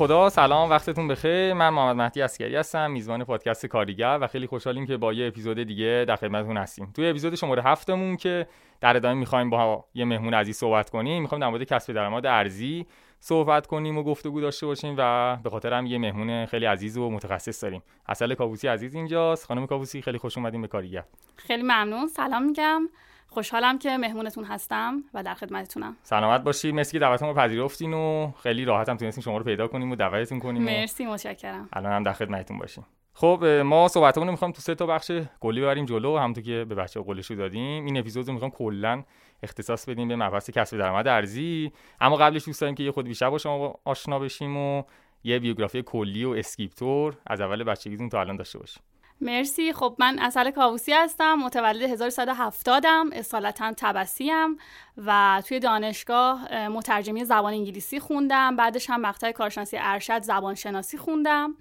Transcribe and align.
خدا 0.00 0.28
سلام 0.28 0.70
وقتتون 0.70 1.08
بخیر. 1.08 1.54
من 1.54 1.68
محمد 1.68 1.96
مهدی 1.96 2.22
اسکری 2.22 2.56
هستم 2.56 2.90
میزبان 2.90 3.24
پادکست 3.24 3.66
کاریگر 3.66 4.18
و 4.20 4.26
خیلی 4.26 4.46
خوشحالیم 4.46 4.86
که 4.86 4.96
با 4.96 5.12
یه 5.12 5.26
اپیزود 5.26 5.62
دیگه 5.62 6.04
در 6.08 6.16
خدمتتون 6.16 6.56
هستیم. 6.56 6.92
توی 6.96 7.10
اپیزود 7.10 7.34
شماره 7.34 7.62
هفتمون 7.62 8.16
که 8.16 8.46
در 8.80 8.96
ادامه 8.96 9.14
می‌خوایم 9.14 9.50
با 9.50 9.84
یه 9.94 10.04
مهمون 10.04 10.34
عزیز 10.34 10.56
صحبت 10.56 10.90
کنیم 10.90 11.22
می‌خوایم 11.22 11.40
در 11.40 11.48
مورد 11.48 11.64
کسب 11.64 11.92
درآمد 11.92 12.26
ارزی 12.26 12.86
صحبت 13.18 13.66
کنیم 13.66 13.98
و 13.98 14.02
گفتگو 14.02 14.40
داشته 14.40 14.66
باشیم 14.66 14.94
و 14.98 15.36
به 15.36 15.50
خاطر 15.50 15.72
هم 15.72 15.86
یه 15.86 15.98
مهمون 15.98 16.46
خیلی 16.46 16.66
عزیز 16.66 16.96
و 16.96 17.10
متخصص 17.10 17.64
داریم. 17.64 17.82
اصل 18.08 18.34
کابوسی 18.34 18.68
عزیز 18.68 18.94
اینجاست. 18.94 19.46
خانم 19.46 19.66
کابوسی 19.66 20.02
خیلی 20.02 20.18
خوش 20.18 20.38
اومدین 20.38 20.62
به 20.62 20.68
کاریگر. 20.68 21.04
خیلی 21.36 21.62
ممنون. 21.62 22.06
سلام 22.06 22.42
میگم. 22.42 22.88
خوشحالم 23.30 23.78
که 23.78 23.96
مهمونتون 23.96 24.44
هستم 24.44 25.04
و 25.14 25.22
در 25.22 25.34
خدمتتونم. 25.34 25.96
سلامت 26.02 26.40
باشید 26.42 26.74
مرسی 26.74 26.92
که 26.92 26.98
دعوتمون 26.98 27.34
رو 27.34 27.40
پذیرفتین 27.40 27.94
و 27.94 28.32
خیلی 28.42 28.64
راحتم 28.64 28.96
تونستیم 28.96 29.24
شما 29.24 29.38
رو 29.38 29.44
پیدا 29.44 29.68
کنیم 29.68 29.90
و 29.90 29.96
دعوتتون 29.96 30.38
کنیم 30.38 30.62
مرسی 30.62 31.06
متشکرم. 31.06 31.68
الان 31.72 31.92
هم 31.92 32.02
در 32.02 32.12
خدمتتون 32.12 32.58
باشیم. 32.58 32.86
خب 33.14 33.44
ما 33.64 33.88
صحبتمون 33.88 34.26
رو 34.26 34.32
می‌خوایم 34.32 34.52
تو 34.52 34.60
سه 34.60 34.74
تا 34.74 34.86
بخش 34.86 35.12
کلی 35.40 35.60
ببریم 35.60 35.84
جلو 35.84 36.18
همونطور 36.18 36.44
که 36.44 36.64
به 36.68 36.74
بچه 36.74 37.00
قولش 37.00 37.30
دادیم 37.30 37.84
این 37.84 37.96
اپیزود 37.98 38.26
رو 38.26 38.32
می‌خوام 38.32 38.50
کلا 38.50 39.04
اختصاص 39.42 39.88
بدیم 39.88 40.08
به 40.08 40.16
مبحث 40.16 40.50
کسب 40.50 40.78
درآمد 40.78 41.08
ارزی. 41.08 41.72
اما 42.00 42.16
قبلش 42.16 42.44
دوست 42.44 42.60
داریم 42.60 42.74
که 42.74 42.82
یه 42.82 42.90
خورده 42.90 43.06
بیشتر 43.06 43.30
با 43.30 43.38
شما 43.38 43.74
آشنا 43.84 44.18
بشیم 44.18 44.56
و 44.56 44.82
یه 45.24 45.38
بیوگرافی 45.38 45.82
کلی 45.82 46.24
و 46.24 46.30
اسکریپتور 46.30 47.16
از 47.26 47.40
اول 47.40 47.64
بچگیتون 47.64 48.08
تا 48.08 48.20
الان 48.20 48.36
داشته 48.36 48.58
باشیم. 48.58 48.82
مرسی. 49.20 49.72
خب 49.72 49.96
من 49.98 50.18
عسل 50.18 50.50
کاوسی 50.50 50.92
هستم 50.92 51.34
متولد 51.34 51.82
1170 51.82 52.86
م 52.86 53.10
اصالتا 53.12 53.72
طبسیم 53.76 54.58
و 54.96 55.42
توی 55.48 55.58
دانشگاه 55.58 56.68
مترجمی 56.68 57.24
زبان 57.24 57.52
انگلیسی 57.52 58.00
خوندم. 58.00 58.56
بعدش 58.56 58.90
هم 58.90 59.00
مقطع 59.00 59.32
کارشناسی 59.32 59.76
ارشد 59.80 60.22
زبان 60.22 60.54
شناسی 60.54 60.98
خوندم. 60.98 61.54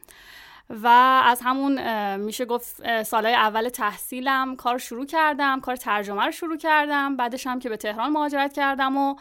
و 0.69 0.88
از 1.25 1.41
همون 1.43 2.16
میشه 2.16 2.45
گفت 2.45 3.03
سالهای 3.03 3.35
اول 3.35 3.69
تحصیلم 3.69 4.55
کار 4.55 4.77
شروع 4.77 5.05
کردم 5.05 5.59
کار 5.59 5.75
ترجمه 5.75 6.25
رو 6.25 6.31
شروع 6.31 6.57
کردم. 6.57 7.16
بعدش 7.16 7.47
هم 7.47 7.59
که 7.59 7.69
به 7.69 7.77
تهران 7.77 8.11
مهاجرت 8.11 8.53
کردم 8.53 8.97
و 8.97 9.16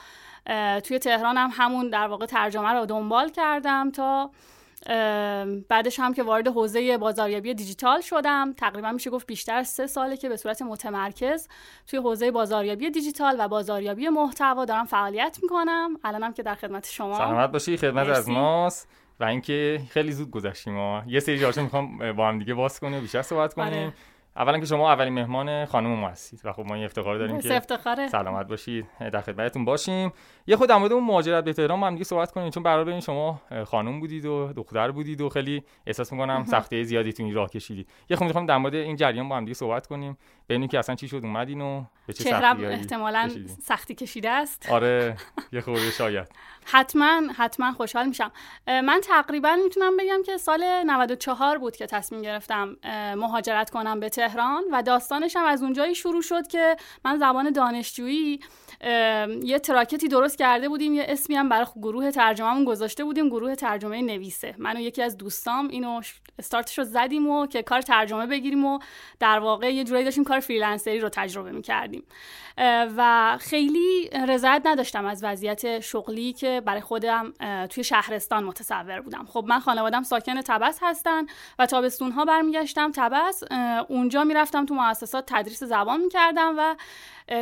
توی 0.80 0.98
تهران 0.98 1.36
هم 1.36 1.50
همون 1.52 1.91
در 1.91 2.06
واقع 2.06 2.27
ترجمه 2.27 2.69
رو 2.69 2.86
دنبال 2.86 3.28
کردم 3.28 3.91
تا 3.91 4.30
بعدش 5.69 6.00
هم 6.00 6.14
که 6.14 6.22
وارد 6.22 6.48
حوزه 6.48 6.98
بازاریابی 6.98 7.55
دیجیتال 7.55 8.00
شدم. 8.00 8.53
تقریبا 8.53 8.92
میشه 8.92 9.11
گفت 9.11 9.27
بیشتر 9.27 9.62
سه 9.62 9.86
ساله 9.86 10.17
که 10.17 10.28
به 10.28 10.36
صورت 10.36 10.62
متمرکز 10.62 11.48
توی 11.86 11.98
حوزه 11.98 12.30
بازاریابی 12.30 12.91
دیجیتال 12.91 13.36
و 13.39 13.48
بازاریابی 13.48 14.08
محتوا 14.08 14.64
دارم 14.64 14.84
فعالیت 14.84 15.39
می‌کنم. 15.42 15.91
الانم 16.05 16.33
که 16.33 16.42
در 16.42 16.55
خدمت 16.55 16.86
شما 16.90 17.18
سلامت 17.18 17.51
باشی 17.51 17.77
خدمت 17.77 18.08
از 18.08 18.29
ماست. 18.29 18.89
و 19.20 19.24
اینکه 19.24 19.80
خیلی 19.90 20.13
زود 20.13 20.30
گذشتیم. 20.30 20.74
ما 20.74 21.02
یه 21.07 21.20
سری 21.20 21.39
جاشو 21.39 21.63
می‌خوام 21.63 22.13
با 22.13 22.29
هم 22.29 22.39
دیگه 22.39 22.55
باز 22.55 22.80
کنیم 22.80 23.01
بیشتر 23.01 23.23
صحبت 23.23 23.55
کنیم. 23.55 23.83
آره. 23.86 23.92
اولا 24.39 24.59
که 24.59 24.67
شما 24.67 24.93
اولین 24.93 25.15
مهمان 25.15 25.65
خانم 25.65 25.91
ما 25.91 26.09
هستید 26.09 26.41
و 26.45 26.53
خب 26.53 26.65
ما 26.67 26.75
این 26.75 26.85
افتخار 26.85 27.19
داریم 27.19 27.41
که 27.41 27.57
افتخاره. 27.57 28.09
سلامت 28.09 28.49
باشید 28.49 28.87
در 29.13 29.21
خدمتتون 29.21 29.65
باشیم. 29.65 30.13
یه 30.47 30.57
خود 30.57 30.69
در 30.69 30.77
مورد 30.77 30.93
اون 30.93 31.05
مهاجرت 31.05 31.45
به 31.45 31.53
تهران 31.53 31.83
هم 31.83 31.93
دیگه 31.93 32.05
صحبت 32.05 32.33
کنیم 32.33 32.51
چون 32.51 32.63
برای 32.63 32.91
این 32.91 33.01
شما 33.01 33.41
خانم 33.67 34.01
بودید 34.01 34.27
و 34.27 34.53
دختر 34.53 34.91
بودید 34.91 35.21
و 35.21 35.29
خیلی 35.29 35.63
احساس 35.87 36.13
می‌کنم 36.13 36.45
سختی 36.45 36.85
زیادی 36.85 37.13
تو 37.13 37.23
این 37.23 37.35
راه 37.35 37.51
کشیدید. 37.51 37.89
یه 38.11 38.17
خود 38.17 38.27
می‌خوام 38.27 38.47
در 38.47 38.57
مورد 38.57 38.75
این 38.75 38.97
جریان 38.97 39.29
با 39.29 39.37
هم 39.37 39.45
دیگه 39.45 39.55
صحبت 39.55 39.87
کنیم 39.87 40.19
ببینیم 40.49 40.69
که 40.69 40.79
اصلا 40.79 40.95
چی 40.95 41.09
شد 41.09 41.20
اومدین 41.23 41.61
و 41.61 41.85
به 42.07 42.13
چه 42.13 42.25
سختی 42.25 42.67
احتمالاً 42.67 43.31
سختی 43.63 43.95
کشیده 43.95 44.31
است. 44.31 44.70
آره 44.70 45.17
یه 45.53 45.61
خورده 45.61 45.91
شاید. 45.91 46.29
حتما 46.70 47.23
حتما 47.36 47.73
خوشحال 47.73 48.06
میشم. 48.06 48.33
من 48.67 49.01
تقریبا 49.05 49.56
می‌تونم 49.64 49.96
بگم 49.96 50.23
که 50.27 50.36
سال 50.36 50.64
94 50.86 51.58
بود 51.58 51.77
که 51.77 51.86
تصمیم 51.86 52.23
گرفتم 52.23 52.77
مهاجرت 53.17 53.70
کنم 53.70 54.01
به 54.01 54.08
تهران 54.08 54.64
و 54.73 54.83
داستانش 54.83 55.36
هم 55.36 55.45
از 55.45 55.62
اونجایی 55.62 55.95
شروع 55.95 56.23
شد 56.23 56.46
که 56.46 56.77
من 57.05 57.18
زبان 57.18 57.51
دانشجویی 57.51 58.40
یه 59.42 59.58
تراکتی 59.58 60.08
درست 60.08 60.39
کرده 60.39 60.68
بودیم 60.68 60.95
یه 60.95 61.07
اسمی 61.08 61.36
هم 61.36 61.48
برای 61.48 61.67
گروه 61.77 62.11
ترجمهمون 62.11 62.64
گذاشته 62.64 63.05
بودیم 63.05 63.28
گروه 63.28 63.55
ترجمه 63.55 64.02
نویسه. 64.02 64.55
من 64.58 64.77
و 64.77 64.80
یکی 64.80 65.02
از 65.02 65.17
دوستام 65.17 65.68
اینو 65.68 66.01
استارتش 66.39 66.78
رو 66.78 66.84
زدیم 66.84 67.28
و 67.28 67.46
که 67.46 67.62
کار 67.62 67.83
ترجمه 67.83 68.27
بگیریم 68.27 68.64
و 68.64 68.78
در 69.20 69.39
واقع 69.39 69.74
یه 69.74 69.84
جورایی 69.84 70.05
داشتیم 70.05 70.24
کار 70.24 70.40
فریلنسری 70.40 71.01
رو 71.01 71.08
تجربه 71.08 71.51
می‌کردیم. 71.51 72.05
و 72.96 73.36
خیلی 73.41 74.11
رضایت 74.29 74.63
نداشتم 74.64 75.07
از 75.07 75.24
وضعیت 75.24 75.80
شغلی 75.80 76.33
که 76.33 76.63
برای 76.64 76.80
خودم 76.80 77.33
توی 77.67 77.85
شهرستان 77.85 78.45
متصور 78.45 79.01
بودم. 79.01 79.27
خب 79.29 79.45
من 79.48 79.61
خانوادم 79.61 80.02
ساکن 80.02 80.42
تبس 80.42 80.79
هستن 80.83 81.27
و 81.58 81.67
تابستون 81.67 82.13
ها 82.13 82.24
برمیگشتم 82.24 82.92
تبس. 82.95 83.42
اونجا 83.89 84.24
می‌رفتم 84.24 84.67
تو 84.67 84.74
مؤسسات 84.74 85.24
تدریس 85.27 85.64
زبان 85.64 86.01
می‌کردم 86.01 86.55
و 86.58 86.77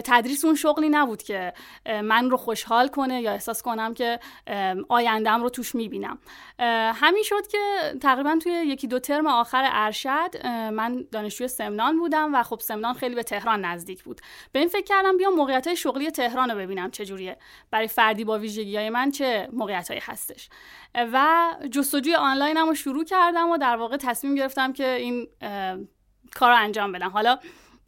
تدریس 0.04 0.44
اون 0.44 0.54
شغلی 0.54 0.88
نبود 0.88 1.22
که 1.22 1.52
من 1.86 2.30
رو 2.30 2.36
خوشحال 2.36 2.88
کنه 2.88 3.20
یا 3.20 3.32
احساس 3.32 3.62
کنم 3.62 3.94
که 3.94 4.20
آیندم 4.88 5.42
رو 5.42 5.50
توش 5.50 5.74
می‌بینم. 5.74 6.18
همین 6.94 7.22
شد 7.22 7.46
که 7.46 7.94
تقریبا 8.02 8.38
توی 8.42 8.52
یکی 8.52 8.86
دو 8.86 8.98
ترم 8.98 9.26
آخر 9.26 9.68
ارشد 9.72 10.46
من 10.46 11.04
دانشجوی 11.12 11.48
سمنان 11.48 11.98
بودم 11.98 12.34
و 12.34 12.42
خب 12.42 12.60
سمنان 12.60 12.94
خیلی 12.94 13.14
به 13.14 13.22
تهران 13.22 13.64
نزدیک 13.64 14.02
بود. 14.02 14.20
به 14.52 14.58
این 14.58 14.68
فکر 14.68 14.84
کردم 15.06 15.18
بیام 15.18 15.34
موقعیت 15.34 15.74
شغلی 15.74 16.10
تهران 16.10 16.50
رو 16.50 16.58
ببینم 16.58 16.90
چجوریه 16.90 17.36
برای 17.70 17.88
فردی 17.88 18.24
با 18.24 18.38
ویژگی 18.38 18.76
های 18.76 18.90
من 18.90 19.10
چه 19.10 19.48
موقعیت 19.52 19.90
هستش. 19.90 20.48
و 20.94 21.46
جستجوی 21.70 22.14
آنلاین 22.14 22.56
رو 22.56 22.74
شروع 22.74 23.04
کردم 23.04 23.50
و 23.50 23.58
در 23.58 23.76
واقع 23.76 23.96
تصمیم 23.96 24.34
گرفتم 24.34 24.72
که 24.72 24.88
این 24.88 25.28
کار 26.34 26.50
رو 26.50 26.56
انجام 26.56 26.92
بدم. 26.92 27.08
حالا 27.08 27.38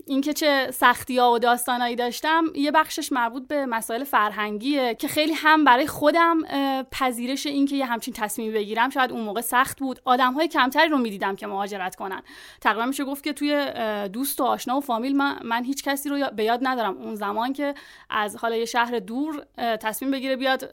اینکه 0.09 0.33
چه 0.33 0.71
سختی 0.71 1.19
ها 1.19 1.33
و 1.33 1.39
داستانایی 1.39 1.97
داشتم 1.97 2.45
یه 2.55 2.71
بخشش 2.71 3.13
مربوط 3.13 3.49
به 3.49 3.67
مسائل 3.67 4.05
فرهنگیه 4.05 4.95
که 4.95 5.09
خیلی 5.09 5.33
هم 5.33 5.65
برای 5.65 5.87
خودم 5.87 6.43
پذیرش 6.91 7.47
اینکه 7.47 7.77
یه 7.77 7.87
همچین 7.87 8.15
تصمیم 8.15 8.53
بگیرم 8.53 8.91
شاید 8.91 9.13
اون 9.13 9.21
موقع 9.21 9.41
سخت 9.41 9.79
بود. 9.79 10.01
آدم 10.05 10.33
های 10.33 10.49
کمتری 10.49 10.89
رو 10.89 10.99
می‌دیدم 10.99 11.37
که 11.37 11.47
مهاجرت 11.47 11.97
کنن. 11.97 12.23
تقریبا 12.61 12.87
میشه 12.87 13.05
گفت 13.05 13.25
که 13.25 13.33
توی 13.33 13.73
دوست 14.13 14.41
و 14.41 14.45
آشنا 14.45 14.77
و 14.77 14.81
فامیل 14.81 15.17
من, 15.17 15.39
من 15.45 15.65
هیچ 15.65 15.85
کسی 15.85 16.09
رو 16.09 16.31
به 16.37 16.45
یاد 16.45 16.61
ندارم. 16.63 16.97
اون 16.99 17.15
زمان 17.15 17.53
که 17.53 17.75
از 18.11 18.37
حالا 18.37 18.57
یه 18.57 18.65
شهر 18.65 18.99
دور 18.99 19.43
تصمیم 19.57 20.11
بگیره 20.11 20.37
بیاد 20.37 20.71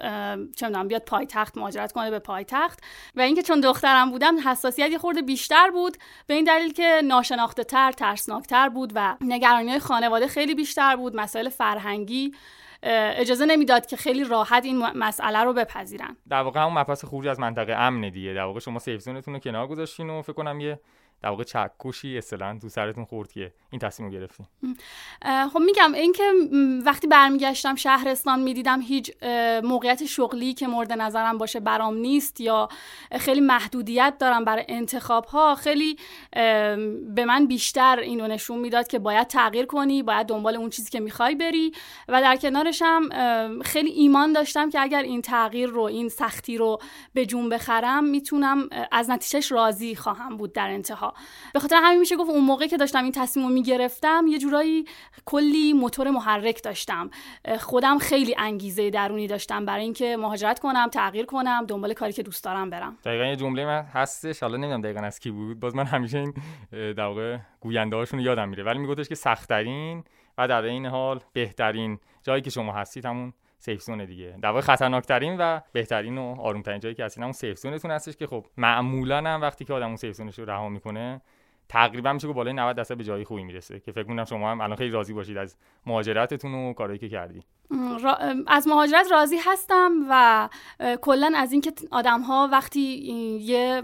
چه 0.56 0.68
می‌دونم 0.68 0.88
بیاد 0.88 1.02
پایتخت 1.02 1.58
مهاجرت 1.58 1.92
کنه 1.92 2.12
به 2.12 2.20
پایتخت. 2.20 2.80
و 3.16 3.22
اینکه 3.22 3.42
چون 3.42 3.60
دخترم 3.60 4.12
بودم 4.12 4.50
حساسیت 4.50 4.92
یه 4.92 4.98
خورده 4.98 5.22
بیشتر 5.22 5.70
بود. 5.70 5.98
به 6.28 6.34
این 6.34 6.44
دلیل 6.44 6.74
که 6.74 7.02
ناشناخته 7.04 7.64
تر 7.64 7.92
ترسناکتر 7.92 8.70
بود 8.70 8.92
و 8.96 9.16
نگرانی 9.28 9.70
های 9.70 9.80
خانواده 9.80 10.28
خیلی 10.28 10.56
بیشتر 10.56 10.96
بود 10.96 11.16
مسائل 11.16 11.50
فرهنگی 11.50 12.32
اجازه 12.84 13.46
نمی‌داد 13.46 13.86
که 13.86 13.98
خیلی 13.98 14.24
راحت 14.24 14.66
این 14.66 14.78
مسئله 14.96 15.44
رو 15.44 15.54
بپذیرن. 15.54 16.18
در 16.30 16.42
واقع 16.42 16.60
همون 16.60 16.74
مبحث 16.74 17.06
خروج 17.06 17.28
از 17.28 17.40
منطقه 17.40 17.74
امن 17.74 18.10
دیگه. 18.10 18.34
در 18.34 18.44
واقع 18.44 18.60
شما 18.60 18.80
سیف 18.80 19.02
زونتون 19.02 19.34
رو 19.34 19.40
کنار 19.40 19.68
گذاشتین 19.68 20.10
و 20.10 20.22
فکر 20.22 20.34
کنم 20.34 20.60
یه 20.60 20.80
در 21.22 21.30
واقع 21.30 21.44
چکشی 21.44 22.18
اصلا 22.18 22.60
تو 22.62 22.70
سرتون 22.70 23.06
خورد 23.06 23.32
که 23.32 23.54
این 23.70 23.80
تصمیم 23.80 24.12
رو 24.12 24.46
خب 25.50 25.60
میگم 25.60 25.94
اینکه 25.94 26.24
وقتی 26.86 27.08
برمیگشتم 27.08 27.76
شهرستان 27.76 28.40
می‌دیدم 28.40 28.82
هیچ 28.82 29.12
موقعیت 29.64 30.06
شغلی 30.06 30.54
که 30.54 30.68
مورد 30.68 30.94
نظرم 30.94 31.38
باشه 31.38 31.60
برام 31.60 31.98
نیست 31.98 32.42
یا 32.42 32.70
خیلی 33.20 33.42
محدودیت 33.42 34.16
دارم 34.20 34.46
برای 34.46 34.66
انتخاب 34.68 35.26
ها 35.26 35.56
خیلی 35.56 35.98
به 37.16 37.26
من 37.28 37.46
بیشتر 37.48 38.00
اینو 38.00 38.28
نشون 38.28 38.60
می‌داد 38.60 38.88
که 38.88 39.00
باید 39.00 39.28
تغییر 39.28 39.66
کنی 39.66 40.04
باید 40.04 40.28
دنبال 40.28 40.56
اون 40.56 40.70
چیزی 40.70 40.90
که 40.90 41.00
می‌خوای 41.00 41.36
بری 41.36 41.72
و 42.08 42.22
در 42.22 42.36
کنارش 42.36 42.82
هم 42.82 43.10
خیلی 43.62 43.90
ایمان 43.90 44.34
داشتم 44.34 44.70
که 44.70 44.82
اگر 44.82 45.02
این 45.02 45.22
تغییر 45.22 45.70
رو 45.70 45.82
این 45.82 46.10
سختی 46.10 46.58
رو 46.58 46.80
به 47.14 47.26
جون 47.26 47.50
بخرم 47.50 48.04
می‌تونم 48.04 48.70
از 48.92 49.10
نتیجهش 49.10 49.52
راضی 49.52 49.96
خواهم 49.96 50.38
بود 50.38 50.54
در 50.54 50.70
انتها 50.70 51.05
به 51.54 51.60
خاطر 51.60 51.80
همین 51.84 52.00
میشه 52.00 52.16
گفت 52.16 52.30
اون 52.30 52.44
موقع 52.44 52.68
که 52.68 52.78
داشتم 52.78 53.04
این 53.04 53.12
تصمیم 53.12 53.48
رو 53.48 53.54
می‌گرفتم 53.54 54.26
یه 54.28 54.38
جورایی 54.38 54.86
کلی 55.26 55.74
موتور 55.74 56.10
محرک 56.10 56.64
داشتم. 56.64 57.10
خودم 57.60 57.98
خیلی 57.98 58.36
انگیزه 58.38 58.90
درونی 58.90 59.28
داشتم 59.28 59.66
برای 59.66 59.84
اینکه 59.84 60.18
مهاجرت 60.18 60.60
کنم 60.60 60.88
تغییر 60.88 61.26
کنم 61.26 61.66
دنبال 61.66 61.94
کاری 61.94 62.14
که 62.14 62.24
دوست 62.24 62.44
دارم 62.44 62.70
برم. 62.70 62.98
دقیقا 63.06 63.26
یه 63.26 63.36
جمله 63.36 63.66
من 63.66 63.82
هستش 63.82 64.40
حالا 64.40 64.58
نمی‌دونم 64.58 64.82
دقیقا 64.82 65.02
از 65.02 65.20
کی 65.20 65.32
بود 65.32 65.60
باز 65.60 65.76
من 65.76 65.86
همیشه 65.86 66.18
این 66.18 66.34
در 66.72 67.06
واقع 67.06 67.38
گوینده 67.60 67.96
هاشون 67.96 68.20
یادم 68.20 68.50
میره. 68.50 68.64
ولی 68.64 68.80
میگفتش 68.80 69.10
که 69.10 69.16
سختترین 69.16 70.04
و 70.38 70.48
در 70.48 70.62
این 70.62 70.86
حال 70.86 71.20
بهترین 71.34 72.00
جایی 72.24 72.42
که 72.42 72.50
شما 72.50 72.74
هستید 72.74 73.06
همون 73.06 73.34
سیف 73.66 73.82
زون 73.82 74.06
دیگه. 74.06 74.38
در 74.42 74.50
واقع 74.50 74.62
خطرناکترین 74.62 75.38
و 75.38 75.60
بهترین 75.72 76.18
و 76.18 76.36
آرومترین 76.40 76.80
جایی 76.80 76.96
که 76.96 77.06
هستین 77.06 77.24
همون 77.24 77.34
سیف 77.34 77.58
زونتون 77.58 77.92
هستش 77.92 78.18
که 78.18 78.28
خب 78.28 78.46
معمولا 78.58 79.18
هم 79.18 79.42
وقتی 79.42 79.66
که 79.66 79.74
آدم 79.74 79.88
اون 79.88 79.96
سیف 79.96 80.16
زونش 80.16 80.40
رو 80.40 80.46
رها 80.46 80.70
می‌کنه 80.70 81.22
تقریبا 81.70 82.14
میشه 82.14 82.28
که 82.28 82.34
بالای 82.34 82.54
90 82.54 82.76
درصد 82.76 82.98
به 82.98 83.04
جایی 83.04 83.24
خوبی 83.24 83.44
می‌رسه 83.44 83.80
که 83.80 83.92
فکر 83.92 84.08
می‌کنم 84.08 84.26
شما 84.26 84.52
هم 84.52 84.62
الان 84.62 84.76
خیلی 84.76 84.90
راضی 84.90 85.14
باشید 85.14 85.38
از 85.38 85.58
مهاجرتتون 85.86 86.54
و 86.54 86.74
کارهایی 86.74 87.00
که 87.00 87.10
کردی. 87.10 87.44
از 88.48 88.68
مهاجرت 88.68 89.12
راضی 89.12 89.38
هستم 89.38 89.92
و 90.10 90.50
کلا 91.02 91.32
از 91.36 91.52
اینکه 91.52 91.74
آدم 91.92 92.22
ها 92.22 92.50
وقتی 92.52 92.80
یه 93.42 93.84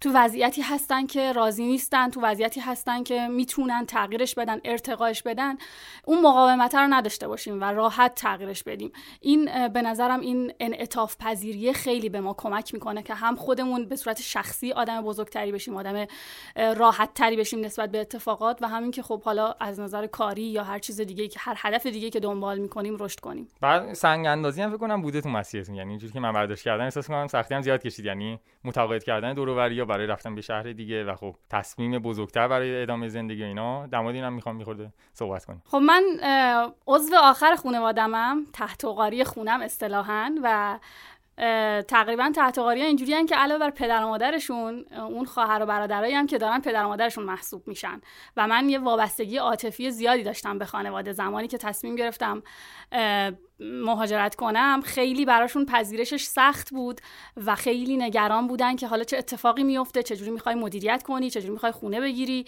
تو 0.00 0.10
وضعیتی 0.14 0.62
هستن 0.62 1.06
که 1.06 1.32
راضی 1.32 1.66
نیستن 1.66 2.10
تو 2.10 2.20
وضعیتی 2.20 2.60
هستن 2.60 3.02
که 3.02 3.28
می‌تونن 3.28 3.86
تغییرش 3.86 4.34
بدن 4.34 4.60
ارتقاش 4.64 5.22
بدن 5.22 5.56
اون 6.04 6.20
مقاومت 6.20 6.74
رو 6.74 6.86
نداشته 6.90 7.28
باشیم 7.28 7.60
و 7.60 7.64
راحت 7.64 8.14
تغییرش 8.14 8.62
بدیم. 8.62 8.92
این 9.20 9.68
به 9.68 9.82
نظرم 9.82 10.20
این 10.20 10.52
انعطاف 10.60 11.16
پذیری 11.20 11.72
خیلی 11.72 12.08
به 12.08 12.20
ما 12.20 12.34
کمک 12.34 12.74
می‌کنه 12.74 13.02
که 13.02 13.14
هم 13.14 13.36
خودمون 13.36 13.84
به 13.84 13.96
صورت 13.96 14.20
شخصی 14.20 14.72
آدم 14.72 15.02
بزرگتری 15.02 15.52
بشیم 15.52 15.76
آدم 15.76 16.06
راحت 16.56 17.14
تری 17.14 17.36
بشیم 17.36 17.60
نسبت 17.60 17.90
به 17.90 18.00
اتفاقات 18.00 18.62
و 18.62 18.68
همین 18.68 18.90
که 18.90 19.02
خب 19.02 19.22
حالا 19.22 19.54
از 19.60 19.80
نظر 19.80 20.06
کاری 20.06 20.42
یا 20.42 20.64
هر 20.64 20.78
چیز 20.78 21.00
دیگه 21.00 21.28
که 21.28 21.38
هر 21.42 21.54
هدف 21.58 21.86
دیگه 21.86 22.10
که 22.10 22.20
دنبال 22.20 22.58
می‌کنیم 22.58 22.87
رشد 23.00 23.20
کنیم. 23.20 23.48
بعد 23.60 23.92
سنگ 23.92 24.26
اندازی 24.26 24.62
هم 24.62 24.70
فکر 24.70 24.78
کنم 24.78 25.02
بوده 25.02 25.20
تو 25.20 25.28
مسیرتون. 25.28 25.74
یعنی 25.74 25.90
اینجوری 25.90 26.12
که 26.12 26.20
من 26.20 26.32
برداشت 26.32 26.64
کردم 26.64 26.84
احساس 26.84 27.08
کنم 27.08 27.26
سختی 27.26 27.54
هم 27.54 27.62
زیاد 27.62 27.82
کشید. 27.82 28.04
یعنی 28.04 28.40
متقاعد 28.64 29.04
کردن 29.04 29.34
دور 29.34 29.72
یا 29.72 29.84
برای 29.84 30.06
رفتن 30.06 30.34
به 30.34 30.40
شهر 30.40 30.62
دیگه 30.62 31.04
و 31.04 31.14
خب 31.14 31.36
تصمیم 31.50 31.98
بزرگتر 31.98 32.48
برای 32.48 32.82
ادامه 32.82 33.08
زندگی 33.08 33.44
اینا. 33.44 33.86
در 33.86 34.00
مورد 34.00 34.14
اینم 34.14 34.32
می‌خوام 34.32 34.56
میخورده 34.56 34.92
صحبت 35.12 35.44
کنیم. 35.44 35.62
خب 35.66 35.78
من 35.78 36.02
عضو 36.86 37.16
آخر 37.22 37.54
خانوادمم 37.54 38.46
تحت 38.52 38.84
قاری 38.84 39.24
خونم 39.24 39.60
اصطلاحا 39.62 40.34
و 40.42 40.78
تقریبا 41.88 42.32
تحت 42.36 42.58
قاری 42.58 42.82
اینجوری 42.82 43.26
که 43.26 43.36
علاوه 43.36 43.60
بر 43.60 43.70
پدر 43.70 44.04
و 44.04 44.08
مادرشون 44.08 44.84
اون 44.92 45.24
خواهر 45.24 45.62
و 45.62 45.66
برادرایی 45.66 46.14
هم 46.14 46.26
که 46.26 46.38
دارن 46.38 46.60
پدر 46.60 46.84
و 46.84 46.88
مادرشون 46.88 47.24
محسوب 47.24 47.68
میشن. 47.68 48.00
و 48.36 48.46
من 48.46 48.68
یه 48.68 48.78
وابستگی 48.78 49.36
عاطفی 49.36 49.90
زیادی 49.90 50.22
داشتم 50.22 50.58
به 50.58 50.64
خانواده 50.64 51.12
زمانی 51.12 51.48
که 51.48 51.58
تصمیم 51.58 51.96
گرفتم 51.96 52.42
مهاجرت 53.60 54.34
کنم 54.34 54.80
خیلی 54.84 55.24
براشون 55.24 55.66
پذیرشش 55.66 56.22
سخت 56.22 56.70
بود 56.70 57.00
و 57.46 57.54
خیلی 57.54 57.96
نگران 57.96 58.46
بودن 58.46 58.76
که 58.76 58.86
حالا 58.86 59.04
چه 59.04 59.18
اتفاقی 59.18 59.62
میفته 59.62 60.02
چجوری 60.02 60.30
می‌خوای 60.30 60.54
مدیریت 60.54 61.02
کنی 61.02 61.30
چجوری 61.30 61.52
می‌خوای 61.52 61.72
خونه 61.72 62.00
بگیری. 62.00 62.44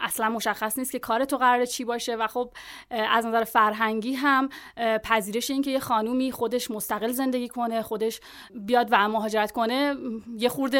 اصلا 0.00 0.28
مشخص 0.28 0.78
نیست 0.78 0.92
که 0.92 0.98
کار 0.98 1.24
تو 1.24 1.36
قراره 1.36 1.66
چی 1.66 1.84
باشه 1.84 2.16
و 2.16 2.26
خب 2.26 2.50
از 2.90 3.26
نظر 3.26 3.44
فرهنگی 3.44 4.14
هم 4.14 4.48
پذیرش 5.04 5.50
این 5.50 5.62
که 5.62 5.70
یه 5.70 5.78
خانومی 5.78 6.32
خودش 6.32 6.70
مستقل 6.70 7.12
زندگی 7.12 7.48
کنه 7.48 7.82
خودش 7.82 8.20
بیاد 8.54 8.88
و 8.90 9.08
مهاجرت 9.08 9.52
کنه 9.52 9.96
یه 10.38 10.48
خورده 10.48 10.78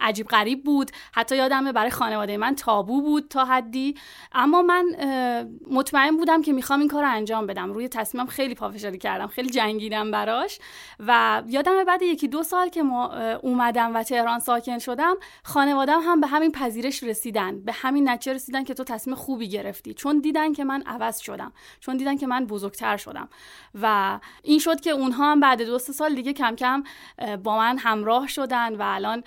عجیب 0.00 0.26
غریب 0.26 0.64
بود. 0.64 0.90
حتی 1.12 1.36
یادمه 1.36 1.72
برای 1.72 1.90
خانواده 1.90 2.36
من 2.36 2.54
تابو 2.54 3.02
بود 3.02 3.28
تا 3.28 3.44
حدی. 3.44 3.94
اما 4.32 4.62
من 4.62 4.84
مطمئن 5.70 6.16
بودم 6.16 6.42
که 6.42 6.52
می‌خوام 6.52 6.80
این 6.80 6.88
کار 6.88 7.04
انجام 7.04 7.46
بدم. 7.46 7.72
روی 7.72 7.88
تصمیمم 8.08 8.26
خیلی 8.26 8.54
پافشاری 8.54 8.98
کردم 8.98 9.26
خیلی 9.26 9.50
جنگیدم 9.50 10.10
براش. 10.10 10.58
و 11.00 11.42
یادم 11.46 11.84
بعد 11.84 12.02
یکی 12.02 12.28
دو 12.28 12.42
سال 12.42 12.68
که 12.68 12.82
ما 12.82 13.14
اومدم 13.36 13.96
و 13.96 14.02
تهران 14.02 14.38
ساکن 14.38 14.78
شدم 14.78 15.16
خانوادم 15.42 16.00
هم 16.04 16.20
به 16.20 16.26
همین 16.26 16.52
پذیرش 16.52 17.02
رسیدن. 17.02 17.60
به 17.60 17.72
همین 17.72 18.08
نتیجه 18.08 18.32
رسیدن 18.32 18.64
که 18.64 18.74
تو 18.74 18.84
تصمیم 18.84 19.16
خوبی 19.16 19.48
گرفتی. 19.48 19.94
چون 19.94 20.20
دیدن 20.20 20.52
که 20.52 20.64
من 20.64 20.82
عوض 20.86 21.18
شدم. 21.18 21.52
چون 21.80 21.96
دیدن 21.96 22.16
که 22.16 22.26
من 22.26 22.46
بزرگتر 22.46 22.96
شدم. 22.96 23.28
و 23.82 24.18
این 24.42 24.58
شد 24.58 24.80
که 24.80 24.90
اونها 24.90 25.30
هم 25.30 25.40
بعد 25.40 25.62
دو 25.62 25.78
سال 25.78 26.14
دیگه 26.14 26.32
کم 26.32 26.56
کم 26.56 26.82
با 27.42 27.58
من 27.58 27.78
همراه 27.78 28.26
شدن 28.26 28.74
و 28.74 28.82
الان 28.82 29.24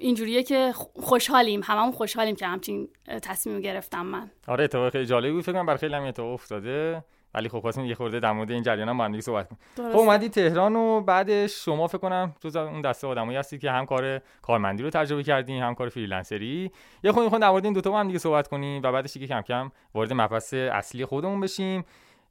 اینجوریه 0.00 0.42
که 0.42 0.72
خوشحالیم. 0.94 1.60
هممون 1.64 1.92
خوشحالیم 1.92 2.36
که 2.36 2.46
همچین 2.46 2.88
تصمیم 3.22 3.60
گرفتم 3.60 4.06
من. 4.06 4.30
آره 4.48 4.64
اتفاق 4.64 4.92
خیلی 4.92 5.06
جالبی 5.06 5.32
بود. 5.32 5.42
فکر 5.42 5.52
کنم 5.52 5.66
برای 5.66 5.78
خیلی 5.78 5.94
هم 5.94 6.02
اتفاق 6.02 6.32
افتاده. 6.32 7.04
ولی 7.34 7.48
خب 7.48 7.60
خواستیم 7.60 7.84
یه 7.84 7.94
خورده 7.94 8.20
در 8.20 8.32
مورد 8.32 8.50
این 8.50 8.62
جریان 8.62 8.98
با 8.98 9.04
هم 9.04 9.20
صحبت 9.20 9.48
کنیم. 9.48 9.92
خب 9.92 9.98
اومدی 9.98 10.28
تهران 10.28 10.76
و 10.76 11.00
بعدش 11.00 11.64
شما 11.64 11.86
فکر 11.86 11.98
کنم 11.98 12.34
تو 12.40 12.58
اون 12.58 12.80
دسته 12.80 13.06
آدمایی 13.06 13.38
هستی 13.38 13.58
که 13.58 13.70
هم 13.70 13.86
کار 13.86 14.20
کارمندی 14.42 14.82
رو 14.82 14.90
تجربه 14.90 15.22
کردین 15.22 15.62
هم 15.62 15.74
کار 15.74 15.88
فریلنسری. 15.88 16.70
یه 17.04 17.12
خود 17.12 17.22
می‌خوام 17.22 17.40
در 17.40 17.50
مورد 17.50 17.64
این 17.64 17.74
دو 17.74 17.80
تا 17.80 17.90
با 17.90 18.00
هم 18.00 18.06
دیگه 18.06 18.18
صحبت 18.18 18.48
کنیم 18.48 18.82
و 18.82 18.92
بعدش 18.92 19.12
دیگه 19.12 19.26
کم 19.26 19.40
کم 19.40 19.72
وارد 19.94 20.12
مبحث 20.12 20.54
اصلی 20.54 21.04
خودمون 21.04 21.40
بشیم. 21.40 21.84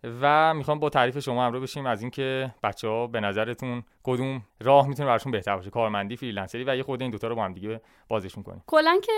و 0.04 0.54
می‌خوام 0.54 0.80
با 0.80 0.90
تعریف 0.90 1.20
شما 1.20 1.46
همراه 1.46 1.62
بشیم 1.62 1.86
از 1.86 2.02
اینکه 2.02 2.52
بچه 2.64 2.88
ها 2.88 3.08
به 3.08 3.20
نظرتون 3.20 3.84
کدوم 4.04 4.42
راه 4.62 4.88
می‌تونه 4.88 5.08
براشون 5.08 5.32
بهتر 5.32 5.56
باشه 5.56 5.70
کارمندی 5.70 6.16
فریلنسری 6.16 6.64
و 6.64 6.76
یه 6.76 6.84
خود 6.84 7.02
این 7.02 7.12
دوتا 7.12 7.28
رو 7.28 7.36
با 7.36 7.46
هم 7.46 7.54
دیگه 7.54 7.82
بازش 8.08 8.38
می‌کنیم. 8.38 8.64
کلا 8.68 9.00
که 9.04 9.12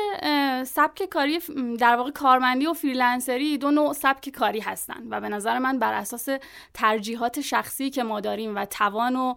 سبک 0.63 1.03
کاری 1.03 1.39
در 1.79 1.95
واقع 1.95 2.11
کارمندی 2.11 2.65
و 2.65 2.73
فریلنسری 2.73 3.57
دو 3.57 3.71
نوع 3.71 3.93
سبک 3.93 4.29
کاری 4.29 4.59
هستن 4.59 5.03
و 5.09 5.21
به 5.21 5.29
نظر 5.29 5.59
من 5.59 5.79
بر 5.79 5.93
اساس 5.93 6.29
ترجیحات 6.73 7.41
شخصی 7.41 7.89
که 7.89 8.03
ما 8.03 8.19
داریم 8.19 8.55
و 8.55 8.65
توان 8.65 9.15
و 9.15 9.33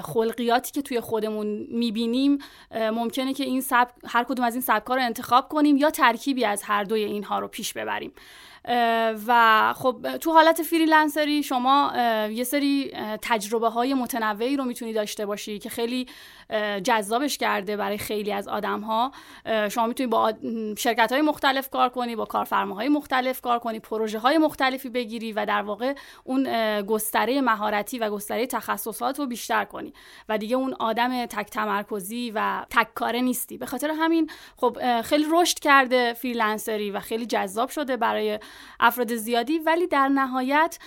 خلقیاتی 0.00 0.72
که 0.72 0.82
توی 0.82 1.00
خودمون 1.00 1.66
می‌بینیم 1.70 2.38
ممکنه 2.74 3.34
که 3.34 3.44
این 3.44 3.60
سبک 3.60 3.90
هر 4.08 4.24
کدوم 4.24 4.44
از 4.44 4.54
این 4.54 4.62
سبک 4.62 4.88
رو 4.88 5.00
انتخاب 5.00 5.48
کنیم 5.48 5.76
یا 5.76 5.90
ترکیبی 5.90 6.44
از 6.44 6.62
هر 6.62 6.84
دوی 6.84 7.04
اینها 7.04 7.38
رو 7.38 7.48
پیش 7.48 7.72
ببریم. 7.72 8.12
و 9.26 9.74
خب 9.76 10.16
تو 10.20 10.32
حالت 10.32 10.62
فریلنسری 10.62 11.42
شما 11.42 11.92
یه 12.30 12.44
سری 12.44 12.92
تجربه 13.22 13.68
های 13.68 13.94
متنوعی 13.94 14.56
رو 14.56 14.64
می‌تونی 14.64 14.92
داشته 14.92 15.26
باشی 15.26 15.58
که 15.58 15.68
خیلی 15.68 16.06
جذابش 16.84 17.38
کرده 17.38 17.76
برای 17.76 17.98
خیلی 17.98 18.32
از 18.32 18.48
آدم 18.48 18.80
ها 18.80 19.12
شما 19.70 19.86
می‌تونی 19.86 20.06
با 20.06 20.32
شرکت 20.78 21.12
های 21.12 21.22
مختلف 21.22 21.70
کار 21.70 21.88
کنی 21.88 22.16
با 22.16 22.24
کارفرماهای 22.24 22.88
مختلف 22.88 23.40
کار 23.40 23.58
کنی 23.58 23.80
پروژه 23.80 24.18
های 24.18 24.38
مختلفی 24.38 24.88
بگیری 24.88 25.32
و 25.32 25.46
در 25.46 25.62
واقع 25.62 25.94
اون 26.24 26.46
گستره 26.82 27.40
مهارتی 27.40 27.98
و 27.98 28.10
گستره 28.10 28.46
تخصصات 28.46 29.18
رو 29.18 29.26
بیشتر 29.26 29.64
کنی. 29.64 29.92
و 30.28 30.38
دیگه 30.38 30.56
اون 30.56 30.74
آدم 30.74 31.26
تک 31.26 31.50
تمرکزی 31.50 32.32
و 32.34 32.66
تک 32.70 32.94
کاره 32.94 33.20
نیستی. 33.20 33.58
به 33.58 33.66
خاطر 33.66 33.90
همین 33.90 34.30
خب 34.56 35.02
خیلی 35.02 35.26
رشد 35.32 35.58
کرده 35.58 36.12
فریلنسری 36.12 36.90
و 36.90 37.00
خیلی 37.00 37.26
جذاب 37.26 37.68
شده 37.68 37.96
برای 37.96 38.38
افراد 38.80 39.14
زیادی. 39.14 39.58
ولی 39.58 39.86
در 39.86 40.08
نهایت 40.08 40.78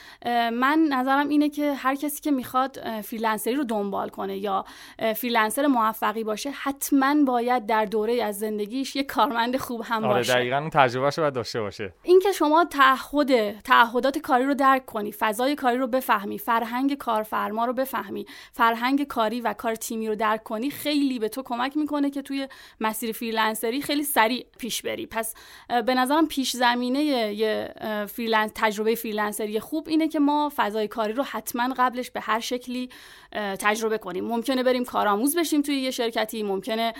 من 0.53 0.87
نظرم 0.89 1.29
اینه 1.29 1.49
که 1.49 1.73
هر 1.73 1.95
کسی 1.95 2.21
که 2.21 2.31
می‌خواد 2.31 3.01
فریلنسری 3.01 3.55
رو 3.55 3.63
دنبال 3.63 4.09
کنه 4.09 4.37
یا 4.37 4.65
فریلنسر 5.15 5.67
موفقی 5.67 6.23
باشه 6.23 6.49
حتما 6.49 7.15
باید 7.25 7.65
در 7.65 7.85
دوره 7.85 8.23
از 8.23 8.39
زندگیش 8.39 8.95
یه 8.95 9.03
کارمند 9.03 9.57
خوب 9.57 9.81
هم 9.85 10.03
آره 10.03 10.13
باشه. 10.13 10.33
دقیقاً 10.33 10.69
تجربهش 10.73 11.19
باید 11.19 11.33
داشته 11.33 11.61
باشه. 11.61 11.93
اینکه 12.03 12.31
شما 12.31 12.65
تعهد 12.65 13.59
تعهدات 13.61 14.17
کاری 14.17 14.45
رو 14.45 14.53
درک 14.53 14.85
کنی 14.85 15.11
فضای 15.11 15.55
کاری 15.55 15.77
رو 15.77 15.87
بفهمی 15.87 16.39
فرهنگ 16.39 16.97
کارفرما 16.97 17.65
رو 17.65 17.73
بفهمی 17.73 18.25
فرهنگ 18.51 19.07
کاری 19.07 19.41
و 19.41 19.53
کار 19.53 19.75
تیمی 19.75 20.07
رو 20.07 20.15
درک 20.15 20.43
کنی 20.43 20.69
خیلی 20.69 21.19
به 21.19 21.29
تو 21.29 21.43
کمک 21.43 21.77
می‌کنه 21.77 22.09
که 22.09 22.21
توی 22.21 22.47
مسیر 22.81 23.11
فریلنسری 23.11 23.81
خیلی 23.81 24.03
سریع 24.03 24.45
پیش 24.57 24.81
بری. 24.81 25.05
پس 25.05 25.35
به 25.85 25.95
نظرم 25.95 26.27
پیش 26.27 26.51
زمینه 26.51 27.03
یه 27.03 27.52
فریلنس 28.07 28.51
تجربه 28.55 28.95
فریلنسری 28.95 29.59
خوب 29.59 29.87
اینه 29.87 30.07
که 30.07 30.19
ما 30.19 30.51
فضای 30.55 30.87
کاری 30.87 31.13
رو 31.13 31.23
حتما 31.23 31.73
قبلش 31.77 32.11
به 32.11 32.19
هر 32.19 32.39
شکلی 32.39 32.89
تجربه 33.59 33.97
کنیم. 33.97 34.25
ممکنه 34.25 34.63
بریم 34.63 34.85
کارآموز 34.85 35.37
بشیم 35.37 35.61
توی 35.61 35.75
یه 35.75 35.91
شرکتی 35.91 36.43
ممکنه 36.43 36.93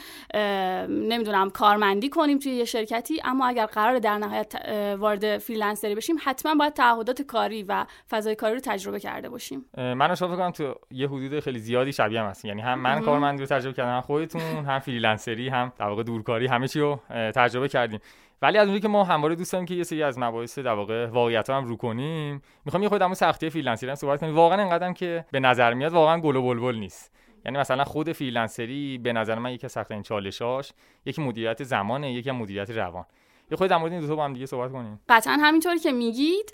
نمی‌دونم 0.89 1.49
کارمندی 1.49 2.09
کنیم 2.09 2.39
توی 2.39 2.51
یه 2.51 2.65
شرکتی 2.65 3.21
اما 3.23 3.47
اگر 3.47 3.65
قرار 3.65 3.99
در 3.99 4.17
نهایت 4.17 4.53
وارد 4.99 5.37
فریلنسری 5.37 5.95
بشیم 5.95 6.15
حتما 6.23 6.55
باید 6.55 6.73
تعهدات 6.73 7.21
کاری 7.21 7.63
و 7.63 7.85
فضای 8.09 8.35
کاری 8.35 8.53
رو 8.53 8.59
تجربه 8.59 8.99
کرده 8.99 9.29
باشیم. 9.29 9.65
من 9.77 10.15
فکر 10.15 10.27
کنم 10.27 10.51
تو 10.51 10.75
یه 10.91 11.07
حدود 11.07 11.39
خیلی 11.39 11.59
زیادی 11.59 11.93
شبیه 11.93 12.21
هم 12.21 12.27
هست 12.27 12.45
یعنی 12.45 12.61
هم 12.61 12.79
من 12.79 13.01
کارمندی 13.01 13.41
رو 13.41 13.47
تجربه 13.47 13.75
کردم 13.75 14.01
خودتون 14.01 14.41
هم 14.41 14.79
فریلنسری 14.79 15.49
هم 15.49 15.73
در 15.77 15.87
واقع 15.87 16.03
دورکاری 16.03 16.47
همه 16.47 16.67
چی 16.67 16.79
رو 16.79 16.99
تجربه 17.09 17.67
کردیم. 17.67 17.99
ولی 18.43 18.57
از 18.57 18.63
اونجایی 18.63 18.81
که 18.81 18.87
ما 18.87 19.03
همواره 19.03 19.35
دوست 19.35 19.53
داریم 19.53 19.65
که 19.65 19.73
یه 19.73 19.83
سری 19.83 20.03
از 20.03 20.19
مباحث 20.19 20.59
در 20.59 20.73
واقع 20.73 21.05
واقعیت 21.05 21.49
هم 21.49 21.65
رو 21.65 21.77
کنیم 21.77 22.41
می‌خوام 22.65 22.83
یه 22.83 22.89
خود 22.89 23.01
همون 23.01 23.13
سختی 23.13 23.49
فریلنسری 23.49 23.89
هم 23.89 23.95
صحبت 23.95 24.19
کنیم. 24.19 24.35
واقعا 24.35 24.61
انقدرم 24.61 24.93
که 24.93 25.25
به 25.31 25.39
نظر 25.39 25.73
میاد 25.73 25.93
واقعا 25.93 26.19
گل 26.19 26.35
و 26.35 26.41
بلبل 26.41 26.75
نیست. 26.75 27.13
یعنی 27.45 27.57
مثلا 27.57 27.83
خود 27.83 28.11
فریلنسری 28.11 28.97
به 28.97 29.13
نظر 29.13 29.39
من 29.39 29.51
یکی 29.51 29.65
از 29.65 29.71
سخت‌ترین 29.71 30.03
چالشاش 30.03 30.73
یکی 31.05 31.21
مدیریت 31.21 31.63
زمانه 31.63 32.13
یکی 32.13 32.31
مدیریت 32.31 32.69
روان. 32.69 33.05
یه 33.51 33.57
خود 33.57 33.69
در 33.69 33.77
مورد 33.77 33.91
این 33.91 34.01
دو 34.01 34.07
تا 34.07 34.15
با 34.15 34.25
هم 34.25 34.33
دیگه 34.33 34.45
صحبت 34.45 34.71
کنیم. 34.71 35.01
قطعا 35.09 35.37
همینطوری 35.41 35.79
که 35.79 35.91
میگید 35.91 36.53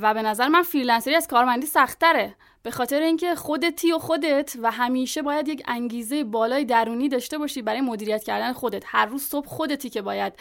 و 0.00 0.14
به 0.14 0.22
نظر 0.22 0.48
من 0.48 0.62
فریلنسری 0.62 1.14
از 1.14 1.28
کارمندی 1.28 1.66
سخت‌تره. 1.66 2.34
به 2.62 2.70
خاطر 2.70 3.00
اینکه 3.02 3.34
خودتی 3.34 3.92
و 3.92 3.98
خودت 3.98 4.56
و 4.62 4.70
همیشه 4.70 5.22
باید 5.22 5.48
یک 5.48 5.62
انگیزه 5.68 6.24
بالای 6.24 6.64
درونی 6.64 7.08
داشته 7.08 7.38
باشی 7.38 7.62
برای 7.62 7.80
مدیریت 7.80 8.24
کردن 8.24 8.52
خودت. 8.52 8.82
هر 8.86 9.06
روز 9.06 9.22
صبح 9.22 9.46
خودتی 9.46 9.90
که 9.90 10.02
باید 10.02 10.32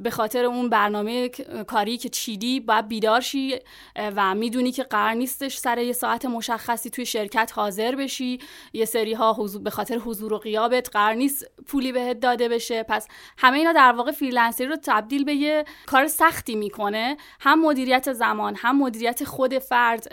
به 0.00 0.10
خاطر 0.10 0.44
اون 0.44 0.68
برنامه 0.68 1.28
کاری 1.66 1.96
که 1.96 2.08
چیدی 2.08 2.60
باید 2.60 2.88
بیدار 2.88 3.20
شی 3.20 3.58
و 3.96 4.34
می‌دونی 4.34 4.72
که 4.72 4.82
قرار 4.82 5.12
نیستش 5.12 5.56
سر 5.56 5.78
یه 5.78 5.92
ساعت 5.92 6.24
مشخصی 6.24 6.90
توی 6.90 7.06
شرکت 7.06 7.52
حاضر 7.54 7.94
بشی. 7.94 8.38
یه 8.72 8.84
سری 8.84 9.12
ها 9.12 9.32
حضور 9.32 9.62
به 9.62 9.70
خاطر 9.70 9.96
حضور 9.96 10.32
و 10.32 10.38
غیابت 10.38 10.90
قرار 10.90 11.14
نیست 11.14 11.46
پولی 11.66 11.92
بهت 11.92 12.20
داده 12.20 12.48
بشه. 12.48 12.82
پس 12.82 13.08
همه 13.38 13.58
اینا 13.58 13.72
در 13.72 13.92
واقع 13.92 14.10
فریلنسری 14.10 14.66
رو 14.66 14.76
تبدیل 14.82 15.24
به 15.24 15.34
یه 15.34 15.64
کار 15.86 16.06
سختی 16.06 16.54
می‌کنه. 16.54 17.16
هم 17.40 17.60
مدیریت 17.60 18.12
زمان 18.12 18.54
هم 18.54 18.78
مدیریت 18.78 19.24
خود 19.24 19.58
فرد. 19.58 20.08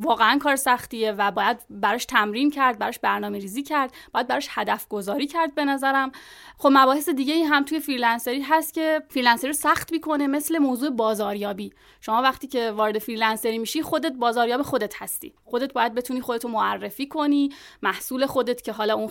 واقعا 0.00 0.38
کار 0.38 0.53
سختیه 0.56 1.12
و 1.12 1.30
باید 1.30 1.58
براش 1.70 2.04
تمرین 2.04 2.50
کرد 2.50 2.78
براش 2.78 2.98
برنامه 2.98 3.38
ریزی 3.38 3.62
کرد 3.62 3.94
باید 4.12 4.26
براش 4.26 4.48
هدف 4.50 4.88
گذاری 4.88 5.26
کرد 5.26 5.54
به 5.54 5.64
نظرم. 5.64 6.12
خب 6.58 6.68
مباحث 6.72 7.08
دیگه 7.08 7.44
هم 7.44 7.64
توی 7.64 7.80
فریلنسری 7.80 8.40
هست 8.40 8.74
که 8.74 9.02
فریلنسری 9.10 9.48
رو 9.48 9.54
سخت 9.54 9.92
می‌کنه 9.92 10.26
مثل 10.26 10.58
موضوع 10.58 10.90
بازاریابی. 10.90 11.72
شما 12.00 12.22
وقتی 12.22 12.46
که 12.46 12.70
وارد 12.70 12.98
فریلنسری 12.98 13.58
میشی 13.58 13.82
خودت 13.82 14.12
بازاریاب 14.12 14.62
خودت 14.62 15.02
هستی. 15.02 15.34
خودت 15.44 15.72
باید 15.72 15.94
بتونی 15.94 16.20
خودتو 16.20 16.48
معرفی 16.48 17.06
کنی 17.08 17.52
محصول 17.82 18.26
خودت 18.26 18.62
که 18.62 18.72
حالا 18.72 18.94
اون 18.94 19.08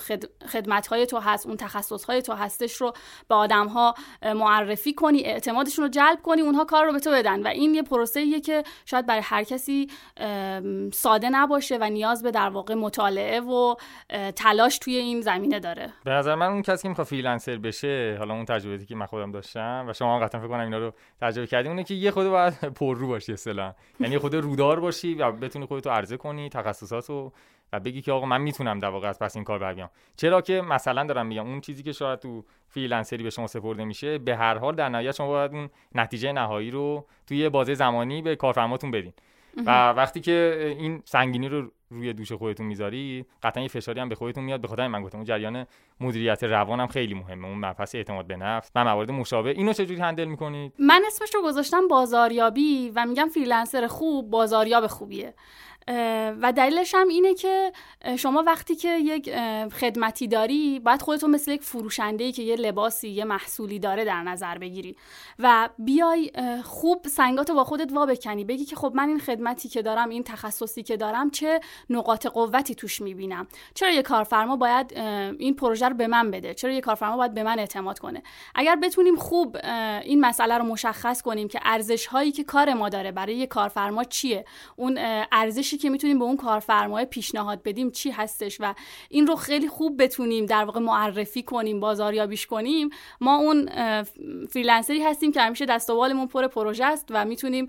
خدمت 0.47 0.87
های 0.87 1.05
تو 1.05 1.17
هست 1.17 1.47
اون 1.47 1.57
تخصص 1.57 2.03
های 2.03 2.21
تو 2.21 2.33
هستش 2.33 2.75
رو 2.75 2.93
به 3.27 3.35
آدم 3.35 3.67
ها 3.67 3.95
معرفی 4.23 4.93
کنی 4.93 5.23
اعتمادشون 5.23 5.85
رو 5.85 5.89
جلب 5.89 6.21
کنی 6.21 6.41
اونها 6.41 6.65
کار 6.65 6.85
رو 6.85 6.93
به 6.93 6.99
تو 6.99 7.11
بدن. 7.11 7.43
و 7.43 7.47
این 7.47 7.75
یه 7.75 7.81
پروسه 7.81 8.39
که 8.39 8.63
شاید 8.85 9.05
برای 9.05 9.21
هر 9.21 9.43
کسی 9.43 9.87
ساده 10.93 11.29
نباشه 11.35 11.77
و 11.81 11.89
نیاز 11.89 12.23
به 12.23 12.31
در 12.31 12.49
واقع 12.49 12.73
مطالعه 12.73 13.39
و 13.39 13.75
تلاش 14.35 14.77
توی 14.77 14.95
این 14.95 15.21
زمینه 15.21 15.59
داره. 15.59 15.93
به 16.05 16.11
نظر 16.11 16.35
من 16.35 16.47
اون 16.47 16.61
کسی 16.61 16.81
که 16.83 16.89
می‌خواد 16.89 17.07
فریلنسر 17.07 17.57
بشه 17.57 18.15
حالا 18.19 18.33
اون 18.33 18.45
تجربه‌ای 18.45 18.85
که 18.85 18.95
من 18.95 19.05
خودم 19.05 19.31
داشتم 19.31 19.85
و 19.89 19.93
شما 19.93 20.15
هم 20.15 20.25
قطعا 20.25 20.41
فکر 20.41 20.49
کنم 20.49 20.59
اینا 20.59 20.77
رو 20.77 20.93
تجربه 21.21 21.47
کردیم 21.47 21.71
اونه 21.71 21.83
که 21.83 21.93
یه 21.93 22.11
خود 22.11 22.27
باید 22.27 22.53
پررو 22.79 23.07
باشی 23.07 23.33
اصلا 23.33 23.73
یعنی 23.99 24.17
خود 24.17 24.35
رودار 24.35 24.79
باشی 24.79 25.15
و 25.15 25.31
بتونی 25.31 25.65
خودتو 25.65 25.89
عرضه 25.89 26.17
کنی 26.17 26.49
تخصصاتو 26.49 27.31
و 27.73 27.79
بگی 27.79 28.01
که 28.01 28.11
آقا 28.11 28.25
من 28.25 28.41
می‌تونم 28.41 28.79
در 28.79 28.89
واقع 28.89 29.09
از 29.09 29.19
پس 29.19 29.35
این 29.35 29.45
کار 29.45 29.59
بر 29.59 29.73
بیام 29.73 29.89
چرا 30.17 30.41
که 30.41 30.61
مثلا 30.61 31.03
دارم 31.03 31.25
میگم 31.25 31.47
اون 31.47 31.61
چیزی 31.61 31.83
که 31.83 31.91
شاید 31.91 32.19
تو 32.19 32.43
فریلنسری 32.67 33.23
به 33.23 33.29
شما 33.29 33.47
سپرده 33.47 33.85
میشه 33.85 34.17
به 34.17 34.35
هر 34.35 34.57
حال 34.57 34.75
در 34.75 34.89
نهایت 34.89 35.15
شما 35.15 35.27
باید 35.27 35.53
اون 35.53 35.69
نتیجه 35.95 36.31
نهایی 36.31 36.71
رو 36.71 37.05
توی 37.27 37.37
یه 37.37 37.49
بازه 37.49 37.73
زمانی 37.73 38.21
به 38.21 38.35
کارفرماتون 38.35 38.91
بدین. 38.91 39.13
و 39.65 39.89
وقتی 39.89 40.21
که 40.21 40.67
این 40.79 41.01
سنگینی 41.05 41.49
رو 41.49 41.71
روی 41.89 42.13
دوش 42.13 42.31
خودتون 42.31 42.65
می‌ذاری 42.65 43.25
قطعا 43.43 43.63
یه 43.63 43.69
فشاری 43.69 43.99
هم 43.99 44.09
به 44.09 44.15
خودتون 44.15 44.43
میاد. 44.43 44.61
به 44.61 44.67
خاطر 44.67 44.87
من 44.87 45.03
گفتم 45.03 45.17
اون 45.17 45.25
جریان 45.25 45.65
مدیریت 45.99 46.43
روان 46.43 46.79
هم 46.79 46.87
خیلی 46.87 47.13
مهمه. 47.13 47.47
اون 47.47 47.57
مبحث 47.57 47.95
اعتماد 47.95 48.27
به 48.27 48.35
نفس 48.35 48.71
و 48.75 48.83
موارد 48.83 49.11
مشابه. 49.11 49.49
اینو 49.49 49.73
چجوری 49.73 50.01
هندل 50.01 50.25
می‌کنید؟ 50.25 50.73
من 50.79 51.03
اسمش 51.07 51.35
رو 51.35 51.41
گذاشتم 51.43 51.87
بازاریابی 51.87 52.91
و 52.95 53.05
میگم 53.05 53.27
فریلنسر 53.27 53.87
خوب 53.87 54.29
بازاریاب 54.29 54.87
خوبیه. 54.87 55.33
و 56.41 56.53
دلیلش 56.55 56.95
هم 56.95 57.07
اینه 57.07 57.33
که 57.33 57.71
شما 58.17 58.43
وقتی 58.47 58.75
که 58.75 58.97
یک 58.97 59.35
خدمتی 59.69 60.27
داری 60.27 60.79
باید 60.79 61.01
خودتون 61.01 61.31
مثل 61.31 61.51
یک 61.51 61.63
فروشنده 61.63 62.31
که 62.31 62.43
یه 62.43 62.55
لباسی 62.55 63.09
یه 63.09 63.23
محصولی 63.23 63.79
داره 63.79 64.05
در 64.05 64.23
نظر 64.23 64.57
بگیری. 64.57 64.95
و 65.39 65.69
بیای 65.79 66.31
خوب 66.63 67.07
سنگاتو 67.07 67.53
با 67.53 67.63
خودت 67.63 67.91
وا 67.91 68.05
بکنی. 68.05 68.43
بگی 68.43 68.65
که 68.65 68.75
خب 68.75 68.91
من 68.95 69.07
این 69.09 69.19
خدمتی 69.19 69.69
که 69.69 69.81
دارم 69.81 70.09
این 70.09 70.23
تخصصی 70.23 70.83
که 70.83 70.97
دارم 70.97 71.29
چه 71.29 71.59
نقاط 71.89 72.27
قوتی 72.27 72.75
توش 72.75 73.01
می‌بینم؟ 73.01 73.47
چرا 73.73 73.91
یه 73.91 74.01
کارفرما 74.01 74.55
باید 74.55 74.93
این 75.39 75.55
پروژه 75.55 75.89
رو 75.89 75.95
به 75.95 76.07
من 76.07 76.31
بده؟ 76.31 76.53
چرا 76.53 76.71
یه 76.71 76.81
کارفرما 76.81 77.17
باید 77.17 77.33
به 77.33 77.43
من 77.43 77.59
اعتماد 77.59 77.99
کنه؟ 77.99 78.23
اگر 78.55 78.75
بتونیم 78.75 79.15
خوب 79.15 79.57
این 80.03 80.21
مسئله 80.21 80.57
رو 80.57 80.63
مشخص 80.63 81.21
کنیم 81.21 81.47
که 81.47 81.59
ارزش 81.63 82.05
هایی 82.05 82.31
که 82.31 82.43
کار 82.43 82.73
ما 82.73 82.89
داره 82.89 83.11
برای 83.11 83.35
یه 83.35 83.47
کارفرما 83.47 84.03
چیه 84.03 84.45
اون 84.75 84.97
ارزش 85.31 85.72
که 85.77 85.89
می‌تونیم 85.89 86.19
به 86.19 86.25
اون 86.25 86.37
کارفرمای 86.37 87.05
پیشنهاد 87.05 87.63
بدیم 87.63 87.91
چی 87.91 88.11
هستش 88.11 88.57
و 88.61 88.73
این 89.09 89.27
رو 89.27 89.35
خیلی 89.35 89.67
خوب 89.67 90.03
بتونیم 90.03 90.45
در 90.45 90.63
واقع 90.63 90.79
معرفی 90.79 91.43
کنیم 91.43 91.79
بازاریابیش 91.79 92.47
کنیم. 92.47 92.89
ما 93.21 93.35
اون 93.35 93.69
فریلنسری 94.49 95.03
هستیم 95.03 95.31
که 95.31 95.41
همیشه 95.41 95.65
دست 95.65 95.89
و 95.89 95.95
بالمون 95.95 96.27
پر 96.27 96.47
پروژه 96.47 96.85
است 96.85 97.07
و 97.09 97.25
می‌تونیم 97.25 97.67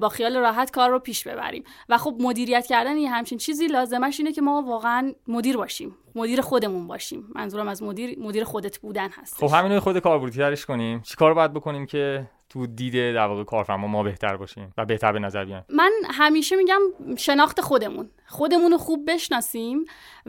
با 0.00 0.08
خیال 0.08 0.36
راحت 0.36 0.70
کار 0.70 0.90
رو 0.90 0.98
پیش 0.98 1.26
ببریم. 1.26 1.64
و 1.88 1.98
خب 1.98 2.16
مدیریت 2.20 2.66
کردن 2.66 2.96
یه 2.96 3.10
همچین 3.10 3.38
چیزی 3.38 3.66
لازمش 3.66 4.20
اینه 4.20 4.32
که 4.32 4.42
ما 4.42 4.62
واقعا 4.62 5.12
مدیر 5.28 5.56
باشیم 5.56 5.96
مدیر 6.14 6.40
خودمون 6.40 6.86
باشیم. 6.86 7.28
منظورم 7.34 7.68
از 7.68 7.82
مدیر 7.82 8.18
مدیر 8.18 8.44
خودت 8.44 8.78
بودن 8.78 9.08
هست 9.08 9.34
خب 9.34 9.54
همین 9.54 9.78
خود 9.78 9.98
کاربردی 9.98 10.56
کنیم. 10.56 11.00
چیکار 11.00 11.34
باید 11.34 11.52
بکنیم 11.52 11.86
که 11.86 12.26
تو 12.52 12.66
دیده 12.66 13.12
در 13.12 13.26
واقع 13.26 13.44
کارفرما 13.44 13.86
ما 13.86 14.02
بهتر 14.02 14.36
باشیم 14.36 14.72
و 14.78 14.84
بهتر 14.84 15.12
به 15.12 15.18
نظر 15.18 15.44
بیان 15.44 15.64
من 15.68 15.92
همیشه 16.10 16.56
میگم 16.56 16.80
شناخت 17.18 17.60
خودمون. 17.60 18.10
خودمون 18.26 18.72
رو 18.72 18.78
خوب 18.78 19.10
بشناسیم 19.10 19.84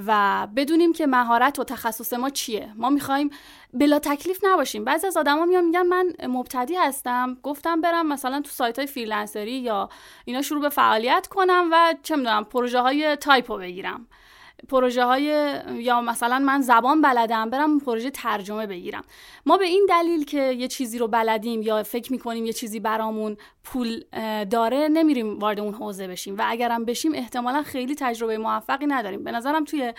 و 0.07 0.47
بدونیم 0.55 0.93
که 0.93 1.07
مهارت 1.07 1.59
و 1.59 1.63
تخصص 1.63 2.13
ما 2.13 2.29
چیه. 2.29 2.73
ما 2.75 2.89
می‌خوایم 2.89 3.29
بلا 3.73 3.99
تکلیف 3.99 4.39
نباشیم. 4.43 4.83
بعضی 4.83 5.07
از 5.07 5.17
آدما 5.17 5.45
میان 5.45 5.65
میگن 5.65 5.81
من 5.81 6.13
مبتدی 6.27 6.75
هستم. 6.75 7.37
گفتم 7.43 7.81
برم 7.81 8.07
مثلا 8.07 8.41
تو 8.41 8.49
سایت 8.49 8.79
های 8.79 8.87
فریلنسری 8.87 9.51
یا 9.51 9.89
اینا 10.25 10.41
شروع 10.41 10.61
به 10.61 10.69
فعالیت 10.69 11.27
کنم 11.27 11.69
و 11.71 11.93
چه 12.03 12.15
می‌دونم 12.15 12.43
پروژه 12.43 12.79
های 12.79 13.15
تایپو 13.15 13.57
بگیرم. 13.57 14.07
پروژه 14.69 15.03
های 15.03 15.23
یا 15.73 16.01
مثلا 16.01 16.39
من 16.39 16.61
زبان 16.61 17.01
بلدم 17.01 17.49
برم 17.49 17.79
پروژه 17.79 18.09
ترجمه 18.09 18.67
بگیرم. 18.67 19.03
ما 19.45 19.57
به 19.57 19.65
این 19.65 19.85
دلیل 19.89 20.25
که 20.25 20.51
یه 20.51 20.67
چیزی 20.67 20.97
رو 20.97 21.07
بلدیم 21.07 21.61
یا 21.61 21.83
فکر 21.83 22.11
می‌کنیم 22.11 22.45
یه 22.45 22.53
چیزی 22.53 22.79
برامون 22.79 23.37
پول 23.63 24.03
داره 24.45 24.87
نمیریم 24.87 25.39
وارد 25.39 25.59
اون 25.59 25.73
حوزه 25.73 26.07
بشیم. 26.07 26.37
و 26.37 26.43
اگرم 26.45 26.85
بشیم 26.85 27.11
احتمالا 27.15 27.63
خیلی 27.63 27.95
تجربه 27.95 28.37
موفقی 28.37 28.85
نداریم. 28.85 29.23
به 29.23 29.31
نظرم 29.31 29.63
توی 29.63 29.93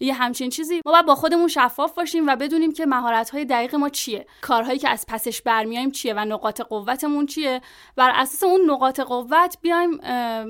یه 0.00 0.14
همچین 0.14 0.50
چیزی. 0.50 0.80
ما 0.86 0.92
باید 0.92 1.06
با 1.06 1.14
خودمون 1.14 1.48
شفاف 1.48 1.92
باشیم 1.92 2.26
و 2.26 2.36
بدونیم 2.36 2.72
که 2.72 2.86
مهارت 2.86 3.30
های 3.30 3.44
دقیق 3.44 3.74
ما 3.74 3.88
چیه. 3.88 4.26
کارهایی 4.40 4.78
که 4.78 4.88
از 4.88 5.04
پسش 5.08 5.42
برمیایم 5.42 5.90
چیه 5.90 6.14
و 6.14 6.18
نقاط 6.18 6.60
قوتمون 6.60 7.26
چیه. 7.26 7.60
بر 7.96 8.10
اساس 8.14 8.42
اون 8.42 8.70
نقاط 8.70 9.00
قوت 9.00 9.58
بیایم 9.62 10.00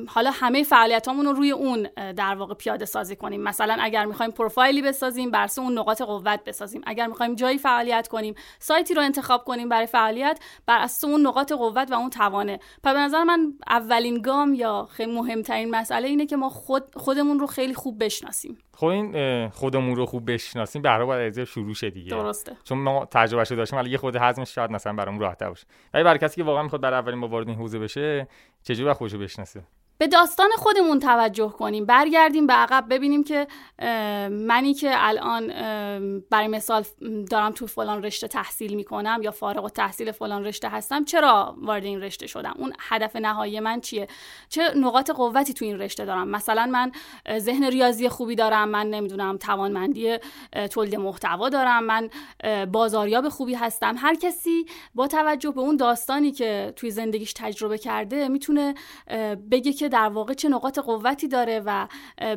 حالا 0.08 0.30
همه 0.30 0.62
فعالیتامون 0.62 1.26
رو 1.26 1.32
روی 1.32 1.50
اون 1.50 1.88
در 1.96 2.34
واقع 2.34 2.54
پیاده 2.54 2.84
سازی 2.84 3.16
کنیم. 3.16 3.40
مثلا 3.40 3.76
اگر 3.80 4.04
می‌خوایم 4.04 4.32
پروفایلی 4.32 4.82
بسازیم 4.82 5.30
بر 5.30 5.48
اون 5.58 5.78
نقاط 5.78 6.02
قوت 6.02 6.44
بسازیم. 6.44 6.82
اگر 6.86 7.06
می‌خوایم 7.06 7.34
جایی 7.34 7.58
فعالیت 7.58 8.08
کنیم 8.08 8.34
سایتی 8.58 8.94
رو 8.94 9.02
انتخاب 9.02 9.44
کنیم 9.44 9.68
برای 9.68 9.86
فعالیت 9.86 10.40
بر 10.66 10.78
اساس 10.78 11.04
اون 11.04 11.26
نقاط 11.26 11.52
قوت 11.52 11.90
و 11.90 11.94
اون 11.94 12.10
توانه. 12.10 12.58
پس 12.82 12.92
به 12.92 12.98
نظر 12.98 13.24
من 13.24 13.52
اولین 13.68 14.22
گام 14.22 14.54
یا 14.54 14.88
خیلی 14.90 15.12
مهمترین 15.12 15.70
مسئله 15.70 16.08
اینه 16.08 16.26
که 16.26 16.36
ما 16.36 16.50
خود 16.50 16.94
خودمون 16.96 17.38
رو 17.38 17.46
خیلی 17.46 17.74
خوب 17.74 18.04
بشناسیم. 18.04 18.58
خب 18.78 18.86
این 18.86 19.48
خودمون 19.48 19.96
رو 19.96 20.06
خوب 20.06 20.32
بشناسیم 20.32 20.82
برای 20.82 21.06
باید 21.06 21.38
از 21.38 21.48
شروع 21.48 21.74
شه 21.74 21.90
دیگه. 21.90 22.10
درسته. 22.10 22.56
چون 22.64 22.78
ما 22.78 23.04
تجربهشو 23.04 23.54
داشتیم 23.54 23.78
ولی 23.78 23.90
یه 23.90 23.98
خود 23.98 24.16
هضمش 24.16 24.54
شاید 24.54 24.70
مثلا 24.70 24.92
برام 24.92 25.18
راحت 25.18 25.42
باشه. 25.42 25.66
ولی 25.94 26.04
برای 26.04 26.18
کسی 26.18 26.36
که 26.36 26.44
واقعا 26.44 26.62
می‌خواد 26.62 26.82
برای 26.82 26.98
اولین 26.98 27.20
بار 27.20 27.30
وارد 27.30 27.48
این 27.48 27.56
حوزه 27.56 27.78
بشه 27.78 28.28
چجوری 28.62 28.92
خودشو 28.92 29.18
بشناسه؟ 29.18 29.62
به 29.98 30.06
داستان 30.06 30.48
خودمون 30.56 30.98
توجه 30.98 31.48
کنیم 31.48 31.86
برگردیم 31.86 32.46
به 32.46 32.52
عقب 32.52 32.84
ببینیم 32.90 33.24
که 33.24 33.46
منی 34.30 34.74
که 34.74 34.90
الان 34.94 35.48
برای 36.30 36.48
مثال 36.48 36.84
دارم 37.30 37.52
تو 37.52 37.66
فلان 37.66 38.02
رشته 38.02 38.28
تحصیل 38.28 38.74
می‌کنم 38.74 39.20
یا 39.22 39.30
فارغ 39.30 39.64
و 39.64 39.68
تحصیل 39.68 40.12
فلان 40.12 40.44
رشته 40.44 40.68
هستم 40.68 41.04
چرا 41.04 41.56
وارد 41.58 41.84
این 41.84 42.00
رشته 42.00 42.26
شدم؟ 42.26 42.54
اون 42.58 42.72
هدف 42.78 43.16
نهایی 43.16 43.60
من 43.60 43.80
چیه؟ 43.80 44.08
چه 44.48 44.62
نقاط 44.76 45.10
قوتی 45.10 45.54
تو 45.54 45.64
این 45.64 45.78
رشته 45.78 46.04
دارم؟ 46.04 46.28
مثلا 46.28 46.66
من 46.66 46.92
ذهن 47.38 47.64
ریاضی 47.64 48.08
خوبی 48.08 48.34
دارم 48.34 48.68
من 48.68 48.86
نمی‌دونم 48.90 49.36
توانمندی 49.36 50.18
تولید 50.70 50.96
محتوا 50.96 51.48
دارم 51.48 51.84
من 51.84 52.10
بازاریاب 52.72 53.28
خوبی 53.28 53.54
هستم. 53.54 53.94
هر 53.98 54.14
کسی 54.14 54.66
با 54.94 55.06
توجه 55.06 55.50
به 55.50 55.60
اون 55.60 55.76
داستانی 55.76 56.32
که 56.32 56.72
توی 56.76 56.90
زندگیش 56.90 57.32
تجربه 57.32 57.78
کرده 57.78 58.28
می‌تونه 58.28 58.74
بگه 59.50 59.72
که 59.72 59.87
در 59.88 60.08
واقع 60.08 60.34
چه 60.34 60.48
نقاط 60.48 60.78
قوتی 60.78 61.28
داره 61.28 61.62
و 61.66 61.86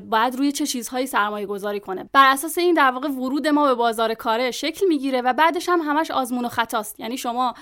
باید 0.09 0.35
روی 0.35 0.51
چه 0.51 0.65
چیزهایی 0.65 1.07
سرمایه 1.07 1.45
گذاری 1.45 1.79
کنه. 1.79 2.09
بر 2.13 2.31
اساس 2.31 2.57
این 2.57 2.73
در 2.73 2.91
واقع 2.91 3.07
ورود 3.07 3.47
ما 3.47 3.67
به 3.67 3.75
بازار 3.75 4.13
کاره 4.13 4.51
شکل 4.51 4.85
می‌گیره 4.87 5.21
و 5.21 5.33
بعدش 5.33 5.69
هم 5.69 5.79
همش 5.79 6.11
آزمون 6.11 6.45
و 6.45 6.49
خطاست. 6.49 6.99
یعنی 6.99 7.17
شما 7.17 7.53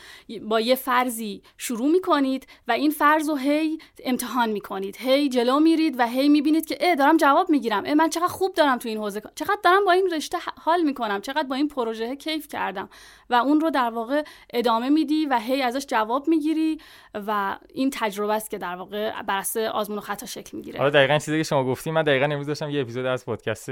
با 0.42 0.60
یه 0.60 0.76
فرضی 0.76 1.42
شروع 1.58 1.92
می‌کنید 1.92 2.48
و 2.68 2.72
این 2.72 2.92
فرض 2.92 3.30
رو 3.30 3.36
هی 3.36 3.78
امتحان 4.04 4.50
می‌کنید 4.50 4.98
هی 4.98 5.30
جلو 5.30 5.60
میرید 5.60 6.00
و 6.00 6.08
هی 6.08 6.30
می‌بینید 6.30 6.66
که 6.66 6.78
اه 6.80 6.96
دارم 6.96 7.18
جواب 7.18 7.50
می‌گیرم 7.50 7.84
اه 7.86 7.94
من 7.94 8.10
چقدر 8.10 8.28
خوب 8.28 8.54
دارم 8.54 8.78
تو 8.78 8.90
این 8.90 8.98
حوزه 8.98 9.22
چقدر 9.36 9.58
دارم 9.64 9.86
با 9.86 9.92
این 9.92 10.10
رشته 10.14 10.38
حال 10.62 10.82
می‌کنم 10.82 11.22
چقدر 11.22 11.48
با 11.48 11.56
این 11.56 11.68
پروژه 11.68 12.16
کیف 12.16 12.48
کردم. 12.48 12.90
و 13.30 13.36
اون 13.36 13.60
رو 13.60 13.70
در 13.70 13.90
واقع 13.90 14.24
ادامه 14.54 14.90
میدی 14.90 15.26
و 15.26 15.40
هی 15.40 15.62
ازش 15.62 15.86
جواب 15.86 16.28
می‌گیری 16.28 16.82
و 17.14 17.58
این 17.74 17.90
تجربه 17.94 18.34
است 18.34 18.50
که 18.50 18.58
در 18.58 18.76
واقع 18.76 19.22
بر 19.22 19.42
آزمون 19.80 19.98
و 19.98 20.02
خطا 20.02 20.26
شکل 20.26 20.58
می‌گیره. 20.58 20.80
آره 20.80 20.90
دقیقاً 20.90 21.18
چیزی 21.18 21.38
که 21.38 21.44
شما 21.44 21.64
گفتیم 21.64 21.94
من 21.94 22.04
دقیقاً 22.04 22.26
امروز 22.26 22.48
داشتم 22.48 22.70
یه 22.70 22.82
اپیزود 22.82 23.06
از 23.06 23.26
پادکست 23.26 23.70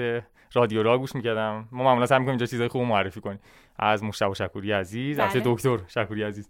رادیو 0.54 0.84
را 0.84 0.98
گوش 0.98 1.16
می‌کردم. 1.16 1.68
ما 1.72 1.84
معمولا 1.84 2.06
سعی 2.06 2.20
می‌کنیم 2.20 2.32
اینجا 2.32 2.46
چیزای 2.46 2.68
خوب 2.68 2.82
معرفی 2.82 3.22
کنیم. 3.22 3.40
از 3.80 4.04
مشتبه 4.04 4.34
شکوری 4.34 4.72
عزیز 4.72 5.20
از 5.20 5.34
بله. 5.34 5.42
دکتر 5.46 5.80
شکوری 5.88 6.24
عزیز. 6.24 6.50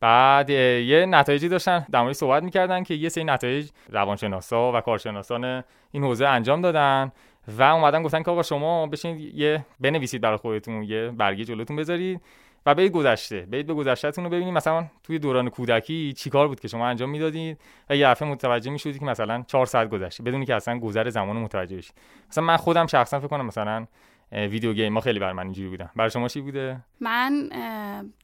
بعد 0.00 0.50
یه 0.50 1.06
نتایجی 1.08 1.48
داشتن 1.48 1.86
در 1.90 2.02
مورد 2.02 2.12
صحبت 2.12 2.42
می‌کردن 2.42 2.82
که 2.82 2.94
یه 2.94 3.08
سری 3.08 3.24
نتایج 3.24 3.70
روانشناسا 3.88 4.72
و 4.72 4.80
کارشناسان 4.80 5.64
این 5.90 6.04
حوزه 6.04 6.26
انجام 6.26 6.60
دادن 6.60 7.12
و 7.48 7.62
اومدن 7.62 8.02
گفتن 8.02 8.22
که 8.22 8.30
آقا 8.30 8.42
شما 8.42 8.86
بشینید 8.86 9.34
یه 9.34 9.66
بنویسید 9.80 10.20
برای 10.20 10.36
خودتون 10.36 10.82
یه 10.82 11.10
برگه 11.10 11.44
جلوتون 11.44 11.76
بذارید. 11.76 12.20
و 12.66 12.74
برید 12.74 12.92
گذشته. 12.92 13.40
برید 13.40 13.66
به 13.66 13.74
گذشتهتون 13.74 14.24
رو 14.24 14.30
ببینید. 14.30 14.54
مثلا 14.54 14.86
توی 15.02 15.18
دوران 15.18 15.48
کودکی 15.48 16.12
چی 16.12 16.30
کار 16.30 16.48
بود 16.48 16.60
که 16.60 16.68
شما 16.68 16.86
انجام 16.88 17.10
می‌دادید؟ 17.10 17.58
و 17.90 17.96
یه 17.96 18.06
دفعه 18.06 18.28
متوجه 18.28 18.70
می‌شدید 18.70 18.98
که 18.98 19.04
مثلا 19.04 19.44
4 19.46 19.66
ساعت 19.66 19.90
گذشته. 19.90 20.22
بدونی 20.22 20.46
که 20.46 20.54
اصلا 20.54 20.78
گذر 20.78 21.10
زمان 21.10 21.36
رو 21.36 21.42
متوجه 21.42 21.76
بشید 21.76 21.94
مثلا 22.28 22.44
من 22.44 22.56
خودم 22.56 22.86
شخصا 22.86 23.18
فکر 23.20 23.28
کنم 23.28 23.46
مثلا 23.46 23.86
ویدیو 24.32 24.72
گیم 24.72 24.94
ها 24.94 25.00
خیلی 25.00 25.18
بر 25.18 25.32
من 25.32 25.42
اینجوری 25.42 25.68
بودن. 25.68 25.90
برای 25.96 26.10
شما 26.10 26.28
چی 26.28 26.40
بوده؟ 26.40 26.80
من 27.00 27.50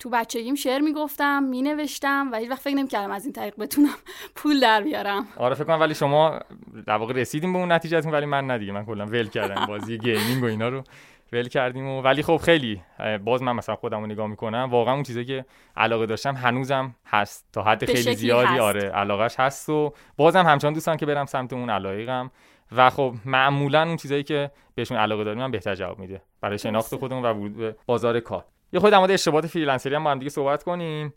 تو 0.01 0.11
بچگیم 0.11 0.55
شعر 0.55 0.81
می‌گفتم 0.81 1.43
مینوشتم 1.43 2.29
و 2.33 2.37
هیچ 2.37 2.51
وقت 2.51 2.61
فکر 2.61 2.75
نمی‌کردم 2.75 3.11
از 3.11 3.25
این 3.25 3.33
طریق 3.33 3.55
بتونم 3.59 3.95
پول 4.37 4.61
در 4.61 4.83
بیارم. 4.83 5.27
آره 5.37 5.55
فکر 5.55 5.65
کنم 5.65 5.81
ولی 5.81 5.95
شما 5.95 6.41
در 6.87 6.97
واقع 6.97 7.13
رسیدیم 7.13 7.53
به 7.53 7.59
اون 7.59 7.73
نتیجهتون 7.73 8.13
ولی 8.13 8.27
من 8.27 8.51
نه 8.51 8.58
دیگه 8.58 8.73
من 8.73 8.85
کلا 8.85 9.07
ول 9.07 9.29
کردم 9.29 9.67
بازی 9.67 9.99
گیمینگ 10.05 10.43
و 10.43 10.47
اینا 10.47 10.69
رو. 10.69 10.83
ول 11.35 11.49
کردیم 11.49 11.89
و 11.89 12.03
ولی 12.03 12.23
خب 12.23 12.37
خیلی 12.37 12.83
باز 13.25 13.43
من 13.43 13.53
مثلا 13.53 13.77
خودم 13.77 14.01
رو 14.01 14.07
نگاه 14.07 14.27
می‌کنم 14.27 14.69
واقعا 14.71 14.95
اون 14.95 15.03
چیزی 15.03 15.25
که 15.25 15.45
علاقه 15.77 16.07
داشتم 16.07 16.35
هنوزم 16.35 16.95
هست. 17.07 17.49
تا 17.53 17.63
حد 17.63 17.85
خیلی 17.85 18.15
زیادی 18.15 18.53
هست. 18.53 18.61
آره 18.61 18.81
علاقش 18.81 19.35
هست 19.41 19.69
و 19.69 19.95
بازم 20.17 20.47
همچنان 20.47 20.73
دوستان 20.73 20.97
که 20.97 21.07
برم 21.07 21.27
سمت 21.27 21.53
اون 21.53 21.71
علایقم 21.71 22.31
و 22.77 22.91
خب 22.91 23.15
معمولا 23.25 23.83
اون 23.83 23.97
چیزایی 23.97 24.23
که 24.23 24.51
بهشون 24.75 24.97
علاقه 24.97 25.25
داریم 25.25 25.41
من 25.41 25.51
بهتر 25.51 25.75
جواب 25.75 25.99
میده. 25.99 26.23
برای 26.41 26.59
شناخت 26.59 26.97
خودمون 26.97 27.25
و 27.25 27.33
ورود 27.33 27.57
به 27.57 27.77
بازار 27.87 28.21
کار. 28.21 28.45
یه 28.73 28.81
خود 28.81 28.91
در 28.91 28.99
مورد 28.99 29.11
اشتباهات 29.11 29.47
فریلنسری 29.47 29.95
هم 29.95 30.05
با 30.05 30.11
هم 30.11 30.19
دیگه 30.19 30.31
صحبت 30.31 30.63
کنیم. 30.63 31.15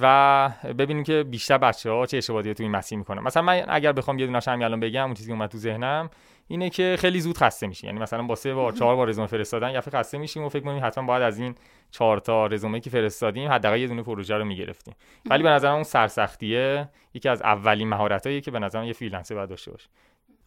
و 0.00 0.50
ببینیم 0.78 1.04
که 1.04 1.22
بیشتر 1.22 1.58
بچه 1.58 1.90
ها 1.90 2.06
چه 2.06 2.16
اشتباهاتی 2.16 2.54
تو 2.54 2.62
این 2.62 2.72
مسیر 2.72 2.98
می‌کنن. 2.98 3.22
مثلا 3.22 3.42
من 3.42 3.64
اگر 3.68 3.92
بخوام 3.92 4.18
یه 4.18 4.26
دونه 4.26 4.40
همین 4.46 4.64
الان 4.64 4.80
بگم 4.80 5.04
اون 5.04 5.14
چیزی 5.14 5.28
که 5.28 5.32
اومد 5.32 5.50
تو 5.50 5.58
ذهنم 5.58 6.10
اینه 6.48 6.70
که 6.70 6.96
خیلی 6.98 7.20
زود 7.20 7.38
خسته 7.38 7.66
میشی. 7.66 7.86
یعنی 7.86 7.98
مثلا 7.98 8.22
با 8.22 8.34
سه 8.34 8.54
بار 8.54 8.72
چهار 8.72 8.96
بار 8.96 9.08
رزومه 9.08 9.26
فرستادن 9.26 9.70
یه 9.70 9.80
خسته 9.80 10.18
میشیم 10.18 10.44
و 10.44 10.48
فکر 10.48 10.64
می‌کنیم 10.64 10.84
حتما 10.84 11.06
باید 11.06 11.22
از 11.22 11.38
این 11.38 11.54
چهار 11.90 12.18
تا 12.18 12.46
رزومه 12.46 12.80
که 12.80 12.90
فرستادیم 12.90 13.50
حداقل 13.50 13.78
یه 13.80 13.86
دونه 13.86 14.02
پروژه 14.02 14.36
رو 14.36 14.44
می‌گرفتیم. 14.44 14.94
ولی 15.30 15.42
به 15.42 15.48
نظرم 15.48 15.74
اون 15.74 15.82
سرسختیه 15.82 16.88
یکی 17.14 17.28
از 17.28 17.42
اولین 17.42 17.88
مهارتایی 17.88 18.40
که 18.40 18.50
به 18.50 18.58
نظرم 18.58 18.84
یه 18.84 18.92
فریلنسر 18.92 19.34
باید 19.34 19.48
داشته 19.48 19.70
باشه. 19.70 19.88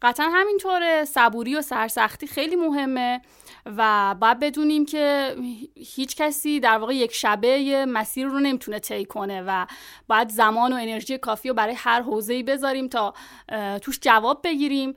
قطعا 0.01 0.29
همینطوره. 0.33 1.05
صبوری 1.05 1.55
و 1.55 1.61
سرسختی 1.61 2.27
خیلی 2.27 2.55
مهمه 2.55 3.21
و 3.65 4.15
باید 4.19 4.39
بدونیم 4.39 4.85
که 4.85 5.35
هیچ 5.75 6.15
کسی 6.15 6.59
در 6.59 6.77
واقع 6.77 6.95
یک 6.95 7.13
شبه 7.13 7.85
مسیر 7.87 8.27
رو 8.27 8.39
نمی‌تونه 8.39 8.79
طی 8.79 9.05
کنه 9.05 9.43
و 9.47 9.65
باید 10.07 10.29
زمان 10.29 10.73
و 10.73 10.75
انرژی 10.75 11.17
کافی 11.17 11.49
رو 11.49 11.55
برای 11.55 11.73
هر 11.77 12.01
حوزه‌ای 12.01 12.43
بذاریم 12.43 12.87
تا 12.87 13.13
توش 13.81 13.99
جواب 14.01 14.41
بگیریم. 14.43 14.93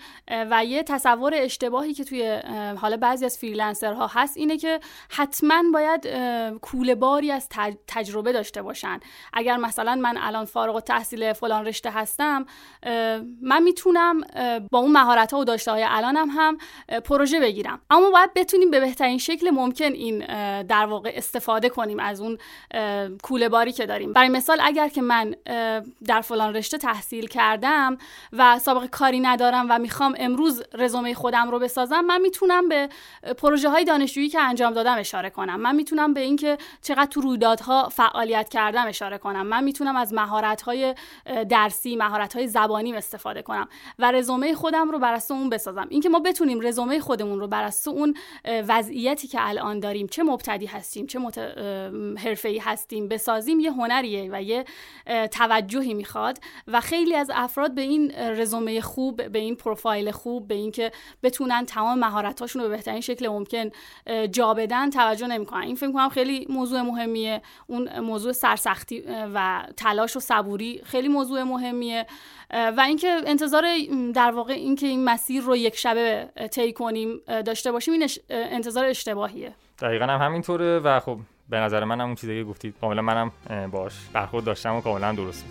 و 0.50 0.64
یه 0.64 0.82
تصور 0.82 1.32
اشتباهی 1.34 1.94
که 1.94 2.04
توی 2.04 2.40
حالا 2.80 2.96
بعضی 2.96 3.25
از 3.25 3.38
فریلنسرها 3.38 4.06
هست 4.06 4.37
اینه 4.37 4.56
که 4.56 4.80
حتما 5.11 5.62
باید 5.73 6.08
کوله 6.62 6.94
باری 6.94 7.30
از 7.30 7.49
تجربه 7.87 8.32
داشته 8.32 8.62
باشن. 8.62 9.00
اگر 9.32 9.56
مثلا 9.56 9.94
من 9.94 10.16
الان 10.16 10.44
فارغ 10.44 10.75
التحصیل 10.75 11.32
فلان 11.32 11.66
رشته 11.66 11.90
هستم 11.90 12.46
من 13.43 13.62
می‌تونم 13.62 14.21
با 14.73 14.78
اون 14.78 14.94
مهارت 14.95 15.33
ها 15.33 15.39
و 15.39 15.45
داشته 15.45 15.71
های 15.71 15.85
الانم 15.89 16.28
هم 16.30 16.59
پروژه 17.00 17.41
بگیرم. 17.41 17.80
اما 17.91 18.11
باید 18.11 18.35
بتونیم 18.35 18.71
به 18.71 18.80
بهترین 18.80 19.19
شکل 19.19 19.50
ممکن 19.50 19.93
این 19.93 20.19
در 20.63 20.87
واقع 20.87 21.13
استفاده 21.15 21.69
کنیم 21.69 22.00
از 22.00 22.21
اون 22.21 22.39
کوله 23.23 23.49
باری 23.49 23.73
که 23.73 23.87
داریم. 23.87 24.13
برای 24.13 24.28
مثال 24.28 24.59
اگر 24.63 24.89
که 24.89 25.02
من 25.02 25.35
در 26.07 26.21
فلان 26.21 26.57
رشته 26.57 26.78
تحصیل 26.78 27.26
کردم 27.26 27.99
و 28.33 28.59
سابقه 28.59 28.89
کاری 28.89 29.21
ندارم 29.21 29.67
و 29.71 29.78
می‌خوام 29.78 30.15
امروز 30.19 30.63
رزومه 30.75 31.15
خودم 31.15 31.50
رو 31.50 31.59
بسازم 31.59 32.00
من 32.00 32.21
می‌تونم 32.21 32.69
به 32.69 32.89
پروژه 33.39 33.69
های 33.69 33.85
دانشجویی 33.85 34.28
که 34.28 34.41
انجام 34.41 34.73
دادم 34.73 34.99
اشاره 34.99 35.30
کنم. 35.30 35.61
من 35.61 35.75
می‌تونم 35.75 36.15
به 36.15 36.21
اینکه 36.21 36.59
چقدر 36.83 37.07
تو 37.07 37.21
رویدادها 37.21 37.89
فعالیت 37.89 38.49
کردم 38.49 38.87
اشاره 38.87 39.19
کنم. 39.19 39.47
من 39.47 39.65
می‌تونم 39.65 39.97
از 39.97 40.13
مهارت 40.13 40.63
های 40.63 40.95
درسی 41.49 41.97
مهارت 41.97 42.37
های 42.37 42.49
زبانی 42.49 42.95
استفاده 42.97 43.43
کنم 43.43 43.69
و 43.99 44.13
رزومه 44.13 44.54
خودم 44.54 44.83
رو 44.90 44.99
بر 44.99 45.20
اون 45.30 45.50
بسازم. 45.50 45.86
اینکه 45.90 46.08
ما 46.08 46.18
بتونیم 46.18 46.60
رزومه 46.60 47.00
خودمون 47.00 47.40
رو 47.40 47.47
بر 47.47 47.70
اون 47.86 48.14
وضعیتی 48.44 49.28
که 49.28 49.38
الان 49.40 49.80
داریم 49.80 50.06
چه 50.06 50.23
مبتدی 50.23 50.66
هستیم 50.66 51.06
چه 51.06 51.18
مت... 51.18 51.38
حرفه‌ای 52.18 52.58
هستیم 52.58 53.08
بسازیم 53.08 53.60
یه 53.60 53.73
هنریه 53.73 54.28
و 54.32 54.42
یه 54.42 54.64
توجهی 55.30 55.94
می‌خواد 55.94 56.38
و 56.68 56.80
خیلی 56.80 57.14
از 57.14 57.30
افراد 57.34 57.75
به 57.75 57.82
این 57.82 58.12
رزومه 58.18 58.80
خوب 58.80 59.28
به 59.28 59.38
این 59.38 59.54
پروفایل 59.54 60.10
خوب 60.10 60.49
به 60.49 60.54
اینکه 60.54 60.92
بتونن 61.23 61.66
تمام 61.66 61.99
مهارتاشون 61.99 62.62
رو 62.62 62.68
به 62.68 62.75
بهترین 62.76 63.00
شکل 63.00 63.28
ممکن 63.28 63.70
جا 64.32 64.54
بدن 64.54 64.90
توجه 64.90 65.26
نمی‌کنن. 65.26 65.62
این 65.62 65.76
فکر 65.76 65.92
کنم 65.92 66.08
خیلی 66.08 66.47
موضوع 66.50 66.80
مهمیه. 66.80 67.42
اون 67.66 68.00
موضوع 68.00 68.32
سرسختی 68.32 69.04
و 69.34 69.66
تلاش 69.76 70.16
و 70.16 70.20
صبوری 70.20 70.80
خیلی 70.84 71.08
موضوع 71.08 71.42
مهمیه. 71.42 72.06
و 72.50 72.80
اینکه 72.87 73.21
انتظار 73.26 73.65
در 74.15 74.30
واقع 74.30 74.52
اینکه 74.52 74.87
این 74.87 75.04
مسیر 75.04 75.43
رو 75.43 75.57
یک 75.57 75.76
شبه 75.76 76.28
طی 76.50 76.73
کنیم 76.73 77.21
داشته 77.26 77.73
باشیم 77.73 77.95
این 77.95 78.09
انتظار 78.30 78.85
اشتباهیه. 78.85 79.54
دقیقا 79.78 80.04
هم 80.04 80.21
همینطوره 80.21 80.78
و 80.78 81.00
خب 81.00 81.19
به 81.49 81.57
نظر 81.57 81.85
من 81.85 82.00
هم 82.00 82.07
اون 82.07 82.15
چیزی 82.15 82.39
که 82.39 82.45
گفتید 82.45 82.75
کاملا 82.80 83.02
منم 83.02 83.33
باش 83.73 83.93
برخورد 84.13 84.45
داشتم 84.45 84.76
و 84.76 84.80
کاملا 84.80 85.13
درسته. 85.13 85.47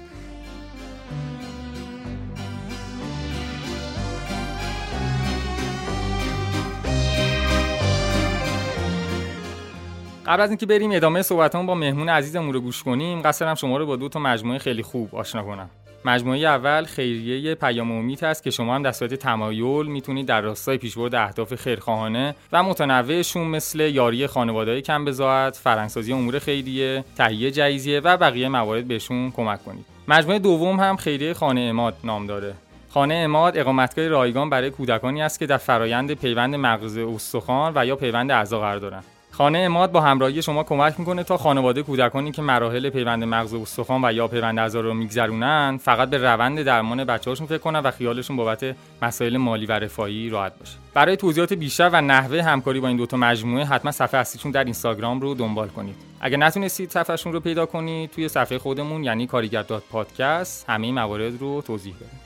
قبل 10.26 10.42
از 10.42 10.50
اینکه 10.50 10.66
بریم 10.66 10.92
ادامه 10.92 11.22
صحبتمون 11.22 11.66
با 11.66 11.76
مهمون 11.76 12.10
عزیزمون 12.10 12.54
رو 12.54 12.62
گوش 12.62 12.84
کنیم 12.84 13.22
قصدم 13.22 13.56
شما 13.56 13.78
رو 13.78 13.86
با 13.86 13.96
دو 13.96 14.10
تا 14.10 14.20
مجموعه 14.20 14.60
خیلی 14.60 14.84
خوب 14.84 15.16
آشنا 15.16 15.44
کنم. 15.44 15.70
مجموعه 16.06 16.40
اول 16.40 16.84
خیریه 16.84 17.56
پیام 17.56 17.92
امید 17.92 18.24
هست 18.24 18.44
که 18.44 18.52
شما 18.52 18.76
هم 18.76 18.84
در 18.84 18.92
صورت 18.92 19.14
تمایل 19.14 19.86
می‌تونید 19.86 20.26
در 20.26 20.42
راستای 20.42 20.78
پیشبرد 20.78 21.16
اهداف 21.16 21.56
خیرخواهانه 21.56 22.36
و 22.52 22.64
متنوعشون 22.64 23.48
مثل 23.48 23.80
یاری 23.80 24.28
خانواده‌های 24.28 24.82
کم 24.82 25.06
بزاعت، 25.06 25.56
فرنگسازی 25.56 26.14
امور 26.14 26.40
خیریه، 26.40 27.04
تهیه 27.18 27.52
جایزیه 27.52 28.00
و 28.00 28.18
بقیه 28.18 28.50
موارد 28.50 28.88
بهشون 28.88 29.32
کمک 29.32 29.66
کنید. 29.66 29.86
مجموعه 30.08 30.40
دوم 30.40 30.80
هم 30.80 30.96
خیریه 30.96 31.34
خانه 31.34 31.62
اماد 31.62 31.96
نام 32.04 32.28
داره. 32.28 32.54
خانه 32.90 33.14
اماد 33.14 33.58
اقامتگاه 33.58 34.08
رایگان 34.08 34.50
برای 34.50 34.70
کودکانی 34.70 35.22
است 35.22 35.40
که 35.40 35.46
در 35.46 35.58
فرایند 35.58 36.14
پیوند 36.14 36.56
مغز 36.56 36.98
استخوان 36.98 37.74
و 37.76 37.86
یا 37.86 37.96
پیوند 37.96 38.32
اعضا 38.32 38.60
قرار 38.60 38.80
دارند. 38.80 39.04
خانه 39.38 39.60
اماد 39.60 39.92
با 39.92 40.02
همراهی 40.02 40.42
شما 40.42 40.64
کمک 40.64 41.00
می‌کنه 41.00 41.24
تا 41.24 41.38
خانواده 41.38 41.84
کودکانی 41.84 42.32
که 42.32 42.42
مراحل 42.42 42.90
پیوند 42.90 43.24
مغز 43.24 43.54
استخوان 43.54 44.06
و 44.06 44.14
یا 44.14 44.28
پیوند 44.28 44.60
اعضا 44.60 44.80
رو 44.80 44.94
میگذرونن 44.94 45.80
فقط 45.82 46.10
به 46.10 46.18
روند 46.18 46.62
درمان 46.62 47.04
بچه‌هاشون 47.04 47.48
فکر 47.48 47.58
کنن 47.58 47.80
و 47.80 47.92
خیالشون 47.92 48.36
بابت 48.36 48.76
مسائل 49.02 49.38
مالی 49.38 49.66
و 49.66 49.72
رفاهی 49.72 50.30
راحت 50.30 50.60
باشه. 50.60 50.78
برای 50.94 51.18
توضیحات 51.18 51.54
بیشتر 51.54 51.90
و 51.94 52.02
نحوه 52.02 52.42
همکاری 52.42 52.80
با 52.80 52.88
این 52.88 52.98
دوتا 52.98 53.18
مجموعه 53.18 53.66
حتما 53.66 53.92
صفحه 53.92 54.20
اصلیشون 54.20 54.52
در 54.52 54.64
اینستاگرام 54.64 55.22
رو 55.22 55.34
دنبال 55.34 55.68
کنید. 55.68 55.96
اگر 56.22 56.38
نتونستید 56.38 56.90
صفحهشون 56.90 57.34
رو 57.34 57.40
پیدا 57.40 57.66
کنید 57.66 58.12
توی 58.12 58.30
صفحه 58.30 58.58
خودمون 58.58 59.04
یعنی 59.04 59.28
کاریگر 59.28 59.64
پادکست 59.64 60.70
همه 60.70 60.92
موارد 60.92 61.42
رو 61.42 61.62
توضیح 61.62 61.96
بدیم 61.96 62.23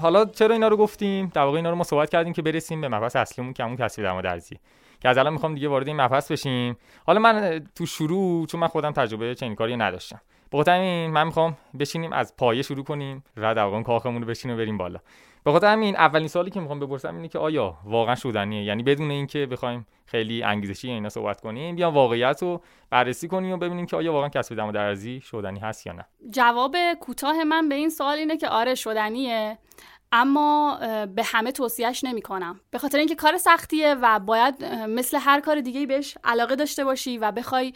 حالا 0.00 0.24
چرا 0.24 0.54
اینا 0.54 0.68
رو 0.68 0.76
گفتیم؟ 0.76 1.30
در 1.34 1.42
واقع 1.42 1.56
اینا 1.56 1.70
رو 1.70 1.76
ما 1.76 1.84
صحبت 1.84 2.10
کردیم 2.10 2.32
که 2.32 2.42
برسیم 2.42 2.80
به 2.80 2.88
مبحث 2.88 3.16
اصلیمون 3.16 3.52
که 3.52 3.64
همون 3.64 3.76
کسب 3.76 4.02
درآمد 4.02 4.26
ارزی 4.26 4.58
که 5.00 5.08
از 5.08 5.18
الان 5.18 5.32
می‌خوام 5.32 5.54
دیگه 5.54 5.68
وارد 5.68 5.86
این 5.86 6.00
مبحث 6.00 6.32
بشیم. 6.32 6.76
حالا 7.06 7.20
من 7.20 7.64
تو 7.74 7.86
شروع 7.86 8.46
چون 8.46 8.60
من 8.60 8.68
خودم 8.68 8.92
تجربه 8.92 9.34
چنین 9.34 9.54
کاری 9.54 9.76
نداشتم. 9.76 10.20
بخاطر 10.52 10.72
این 10.72 11.10
من 11.10 11.26
می‌خوام 11.26 11.56
بشینیم 11.78 12.12
از 12.12 12.36
پایه 12.36 12.62
شروع 12.62 12.84
کنیم 12.84 13.24
و 13.36 13.54
در 13.54 13.64
واقع 13.64 13.82
کاخمون 13.82 14.22
رو 14.22 14.28
بشینیم 14.28 14.56
و 14.56 14.60
بریم 14.60 14.78
بالا. 14.78 14.98
به 15.44 15.52
خاطر 15.52 15.72
همین 15.72 15.96
اولین 15.96 16.28
سوالی 16.28 16.50
که 16.50 16.60
می‌خوام 16.60 16.80
بپرسم 16.80 17.16
اینه 17.16 17.28
که 17.28 17.38
آیا 17.38 17.78
واقعا 17.84 18.14
شدنیه 18.14 18.64
یعنی 18.64 18.82
بدون 18.82 19.10
اینکه 19.10 19.46
بخوایم 19.46 19.86
خیلی 20.06 20.42
انگیزشی 20.42 20.90
اینا 20.90 21.08
صحبت 21.08 21.40
کنیم 21.40 21.76
بیا 21.76 21.90
واقعیت 21.90 22.42
رو 22.42 22.60
بررسی 22.90 23.28
کنیم 23.28 23.52
و 23.52 23.56
ببینیم 23.56 23.86
که 23.86 23.96
آیا 23.96 24.12
واقعا 24.12 24.28
کسب 24.28 24.54
درآمد 24.54 24.76
ارزی 24.76 25.20
شدنی 25.20 25.58
هست 25.60 25.86
یا 25.86 25.92
نه. 25.92 26.06
جواب 26.30 26.76
کوتاه 27.00 27.44
من 27.44 27.68
به 27.68 27.74
این 27.74 27.90
سوال 27.90 28.18
اینه 28.18 28.36
که 28.36 28.48
آره 28.48 28.74
شدنیه 28.74 29.58
اما 30.16 30.78
به 31.06 31.22
همه 31.24 31.52
توصیهش 31.52 32.04
نمی 32.04 32.22
کنم 32.22 32.60
به 32.70 32.78
خاطر 32.78 32.98
اینکه 32.98 33.14
کار 33.14 33.38
سختیه 33.38 33.94
و 33.94 34.18
باید 34.18 34.64
مثل 34.64 35.18
هر 35.20 35.40
کار 35.40 35.60
دیگه 35.60 35.86
بهش 35.86 36.18
علاقه 36.24 36.56
داشته 36.56 36.84
باشی 36.84 37.18
و 37.18 37.32
بخوای 37.32 37.72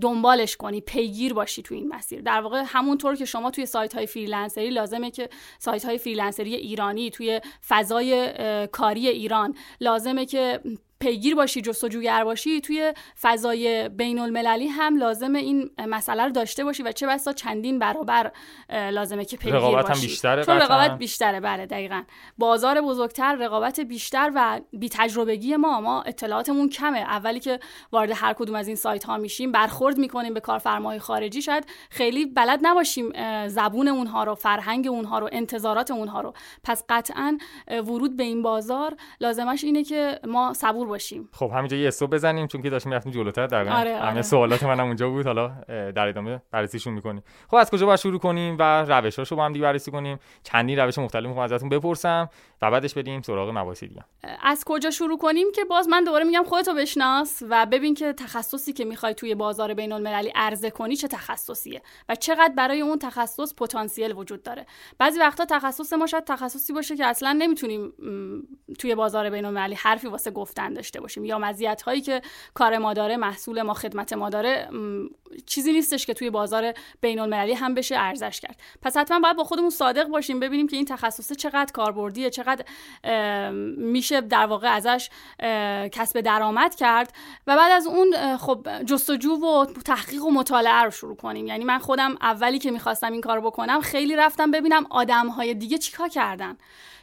دنبالش 0.00 0.56
کنی 0.56 0.80
پیگیر 0.80 1.34
باشی 1.34 1.62
تو 1.62 1.74
این 1.74 1.88
مسیر. 1.88 2.20
در 2.20 2.40
واقع 2.40 2.62
همونطور 2.66 3.16
که 3.16 3.24
شما 3.24 3.50
توی 3.50 3.66
سایت 3.66 3.94
های 3.94 4.06
فریلنسری 4.06 4.70
لازمه 4.70 5.10
که 5.10 5.28
سایت 5.58 5.84
های 5.84 5.98
فریلنسری 5.98 6.54
ایرانی 6.54 7.10
توی 7.10 7.40
فضای 7.68 8.32
کاری 8.72 9.08
ایران 9.08 9.54
لازمه 9.80 10.26
که 10.26 10.60
پیگیر 11.04 11.34
باشی 11.34 11.60
جستجوگر 11.60 12.24
باشی 12.24 12.60
توی 12.60 12.92
فضای 13.22 13.88
بین 13.88 14.18
المللی 14.18 14.66
هم 14.66 14.96
لازمه 14.96 15.38
این 15.38 15.70
مسئله 15.78 16.24
رو 16.24 16.30
داشته 16.30 16.64
باشی 16.64 16.82
و 16.82 16.92
چه 16.92 17.06
بسا 17.06 17.32
چندین 17.32 17.78
برابر 17.78 18.32
لازمه 18.70 19.24
که 19.24 19.36
پیگیر 19.36 19.56
رقابت 19.56 19.88
باشی. 19.88 20.00
هم 20.00 20.06
بیشتره 20.06 20.44
چون 20.44 20.56
رقابت 20.56 20.98
بیشتره 20.98 21.40
بله 21.40 21.66
دقیقا. 21.66 22.02
بازار 22.38 22.80
بزرگتر 22.80 23.34
رقابت 23.34 23.80
بیشتر 23.80 24.32
و 24.34 24.60
بی 24.72 24.88
تجربگی 24.88 25.56
ما 25.56 25.80
ما 25.80 26.02
اطلاعاتمون 26.02 26.68
کمه. 26.68 26.98
اولی 26.98 27.40
که 27.40 27.60
وارد 27.92 28.10
هر 28.14 28.32
کدوم 28.32 28.54
از 28.54 28.66
این 28.66 28.76
سایت 28.76 29.04
ها 29.04 29.16
میشیم 29.16 29.52
برخورد 29.52 29.98
می‌کنیم 29.98 30.34
به 30.34 30.40
کارفرمای 30.40 30.98
خارجی. 30.98 31.42
شاید 31.42 31.66
خیلی 31.90 32.26
بلد 32.26 32.60
نباشیم 32.62 33.12
زبون 33.48 33.88
اونها 33.88 34.24
رو 34.24 34.34
فرهنگ 34.34 34.86
اونها 34.86 35.18
رو 35.18 35.28
انتظارات 35.32 35.90
اونها 35.90 36.20
رو. 36.20 36.34
پس 36.64 36.84
قطعا 36.88 37.38
ورود 37.68 38.16
به 38.16 38.22
این 38.22 38.42
بازار 38.42 38.96
لازمش 39.20 39.64
اینه 39.64 39.84
که 39.84 40.20
ما 40.26 40.54
صبور 40.54 40.86
باشیم. 40.94 41.28
خب 41.32 41.50
همینجا 41.54 41.76
یه 41.76 41.88
استوب 41.88 42.14
بزنیم 42.14 42.46
چون 42.46 42.62
که 42.62 42.70
داشتیم 42.70 42.90
می‌رفتیم 42.90 43.12
جلوتر. 43.12 43.46
در 43.46 43.58
آره، 43.60 43.96
همه 43.96 44.10
آره. 44.10 44.22
سوالات 44.22 44.62
منم 44.62 44.86
اونجا 44.86 45.08
بود. 45.10 45.26
حالا 45.26 45.48
در 45.68 46.08
ادامه 46.08 46.42
بررسیشون 46.50 46.94
می‌کنیم. 46.94 47.22
خب 47.48 47.56
از 47.56 47.70
کجا 47.70 47.86
باید 47.86 47.98
شروع 47.98 48.18
کنیم؟ 48.18 48.56
و 48.58 48.84
روشاشو 48.84 49.36
با 49.36 49.44
هم 49.44 49.52
دیگه 49.52 49.62
بررسی 49.62 49.90
کنیم. 49.90 50.18
چندین 50.42 50.78
روش 50.78 50.98
مختلف 50.98 51.26
می‌خوام 51.26 51.44
ازتون 51.44 51.68
بپرسم. 51.68 52.28
بعدش 52.70 52.94
بریم 52.94 53.22
سراغ 53.22 53.48
مباحث 53.48 53.84
دیگه 53.84 54.04
از 54.42 54.64
کجا 54.66 54.90
شروع 54.90 55.18
کنیم 55.18 55.52
که 55.52 55.64
باز 55.64 55.88
من 55.88 56.04
دوباره 56.04 56.24
میگم 56.24 56.44
خودتو 56.44 56.74
بشناس 56.74 57.42
و 57.48 57.66
ببین 57.66 57.94
که 57.94 58.12
تخصصی 58.12 58.72
که 58.72 58.84
می‌خوای 58.84 59.14
توی 59.14 59.34
بازار 59.34 59.74
بین 59.74 59.92
المللی 59.92 60.32
عرضه 60.34 60.70
کنی 60.70 60.96
چه 60.96 61.08
تخصصیه 61.08 61.82
و 62.08 62.14
چقدر 62.14 62.54
برای 62.56 62.80
اون 62.80 62.98
تخصص 62.98 63.54
پتانسیل 63.54 64.12
وجود 64.12 64.42
داره. 64.42 64.66
بعضی 64.98 65.18
وقتا 65.18 65.44
تخصص 65.44 65.92
ما 65.92 66.06
شاید 66.06 66.24
تخصصی 66.24 66.72
باشه 66.72 66.96
که 66.96 67.06
اصلا 67.06 67.32
نمی‌تونیم 67.32 67.92
توی 68.78 68.94
بازار 68.94 69.30
بین 69.30 69.44
المللی 69.44 69.74
حرفی 69.74 70.06
واسه 70.06 70.30
گفتن 70.30 70.74
داشته 70.74 71.00
باشیم 71.00 71.24
یا 71.24 71.38
مزیت 71.38 71.82
هایی 71.82 72.00
که 72.00 72.22
کار 72.54 72.78
ما 72.78 72.94
داره 72.94 73.16
محصول 73.16 73.62
ما 73.62 73.74
خدمت 73.74 74.12
ما 74.12 74.30
داره 74.30 74.68
چیزی 75.46 75.72
نیستش 75.72 76.06
که 76.06 76.14
توی 76.14 76.30
بازار 76.30 76.72
بین 77.00 77.18
المللی 77.18 77.52
هم 77.52 77.74
بشه 77.74 77.96
ارزش 77.98 78.40
کرد. 78.40 78.60
پس 78.82 78.96
حتما 78.96 79.20
باید 79.20 79.36
با 79.36 79.44
خودمون 79.44 79.70
صادق 79.70 80.08
باشیم 80.08 80.40
ببینیم 80.40 80.66
که 80.68 80.76
این 80.76 80.84
تخصص 80.84 81.32
چقدر 81.32 81.72
کاربردیه 81.72 82.30
چقدر 82.30 82.53
میشه 83.76 84.20
در 84.20 84.46
واقع 84.46 84.68
ازش 84.68 85.10
کسب 85.92 86.20
درآمد 86.20 86.74
کرد 86.74 87.12
و 87.46 87.56
بعد 87.56 87.72
از 87.72 87.86
اون 87.86 88.36
خب 88.36 88.68
جستجو 88.86 89.32
و 89.32 89.66
تحقیق 89.84 90.24
و 90.24 90.30
مطالعه 90.30 90.82
رو 90.82 90.90
شروع 90.90 91.16
کنیم. 91.16 91.46
یعنی 91.46 91.64
من 91.64 91.78
خودم 91.78 92.16
اولی 92.20 92.58
که 92.58 92.70
می‌خواستم 92.70 93.12
این 93.12 93.20
کار 93.20 93.40
بکنم 93.40 93.80
خیلی 93.80 94.16
رفتم 94.16 94.50
ببینم 94.50 94.86
آدم 94.90 95.28
های 95.28 95.54
دیگه 95.54 95.78
چیکار 95.78 96.08
کردن. 96.08 96.56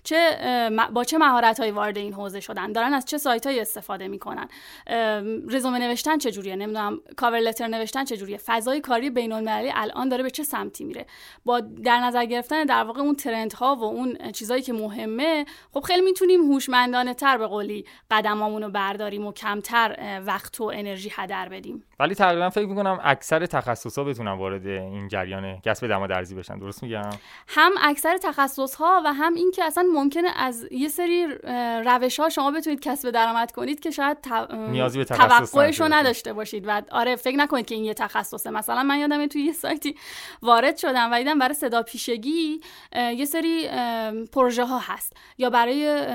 چه 0.03 0.69
با 0.93 1.03
چه 1.03 1.17
مهارت 1.17 1.59
هایی 1.59 1.71
وارد 1.71 1.97
این 1.97 2.13
حوزه 2.13 2.39
شدن؟ 2.39 2.71
دارن 2.71 2.93
از 2.93 3.05
چه 3.05 3.17
سایت 3.17 3.45
هایی 3.45 3.59
استفاده 3.59 4.07
می‌کنن؟ 4.07 4.47
رزومه 5.49 5.79
نوشتن 5.79 6.17
چجوریه؟ 6.17 6.55
نمی‌دونم 6.55 6.99
کاور 7.17 7.39
لتر 7.39 7.67
نوشتن 7.67 8.05
چجوریه؟ 8.05 8.37
فضای 8.37 8.81
کاری 8.81 9.09
بین 9.09 9.31
المللی 9.31 9.71
الان 9.75 10.09
داره 10.09 10.23
به 10.23 10.29
چه 10.29 10.43
سمتی 10.43 10.83
میره؟ 10.83 11.05
با 11.45 11.59
در 11.59 11.99
نظر 11.99 12.25
گرفتن 12.25 12.63
در 12.63 12.83
واقع 12.83 13.01
اون 13.01 13.15
ترند 13.15 13.53
ها 13.53 13.75
و 13.75 13.83
اون 13.83 14.31
چیزایی 14.31 14.61
که 14.61 14.73
مهمه 14.73 15.45
خب 15.73 15.79
خیلی 15.79 16.01
می‌تونیم 16.01 16.51
هوشمندانه 16.51 17.13
تر 17.13 17.37
به 17.37 17.47
قولی 17.47 17.85
قدمامون 18.11 18.63
رو 18.63 18.69
برداریم 18.69 19.27
و 19.27 19.31
کمتر 19.31 20.21
وقت 20.25 20.61
و 20.61 20.63
انرژی 20.63 21.11
هدر 21.15 21.49
بدیم. 21.49 21.83
ولی 21.99 22.15
تقریبا 22.15 22.49
فکر 22.49 22.65
می‌کنم 22.65 22.99
اکثر 23.03 23.45
تخصص 23.45 23.99
بتونن 23.99 24.31
وارد 24.31 24.67
این 24.67 25.07
جریان 25.07 25.59
کسب 25.59 25.87
درآمد 25.87 26.11
بشن. 26.11 26.59
درست 26.59 26.83
میگم؟ 26.83 27.09
هم 27.47 27.71
اکثر 27.81 28.17
تخصص 28.17 28.75
ها 28.75 29.01
و 29.05 29.13
هم 29.13 29.33
اینکه 29.33 29.63
اصلا 29.63 29.83
ممکنه 29.93 30.30
از 30.36 30.67
یه 30.71 30.88
سری 30.88 31.27
روش 31.86 32.19
ها 32.19 32.30
شما 32.30 32.51
بتونید 32.51 32.80
کسب 32.80 33.10
درآمد 33.10 33.51
کنید 33.51 33.80
که 33.80 33.91
شاید 33.91 34.17
نیازی 34.69 34.97
به 34.97 35.06
توقعش 35.06 35.82
رو 35.82 35.88
نداشته 35.93 36.34
باشید. 36.34 36.67
و 36.67 36.82
آره 36.91 37.15
فکر 37.15 37.38
نکنید 37.38 37.65
که 37.65 37.75
این 37.75 37.84
یه 37.84 37.93
تخصصه. 37.93 38.49
مثلا 38.49 38.84
من 38.84 38.99
یادم 38.99 39.27
توی 39.27 39.41
یه 39.41 39.54
سایتی 39.54 39.95
وارد 40.41 40.77
شدم 40.77 41.12
و 41.12 41.17
دیدم 41.17 41.39
برای 41.39 41.54
صدا 41.54 41.84
پیشگی 41.84 42.62
یه 42.95 43.25
سری 43.25 43.69
پروژه 44.34 44.65
ها 44.65 44.80
هست. 44.80 45.13
یا 45.38 45.49
برای 45.49 46.06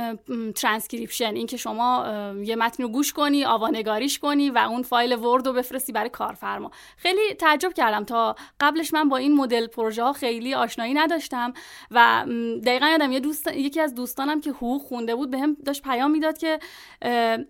ترانسکریپشن 0.55 1.35
اینکه 1.35 1.57
شما 1.57 2.07
یه 2.43 2.57
متن 2.57 2.83
رو 2.83 2.89
گوش 2.89 3.13
کنی 3.13 3.45
آوانگاریش 3.45 4.19
کنی 4.19 4.51
و 4.51 4.59
اون 4.59 4.83
فایل 4.83 5.15
ورد 5.15 5.47
رو 5.47 5.53
بفرستی 5.53 5.93
برای 5.93 6.11
کارفرما. 6.11 6.71
خیلی 6.97 7.35
تعجب 7.35 7.73
کردم. 7.73 8.05
تا 8.05 8.37
قبلش 8.61 8.95
من 8.95 9.09
با 9.09 9.17
این 9.17 9.35
مدل 9.35 9.67
پروژه 9.67 10.03
ها 10.03 10.13
خیلی 10.13 10.55
آشنایی 10.55 10.95
نداشتم 10.95 11.53
و 11.91 12.25
دقیقا 12.67 12.87
یادم 12.87 13.13
یه 13.13 13.21
دوست 13.21 13.49
یکی 13.67 13.81
از 13.81 13.95
دوستانم 13.95 14.41
که 14.41 14.51
حقوق 14.51 14.83
خونده 14.83 15.15
بود 15.15 15.31
بهم 15.31 15.55
به 15.55 15.63
داشت 15.63 15.83
پیام 15.83 16.11
می‌داد 16.11 16.39
که 16.39 16.59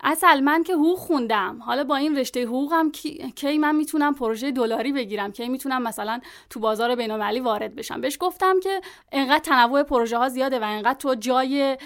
اصل 0.00 0.40
من 0.40 0.62
که 0.62 0.74
حقوق 0.74 0.98
خوندم. 0.98 1.58
حالا 1.62 1.84
با 1.84 1.96
این 1.96 2.16
رشته 2.16 2.44
حقوقم 2.44 2.90
کی, 3.36 3.58
من 3.58 3.76
می‌تونم 3.76 4.14
پروژه 4.14 4.50
دلاری 4.50 4.92
بگیرم 4.92 5.32
کی 5.32 5.48
می‌تونم 5.48 5.82
مثلا 5.82 6.20
تو 6.50 6.60
بازار 6.60 6.94
بین‌المللی 6.94 7.40
وارد 7.40 7.74
بشم. 7.74 8.00
بهش 8.00 8.16
گفتم 8.20 8.60
که 8.60 8.80
انقدر 9.12 9.38
تنوع 9.38 9.82
پروژه 9.82 10.18
ها 10.18 10.28
زیاده 10.28 10.58
و 10.58 10.62
انقدر 10.62 10.98
تو 10.98 11.14
جای 11.14 11.76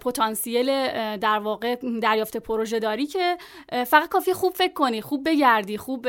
پتانسیل 0.00 0.66
در 1.16 1.38
واقع 1.38 1.76
دریافت 2.02 2.36
پروژه 2.36 2.78
داری 2.78 3.06
که 3.06 3.36
فقط 3.86 4.08
کافی 4.08 4.32
خوب 4.32 4.52
فکر 4.52 4.72
کنی 4.72 5.00
خوب 5.00 5.28
بگردی 5.28 5.76
خوب 5.76 6.08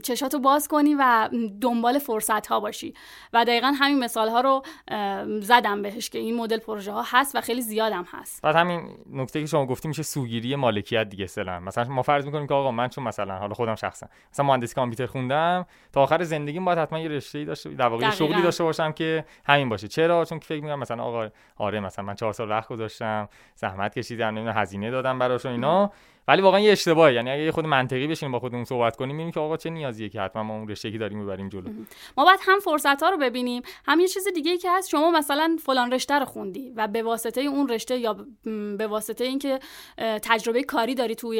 چشاتو 0.00 0.38
باز 0.38 0.68
کنی 0.68 0.94
و 0.98 1.28
دنبال 1.60 1.98
فرصت 1.98 2.46
ها 2.46 2.60
باشی. 2.60 2.94
و 3.32 3.44
دقیقا 3.44 3.66
همین 3.66 3.98
مثال 3.98 4.28
ها 4.28 4.40
رو 4.40 4.62
زدم 5.40 5.82
بهش 5.82 6.10
که 6.10 6.18
این 6.18 6.36
مدل 6.36 6.58
پروژه 6.58 6.92
ها 6.92 7.02
هست 7.12 7.36
و 7.36 7.40
خیلی 7.40 7.62
زیادم 7.62 8.04
هست. 8.10 8.42
بعد 8.42 8.56
همین 8.56 8.96
نکته 9.12 9.40
که 9.40 9.46
شما 9.46 9.66
گفتی 9.66 9.88
میشه 9.88 10.02
سوگیری 10.02 10.56
مالکیت 10.56 11.08
دیگه 11.08 11.24
اصلا 11.24 11.60
مثلا 11.60 11.84
ما 11.84 12.02
فرض 12.02 12.26
می‌کنیم 12.26 12.46
که 12.46 12.54
آقا 12.54 12.70
من 12.70 12.88
چون 12.88 13.04
مثلا 13.04 13.38
حالا 13.38 13.54
خودم 13.54 13.74
شخصا 13.74 14.06
مثلا 14.32 14.46
مهندسی 14.46 14.74
کامپیوتر 14.74 15.06
خوندم 15.06 15.66
تا 15.92 16.02
آخر 16.02 16.22
زندگیم 16.22 16.64
باید 16.64 16.78
حتما 16.78 16.98
یه 16.98 17.08
رشته 17.08 17.44
داشته 17.44 17.70
در 17.70 17.86
واقع 17.86 18.10
شغلی 18.10 18.42
داشته 18.42 18.64
باشم 18.64 18.92
که 18.92 19.24
همین 19.46 19.68
باشه. 19.68 19.88
چرا؟ 19.88 20.24
چون 20.24 20.38
که 20.38 20.46
فکر 20.46 20.62
می‌کنم 20.62 20.78
مثلا 20.78 21.02
آقا 21.02 21.28
آره 21.56 21.80
مثلا 21.80 22.04
من 22.04 22.14
چهار 22.14 22.32
سال 22.32 22.50
وقت 22.50 22.68
گذاشتم 22.68 23.28
زحمت 23.54 23.98
کشیدم 23.98 24.26
نمی‌دونم 24.26 24.56
هزینه 24.56 24.90
دادم 24.90 25.18
براش 25.18 25.46
اینا. 25.46 25.92
ولی 26.28 26.42
واقعا 26.42 26.60
یه 26.60 26.72
اشتباهه. 26.72 27.14
یعنی 27.14 27.30
اگه 27.30 27.52
خود 27.52 27.66
منطقی 27.66 28.06
بشینیم 28.06 28.32
با 28.32 28.38
خودمون 28.38 28.64
صحبت 28.64 28.96
کنیم 28.96 29.10
می‌بینیم 29.10 29.32
که 29.32 29.40
آقا 29.40 29.56
چه 29.56 29.70
نیازیه 29.70 30.08
که 30.08 30.20
حتما 30.20 30.42
ما 30.42 30.54
اون 30.54 30.68
رشته 30.68 30.90
داریم 30.90 31.18
می‌بریم 31.18 31.48
جلو. 31.48 31.70
ما 32.16 32.24
باید 32.24 32.40
هم 32.42 32.58
فرصت 32.60 33.02
ها 33.02 33.10
رو 33.10 33.16
ببینیم. 33.16 33.62
هم 33.86 34.00
یه 34.00 34.08
چیز 34.08 34.28
دیگه 34.34 34.50
ای 34.50 34.58
که 34.58 34.70
هست 34.70 34.88
شما 34.88 35.10
مثلا 35.10 35.56
فلان 35.64 35.92
رشته 35.92 36.18
رو 36.18 36.24
خوندی 36.24 36.72
و 36.76 36.88
به 36.88 37.02
واسطه 37.02 37.40
اون 37.40 37.68
رشته 37.68 37.98
یا 37.98 38.26
به 38.78 38.86
واسطه 38.86 39.24
اینکه 39.24 39.58
تجربه 39.98 40.62
کاری 40.62 40.94
داری 40.94 41.14
توی 41.14 41.36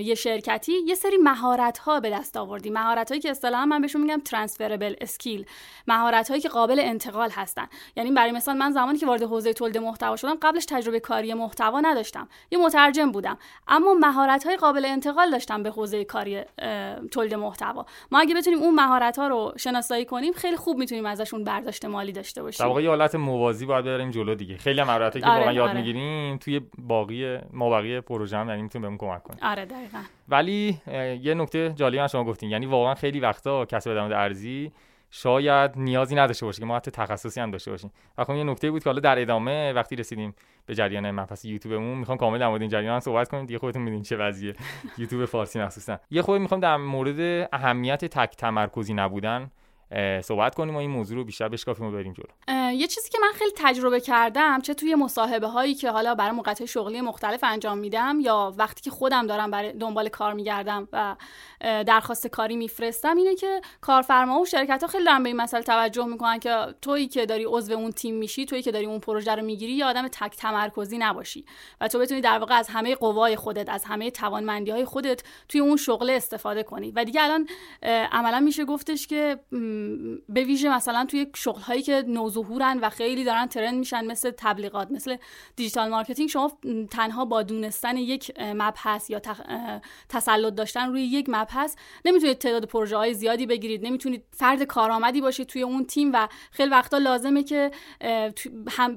یه 0.00 0.14
شرکتی 0.14 0.72
یه 0.86 0.94
سری 0.94 1.16
مهارت 1.16 1.78
ها 1.78 2.00
به 2.00 2.10
دست 2.10 2.36
آوردی. 2.36 2.70
مهارت 2.70 3.08
هایی 3.08 3.20
که 3.20 3.30
اصطلاحا 3.30 3.66
من 3.66 3.80
بهشون 3.80 4.02
میگم 4.02 4.20
ترانسفربل 4.20 4.94
اسکیل 5.00 5.46
مهارت 5.86 6.28
هایی 6.28 6.40
که 6.40 6.48
قابل 6.48 6.80
انتقال 6.80 7.30
هستن. 7.30 7.66
یعنی 7.96 8.10
برای 8.10 8.32
مثال 8.32 8.56
من 8.56 8.70
زمانی 8.70 8.98
که 8.98 9.06
وارد 9.06 9.22
حوزه 9.22 9.52
تولید 9.52 9.78
محتوا 9.78 10.16
شدم 10.16 10.34
قبلش 10.42 10.64
تجربه 10.64 11.00
کاری 11.00 11.34
محتوا 11.34 11.80
نداشتم. 11.80 12.28
یه 12.50 12.58
مترجم 12.58 13.12
بودم. 13.12 13.38
اما 13.68 13.94
های 14.46 14.56
قابل 14.56 14.84
انتقال 14.84 15.30
داشتم 15.30 15.62
به 15.62 15.70
حوزه 15.70 16.04
کاری 16.04 16.40
تولید 17.10 17.34
محتوا. 17.34 17.86
ما 18.10 18.20
اگه 18.20 18.34
بتونیم 18.34 18.58
اون 18.58 18.74
مهارت 18.74 19.18
ها 19.18 19.28
رو 19.28 19.52
شناسایی 19.58 20.04
کنیم 20.04 20.32
خیلی 20.32 20.56
خوب 20.56 20.78
می‌تونیم 20.78 21.06
ازشون 21.06 21.44
برداشت 21.44 21.84
مالی 21.84 22.12
داشته 22.12 22.42
باشیم. 22.42 22.64
در 22.64 22.68
واقع 22.68 22.82
یه 22.82 22.88
حالت 22.88 23.14
موازی 23.14 23.66
باید 23.66 23.84
بریم 23.84 24.10
جلو 24.10 24.34
دیگه. 24.34 24.56
خیلی 24.56 24.82
مهارتی 24.82 25.20
که 25.20 25.26
آره، 25.26 25.38
واقعا 25.38 25.52
یاد 25.52 25.68
آره. 25.68 25.78
می‌گیریم 25.78 26.36
توی 26.36 26.60
باقی 26.78 27.38
مابقی 27.52 28.00
پروژه 28.00 28.36
هم 28.36 28.48
یعنی 28.48 28.62
می‌تونه 28.62 28.82
بهمون 28.82 28.98
کمک 28.98 29.22
کنه 29.22 29.50
آره 29.50 29.64
دقیقاً. 29.64 29.98
ولی 30.28 30.78
یه 31.22 31.34
نکته 31.34 31.72
جالبی 31.76 31.98
هم 31.98 32.06
شما 32.06 32.24
گفتین. 32.24 32.50
یعنی 32.50 32.66
واقعا 32.66 32.94
خیلی 32.94 33.20
وقتا 33.20 33.64
کسب 33.64 33.94
درآمد 33.94 34.12
ارزی 34.12 34.72
شاید 35.18 35.70
نیازی 35.76 36.14
نداشته 36.14 36.46
باشه 36.46 36.60
که 36.60 36.66
ما 36.66 36.76
حتی 36.76 36.90
تخصصی 36.90 37.40
هم 37.40 37.50
داشته 37.50 37.70
باشیم. 37.70 37.90
و 38.18 38.24
خب 38.24 38.34
یه 38.34 38.44
نکته 38.44 38.70
بود 38.70 38.82
که 38.82 38.90
حالا 38.90 39.00
در 39.00 39.18
ادامه 39.18 39.72
وقتی 39.72 39.96
رسیدیم 39.96 40.34
به 40.66 40.74
جریان 40.74 41.10
مبحث 41.10 41.44
یوتیوبمون 41.44 41.98
می‌خوام 41.98 42.18
کامل 42.18 42.38
در 42.38 42.48
مورد 42.48 42.60
این 42.60 42.70
جریان 42.70 43.00
صحبت 43.00 43.28
کنیم. 43.28 43.46
دیگه 43.46 43.58
خودتون 43.58 43.82
می‌دونید 43.82 44.04
چه 44.04 44.16
وضعیه. 44.16 44.54
یوتیوب 44.98 45.24
فارسی 45.24 45.60
مخصوصا. 45.60 45.98
یه 46.10 46.22
خورده 46.22 46.42
می‌خوام 46.42 46.60
در 46.60 46.76
مورد 46.76 47.48
اهمیت 47.52 48.04
تک 48.04 48.36
تمرکزی 48.36 48.94
نبودن. 48.94 49.50
صحبت 50.22 50.54
کنیم 50.54 50.74
و 50.74 50.78
این 50.78 50.90
موضوع 50.90 51.16
رو 51.16 51.24
بیشتر 51.24 51.48
بشکافیم 51.48 51.86
و 51.86 51.90
بریم 51.90 52.12
جلو. 52.12 52.26
یه 52.72 52.86
چیزی 52.86 53.10
که 53.10 53.18
من 53.22 53.32
خیلی 53.34 53.52
تجربه 53.56 54.00
کردم 54.00 54.60
چه 54.60 54.74
توی 54.74 54.94
مصاحبه 54.94 55.46
هایی 55.46 55.74
که 55.74 55.90
حالا 55.90 56.14
برای 56.14 56.30
موقعیت 56.30 56.64
شغلی 56.64 57.00
مختلف 57.00 57.44
انجام 57.44 57.78
میدم 57.78 58.18
یا 58.20 58.54
وقتی 58.56 58.80
که 58.80 58.90
خودم 58.90 59.26
دارم 59.26 59.50
برای 59.50 59.72
دنبال 59.72 60.08
کار 60.08 60.32
میگردم 60.32 60.88
و 60.92 61.16
درخواست 61.60 62.26
کاری 62.26 62.56
میفرستم 62.56 63.16
اینه 63.16 63.34
که 63.34 63.60
کارفرما 63.80 64.40
و 64.40 64.44
شرکت 64.44 64.82
ها 64.82 64.86
خیلی 64.86 65.04
دارن 65.04 65.22
به 65.22 65.28
این 65.28 65.36
مسئله 65.36 65.62
توجه 65.62 66.04
می‌کنن 66.04 66.38
که 66.38 66.56
تویی 66.82 67.08
که 67.08 67.26
داری 67.26 67.44
عضو 67.44 67.72
اون 67.72 67.90
تیم 67.92 68.14
میشی 68.14 68.44
تویی 68.44 68.62
که 68.62 68.72
داری 68.72 68.86
اون 68.86 69.00
پروژه 69.00 69.34
رو 69.34 69.42
می‌گیری 69.42 69.72
یه 69.72 69.84
آدم 69.84 70.08
تک 70.08 70.36
تمرکزی 70.36 70.98
نباشی 70.98 71.44
و 71.80 71.88
تو 71.88 71.98
بتونی 71.98 72.20
در 72.20 72.38
واقع 72.38 72.54
از 72.54 72.68
همه 72.68 72.94
قوای 72.94 73.36
خودت 73.36 73.68
از 73.68 73.84
همه 73.84 74.10
توانمندی 74.10 74.70
های 74.70 74.84
خودت 74.84 75.22
توی 75.48 75.60
اون 75.60 75.76
شغل 75.76 76.10
استفاده 76.10 76.62
کنی. 76.62 76.90
و 76.90 77.04
دیگه 77.04 77.22
الان 77.22 77.48
عملا 78.12 78.40
میشه 78.40 78.64
گفتش 78.64 79.06
که 79.06 79.38
به 80.28 80.44
ویژه 80.44 80.68
مثلا 80.68 81.04
توی 81.04 81.26
شغل 81.34 81.60
هایی 81.60 81.82
که 81.82 82.04
نوظهورن 82.08 82.78
و 82.78 82.90
خیلی 82.90 83.24
دارن 83.24 83.46
trend 83.46 83.74
میشن 83.74 84.04
مثل 84.04 84.30
تبلیغات 84.30 84.90
مثل 84.90 85.16
digital 85.56 85.88
marketing 85.88 86.28
شما 86.28 86.52
تنها 86.90 87.24
با 87.24 87.42
دونستن 87.42 87.96
یک 87.96 88.32
مبحث 88.40 89.10
یا 89.10 89.20
تسلط 90.08 90.54
داشتن 90.54 90.88
روی 90.88 91.02
یک 91.02 91.26
مبحث 91.28 91.76
نمی‌تونید 92.04 92.38
تعداد 92.38 92.64
پروژه 92.64 92.96
های 92.96 93.14
زیادی 93.14 93.46
بگیرید. 93.46 93.86
نمی‌تونید 93.86 94.24
فرد 94.30 94.62
کارآمدی 94.62 95.20
باشید 95.20 95.46
توی 95.46 95.62
اون 95.62 95.84
تیم 95.84 96.10
و 96.14 96.28
خیلی 96.50 96.70
وقتا 96.70 96.98
لازمه 96.98 97.42
که 97.42 97.70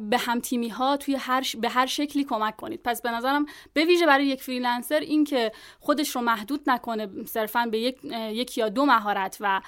به 0.10 0.18
هم 0.18 0.40
تیمی 0.40 0.70
ها 0.70 0.98
توی 0.98 1.16
هر 1.16 1.44
به 1.62 1.70
هر 1.70 1.86
شکلی 1.86 2.24
کمک 2.24 2.56
کنید. 2.56 2.82
پس 2.84 3.02
به 3.02 3.12
نظرم 3.12 3.46
به 3.74 3.86
ویژه 3.86 4.06
برای 4.06 4.26
یک 4.26 4.44
فریلنسر 4.44 5.00
این 5.00 5.24
که 5.24 5.52
خودش 5.80 6.16
رو 6.16 6.22
محدود 6.22 6.70
نکنه 6.70 7.08
صرفا 7.26 7.66
به 7.72 7.80
یک 7.80 7.98
یک 8.32 8.58
یا 8.58 8.70
دو 8.70 8.86
مهارت 8.86 9.38
و 9.40 9.62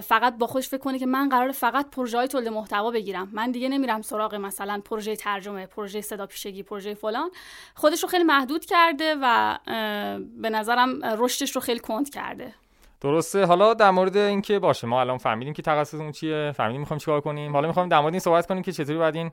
فقط 0.00 0.38
با 0.38 0.46
خودش 0.50 0.68
فکر 0.68 0.80
کنه 0.80 0.98
که 0.98 1.06
من 1.06 1.28
قرار 1.28 1.52
فقط 1.52 1.90
پروژه 1.90 2.18
های 2.18 2.28
تولید 2.28 2.48
محتوا 2.48 2.90
بگیرم. 2.90 3.28
من 3.32 3.50
دیگه 3.50 3.68
نمیرم 3.68 4.02
سراغ 4.02 4.34
مثلا 4.34 4.80
پروژه 4.84 5.16
ترجمه 5.16 5.66
پروژه 5.66 6.00
صدا 6.00 6.26
پیشگی 6.26 6.62
پروژه 6.62 6.94
فلان. 6.94 7.30
خودش 7.74 8.02
رو 8.02 8.08
خیلی 8.08 8.24
محدود 8.24 8.64
کرده 8.64 9.14
و 9.22 9.58
به 10.42 10.50
نظرم 10.50 11.04
رشدش 11.04 11.50
رو 11.50 11.60
خیلی 11.60 11.80
کند 11.80 12.10
کرده. 12.10 12.54
درسته. 13.00 13.44
حالا 13.44 13.74
در 13.74 13.90
مورد 13.90 14.16
اینکه 14.16 14.58
باشه 14.58 14.86
ما 14.86 15.00
الان 15.00 15.18
فهمیدیم 15.18 15.54
که 15.54 15.62
تخصصمون 15.62 16.12
چیه 16.12 16.52
فهمیدیم 16.56 16.80
می‌خوایم 16.80 16.98
چیکار 16.98 17.20
کنیم. 17.20 17.52
حالا 17.52 17.68
می‌خوایم 17.68 17.88
در 17.88 18.00
مورد 18.00 18.14
این 18.14 18.20
صحبت 18.20 18.46
کنیم 18.46 18.62
که 18.62 18.72
چطوری 18.72 18.98
باید 18.98 19.14
این 19.16 19.30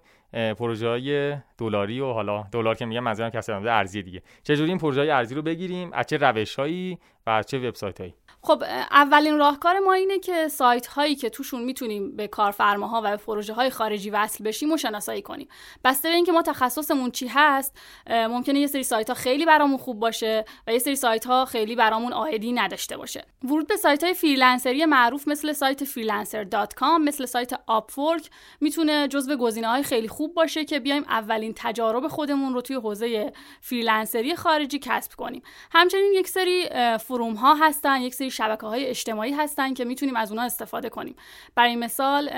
پروژه 0.54 0.88
های 0.88 1.36
دلاری 1.58 2.00
و 2.00 2.12
حالا 2.14 2.48
دلار 2.52 2.76
که 2.76 2.86
میگم 2.86 3.00
منظورم 3.00 3.30
کسب 3.30 3.54
ارزی 3.54 4.04
دیگه. 4.04 4.22
چجوری 4.44 4.70
این 4.70 4.78
پروژه 4.78 5.00
های 5.00 5.10
ارزی 5.10 5.36
رو 5.36 5.42
بگیریم؟ 5.42 5.90
از 5.94 6.06
چه 6.06 6.18
روشهایی 6.18 6.98
و 7.26 7.30
از 7.30 7.46
چه 7.46 7.58
وبسایت 7.58 8.00
هایی 8.00 8.14
خب 8.48 8.64
اولین 8.92 9.38
راهکار 9.38 9.80
ما 9.80 9.94
اینه 9.94 10.20
که 10.20 10.48
سایت 10.48 10.88
هایی 10.88 11.16
که 11.16 11.30
توشون 11.30 11.64
می‌تونیم 11.64 12.16
به 12.16 12.28
کارفرماها 12.28 13.02
و 13.06 13.10
به 13.10 13.18
پروژه 13.18 13.54
های 13.54 13.70
خارجی 13.70 14.10
وصل 14.10 14.44
بشیم 14.44 14.72
و 14.72 14.78
شناسایی 14.78 15.22
کنیم. 15.22 15.48
بسته 15.84 16.10
به 16.10 16.16
اینکه 16.16 16.32
ما 16.32 16.42
تخصصمون 16.42 17.12
چی 17.12 17.28
هست 17.28 17.78
ممکنه 18.10 18.60
یه 18.60 18.68
سری 18.68 18.84
سایت 18.84 19.10
ها 19.10 19.14
خیلی 19.14 19.46
برامون 19.46 19.78
خوب 19.78 20.00
باشه 20.00 20.46
و 20.68 20.74
یه 20.74 20.80
سری 20.80 20.96
سایت 20.96 21.26
ها 21.26 21.46
خیلی 21.46 21.76
برامون 21.76 22.14
عایدی 22.14 22.52
نداشته 22.52 22.98
باشه. 22.98 23.26
ورود 23.44 23.68
به 23.68 23.76
سایت 23.76 24.04
های 24.04 24.14
freelancer 24.14 24.79
ی 24.79 24.86
معروف 24.86 25.28
مثل 25.28 25.54
سایت 25.54 25.86
freelancer.com 25.86 27.00
مثل 27.02 27.26
سایت 27.26 27.52
Upwork 27.68 28.30
می‌تونه 28.62 29.08
جزو 29.08 29.36
گزینه 29.36 29.68
های 29.68 29.84
خیلی 29.84 30.08
خوب 30.08 30.34
باشه 30.34 30.66
که 30.66 30.80
بیایم 30.80 31.04
اولین 31.04 31.54
تجارب 31.56 32.08
خودمون 32.08 32.54
رو 32.54 32.62
توی 32.62 32.76
حوزه 32.76 33.34
freelancer 33.62 34.29
ی 34.29 34.36
خارجی 34.36 34.80
کسب 34.80 35.16
کنیم. 35.16 35.42
همچنین 35.72 36.14
یک 36.16 36.28
سری 36.28 36.70
forum 36.98 37.34
ها 37.34 37.54
هستن 37.54 38.02
یک 38.02 38.16
سری 38.16 38.37
شبکه 38.38 38.68
های 38.68 38.86
اجتماعی 38.86 39.34
هستن 39.34 39.74
که 39.74 39.86
می‌تونیم 39.86 40.16
از 40.16 40.32
اونها 40.32 40.46
استفاده 40.46 40.90
کنیم. 40.90 41.16
برای 41.56 41.76
مثال 41.76 42.30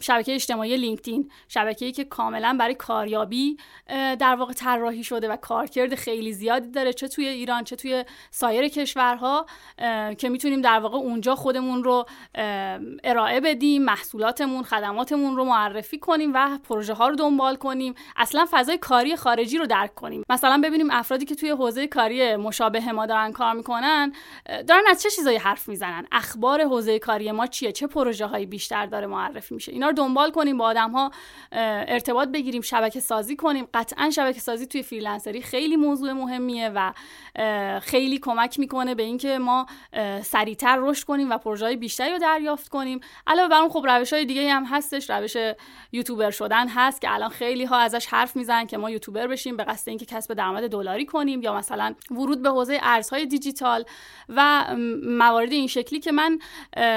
شبکه 0.00 0.34
اجتماعی 0.34 0.76
لینکدین 0.76 1.30
شبکه‌ای 1.48 1.92
که 1.92 2.04
کاملا 2.04 2.56
برای 2.60 2.74
کاریابی 2.74 3.56
در 4.18 4.36
واقع 4.38 4.52
طراحی 4.52 5.04
شده 5.04 5.28
و 5.28 5.36
کارکرد 5.36 5.94
خیلی 5.94 6.32
زیادی 6.32 6.70
داره 6.70 6.92
چه 6.92 7.08
توی 7.08 7.28
ایران 7.28 7.64
چه 7.64 7.76
توی 7.76 8.04
سایر 8.30 8.68
کشورها 8.68 9.46
که 10.18 10.28
می‌تونیم 10.28 10.60
در 10.60 10.78
واقع 10.78 10.96
اونجا 10.96 11.34
خودمون 11.34 11.84
رو 11.84 12.06
ارائه 13.04 13.40
بدیم 13.40 13.82
محصولاتمون 13.84 14.62
خدماتمون 14.62 15.36
رو 15.36 15.44
معرفی 15.44 15.98
کنیم 15.98 16.32
و 16.34 16.58
پروژه 16.68 16.94
ها 16.94 17.08
رو 17.08 17.16
دنبال 17.16 17.56
کنیم. 17.56 17.94
اصلا 18.16 18.46
فضای 18.50 18.78
کاری 18.78 19.16
خارجی 19.16 19.58
رو 19.58 19.66
درک 19.66 19.94
کنیم. 19.94 20.22
مثلا 20.30 20.60
ببینیم 20.64 20.90
افرادی 20.90 21.24
که 21.24 21.34
توی 21.34 21.50
حوزه 21.50 21.86
کاری 21.86 22.36
مشابه 22.36 22.92
ما 22.92 23.06
دارن 23.06 23.32
کار 23.32 23.52
می‌کنن 23.52 24.12
دارن 24.66 24.82
از 24.90 25.02
چه 25.06 25.16
چیزایی 25.16 25.36
حرف 25.36 25.68
می‌زنن؟ 25.68 26.06
اخبار 26.12 26.62
حوزه 26.64 26.98
کاری 26.98 27.32
ما 27.32 27.46
چیه؟ 27.46 27.72
چه 27.72 27.86
پروژه 27.86 28.26
هایی 28.26 28.46
بیشتر 28.46 28.86
داره 28.86 29.06
معرفی 29.06 29.54
میشه؟ 29.54 29.72
اینا 29.72 29.86
رو 29.86 29.92
دنبال 29.92 30.30
کنیم 30.30 30.58
با 30.58 30.64
آدم 30.64 30.90
ها 30.90 31.10
ارتباط 31.52 32.28
بگیریم 32.28 32.62
شبکه 32.62 33.00
سازی 33.00 33.36
کنیم. 33.36 33.68
قطعا 33.74 34.10
شبکه 34.10 34.40
سازی 34.40 34.66
توی 34.66 34.82
فریلنسری 34.82 35.42
خیلی 35.42 35.76
موضوع 35.76 36.12
مهمیه 36.12 36.72
و 36.74 36.92
خیلی 37.80 38.18
کمک 38.18 38.58
می‌کنه 38.58 38.94
به 38.94 39.02
اینکه 39.02 39.38
ما 39.38 39.66
سریعتر 40.22 40.78
رشد 40.80 41.04
کنیم 41.04 41.30
و 41.30 41.38
پروژه 41.38 41.64
های 41.64 41.76
بیشتری 41.76 42.12
رو 42.12 42.18
دریافت 42.18 42.68
کنیم. 42.68 43.00
علاوه 43.26 43.48
بر 43.48 43.60
اون 43.60 43.70
خب 43.70 43.86
روش 43.86 44.12
های 44.12 44.24
دیگه 44.24 44.52
هم 44.52 44.64
هستش. 44.64 45.10
روش 45.10 45.36
یوتیوبر 45.92 46.30
شدن 46.30 46.68
هست 46.68 47.00
که 47.00 47.14
الان 47.14 47.30
خیلی 47.30 47.64
ها 47.64 47.78
ازش 47.78 48.06
حرف 48.06 48.36
می‌زنن 48.36 48.66
که 48.66 48.78
ما 48.78 48.90
یوتیوبر 48.90 49.26
بشیم 49.26 49.56
به 49.56 49.64
قصد 49.64 49.88
اینکه 49.88 50.06
کسب 50.06 50.34
درآمد 50.34 50.70
دلاری 50.70 51.06
کنیم 51.06 51.42
یا 51.42 51.54
مثلا 51.54 51.94
ورود 52.10 52.42
به 52.42 52.48
حوزه 52.48 52.78
ارزهای 52.82 53.26
دیجیتال 53.26 53.84
و 54.28 54.64
موارد 55.02 55.52
این 55.52 55.66
شکلی 55.66 56.00
که 56.00 56.12
من 56.12 56.38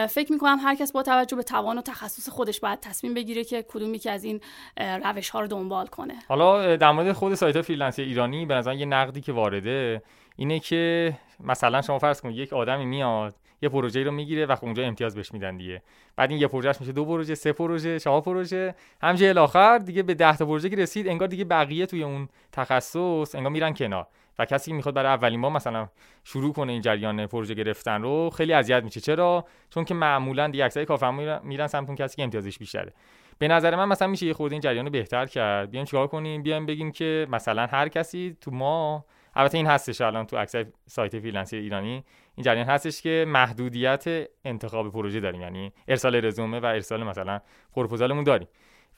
فکر 0.08 0.32
می‌کنم 0.32 0.58
هر 0.64 0.76
کس 0.76 0.92
با 0.92 1.04
توجه 1.04 1.36
به 1.36 1.44
توان 1.44 1.78
و 1.78 1.82
تخصص 1.82 2.30
خودش 2.30 2.60
باید 2.60 2.80
تصمیم 2.80 3.14
بگیره 3.14 3.44
که 3.44 3.66
کدومی 3.70 4.00
که 4.00 4.12
از 4.12 4.24
این 4.24 4.42
روش 4.78 5.30
ها 5.30 5.42
رو 5.42 5.48
دنبال 5.48 5.88
کنه. 5.88 6.14
حالا 6.28 6.76
در 6.76 6.92
مورد 6.92 7.12
خود 7.12 7.36
سایت 7.36 7.62
freelance 7.62 8.00
ایرانی 8.00 8.46
به 8.46 8.54
نظر 8.54 8.74
یه 8.74 8.86
نقدی 8.86 9.22
که 9.22 9.32
وارده 9.32 10.02
اینه 10.36 10.60
که 10.60 11.14
مثلا 11.40 11.82
شما 11.82 12.00
فرض 12.00 12.22
کنید 12.22 12.38
یک 12.38 12.54
آدمی 12.54 12.86
میاد 12.86 13.36
یه 13.62 13.70
پروژه 13.70 14.04
رو 14.04 14.12
می‌گیره 14.12 14.46
و 14.46 14.56
خب 14.56 14.66
اونجا 14.66 14.84
امتیاز 14.84 15.16
بهش 15.16 15.34
میدن 15.34 15.58
دیگه. 15.58 15.82
بعد 16.16 16.32
این 16.32 16.40
یه 16.40 16.48
پروژهش 16.48 16.76
میشه 16.80 16.92
دو 16.92 17.06
پروژه 17.06 17.36
سه 17.36 17.54
پروژه 17.54 18.00
چهار 18.00 18.22
پروژه 18.22 18.76
همچنین 19.02 19.30
الی 19.30 19.46
آخر 19.46 19.78
دیگه 19.78 20.04
به 20.04 20.14
10 20.14 20.38
تا 20.38 20.46
پروژه 20.46 20.70
که 20.70 20.76
رسید 20.76 21.08
انگار 21.08 21.28
دیگه 21.28 21.46
بقیه 21.46 21.86
توی 21.86 22.04
اون 22.04 22.30
تخصص 22.52 23.36
انگار 23.36 23.52
میرن 23.52 23.74
کنار. 23.74 24.08
و 24.40 24.46
کسی 24.46 24.74
می‌خواد 24.74 24.96
برای 24.96 25.12
اولین 25.12 25.42
بار 25.42 25.52
مثلا 25.52 25.90
شروع 26.24 26.54
کنه 26.54 26.72
این 26.72 26.82
جریان 26.82 27.28
پروژه 27.28 27.54
گرفتن 27.54 28.02
رو 28.02 28.30
خیلی 28.30 28.54
اذیت 28.54 28.84
میشه. 28.84 29.00
چرا؟ 29.00 29.46
چون 29.70 29.86
که 29.86 29.94
معمولا 29.94 30.48
دیگه 30.48 30.66
اکثر 30.66 30.86
کارفرما 30.86 31.40
میرن 31.40 31.68
سمت 31.68 31.88
اون 31.88 31.96
کسی 31.96 32.16
که 32.16 32.24
امتیازش 32.24 32.58
بیشتره. 32.58 32.94
به 33.38 33.48
نظر 33.48 33.76
من 33.76 33.86
مثلا 33.86 34.08
میشه 34.08 34.26
یه 34.26 34.34
خورده 34.34 34.54
این 34.54 34.62
جریان 34.62 34.86
رو 34.86 34.92
بهتر 34.92 35.26
کرد. 35.26 35.72
بیایم 35.72 35.86
چیکار 35.86 36.08
کنیم؟ 36.08 36.44
بیایم 36.44 36.66
بگیم 36.66 36.92
که 36.92 37.28
مثلا 37.30 37.66
هر 37.66 37.88
کسی 37.88 38.38
تو 38.42 38.52
ما 38.52 39.06
البته 39.36 39.58
این 39.58 39.68
هستش 39.68 40.02
الان 40.02 40.26
تو 40.26 40.38
اکثر 40.38 40.66
سایت 40.88 41.20
freelance 41.20 41.54
ی 41.54 41.58
ایرانی 41.58 42.04
این 42.36 42.44
جریان 42.44 42.66
هستش 42.66 43.02
که 43.02 43.26
محدودیت 43.28 44.28
انتخاب 44.46 44.92
پروژه 44.92 45.20
داریم. 45.20 45.42
یعنی 45.42 45.74
ارسال 45.88 46.26
رزومه 46.26 46.60
و 46.60 46.66
ارسال 46.66 47.04
مثلا 47.04 47.40
پروپوزالمون 47.76 48.24
داریم. 48.24 48.48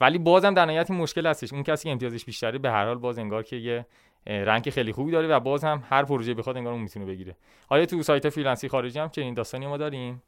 ولی 0.02 0.18
بازم 0.18 0.54
در 0.54 0.66
نهایت 0.66 0.92
مشکل 0.92 1.26
هستش. 1.26 1.54
اون 1.54 1.64
کسی 1.64 1.84
که 1.84 1.92
امتیازش 1.92 2.26
بیشتره 2.26 2.58
به 2.58 2.72
هر 2.72 2.86
حال 2.86 2.98
باز 2.98 3.20
انگار 3.20 3.44
که 3.44 3.56
یه 3.56 3.86
رنگ 4.28 4.70
خیلی 4.70 4.92
خوبی 4.92 5.12
داره 5.12 5.28
و 5.28 5.40
باز 5.40 5.64
هم 5.64 5.84
هر 5.90 6.04
پروژه 6.04 6.34
بخواد 6.34 6.58
انگار 6.58 6.74
اون 6.74 6.82
می‌تونه 6.82 7.06
بگیره. 7.06 7.36
آیا 7.70 7.86
تو 7.86 8.04
سایت 8.04 8.30
freelance 8.30 8.64
ی 8.64 8.68
خارجی 8.68 9.00
هم 9.00 9.10
چنین 9.10 9.34
داستانی 9.34 9.68
ما 9.68 9.78
داریم؟ 9.78 10.22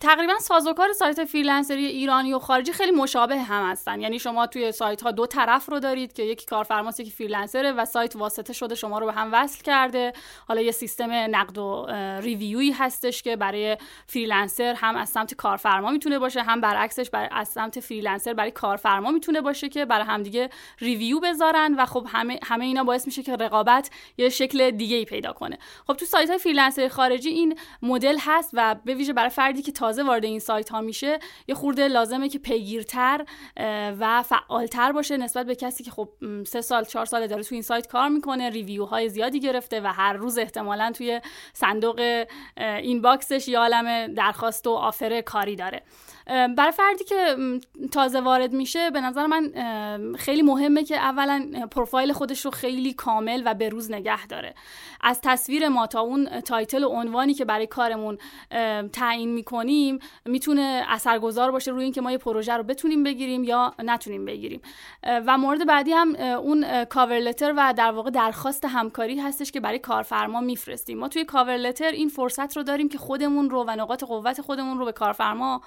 تقریبا 0.00 0.38
سازوکار 0.40 0.92
سایت 0.92 1.24
freelancer 1.24 1.80
ی 1.80 1.86
ایرانی 1.86 2.32
و 2.32 2.38
خارجی 2.38 2.72
خیلی 2.72 2.92
مشابه 2.92 3.38
هم 3.38 3.70
هستن. 3.70 4.00
یعنی 4.00 4.18
شما 4.18 4.46
توی 4.46 4.72
سایت 4.72 5.02
ها 5.02 5.10
دو 5.10 5.26
طرف 5.26 5.68
رو 5.68 5.80
دارید 5.80 6.12
که 6.12 6.22
یکی 6.22 6.46
کارفرماست 6.46 7.00
یکی 7.00 7.10
freelancer 7.10 7.66
ه 7.66 7.72
و 7.72 7.84
سایت 7.84 8.16
واسطه 8.16 8.52
شده 8.52 8.74
شما 8.74 8.98
رو 8.98 9.06
به 9.06 9.12
هم 9.12 9.28
وصل 9.32 9.62
کرده. 9.62 10.12
حالا 10.48 10.60
یه 10.60 10.72
سیستم 10.72 11.10
نقد 11.12 11.58
و 11.58 11.86
review 12.20 12.63
ی 12.63 12.70
هستش 12.70 13.22
که 13.22 13.36
برای 13.36 13.76
freelancer 14.06 14.74
هم 14.74 14.96
از 14.96 15.08
سمت 15.08 15.34
کارفرما 15.34 15.90
می‌تونه 15.90 16.18
باشه 16.18 16.42
هم 16.42 16.60
برعکسش 16.60 17.10
برای 17.10 17.28
از 17.32 17.48
سمت 17.48 17.80
freelancer 17.80 18.34
برای 18.34 18.50
کارفرما 18.50 19.10
می‌تونه 19.10 19.40
باشه 19.40 19.68
که 19.68 19.84
برای 19.84 20.06
همدیگه 20.06 20.50
review 20.78 21.20
بذارن 21.20 21.74
و 21.78 21.86
خب 21.86 22.06
همه 22.08 22.38
همه 22.42 22.64
اینا 22.64 22.84
باعث 22.84 23.06
میشه 23.06 23.22
که 23.22 23.36
رقابت 23.36 23.90
یه 24.18 24.28
شکل 24.28 24.70
دیگه 24.70 24.96
ای 24.96 25.04
پیدا 25.04 25.32
کنه. 25.32 25.58
خب 25.86 25.94
تو 25.94 26.04
سایت 26.04 26.28
های 26.28 26.38
freelancer 26.38 26.88
خارجی 26.88 27.28
این 27.28 27.58
مدل 27.82 28.16
هست 28.20 28.50
و 28.52 28.76
به 28.84 28.94
برای 29.16 29.30
فردی 29.30 29.62
که 29.62 29.72
تازه 29.72 30.02
وارد 30.02 30.24
این 30.24 30.38
سایت 30.38 30.68
ها 30.68 30.80
میشه 30.80 31.18
یه 31.48 31.54
خورده 31.54 31.88
لازمه 31.88 32.28
که 32.28 32.38
پیگیرتر 32.38 33.24
و 34.00 34.22
فعالتر 34.22 34.92
باشه 34.92 35.16
نسبت 35.16 35.46
به 35.46 35.54
کسی 35.54 35.84
که 35.84 35.90
خب 35.90 36.08
سه 36.46 36.60
سال 36.60 36.84
چهار 36.84 37.06
سال 37.06 37.26
داره 37.26 37.42
تو 37.42 37.54
این 37.54 37.62
سایت 37.62 37.86
کار 37.86 38.08
می‌کنه 38.08 38.50
review 38.50 38.84
های 38.84 39.08
زیادی 39.08 39.40
گرفته 39.40 39.80
و 39.80 39.86
هر 39.86 40.12
روز 40.12 40.38
احتمالا 40.38 40.92
توی 40.94 41.20
صندوق 41.52 42.26
inbox 42.56 43.02
ش 43.02 43.48
یه 43.48 43.58
عالم 43.58 44.14
درخواست 44.14 44.66
و 44.66 44.70
offer 44.70 45.20
کاری 45.20 45.56
داره. 45.56 45.82
برای 46.26 46.72
فردی 46.72 47.04
که 47.04 47.36
تازه 47.92 48.20
وارد 48.20 48.52
میشه 48.52 48.90
به 48.90 49.00
نظر 49.00 49.26
من 49.26 49.52
خیلی 50.18 50.42
مهمه 50.42 50.84
که 50.84 50.96
اولا 50.96 51.50
پروفایل 51.70 52.12
خودش 52.12 52.44
رو 52.44 52.50
خیلی 52.50 52.92
کامل 52.92 53.42
و 53.44 53.54
به 53.54 53.68
روز 53.68 53.90
نگه 53.90 54.26
داره. 54.26 54.54
از 55.00 55.20
تصویر 55.22 55.68
ما 55.68 55.86
تا 55.86 56.00
اون 56.00 56.40
title 56.40 56.84
و 56.84 56.88
عنوانی 56.88 57.34
که 57.34 57.44
برای 57.44 57.66
کارمون 57.66 58.18
تعیین 58.92 59.32
می‌کنیم 59.32 59.98
می‌تونه 60.24 60.84
اثرگذار 60.88 61.50
باشه 61.50 61.70
روی 61.70 61.84
اینکه 61.84 62.00
ما 62.00 62.12
یه 62.12 62.18
پروژه 62.18 62.52
رو 62.52 62.62
بتونیم 62.62 63.02
بگیریم 63.02 63.44
یا 63.44 63.74
نتونیم 63.78 64.24
بگیریم. 64.24 64.60
و 65.26 65.38
مورد 65.38 65.66
بعدی 65.66 65.92
هم 65.92 66.14
اون 66.14 66.84
cover 66.84 67.18
letter 67.18 67.54
و 67.56 67.74
در 67.76 67.90
واقع 67.90 68.10
درخواست 68.10 68.64
همکاری 68.64 69.20
هستش 69.20 69.52
که 69.52 69.60
برای 69.60 69.78
کارفرما 69.78 70.40
میفرستیم. 70.40 70.98
ما 70.98 71.08
توی 71.08 71.24
cover 71.24 71.56
letter 71.56 71.90
این 71.90 72.08
فرصت 72.08 72.56
رو 72.56 72.62
داریم 72.62 72.88
که 72.88 72.98
خودمون 72.98 73.50
رو 73.50 73.64
و 73.68 73.70
نقاط 73.70 74.04
قوت 74.04 74.40
خودمون 74.40 74.78
رو 74.78 74.84
به 74.84 74.92
کارفرما 74.92 75.62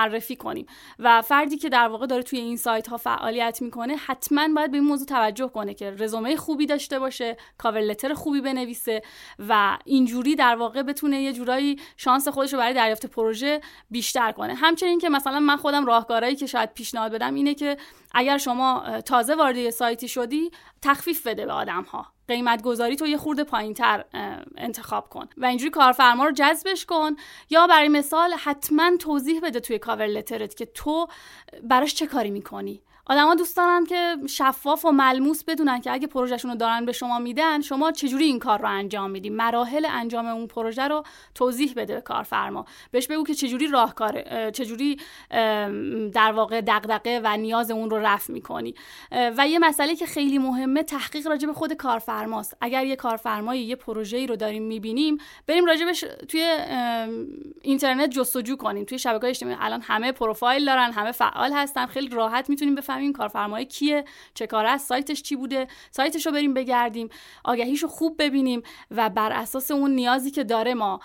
معرفی 0.00 0.36
کنیم. 0.36 0.66
و 0.98 1.22
فردی 1.22 1.56
که 1.56 1.68
در 1.68 1.88
واقع 1.88 2.06
داره 2.06 2.22
توی 2.22 2.38
این 2.38 2.56
سایت 2.56 2.88
ها 2.88 2.96
فعالیت 2.96 3.62
می‌کنه 3.62 3.96
حتما 3.96 4.48
باید 4.56 4.70
به 4.70 4.76
این 4.76 4.86
موضوع 4.86 5.06
توجه 5.06 5.48
کنه 5.48 5.74
که 5.74 5.90
رزومه 5.90 6.36
خوبی 6.36 6.66
داشته 6.66 6.98
باشه 6.98 7.36
کاور 7.58 7.80
لتر 7.80 8.14
خوبی 8.14 8.40
بنویسه 8.40 9.02
و 9.48 9.78
اینجوری 9.84 10.34
در 10.34 10.56
واقع 10.56 10.82
بتونه 10.82 11.22
یه 11.22 11.32
جورایی 11.32 11.80
شانس 11.96 12.28
خودش 12.28 12.52
رو 12.52 12.58
برای 12.58 12.74
دریافت 12.74 13.06
پروژه 13.06 13.60
بیشتر 13.90 14.32
کنه. 14.32 14.54
همچنین 14.54 14.98
که 14.98 15.08
مثلا 15.08 15.40
من 15.40 15.56
خودم 15.56 15.86
راهکارهایی 15.86 16.36
که 16.36 16.46
شاید 16.46 16.74
پیشنهاد 16.74 17.12
بدم 17.12 17.34
اینه 17.34 17.54
که 17.54 17.76
اگر 18.12 18.38
شما 18.38 19.00
تازه 19.00 19.34
وارد 19.34 19.70
سایتی 19.70 20.08
شدی 20.08 20.50
تخفیف 20.82 21.26
بده 21.26 21.46
به 21.46 21.52
آدم 21.52 21.82
ها 21.82 22.06
قیمت 22.30 22.62
گذاری 22.62 22.96
تو 22.96 23.06
یه 23.06 23.16
خورده 23.16 23.44
پایین 23.44 23.74
تر 23.74 24.04
انتخاب 24.56 25.08
کن. 25.08 25.28
و 25.36 25.44
اینجوری 25.46 25.70
کارفرما 25.70 26.24
رو 26.24 26.32
جذبش 26.32 26.86
کن 26.86 27.16
یا 27.50 27.66
برای 27.66 27.88
مثال 27.88 28.32
حتما 28.32 28.96
توضیح 28.96 29.40
بده 29.40 29.60
توی 29.60 29.78
کاور 29.78 30.06
لترت 30.06 30.56
که 30.56 30.66
تو 30.66 31.06
براش 31.62 31.94
چه 31.94 32.06
کاری 32.06 32.30
می‌کنی. 32.30 32.82
آدما 33.10 33.34
دوست 33.34 33.56
دارن 33.56 33.84
که 33.84 34.16
شفاف 34.28 34.84
و 34.84 34.90
ملموس 34.90 35.44
بدونن 35.44 35.80
که 35.80 35.92
اگه 35.92 36.06
پروژهشون 36.06 36.50
رو 36.50 36.56
دارن 36.56 36.84
به 36.84 36.92
شما 36.92 37.18
میدن 37.18 37.60
شما 37.60 37.92
چجوری 37.92 38.24
این 38.24 38.38
کار 38.38 38.58
رو 38.58 38.68
انجام 38.68 39.10
میدی؟ 39.10 39.30
مراحل 39.30 39.86
انجام 39.90 40.26
اون 40.26 40.46
پروژه 40.46 40.88
رو 40.88 41.02
توضیح 41.34 41.72
بده 41.76 41.94
به 41.94 42.00
کارفرما. 42.00 42.64
بهش 42.90 43.06
بگو 43.06 43.24
که 43.24 43.34
چجوری 43.34 43.66
راهکار 43.66 44.22
چجوری 44.50 45.00
در 46.12 46.32
واقع 46.32 46.60
دغدغه 46.60 47.20
و 47.24 47.36
نیاز 47.36 47.70
اون 47.70 47.90
رو 47.90 47.96
رفع 47.96 48.32
می‌کنی. 48.32 48.74
و 49.36 49.48
یه 49.48 49.58
مسئله 49.58 49.96
که 49.96 50.06
خیلی 50.06 50.38
مهمه 50.38 50.82
تحقیق 50.82 51.26
راجع 51.26 51.46
به 51.46 51.52
خود 51.52 51.72
کارفرماست. 51.72 52.56
اگر 52.60 52.86
یه 52.86 52.96
کارفرمایی 52.96 53.62
یه 53.62 53.76
پروژه‌ای 53.76 54.26
رو 54.26 54.36
داریم 54.36 54.62
می‌بینیم 54.62 55.18
بریم 55.46 55.64
راجبش 55.64 56.04
توی 56.28 56.56
اینترنت 57.62 58.10
جستجو 58.10 58.56
کنیم. 58.56 58.84
توی 58.84 58.98
شبکه‌های 58.98 59.30
اجتماعی 59.30 59.56
الان 59.60 59.80
همه 59.80 60.12
پروفایل 60.12 60.64
دارن 60.64 60.92
همه 60.92 61.12
فعال 61.12 61.52
هستن 61.52 61.86
خیلی 61.86 62.08
راحت 62.08 62.50
می‌تونیم 62.50 62.74
بفهمیم 62.74 62.99
این 63.00 63.12
کارفرما 63.12 63.64
کیه؟ 63.64 64.04
چیکاره 64.34 64.66
است؟ 64.66 64.88
سایتش 64.88 65.22
چی 65.22 65.36
بوده؟ 65.36 65.66
سایتش 65.90 66.26
رو 66.26 66.32
بریم 66.32 66.54
بگردیم 66.54 67.08
آگهیش 67.44 67.82
رو 67.82 67.88
خوب 67.88 68.16
ببینیم 68.18 68.62
و 68.90 69.10
بر 69.10 69.32
اساس 69.32 69.70
اون 69.70 69.90
نیازی 69.90 70.30
که 70.30 70.44
داره 70.44 70.74
ما 70.74 71.00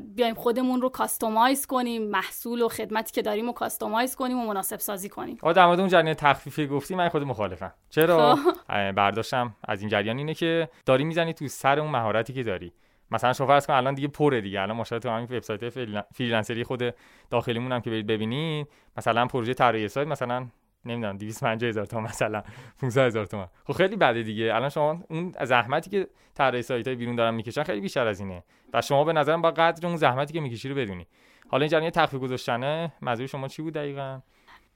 بیایم 0.00 0.34
خودمون 0.34 0.82
رو 0.82 0.88
customize 0.88 1.66
کنیم 1.66 2.02
محصول 2.02 2.62
و 2.62 2.68
خدمتی 2.68 3.12
که 3.12 3.22
داریم 3.22 3.46
رو 3.46 3.52
customize 3.52 4.16
کنیم 4.16 4.38
و 4.38 4.46
مناسب 4.46 4.78
سازی 4.78 5.08
کنیم. 5.08 5.38
آ 5.42 5.52
در 5.52 5.66
مورد 5.66 5.80
اون 5.80 5.88
جریان 5.88 6.14
تخفیفی 6.14 6.66
گفتی 6.66 6.94
من 6.94 7.08
خود 7.08 7.22
مخالفم. 7.22 7.72
چرا؟ 7.90 8.36
خب. 8.36 8.92
برداشتم 8.92 9.56
از 9.64 9.80
این 9.80 9.90
جریان 9.90 10.18
اینه 10.18 10.34
که 10.34 10.68
داری 10.86 11.04
می‌زنی 11.04 11.32
تو 11.32 11.48
سر 11.48 11.80
اون 11.80 11.90
مهارتی 11.90 12.32
که 12.32 12.42
داری. 12.42 12.72
مثلا 13.10 13.32
شما 13.32 13.46
فرض 13.46 13.66
کن 13.66 13.72
الان 13.72 13.94
دیگه 13.94 14.08
پره 14.08 14.40
دیگه. 14.40 14.60
الان 14.60 14.76
ماشاءالله 14.76 15.02
تو 15.02 15.16
همین 15.16 15.36
وبسایت 15.36 15.68
فریلنسری 16.14 16.64
خود 16.64 16.94
داخلیمون 17.30 17.72
هم 17.72 17.80
که 17.80 17.90
برید 17.90 18.06
ببینید 18.06 18.68
مثلا 18.96 19.26
پروژه 19.26 19.54
طراحی 19.54 19.88
سایت 19.88 20.08
مثلا 20.08 20.46
نمی‌دونم 20.86 21.16
250 21.16 21.68
هزار 21.68 21.86
تومان 21.86 22.04
مثلا 22.04 22.42
500 22.80 23.06
هزار 23.06 23.26
تومان. 23.26 23.48
خب 23.64 23.72
خیلی 23.72 23.96
بده 23.96 24.22
دیگه. 24.22 24.54
الان 24.54 24.68
شما 24.68 25.02
اون 25.10 25.32
زحمتی 25.44 25.90
که 25.90 26.08
طراحی 26.34 26.62
سایت 26.62 26.86
های 26.86 26.96
بیرون 26.96 27.16
دارن 27.16 27.34
می‌کشن 27.34 27.62
خیلی 27.62 27.80
بیشتر 27.80 28.06
از 28.06 28.20
اینه. 28.20 28.44
و 28.72 28.82
شما 28.82 29.04
به 29.04 29.12
نظرم 29.12 29.42
با 29.42 29.50
قدر 29.50 29.86
اون 29.86 29.96
زحمتی 29.96 30.32
که 30.32 30.40
می‌کشی 30.40 30.68
رو 30.68 30.74
بدونی. 30.74 31.06
حالا 31.48 31.62
این 31.62 31.70
جریان 31.70 31.90
تخفیف 31.90 32.20
گذاشتنه 32.20 32.92
منظور 33.00 33.26
شما 33.26 33.48
چی 33.48 33.62
بود 33.62 33.74
دقیقاً؟ 33.74 34.20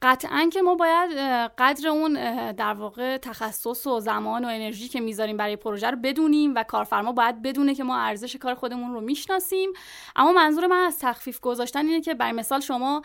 قطعا 0.01 0.49
که 0.53 0.61
ما 0.61 0.75
باید 0.75 1.11
قدر 1.57 1.89
اون 1.89 2.13
در 2.51 2.73
واقع 2.73 3.17
تخصص 3.17 3.87
و 3.87 3.99
زمان 3.99 4.45
و 4.45 4.47
انرژی 4.47 4.87
که 4.87 4.99
می‌ذاریم 4.99 5.37
برای 5.37 5.55
پروژه 5.55 5.89
رو 5.89 5.97
بدونیم 5.97 6.55
و 6.55 6.63
کارفرما 6.63 7.11
باید 7.11 7.41
بدونه 7.41 7.75
که 7.75 7.83
ما 7.83 7.97
ارزش 7.97 8.35
کار 8.35 8.53
خودمون 8.53 8.93
رو 8.93 9.01
می‌شناسیم. 9.01 9.69
اما 10.15 10.31
منظور 10.31 10.67
من 10.67 10.77
از 10.77 10.99
تخفیف 10.99 11.39
گذاشتن 11.39 11.85
اینه 11.85 12.01
که 12.01 12.13
برای 12.13 12.31
مثال 12.31 12.59
شما 12.59 13.01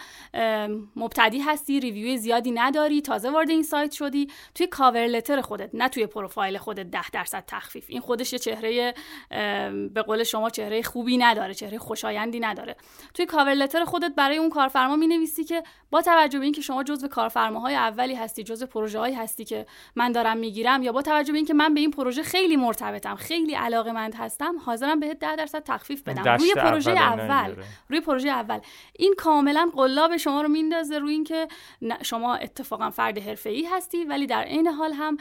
مبتدی 0.96 1.38
هستی 1.38 1.80
review 1.80 2.16
زیادی 2.16 2.50
نداری 2.50 3.02
تازه 3.02 3.30
وارد 3.30 3.50
این 3.50 3.62
سایت 3.62 3.92
شدی 3.92 4.30
توی 4.54 4.66
cover 4.66 5.06
letter 5.06 5.40
خودت 5.40 5.70
نه 5.74 5.88
توی 5.88 6.06
پروفایل 6.06 6.58
خودت 6.58 6.86
ده 6.86 7.10
درصد 7.10 7.44
تخفیف. 7.46 7.84
این 7.88 8.00
خودش 8.00 8.32
یه 8.32 8.38
چهره 8.38 8.94
به 9.94 10.02
قول 10.06 10.24
شما 10.24 10.50
چهره 10.50 10.82
خوبی 10.82 11.16
نداره 11.16 11.54
چهره 11.54 11.78
خوشایندی 11.78 12.40
نداره. 12.40 12.76
توی 13.14 13.26
cover 13.26 13.54
letter 13.54 13.84
خودت 13.84 14.12
برای 14.16 14.38
اون 14.38 14.50
کارفرما 14.50 14.96
می‌نویسی 14.96 15.44
که 15.44 15.62
با 15.90 16.02
توجه 16.02 16.38
به 16.38 16.44
اینکه 16.44 16.60
شما 16.60 16.83
جزو 16.84 17.08
کارفرماهای 17.08 17.74
اولی 17.74 18.14
هستی 18.14 18.44
جزو 18.44 18.66
پروژه 18.66 18.98
هایی 18.98 19.14
هستی 19.14 19.44
که 19.44 19.66
من 19.96 20.12
دارم 20.12 20.36
می‌گیرم. 20.36 20.82
یا 20.82 20.92
با 20.92 21.02
توجه 21.02 21.32
به 21.32 21.38
اینکه 21.38 21.54
من 21.54 21.74
به 21.74 21.80
این 21.80 21.90
پروژه 21.90 22.22
خیلی 22.22 22.56
مرتبطم 22.56 23.14
خیلی 23.14 23.54
علاقه 23.54 23.92
مند 23.92 24.14
هستم 24.14 24.54
حاضرم 24.66 25.00
بهت 25.00 25.18
10 25.18 25.36
درصد 25.36 25.62
تخفیف 25.62 26.02
بدم. 26.02 26.36
روی 26.36 26.54
پروژه 26.54 26.90
اول, 26.90 27.54
روی 27.88 28.00
پروژه 28.00 28.28
اول. 28.28 28.58
این 28.92 29.14
کاملا 29.18 29.70
قلاب 29.76 30.16
شما 30.16 30.42
رو 30.42 30.48
میندازه 30.48 30.98
روی 30.98 31.12
اینکه 31.12 31.48
شما 32.02 32.34
اتفاقا 32.34 32.90
فرد 32.90 33.18
ای 33.44 33.64
هستی 33.64 34.04
ولی 34.04 34.26
در 34.26 34.42
عین 34.42 34.66
حال 34.66 34.92
هم 34.92 35.16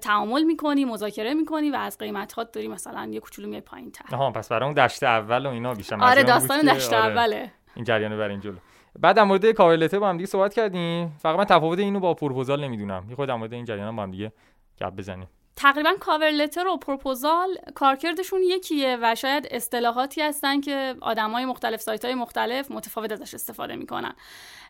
تعامل 0.00 0.42
می‌کنی 0.42 0.84
مذاکره 0.84 1.34
می‌کنی 1.34 1.70
و 1.70 1.76
از 1.76 1.98
قیمتات 1.98 2.52
داری 2.52 2.68
مثلا 2.68 3.08
یه 3.12 3.20
کوچولو 3.20 3.48
میای 3.48 3.60
پایینتر. 3.60 4.04
آها 4.16 4.30
پس 4.30 4.48
برای 4.48 4.64
اون 4.64 4.86
دشت 4.86 5.02
اول 5.02 5.46
و 5.46 5.48
اینا 5.48 5.74
بیشتر 5.74 6.04
آره 6.04 6.22
داستان 6.22 6.60
دشت 6.60 6.92
آره. 6.92 7.04
اوله. 7.04 7.52
این 7.74 7.84
جریان 7.84 8.18
بریم 8.18 8.40
جلو. 8.40 8.56
بعد 9.00 9.16
در 9.16 9.24
مورد 9.24 9.50
cover 9.50 9.72
letter 9.72 9.98
با 9.98 10.08
هم 10.08 10.16
دیگه 10.16 10.26
صحبت 10.26 10.54
کردیم. 10.54 11.08
فقط 11.18 11.38
من 11.38 11.44
تفاوت 11.44 11.78
اینو 11.78 12.00
با 12.00 12.14
پروپوزال 12.14 12.64
نمی‌دونم. 12.64 13.06
یه 13.08 13.16
خورده 13.16 13.28
در 13.28 13.34
مورد 13.34 13.52
این 13.52 13.64
جریان 13.64 13.96
با 13.96 14.02
هم 14.02 14.10
دیگه 14.10 14.32
گپ 14.80 14.96
بزنیم. 14.96 15.28
تقریبا 15.56 15.92
cover 16.00 16.30
letter 16.30 16.66
و 16.66 16.76
پروپوزال 16.76 17.58
کارکردشون 17.74 18.42
یکیه 18.42 18.98
و 19.02 19.14
شاید 19.14 19.48
اصطلاحاتی 19.50 20.22
هستن 20.22 20.60
که 20.60 20.94
آدمای 21.00 21.44
مختلف 21.44 21.80
سایت 21.80 22.04
های 22.04 22.14
مختلف 22.14 22.70
متفاوت 22.70 23.12
ازش 23.12 23.34
استفاده 23.34 23.76
می‌کنن. 23.76 24.14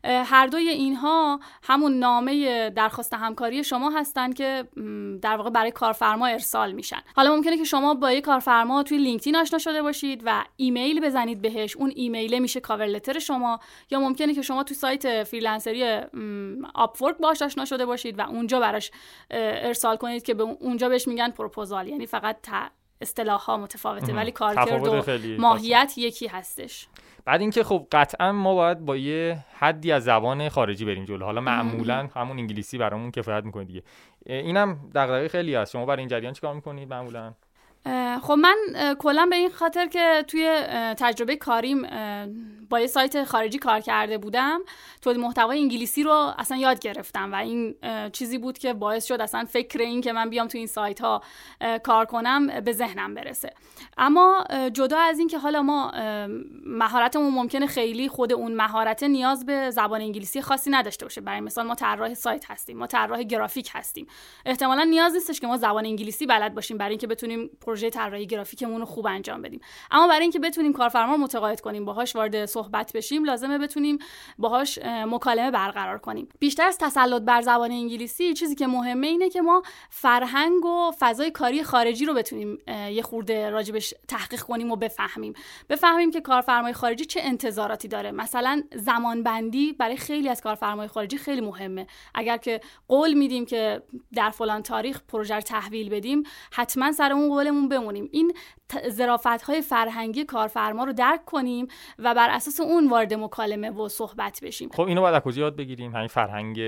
هر 0.05 0.47
دوی 0.47 0.69
اینها 0.69 1.41
همون 1.63 1.99
نامه 1.99 2.71
درخواست 2.71 3.15
همکاری 3.15 3.65
شما 3.65 3.91
هستن 3.91 4.33
که 4.33 4.69
در 5.23 5.37
واقع 5.37 5.51
برای 5.51 5.71
کارفرما 5.71 6.27
ارسال 6.27 6.73
میشن. 6.73 7.01
حالا 7.17 7.37
ممکنه 7.37 7.57
که 7.57 7.65
شما 7.65 7.95
با 7.95 8.13
یک 8.13 8.25
کارفرما 8.25 8.83
توی 8.83 8.99
LinkedIn 8.99 9.37
آشنا 9.37 9.59
شده 9.59 9.83
باشید 9.83 10.23
و 10.25 10.45
ایمیل 10.57 11.01
بزنید 11.01 11.43
بهش. 11.43 11.77
اون 11.77 11.93
ایمیل 11.97 12.39
میشه 12.39 12.61
cover 12.61 12.87
letter 12.87 13.19
شما. 13.19 13.61
یا 13.91 14.01
ممکنه 14.01 14.35
که 14.35 14.43
شما 14.43 14.63
توی 14.63 14.77
سایت 14.77 15.25
freelancer 15.25 16.01
ی 16.75 16.81
Upwork 16.81 17.17
باش 17.19 17.43
آشنا 17.43 17.65
شده 17.65 17.87
باشید 17.87 18.19
و 18.19 18.23
اونجا 18.23 18.61
براش 18.61 18.91
ارسال 19.31 19.97
کنید 19.97 20.23
که 20.23 20.35
به 20.35 20.43
اونجا 20.73 20.89
بهش 20.89 21.09
میگن 21.09 21.31
پروپوزال 21.31 21.89
یعنی 21.89 22.07
فقط 22.07 22.37
اصطلاح 23.01 23.41
ها 23.41 23.57
متفاوته 23.57 24.13
ولی 24.13 24.31
کارکرد 24.31 24.89
و 24.89 25.03
ماهیت 25.39 25.93
یکی 25.97 26.27
هستش. 26.27 26.89
بعد 27.25 27.41
اینکه 27.41 27.65
خب 27.65 27.87
قطعا 27.93 28.33
ما 28.33 28.55
باید 28.55 28.79
با 28.79 28.97
یه 28.97 29.45
حدی 29.59 29.93
از 29.93 30.05
زبان 30.05 30.49
خارجی 30.49 30.85
بریم 30.85 31.05
جلو. 31.05 31.25
حالا 31.25 31.41
معمولا 31.41 32.09
همون 32.17 32.39
انگلیسی 32.39 32.79
برامون 32.79 33.11
کفایت 33.11 33.45
می‌کنه 33.45 33.65
دیگه. 33.65 33.83
اینم 34.27 34.91
دغدغه 34.95 35.29
خیلی 35.29 35.55
هست. 35.55 35.73
شما 35.73 35.87
برای 35.87 35.99
این 35.99 36.09
جریان 36.09 36.33
چیکار 36.33 36.55
می‌کنید 36.55 36.89
معمولا؟ 36.89 37.35
خب 38.23 38.33
من 38.33 38.57
کلا 38.99 39.27
به 39.27 39.37
این 39.37 39.51
خاطر 39.51 39.87
که 39.87 40.25
توی 40.29 40.63
تجربه 40.99 41.37
کاریم 41.37 41.87
با 42.71 42.81
یه 42.81 42.87
سایت 42.87 43.25
خارجی 43.25 43.59
کار 43.59 43.81
کرده 43.81 44.19
بودم 44.19 44.61
تولید 45.03 45.21
محتوای 45.21 45.59
انگلیسی 45.59 46.03
رو 46.03 46.33
اصلا 46.39 46.57
یاد 46.57 46.79
گرفتم 46.79 47.33
و 47.33 47.35
این 47.35 47.75
چیزی 48.13 48.39
بود 48.39 48.59
که 48.59 48.73
باعث 48.73 49.07
شد 49.07 49.21
اصلا 49.21 49.45
فکر 49.45 49.81
این 49.81 50.01
که 50.01 50.13
من 50.13 50.31
بیام 50.31 50.49
توی 50.49 50.59
این 50.59 50.67
سایت 50.67 51.01
ها 51.01 51.23
کار 51.83 52.07
کنم 52.07 52.61
به 52.61 52.73
ذهنم 52.73 53.15
برسه. 53.15 53.55
اما 53.97 54.45
جدا 54.73 54.99
از 54.99 55.19
این 55.19 55.29
که 55.29 55.39
حالا 55.39 55.63
ما 55.63 55.93
مهارتمون 56.67 57.33
ممکنه 57.33 57.67
خیلی 57.67 58.09
خود 58.09 58.33
اون 58.33 58.55
مهارت 58.55 59.03
نیاز 59.03 59.47
به 59.47 59.71
زبان 59.71 60.01
انگلیسی 60.01 60.43
خاصی 60.43 60.71
نداشته 60.71 61.05
باشه. 61.05 61.21
برای 61.21 61.41
مثال 61.41 61.67
ما 61.67 61.75
طراح 61.75 62.15
سایت 62.15 62.51
هستیم 62.51 62.79
ما 62.79 62.87
طراح 62.87 63.23
گرافیک 63.23 63.71
هستیم. 63.73 64.07
احتمالا 64.47 64.85
نیاز 64.85 65.15
نیستش 65.15 65.41
که 65.41 65.47
ما 65.47 65.57
زبان 65.57 65.87
انگلیسی 65.87 66.27
بلد 66.27 66.55
باشیم 66.55 66.79
برای 66.79 66.91
اینکه 66.91 67.07
بتونیم 67.07 67.51
پروژه 67.73 67.91
طراحی 67.91 68.27
گرافیکمون 68.27 68.81
رو 68.81 68.87
خوب 68.87 69.07
انجام 69.07 69.43
بدیم. 69.43 69.61
اما 69.91 70.09
برای 70.09 70.23
اینکه 70.23 70.39
بتونیم 70.39 70.73
کارفرما 70.73 71.17
متقاعد 71.17 71.61
کنیم 71.61 71.85
باهاش 71.85 72.17
وارد 72.17 72.47
صحبت 72.47 72.93
بشیم 72.93 73.25
لازمه 73.25 73.59
بتونیم 73.59 73.99
باهاش 74.39 74.79
مکالمه 74.85 75.51
برقرار 75.51 75.99
کنیم. 75.99 76.29
بیشتر 76.39 76.67
از 76.67 76.79
تسلط 76.79 77.23
بر 77.23 77.41
زبان 77.41 77.71
انگلیسی 77.71 78.35
چیزی 78.35 78.55
که 78.55 78.67
مهمه 78.67 79.07
اینه 79.07 79.31
که 79.31 79.43
ما 79.43 79.63
فرهنگ 79.91 80.65
و 80.65 80.93
فضای 80.99 81.31
کاری 81.31 81.63
خارجی 81.63 82.05
رو 82.05 82.15
بتونیم 82.15 82.59
یه 82.69 83.03
خورده 83.03 83.51
راجبش 83.51 83.95
تحقیق 84.09 84.41
کنیم 84.41 84.71
و 84.71 84.77
بفهمیم. 84.77 85.35
بفهمیم 85.69 86.11
که 86.11 86.21
کارفرمای 86.21 86.73
خارجی 86.73 87.05
چه 87.05 87.21
انتظاراتی 87.23 87.89
داره. 87.89 88.11
مثلا 88.11 88.63
زمان 88.75 89.23
بندی 89.23 89.73
برای 89.73 89.97
خیلی 89.97 90.29
از 90.29 90.41
کارفرمای 90.41 90.89
خارجی 90.89 91.19
خیلی 91.19 91.41
مهمه. 91.41 91.87
اگر 92.15 92.37
که 92.37 92.61
قول 92.89 93.13
میدیم 93.13 93.47
که 93.47 93.83
در 94.15 94.31
فلان 94.31 94.63
تاریخ 94.63 95.01
پروژه 95.09 95.41
تحویل 95.41 95.89
بدیم 95.91 96.23
حتما 96.53 96.93
سر 96.93 97.13
اون 97.13 97.29
قولمون 97.29 97.62
کنیم 97.69 98.09
این 98.13 98.33
ظرافت 98.89 99.43
های 99.43 99.63
فرهنگی 99.63 100.25
کارفرما 100.25 100.85
رو 100.85 100.93
درک 100.93 101.25
کنیم 101.25 101.67
و 101.99 102.15
بر 102.15 102.31
اساس 102.31 102.61
اون 102.61 102.89
وارد 102.89 103.15
مکالمه 103.15 103.71
و 103.71 103.89
صحبت 103.89 104.41
بشیم. 104.43 104.69
خب 104.69 104.83
اینو 104.83 105.01
باید 105.01 105.15
از 105.15 105.23
کجا 105.23 105.43
یاد 105.43 105.57
بگیریم؟ 105.57 105.97
همین 105.97 106.09
فرهنگ 106.09 106.61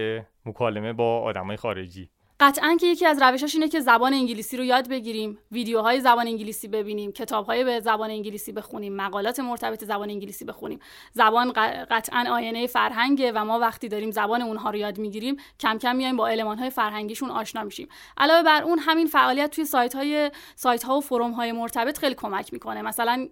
مکالمه 0.46 0.92
با 0.92 1.20
آدمای 1.20 1.56
خارجی. 1.56 2.10
قطعا 2.44 2.76
که 2.80 2.86
یکی 2.86 3.06
از 3.06 3.22
روشاش 3.22 3.54
اینه 3.54 3.68
که 3.68 3.80
زبان 3.80 4.14
انگلیسی 4.14 4.56
رو 4.56 4.64
یاد 4.64 4.88
بگیریم 4.88 5.38
ویدیوهای 5.52 6.00
زبان 6.00 6.26
انگلیسی 6.26 6.68
ببینیم 6.68 7.12
کتابهای 7.12 7.64
به 7.64 7.80
زبان 7.80 8.10
انگلیسی 8.10 8.52
بخونیم 8.52 8.96
مقالات 8.96 9.40
مرتبط 9.40 9.84
زبان 9.84 10.10
انگلیسی 10.10 10.44
بخونیم. 10.44 10.78
زبان 11.12 11.52
قطعا 11.90 12.24
آینه 12.30 12.66
فرهنگه 12.66 13.32
و 13.32 13.44
ما 13.44 13.58
وقتی 13.58 13.88
داریم 13.88 14.10
زبان 14.10 14.42
اونها 14.42 14.70
رو 14.70 14.76
یاد 14.76 14.98
می‌گیریم 14.98 15.36
کم 15.60 15.78
کم 15.78 15.96
میایم 15.96 16.16
با 16.16 16.26
المانهای 16.26 16.70
فرهنگیشون 16.70 17.30
آشنا 17.30 17.62
میشیم. 17.62 17.88
علاوه 18.16 18.42
بر 18.42 18.62
اون 18.62 18.78
همین 18.78 19.06
فعالیت 19.06 19.50
توی 19.50 19.64
سایت 19.64 19.94
های 19.94 20.30
و 20.64 21.00
forum 21.00 21.30
های 21.30 21.52
مرتبط 21.52 21.98
خیلی 21.98 22.14
کمک 22.14 22.52
می‌کنه. 22.52 22.82
مثلا 22.82 23.28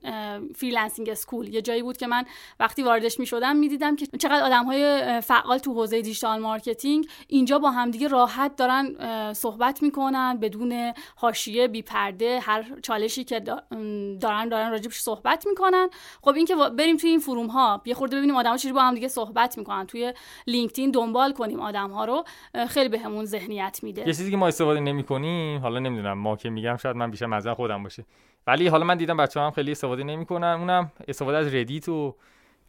freelancing 0.57 1.09
school 1.09 1.55
یه 1.55 1.63
جایی 1.63 1.83
بود 1.83 1.97
که 1.97 2.07
من 2.07 2.25
وقتی 2.61 2.83
واردش 2.83 3.21
می‌شدم 3.21 3.57
می‌دیدم 3.57 3.97
که 3.97 4.07
چقدر 4.07 4.45
آدم 4.45 4.65
های 4.65 5.21
فعال 5.21 5.59
تو 5.59 5.75
حوزه 5.75 6.03
digital 6.03 6.39
marketing 6.39 7.09
اینجا 7.29 7.59
با 7.59 7.71
همدیگه 7.71 8.09
راحت 8.09 8.57
دارن 8.57 8.97
صحبت 9.33 9.83
می‌کنن 9.83 10.39
بدون 10.39 10.93
حاشیه 11.17 11.69
بی 11.69 11.83
پرده 11.83 12.41
هر 12.41 12.65
چالشی 12.83 13.25
که 13.25 13.41
دارن 13.41 14.49
دارن 14.49 14.71
راجبش 14.71 15.01
صحبت 15.01 15.47
می‌کنن. 15.47 15.89
خب 16.23 16.35
این 16.35 16.47
که 16.47 16.55
بریم 16.79 16.97
توی 16.97 17.11
این 17.11 17.19
forum 17.19 17.47
ها 17.47 17.83
یه 17.85 17.95
خورده 17.95 18.17
ببینیم 18.17 18.37
آدم‌ها 18.37 18.57
چجوری 18.57 18.73
با 18.73 18.83
هم 18.83 18.95
دیگه 18.95 19.09
صحبت 19.09 19.59
می‌کنن. 19.59 19.87
توی 19.87 20.13
LinkedIn 20.47 20.91
دنبال 20.91 21.33
کنیم 21.33 21.61
آدم 21.61 21.91
ها 21.91 22.05
رو 22.05 22.25
خیلی 22.69 22.89
بهمون 22.89 23.19
یه 23.19 23.25
ذهنیت 23.25 23.81
میده. 23.83 24.01
یه 24.01 24.07
چیزی 24.07 24.31
که 24.31 24.37
ما 24.37 24.49
استفاده 24.49 24.81
نمی‌کنیم 24.81 25.61
حالا 25.61 25.79
نمی‌دونم 25.79 26.19
ما 26.19 26.37
که 26.37 26.51
میگم 26.51 26.77
شاید 26.77 26.97
من 26.97 27.11
بیشتر 27.11 27.27
منظورم 27.27 27.55
خودم 27.55 27.83
باشه. 27.83 28.05
ولی 28.47 28.67
حالا 28.67 28.85
من 28.85 28.97
دیدم 28.97 29.17
بچه‌ها 29.17 29.47
هم 29.47 29.53
خیلی 29.53 29.73
استفاده 29.73 30.05
نمی‌کنن. 30.05 30.57
اونم 30.59 30.93
استفاده 31.09 31.37
از 31.39 31.55
ردیت 31.55 31.89
و 31.89 32.17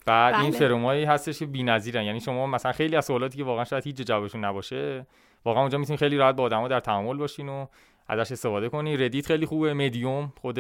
بعد 0.06 0.34
بله. 0.34 0.44
این 0.44 0.52
forum‌هایی 0.52 1.06
هستش 1.06 1.40
که 1.40 1.46
بی‌نظیرن. 1.46 2.04
یعنی 2.04 2.20
شما 2.20 2.48
مثلا 2.48 2.72
خیلی 2.72 2.96
از 2.96 3.06
سوالاتی 3.06 3.38
که 3.38 3.44
واقعا 3.44 3.64
شاید 3.64 3.84
هیچ 3.84 3.96
جوابشون 3.96 4.46
نباشه 4.46 5.06
واقعا 5.46 5.62
اونجا 5.62 5.78
می‌تونی 5.78 5.98
خیلی 5.98 6.18
راحت 6.18 6.36
با 6.36 6.44
آدما 6.44 6.68
در 6.68 6.80
تعامل 6.80 7.18
باشین 7.18 7.50
و 7.50 7.66
ازش 8.08 8.32
استفاده 8.32 8.70
کنی. 8.70 8.98
ردیت 8.98 9.26
خیلی 9.26 9.46
خوبه 9.46 9.74
مدیوم 9.74 10.34
خود 10.42 10.56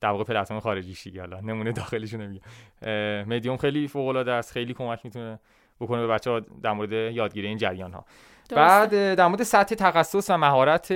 در 0.00 0.08
واقع 0.08 0.24
پلتفرم 0.24 0.60
خارجیش 0.60 1.02
دیگه 1.02 1.20
حالا 1.20 1.40
نمونه 1.40 1.72
داخلیشو 1.72 2.16
نمیگم 2.16 2.42
مدیوم 3.28 3.56
خیلی 3.56 3.88
فوق 3.88 4.08
العاده 4.08 4.32
است 4.32 4.52
خیلی 4.52 4.74
کمک 4.74 5.00
می‌تونه 5.04 5.38
بکنه 5.80 6.00
به 6.00 6.06
بچه‌ها 6.06 6.40
در 6.40 6.72
مورد 6.72 6.92
یادگیری 6.92 7.48
این 7.48 7.58
جریان 7.58 7.92
ها 7.92 8.04
بعد 8.50 9.14
در 9.14 9.26
مورد 9.26 9.42
سطح 9.42 9.74
تخصص 9.74 10.30
و 10.30 10.36
مهارت 10.36 10.92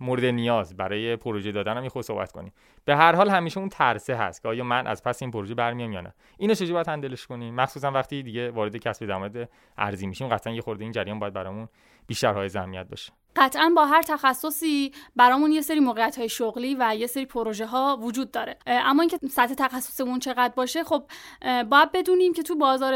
مورد 0.00 0.24
نیاز 0.24 0.76
برای 0.76 1.16
پروژه 1.16 1.52
دادن 1.52 1.76
هم 1.76 1.82
یه 1.82 1.88
خود 1.88 2.04
صحبت 2.04 2.32
کنیم. 2.32 2.52
به 2.84 2.96
هر 2.96 3.16
حال 3.16 3.30
همیشه 3.30 3.58
اون 3.58 3.68
ترسه 3.68 4.14
هست 4.14 4.42
که 4.42 4.48
آیا 4.48 4.64
من 4.64 4.86
از 4.86 5.02
پس 5.02 5.22
این 5.22 5.30
پروژه 5.30 5.54
برمیام 5.54 5.92
یا 5.92 6.00
نه. 6.00 6.14
اینو 6.38 6.54
چجوری 6.54 6.72
باید 6.72 6.88
هندلش 6.88 7.26
کنیم؟ 7.26 7.54
مخصوصا 7.54 7.90
وقتی 7.90 8.22
دیگه 8.22 8.50
وارد 8.50 8.76
کسب 8.76 9.06
درآمد 9.06 9.48
ارزی 9.78 10.06
میشیم 10.06 10.28
قطعا 10.28 10.52
یه 10.52 10.60
خورده 10.60 10.84
این 10.84 10.92
جریان 10.92 11.18
باید 11.18 11.32
برامون 11.32 11.68
بیشتر 12.06 12.34
های 12.34 12.50
اهمیت 12.54 12.86
باشه. 12.88 13.12
قطعا 13.36 13.72
با 13.76 13.86
هر 13.86 14.02
تخصصی 14.02 14.92
برامون 15.16 15.52
یه 15.52 15.60
سری 15.60 15.80
موقعیت 15.80 16.18
های 16.18 16.28
شغلی 16.28 16.76
و 16.78 16.94
یه 16.98 17.06
سری 17.06 17.26
پروژه 17.26 17.66
ها 17.66 17.98
وجود 18.02 18.30
داره. 18.30 18.58
اما 18.66 19.02
اینکه 19.02 19.18
سطح 19.30 19.54
تخصصمون 19.54 20.18
چقدر 20.18 20.52
باشه 20.56 20.84
خب 20.84 21.02
باید 21.42 21.92
بدونیم 21.92 22.32
که 22.32 22.42
تو 22.42 22.54
بازار 22.56 22.94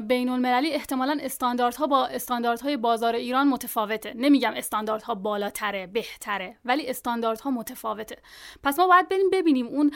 بین 0.00 0.28
المللی 0.28 0.70
احتمالا 0.70 1.18
استانداردها 1.20 1.86
با 1.86 2.06
استانداردهای 2.06 2.76
بازار 2.76 3.14
ایران 3.14 3.48
متفاوته. 3.48 4.12
نمیگم 4.16 4.52
استانداردها 4.56 5.14
بالاتره 5.14 5.86
بهتره 5.86 6.56
ولی 6.64 6.88
استانداردها 6.88 7.50
متفاوته. 7.50 8.16
پس 8.62 8.78
ما 8.78 8.86
باید 8.86 9.08
بریم 9.08 9.30
ببینیم 9.32 9.66
اون 9.66 9.90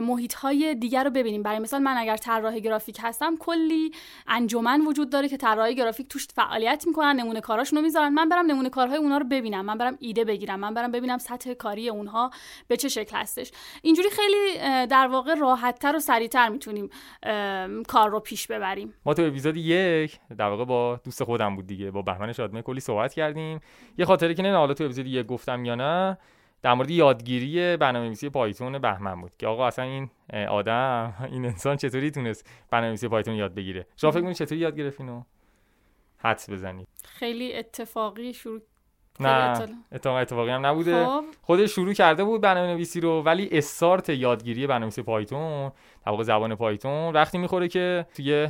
محیط 0.00 0.34
های 0.34 0.74
دیگر 0.74 1.04
رو 1.04 1.10
ببینیم. 1.10 1.42
برای 1.42 1.58
مثال 1.58 1.82
من 1.82 1.96
اگر 1.98 2.16
طراح 2.16 2.58
گرافیک 2.58 2.98
هستم 3.02 3.36
کلی 3.36 3.92
انجمن 4.26 4.80
وجود 4.80 5.10
داره 5.10 5.28
که 5.28 5.36
طراحی 5.36 5.74
گرافیک 5.74 6.08
توش 6.08 6.26
فعالیت 6.34 6.84
می‌کنن 6.86 7.16
نمونه 7.20 7.40
کاراشونو 7.40 7.82
می‌ذارن. 7.82 8.08
من 8.08 8.28
برم 8.28 8.46
نمونه 8.46 8.70
کارهای 8.70 8.98
اونا 8.98 9.18
رو 9.18 9.25
ببینم. 9.28 9.64
من 9.64 9.78
برم 9.78 9.96
ایده 10.00 10.24
بگیرم. 10.24 10.60
من 10.60 10.74
برم 10.74 10.92
ببینم 10.92 11.18
سطح 11.18 11.54
کاری 11.54 11.88
اونها 11.88 12.30
به 12.68 12.76
چه 12.76 12.88
شکل 12.88 13.16
هستش. 13.16 13.52
اینجوری 13.82 14.08
خیلی 14.10 14.58
در 14.86 15.06
واقع 15.06 15.34
راحتتر 15.34 15.96
و 15.96 15.98
سریعتر 15.98 16.48
می‌تونیم 16.48 16.90
کار 17.88 18.10
رو 18.10 18.20
پیش 18.20 18.46
ببریم. 18.46 18.94
ما 19.06 19.14
تو 19.14 19.22
اپیزود 19.22 19.56
یک 19.56 20.18
در 20.38 20.48
واقع 20.48 20.64
با 20.64 21.00
دوست 21.04 21.24
خودم 21.24 21.56
بود 21.56 21.66
دیگه. 21.66 21.90
با 21.90 22.02
بهمن 22.02 22.32
شادمه 22.32 22.62
کلی 22.62 22.80
صحبت 22.80 23.14
کردیم. 23.14 23.60
یه 23.98 24.04
خاطره 24.04 24.34
که 24.34 24.42
نه 24.42 24.56
حالا 24.56 24.74
تو 24.74 24.84
اپیزود 24.84 25.06
یک 25.06 25.26
گفتم 25.26 25.64
یا 25.64 25.74
نه 25.74 26.18
در 26.62 26.74
مورد 26.74 26.90
یادگیری 26.90 27.76
برنامه‌نویسی 27.76 28.28
پایتون 28.28 28.78
بهمن 28.78 29.20
بود 29.20 29.36
که 29.36 29.46
آقا 29.46 29.66
اصلا 29.66 29.84
این 29.84 30.10
آدم 30.48 31.14
این 31.30 31.44
انسان 31.44 31.76
چطوری 31.76 32.10
تونست 32.10 32.50
برنامه‌نویسی 32.70 33.08
پایتون 33.08 33.34
یاد 33.34 33.54
بگیره؟ 33.54 33.86
شما 33.96 34.10
فکر 34.10 34.32
چطوری 34.32 34.60
یاد 34.60 34.76
گرفتینو 34.76 35.22
حدس 36.18 36.50
بزنید؟ 36.50 36.88
خیلی 37.04 37.56
اتفاقی 37.56 38.34
شروع 38.34 38.60
نه 39.20 39.68
اتفاقی 39.92 40.20
اتفاقی 40.20 40.50
هم 40.50 40.66
نبوده. 40.66 41.06
خب. 41.06 41.24
خودش 41.42 41.74
شروع 41.74 41.92
کرده 41.92 42.24
بود 42.24 42.40
برنامه 42.40 42.72
نویسی 42.72 43.00
رو 43.00 43.22
ولی 43.22 43.48
استارت 43.52 44.08
یادگیری 44.08 44.66
برنامه‌نویسی 44.66 45.02
پایتون 45.02 45.72
طبق 46.04 46.22
زبان 46.22 46.54
پایتون 46.54 47.12
وقتی 47.12 47.38
می‌خوره 47.38 47.68
که 47.68 48.06
توی 48.16 48.48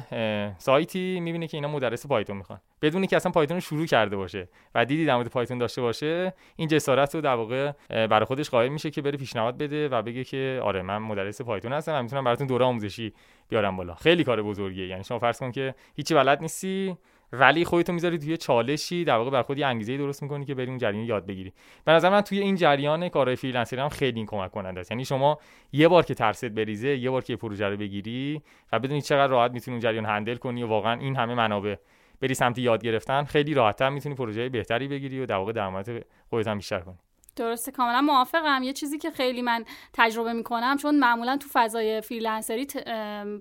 سایتی 0.59 1.21
می‌بینه 1.21 1.47
که 1.47 1.57
اینا 1.57 1.69
مدرس 1.69 2.07
پایتون 2.07 2.37
می‌خوان. 2.37 2.61
بدونی 2.83 3.07
که 3.07 3.17
اصلا 3.17 3.33
پایتون 3.33 3.57
رو 3.57 3.61
شروع 3.61 3.87
کرده 3.87 4.17
باشه 4.17 4.49
و 4.75 4.85
دیدی 4.85 5.05
در 5.05 5.15
مورد 5.15 5.29
پایتون 5.29 5.59
داشته 5.59 5.83
باشه 5.83 6.35
این 6.57 6.69
جسارت 6.69 7.15
رو 7.15 7.21
در 7.21 7.35
واقع 7.35 7.73
برای 7.89 8.25
خودش 8.25 8.51
قائل 8.51 8.69
میشه 8.69 8.91
که 8.91 9.03
بره 9.03 9.19
پیشنهاد 9.19 9.59
بده 9.59 9.89
و 9.89 10.03
بگه 10.03 10.25
که 10.25 10.61
آره 10.63 10.83
من 10.83 10.99
مدرس 10.99 11.41
پایتون 11.41 11.73
هستم 11.73 11.93
و 11.93 12.03
می‌تونم 12.03 12.25
براتون 12.25 12.47
دوره 12.47 12.65
آموزشی 12.65 13.13
بیارم 13.49 13.77
بالا. 13.77 13.95
خیلی 13.95 14.25
کار 14.25 14.43
بزرگیه. 14.43 14.87
یعنی 14.87 15.05
شما 15.05 15.19
فرض 15.19 15.39
کن 15.39 15.53
که 15.53 15.75
هیچی 15.97 16.15
بلد 16.15 16.41
نیستی 16.41 16.97
ولی 17.33 17.65
خودتو 17.65 17.93
می‌ذاری 17.93 18.19
توی 18.19 18.37
چالشی 18.37 19.05
در 19.05 19.17
واقع 19.17 19.31
بر 19.31 19.43
خودی 19.43 19.65
انگیزه 19.65 19.97
درست 19.97 20.23
می‌کنی 20.23 20.45
که 20.45 20.55
بری 20.55 20.67
اون 20.67 20.79
جریان 20.79 21.05
یاد 21.05 21.27
بگیری. 21.27 21.53
به 21.85 21.93
نظر 21.93 22.11
من 22.11 22.21
توی 22.21 22.39
این 22.39 22.57
جریان 22.57 23.09
کارهای 23.09 23.37
freelance‌ری 23.37 23.81
هم 23.81 23.89
خیلی 23.89 24.17
این 24.17 24.27
کمک 24.27 24.51
کننده 24.51 24.81
است. 24.81 24.91
یعنی 24.91 25.05
شما 25.05 25.39
یه 25.73 25.89
بار 25.89 26.05
که 26.05 26.15
ترست 26.15 26.45
بریزه 26.45 26.97
یه 26.97 27.11
بار 27.11 27.25
که 27.25 27.37
پروژه 27.37 27.69
رو 27.69 27.77
بگیری 27.77 28.43
و 28.73 28.79
بدونی 28.79 29.03
چقدر 29.03 29.33
راحت 29.33 29.51
می‌تونی 29.51 29.75
اون 29.75 29.81
جریان 29.81 30.07
هندل 30.07 30.37
کنی 30.37 30.63
و 30.63 30.67
واقعا 30.67 31.01
این 31.01 31.17
همه 31.17 31.35
منابع 31.35 31.75
بری 32.21 32.35
سمت 32.35 32.59
یاد 32.59 32.83
گرفتن 32.83 33.25
خیلی 33.25 33.55
راحتتر 33.55 33.91
می‌تونی 33.91 34.15
پروژه 34.15 34.49
بهتری 34.49 34.89
بگیری 34.89 35.21
و 35.21 35.27
در 35.27 35.37
واقع 35.37 35.53
درآمد 35.53 36.05
خودت 36.31 36.49
هم 36.49 36.57
بیشتر 36.57 36.81
کنی. 36.81 36.99
درسته 37.37 37.73
کاملا 37.73 38.01
موافقم. 38.01 38.63
یه 38.63 38.73
چیزی 38.73 38.99
که 38.99 39.11
خیلی 39.11 39.43
من 39.43 39.65
تجربه 39.93 40.33
می‌کنم 40.33 40.77
چون 40.77 40.99
معمولا 40.99 41.37
تو 41.37 41.49
فضای 41.53 42.01
فریلنسری 42.01 42.67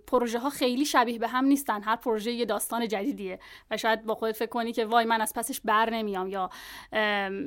پروژه 0.08 0.40
ها 0.40 0.50
خیلی 0.50 0.86
شبیه 0.86 1.20
به 1.20 1.28
هم 1.28 1.46
نیستن. 1.46 1.82
هر 1.82 1.96
پروژه 1.96 2.32
یه 2.32 2.46
داستان 2.46 2.88
جدیدیه 2.88 3.40
و 3.72 3.78
شاید 3.78 4.06
با 4.06 4.16
خودت 4.16 4.36
فکر 4.36 4.50
کنی 4.50 4.74
که 4.74 4.86
وای 4.86 5.06
من 5.06 5.22
از 5.22 5.34
پسش 5.34 5.62
بر 5.62 5.90
نمیام 5.90 6.28
یا 6.28 6.50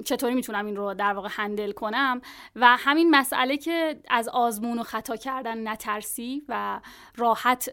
چطوری 0.04 0.34
می‌تونم 0.34 0.66
این 0.66 0.76
رو 0.76 0.94
در 0.94 1.12
واقع 1.12 1.28
هندل 1.32 1.72
کنم. 1.72 2.20
و 2.56 2.76
همین 2.76 3.10
مسئله 3.10 3.56
که 3.56 4.00
از 4.10 4.28
آزمون 4.28 4.78
و 4.78 4.82
خطا 4.82 5.16
کردن 5.16 5.68
نترسی 5.68 6.42
و 6.48 6.80
راحت 7.16 7.70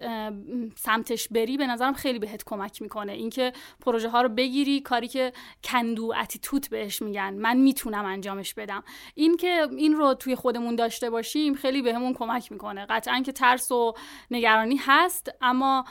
سمتش 0.76 1.28
بری 1.28 1.58
به 1.58 1.68
نظرم 1.68 1.94
خیلی 1.94 2.20
بهت 2.20 2.44
کمک 2.46 2.82
می‌کنه. 2.82 3.12
اینکه 3.12 3.54
پروژه 3.86 4.10
ها 4.10 4.22
رو 4.22 4.30
بگیری 4.30 4.82
کاری 4.82 5.08
که 5.08 5.34
کندو 5.64 6.14
اتیتوت 6.22 6.70
بهش 6.70 7.02
میگن. 7.02 7.34
من 7.34 7.58
می‌تونم 7.58 8.06
انجامش 8.06 8.54
بدم 8.54 8.65
بدم. 8.66 8.84
این 9.16 9.38
که 9.38 9.68
این 9.78 9.94
رو 9.94 10.14
توی 10.14 10.36
خودمون 10.36 10.76
داشته 10.76 11.10
باشیم 11.10 11.54
خیلی 11.54 11.82
بهمون 11.82 12.14
به 12.14 12.18
کمک 12.20 12.52
می‌کنه. 12.52 12.86
قطعا 12.90 13.22
که 13.26 13.32
ترس 13.32 13.72
و 13.72 13.94
نگرانی 14.32 14.80
هست 14.86 15.32
اما 15.42 15.86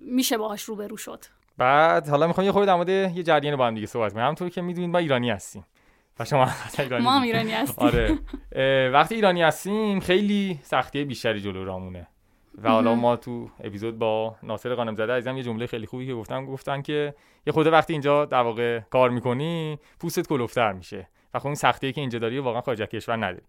میشه 0.00 0.38
باهاش 0.38 0.62
روبرو 0.62 0.96
شد. 0.96 1.24
بعد 1.58 2.08
حالا 2.08 2.26
می‌خوام 2.26 2.44
یه 2.44 2.52
خورده 2.52 2.66
در 2.66 2.74
مورد 2.74 2.88
یه 2.88 3.22
جریان 3.22 3.56
با 3.56 3.66
هم 3.66 3.74
دیگه 3.74 3.86
صحبت 3.86 4.12
کنیم. 4.12 4.24
همونطور 4.24 4.48
که 4.48 4.62
می‌دونید 4.62 4.90
ما 4.90 4.98
ایرانی 4.98 5.30
هستیم. 5.30 5.64
و 6.18 6.24
شما 6.24 6.48
ایرانی 6.78 7.04
ما 7.04 7.12
هم 7.12 7.22
ایرانی 7.22 7.52
هستیم. 7.52 7.88
آره. 7.88 8.18
وقتی 8.88 9.14
ایرانی 9.14 9.42
هستیم 9.42 10.00
خیلی 10.00 10.58
سختی 10.62 11.04
بیشتری 11.04 11.40
جلو 11.40 11.64
رامونه. 11.64 12.06
و 12.62 12.70
حالا 12.70 12.94
ما 12.94 13.16
تو 13.16 13.50
اپیزود 13.64 13.98
با 13.98 14.36
ناصر 14.42 14.74
قانم 14.74 14.94
زده 14.94 15.12
عزیزم 15.12 15.36
یه 15.36 15.42
جمله 15.42 15.66
خیلی 15.66 15.86
خوبی 15.86 16.06
که 16.06 16.14
گفتم 16.14 16.46
گفتن 16.46 16.82
که 16.82 17.14
یه 17.46 17.52
خود 17.52 17.66
وقتی 17.66 17.92
اینجا 17.92 18.24
در 18.24 18.42
واقع 18.42 18.80
کار 18.80 19.10
می‌کنی 19.10 19.78
پوستت 20.00 20.26
کلوفتر 20.26 20.72
میشه. 20.72 21.08
و 21.34 21.38
خب 21.38 21.46
این 21.46 21.54
سختی 21.54 21.92
که 21.92 22.00
اینجا 22.00 22.18
داری 22.18 22.38
واقعا 22.38 22.60
خارج 22.60 22.82
کشور 22.82 23.16
نداری. 23.16 23.42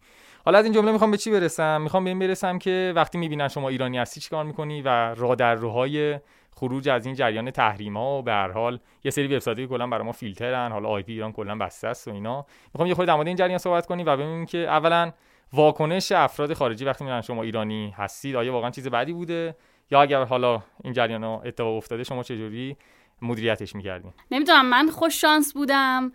حالا 0.46 0.58
از 0.58 0.66
این 0.66 0.74
جمله 0.74 0.92
می‌خوام 0.92 1.12
به 1.12 1.18
چی 1.18 1.32
برسم؟ 1.32 1.82
می‌خوام 1.82 2.04
به 2.04 2.10
این 2.10 2.20
برسم 2.20 2.60
که 2.60 2.94
وقتی 2.96 3.18
می‌بینن 3.18 3.48
شما 3.48 3.70
ایرانی 3.70 3.98
هستی 3.98 4.20
چیکار 4.20 4.46
می‌کنی؟ 4.46 4.82
و 4.82 5.16
راه 5.16 5.36
در 5.36 5.56
روهای 5.56 6.20
خروج 6.56 6.90
از 6.90 7.06
این 7.06 7.16
جریان 7.16 7.52
تحریم 7.52 7.98
ها 7.98 8.18
و 8.18 8.22
به 8.22 8.32
هر 8.32 8.52
حال 8.52 8.80
یه 9.04 9.12
سری 9.12 9.28
وبسایت 9.36 9.66
کلا 9.66 9.88
برای 9.88 10.06
ما 10.06 10.12
فیلترن 10.12 10.72
حالا 10.72 10.90
آی 10.90 11.04
پی 11.04 11.14
ایران 11.14 11.32
کلا 11.32 11.56
بسته 11.56 11.88
است 11.88 12.08
و 12.08 12.12
اینا. 12.12 12.46
می‌خوام 12.74 12.88
یه 12.88 12.94
خورده 12.94 13.12
در 13.12 13.16
مورد 13.16 13.28
این 13.28 13.36
جریان 13.36 13.58
صحبت 13.58 13.86
کنیم 13.86 14.06
و 14.06 14.18
ببینیم 14.18 14.46
که 14.46 14.58
اولا 14.58 15.12
واکنش 15.54 16.12
افراد 16.12 16.54
خارجی 16.54 16.86
وقتی 16.86 17.04
می‌بینن 17.04 17.22
شما 17.22 17.44
ایرانی 17.44 17.94
هستید 17.98 18.36
آیا 18.36 18.54
واقعا 18.54 18.70
چیز 18.70 18.88
بدی 18.88 19.14
بوده؟ 19.14 19.56
یا 19.92 20.02
اگر 20.02 20.24
حالا 20.24 20.62
این 20.84 20.94
جریان 20.94 21.24
اتفاق 21.24 21.78
افتاده 21.78 22.04
شما 22.04 22.24
چجوری 22.24 22.78
مدیریتش 23.22 23.76
می‌کردین؟ 23.76 24.14
نمی‌دونم 24.32 24.66
من 24.66 24.90
خوش 24.90 25.22
شانس 25.22 25.54
بودم. 25.54 26.12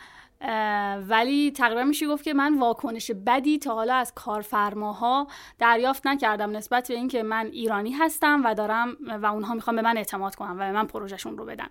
ولی 1.08 1.50
تقریبا 1.50 1.84
میشه 1.84 2.06
گفت 2.06 2.24
که 2.24 2.34
من 2.34 2.58
واکنش 2.58 3.10
بدی 3.26 3.58
تا 3.58 3.74
حالا 3.74 3.94
از 3.94 4.12
کارفرماها 4.14 5.26
دریافت 5.58 6.06
نکردم 6.06 6.56
نسبت 6.56 6.88
به 6.88 6.94
اینکه 6.94 7.22
من 7.22 7.46
ایرانی 7.46 7.92
هستم 7.92 8.42
و 8.44 8.54
دارم 8.54 8.96
و 9.22 9.26
اونها 9.26 9.54
می‌خوان 9.54 9.76
به 9.76 9.82
من 9.82 9.96
اعتماد 9.96 10.34
کنم 10.34 10.54
و 10.54 10.58
به 10.58 10.72
من 10.72 10.86
پروژهشون 10.86 11.38
رو 11.38 11.44
بدن. 11.44 11.68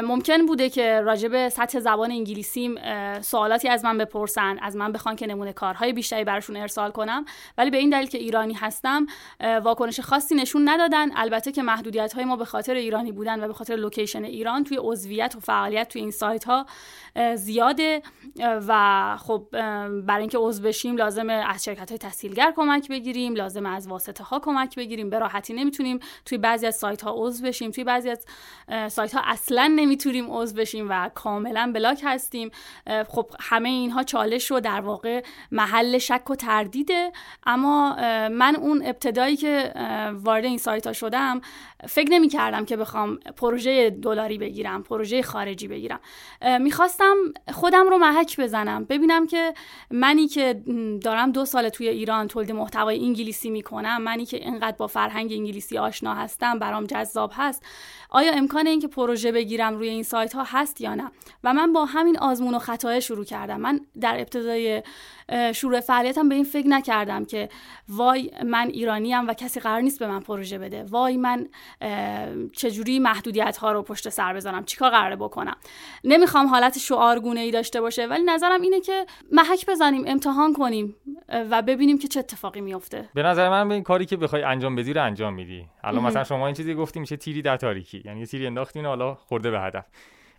ممکن 0.00 0.46
بوده 0.46 0.70
که 0.70 1.00
راجب 1.00 1.48
سطح 1.48 1.80
زبان 1.80 2.10
انگلیسیم 2.10 2.74
سوالاتی 3.20 3.68
از 3.68 3.84
من 3.84 3.98
بپرسن 3.98 4.58
از 4.62 4.76
من 4.76 4.92
بخوان 4.92 5.16
که 5.16 5.26
نمونه 5.26 5.52
کارهای 5.52 5.92
بیشتری 5.92 6.24
براشون 6.24 6.56
ارسال 6.56 6.90
کنم. 6.90 7.24
ولی 7.58 7.70
به 7.70 7.76
این 7.76 7.90
دلیل 7.90 8.08
که 8.08 8.18
ایرانی 8.18 8.54
هستم 8.54 9.06
واکنش 9.62 10.00
خاصی 10.00 10.34
نشون 10.34 10.68
ندادن. 10.68 11.16
البته 11.16 11.52
که 11.52 11.62
محدودیت 11.62 12.12
های 12.12 12.24
ما 12.24 12.36
به 12.36 12.44
خاطر 12.44 12.74
ایرانی 12.74 13.12
بودن 13.12 13.44
و 13.44 13.46
به 13.46 13.52
خاطر 13.52 13.76
لوکیشن 13.76 14.24
ایران 14.24 14.64
توی 14.64 14.78
عضویت 14.80 15.34
و 15.36 15.40
فعالیت 15.40 15.88
توی 15.88 16.02
این 16.02 16.10
سایت 16.10 16.44
ها 16.44 16.66
زیاده. 17.34 17.85
و 18.40 19.16
خب 19.20 19.46
برای 20.06 20.20
اینکه 20.20 20.38
عضو 20.38 20.62
بشیم 20.62 20.96
لازمه 20.96 21.32
از 21.32 21.64
شرکت 21.64 21.88
های 21.88 21.98
تحصیلگر 21.98 22.52
کمک 22.56 22.88
بگیریم 22.88 23.34
لازمه 23.34 23.68
از 23.68 23.88
واسطه 23.88 24.24
ها 24.24 24.38
کمک 24.38 24.76
بگیریم. 24.76 25.10
به 25.10 25.18
راحتی 25.18 25.54
نمی‌تونیم 25.54 25.98
توی 26.24 26.38
بعضی 26.38 26.66
از 26.66 26.76
سایت 26.76 27.02
ها 27.02 27.14
عضو 27.16 27.46
بشیم 27.46 27.70
توی 27.70 27.84
بعضی 27.84 28.10
از 28.10 28.24
سایت 28.92 29.14
ها 29.14 29.20
اصلا 29.24 29.72
نمی‌تونیم 29.76 30.26
عضو 30.30 30.56
بشیم 30.56 30.86
و 30.90 31.08
کاملا 31.14 31.70
بلاک 31.74 32.00
هستیم. 32.04 32.50
خب 33.08 33.30
همه 33.40 33.68
اینها 33.68 34.02
چالش 34.02 34.50
رو 34.50 34.60
در 34.60 34.80
واقع 34.80 35.22
محل 35.52 35.98
شک 35.98 36.30
و 36.30 36.34
تردیده. 36.34 37.12
اما 37.46 37.96
من 38.28 38.56
اون 38.56 38.82
ابتدایی 38.86 39.36
که 39.36 39.72
وارد 40.12 40.44
این 40.44 40.58
سایت 40.58 40.86
ها 40.86 40.92
شدم 40.92 41.40
فکر 41.88 42.10
نمی 42.10 42.28
کردم 42.28 42.64
که 42.64 42.76
بخوام 42.76 43.16
پروژه 43.16 43.90
دلاری 43.90 44.38
بگیرم 44.38 44.82
پروژه 44.82 45.22
خارجی 45.22 45.68
بگیرم. 45.68 46.00
می‌خواستم 46.60 47.14
خودم 47.52 47.75
رو 47.82 47.98
محک 47.98 48.40
بزنم. 48.40 48.84
ببینم 48.84 49.26
که 49.26 49.54
منی 49.90 50.28
که 50.28 50.62
دارم 51.02 51.32
دو 51.32 51.44
سال 51.44 51.68
توی 51.68 51.88
ایران 51.88 52.28
تولید 52.28 52.52
محتوای 52.52 53.04
انگلیسی 53.04 53.50
می‌کنم 53.50 54.02
منی 54.02 54.26
که 54.26 54.36
اینقدر 54.36 54.76
با 54.76 54.86
فرهنگ 54.86 55.32
انگلیسی 55.32 55.78
آشنا 55.78 56.14
هستم 56.14 56.58
برام 56.58 56.84
جذاب 56.84 57.32
هست 57.34 57.62
آیا 58.10 58.32
امکان 58.32 58.66
اینکه 58.66 58.88
پروژه 58.88 59.32
بگیرم 59.32 59.74
روی 59.74 59.88
این 59.88 60.02
سایت 60.02 60.34
ها 60.34 60.44
هست 60.46 60.80
یا 60.80 60.94
نه؟ 60.94 61.10
و 61.44 61.52
من 61.52 61.72
با 61.72 61.84
همین 61.84 62.18
آزمون 62.18 62.54
و 62.54 62.58
خطای 62.58 63.00
شروع 63.00 63.24
کردم. 63.24 63.60
من 63.60 63.80
در 64.00 64.18
ابتدای 64.18 64.82
شروع 65.54 65.80
فعالیتم 65.80 66.28
به 66.28 66.34
این 66.34 66.44
فکر 66.44 66.68
نکردم 66.68 67.24
که 67.24 67.48
وای 67.88 68.30
من 68.44 68.68
ایرانیم 68.68 69.28
و 69.28 69.34
کسی 69.34 69.60
قرار 69.60 69.80
نیست 69.80 69.98
به 69.98 70.06
من 70.06 70.20
پروژه 70.20 70.58
بده. 70.58 70.84
وای 70.84 71.16
من 71.16 71.48
چجوری 72.52 72.98
محدودیت 72.98 73.56
ها 73.56 73.72
رو 73.72 73.82
پشت 73.82 74.08
سر 74.08 74.32
بذارم؟ 74.32 74.64
چیکار 74.64 74.90
قراره 74.90 75.16
بکنم؟ 75.16 75.56
نمی‌خوام 76.04 76.46
حالت 76.46 76.78
شعارگونه 76.78 77.40
ای 77.40 77.50
داشته 77.50 77.80
باشه 77.80 78.06
ولی 78.06 78.22
نظرم 78.22 78.62
اینه 78.62 78.80
که 78.80 79.06
محک 79.32 79.66
بزنیم 79.68 80.04
امتحان 80.06 80.52
کنیم 80.52 80.96
و 81.28 81.62
ببینیم 81.62 81.98
که 81.98 82.08
چه 82.08 82.20
اتفاقی 82.20 82.60
میفته 82.60 83.08
به 83.14 83.22
نظر 83.22 83.48
من 83.48 83.68
به 83.68 83.74
این 83.74 83.82
کاری 83.82 84.06
که 84.06 84.16
بخوای 84.16 84.42
انجام 84.42 84.76
بدی 84.76 84.92
رو 84.92 85.04
انجام 85.04 85.34
میدی. 85.34 85.66
الان 85.84 86.04
مثلا 86.04 86.24
شما 86.24 86.46
این 86.46 86.54
چیزی 86.54 86.74
گفتی 86.74 87.00
میشه 87.00 87.16
تیری 87.16 87.42
در 87.42 87.56
تاریکی. 87.56 88.02
یعنی 88.04 88.20
یه 88.20 88.26
تیری 88.26 88.46
انداختین 88.46 88.86
حالا 88.86 89.14
خورده 89.14 89.50
به 89.50 89.60
هدف. 89.60 89.84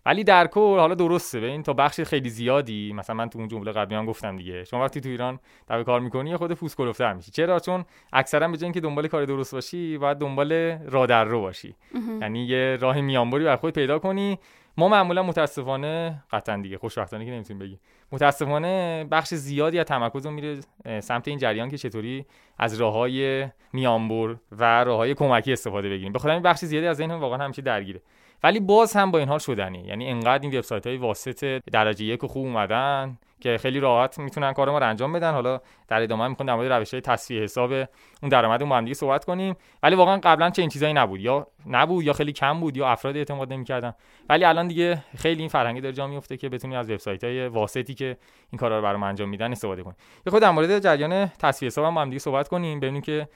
ولی 0.06 0.24
در 0.24 0.46
کل 0.46 0.78
حالا 0.78 0.94
درسته. 0.94 1.40
ببین 1.40 1.62
تا 1.62 1.72
بخش 1.72 2.00
خیلی 2.00 2.30
زیادی 2.30 2.92
مثلا 2.92 3.16
من 3.16 3.28
تو 3.28 3.38
اون 3.38 3.48
جمله 3.48 3.72
قبلی 3.72 3.94
هم 3.94 4.06
گفتم 4.06 4.36
دیگه. 4.36 4.64
شما 4.64 4.84
وقتی 4.84 5.00
تو 5.00 5.08
ایران 5.08 5.38
در 5.66 5.82
کار 5.82 6.00
می‌کنی 6.00 6.36
خود 6.36 6.52
پوست 6.52 6.76
کلفتر 6.76 7.12
میشی. 7.12 7.30
چرا؟ 7.30 7.60
چون 7.60 7.84
اکثرا 8.12 8.48
به 8.48 8.56
جای 8.56 8.64
اینکه 8.64 8.80
دنبال 8.80 9.08
کار 9.08 9.24
درست 9.24 9.54
باشی 9.54 9.98
باید 9.98 10.18
دنبال 10.18 10.52
راه 10.90 11.06
در 11.06 11.24
رو 11.24 11.40
باشی. 11.40 11.74
یعنی 12.20 12.44
یه 12.44 12.78
راه 12.80 13.00
میانبری 13.00 13.44
بر 13.44 13.56
خود 13.56 13.74
پیدا 13.74 13.98
کنی. 13.98 14.38
ما 14.76 14.88
معمولا 14.88 15.22
متاسفانه 15.22 16.24
قطعا 16.30 16.56
دیگه 16.56 16.78
خوشبختانه 16.78 17.24
که 17.24 17.30
نمی‌تونیم 17.30 17.58
بگی 17.58 17.78
متاسفانه 18.12 19.04
بخش 19.10 19.34
زیادی 19.34 19.78
از 19.78 19.86
تمرکز 19.86 20.26
میره 20.26 20.60
سمت 21.00 21.28
این 21.28 21.38
جریان 21.38 21.68
که 21.68 21.78
چطوری 21.78 22.26
از 22.58 22.80
راه 22.80 22.92
های 22.92 23.48
میانبر 23.72 24.36
و 24.52 24.84
راه 24.84 24.96
های 24.96 25.14
کمکی 25.14 25.52
استفاده 25.52 25.88
بگیریم. 25.88 26.12
به 26.12 26.26
این 26.26 26.42
بخش 26.42 26.64
زیادی 26.64 26.86
از 26.86 27.00
این 27.00 27.10
واقعا 27.10 27.44
همیشه 27.44 27.62
درگیره. 27.62 28.02
ولی 28.42 28.60
باز 28.60 28.96
هم 28.96 29.10
با 29.10 29.18
این 29.18 29.28
حال 29.28 29.38
شدنی. 29.38 29.78
یعنی 29.78 30.10
انقدر 30.10 30.42
این 30.42 30.58
وبسایت 30.58 30.86
های 30.86 30.96
واسط 30.96 31.60
درجه 31.72 32.04
یک 32.04 32.24
خوب 32.26 32.46
اومدن 32.46 33.18
که 33.40 33.58
خیلی 33.58 33.80
راحت 33.80 34.18
می‌تونن 34.18 34.52
کار 34.52 34.70
ما 34.70 34.78
رو 34.78 34.88
انجام 34.88 35.12
بدن. 35.12 35.32
حالا 35.32 35.60
در 35.88 36.02
ادامه 36.02 36.28
می‌خوام 36.28 36.46
در 36.46 36.54
مورد 36.54 36.72
روش 36.72 36.94
های 36.94 37.00
تصفیه 37.00 37.42
حساب 37.42 37.72
اون 37.72 38.28
درآمد 38.30 38.62
اون 38.62 38.68
با 38.68 38.94
صحبت 38.94 39.24
کنیم. 39.24 39.56
ولی 39.82 39.96
واقعا 39.96 40.20
قبلا 40.22 40.50
چه 40.50 40.62
این 40.62 40.68
چیزایی 40.68 40.94
نبود. 40.94 41.20
یا 41.20 41.46
نبود 41.66 42.04
یا 42.04 42.12
خیلی 42.12 42.32
کم 42.32 42.60
بود 42.60 42.76
یا 42.76 42.88
افراد 42.88 43.16
اعتماد 43.16 43.52
نمی‌کردن. 43.52 43.94
ولی 44.28 44.44
الان 44.44 44.68
دیگه 44.68 45.04
خیلی 45.16 45.40
این 45.40 45.48
فرهنگی 45.48 45.80
داره 45.80 45.94
جا 45.94 46.06
میفته 46.06 46.36
که 46.36 46.48
بتونی 46.48 46.76
از 46.76 46.90
وبسایت 46.90 47.24
های 47.24 47.48
واسطی 47.48 47.94
که 47.94 48.16
این 48.50 48.58
کارا 48.58 48.76
رو 48.76 48.82
برام 48.82 49.02
انجام 49.02 49.28
میدن 49.28 49.52
استفاده 49.52 49.82
کنی. 49.82 49.94
یه 50.26 50.30
خود 50.30 50.42
در 50.42 50.50
مورد 50.50 50.78
جریان 50.78 51.26
تصفیه 51.26 51.66
حساب 51.66 51.84
هم 51.84 51.94
با 51.94 52.00
هم 52.00 52.08
دیگه 52.08 52.18
صحبت 52.18 52.48
کنیم. 52.48 52.80
ببینیم 52.80 53.02
که 53.02 53.28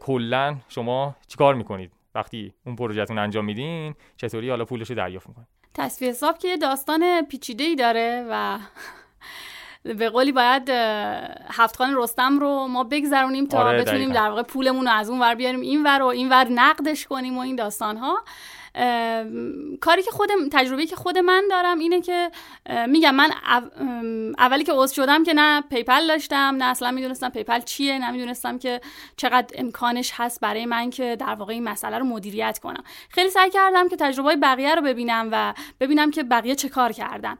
کلا 0.00 0.56
شما 0.68 1.16
چیکار 1.28 1.54
می‌کنید؟ 1.54 1.92
وقتی 2.14 2.52
اون 2.66 2.76
پروژهتون 2.76 3.18
انجام 3.18 3.44
میدین 3.44 3.94
چطوری 4.16 4.50
حالا 4.50 4.64
پولش 4.64 4.90
رو 4.90 4.96
دریافت 4.96 5.28
می‌کنید 5.28 5.48
تصفیه 5.74 6.08
حساب 6.08 6.38
که 6.38 6.56
داستان 6.56 7.26
پیچیده 7.26 7.64
ای 7.64 7.76
داره 7.76 8.26
و 8.30 8.58
به 9.82 10.08
قولی 10.08 10.32
باید 10.32 10.70
هفت 11.50 11.76
خان 11.76 11.96
رستم 11.96 12.38
رو 12.38 12.66
ما 12.66 12.84
بگذرونیم 12.84 13.46
تا 13.46 13.58
آره 13.58 13.80
بتونیم 13.82 14.12
در 14.12 14.28
واقع 14.28 14.42
پولمون 14.42 14.84
رو 14.84 14.92
از 14.92 15.10
اون 15.10 15.20
ور 15.20 15.34
بیاریم 15.34 15.60
این 15.60 15.82
ور 15.82 16.02
و 16.02 16.06
این 16.06 16.28
ور 16.28 16.48
نقدش 16.48 17.06
کنیم 17.06 17.36
و 17.36 17.40
این 17.40 17.56
داستان 17.56 17.96
ها 17.96 18.24
کاری 19.80 20.02
که 20.02 20.10
خودم 20.10 20.48
تجربه 20.52 20.86
که 20.86 20.96
خود 20.96 21.18
من 21.18 21.44
دارم 21.50 21.78
اینه 21.78 22.00
که 22.00 22.30
میگم 22.88 23.14
من 23.14 23.30
اولی 24.38 24.64
که 24.64 24.72
عضو 24.72 24.94
شدم 24.94 25.24
که 25.24 25.32
نه 25.34 25.60
پیپل 25.60 26.06
داشتم 26.06 26.56
نه 26.58 26.64
اصلا 26.64 26.90
می‌دونستم 26.90 27.28
پیپل 27.28 27.60
چیه 27.60 27.98
نه 27.98 28.10
می‌دونستم 28.10 28.58
که 28.58 28.80
چقدر 29.16 29.54
امکانش 29.58 30.12
هست 30.14 30.40
برای 30.40 30.66
من 30.66 30.90
که 30.90 31.16
در 31.16 31.34
واقع 31.34 31.52
این 31.52 31.64
مسئله 31.64 31.98
رو 31.98 32.04
مدیریت 32.04 32.58
کنم. 32.58 32.84
خیلی 33.08 33.30
سعی 33.30 33.50
کردم 33.50 33.88
که 33.88 33.96
تجربه 33.96 34.36
بقیه 34.36 34.74
رو 34.74 34.82
ببینم 34.82 35.28
و 35.32 35.54
ببینم 35.80 36.10
که 36.10 36.22
بقیه 36.22 36.54
چه 36.54 36.68
کار 36.68 36.92
کردن 36.92 37.36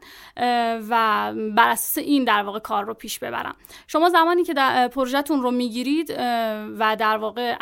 و 0.89 1.33
بر 1.55 1.69
اساس 1.69 1.97
این 1.97 2.23
در 2.23 2.43
واقع 2.43 2.59
کار 2.59 2.85
رو 2.85 2.93
پیش 2.93 3.19
ببرم. 3.19 3.55
شما 3.87 4.09
زمانی 4.09 4.43
که 4.43 4.53
پروژهتون 4.95 5.41
رو 5.41 5.51
می‌گیرید 5.51 6.09
و 6.79 6.95
در 6.99 7.17
واقع 7.17 7.55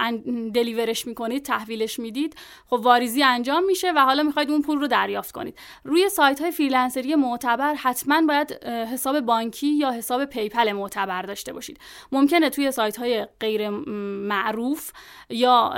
deliver 0.53 0.95
ش 0.95 1.07
می‌کنید 1.07 1.45
تحویلش 1.45 1.99
می‌دید 1.99 2.35
خب 2.69 2.73
واریزی 2.73 3.23
انجام 3.23 3.58
میشه 3.67 3.91
و 3.91 3.99
حالا 3.99 4.23
می‌خواید 4.23 4.51
اون 4.51 4.61
پول 4.61 4.79
رو 4.79 4.87
دریافت 4.87 5.31
کنید. 5.31 5.57
روی 5.83 6.09
سایت 6.09 6.41
های 6.41 6.51
freelancer 6.51 7.09
ی 7.09 7.15
معتبر 7.15 7.73
حتما 7.73 8.21
باید 8.27 8.63
حساب 8.63 9.19
بانکی 9.19 9.67
یا 9.67 9.91
حساب 9.91 10.25
پیپل 10.25 10.71
معتبر 10.71 11.21
داشته 11.21 11.53
باشید. 11.53 11.79
ممکنه 12.11 12.49
توی 12.49 12.71
سایت 12.71 12.97
های 12.97 13.27
غیر 13.39 13.69
معروف 13.69 14.91
یا 15.29 15.73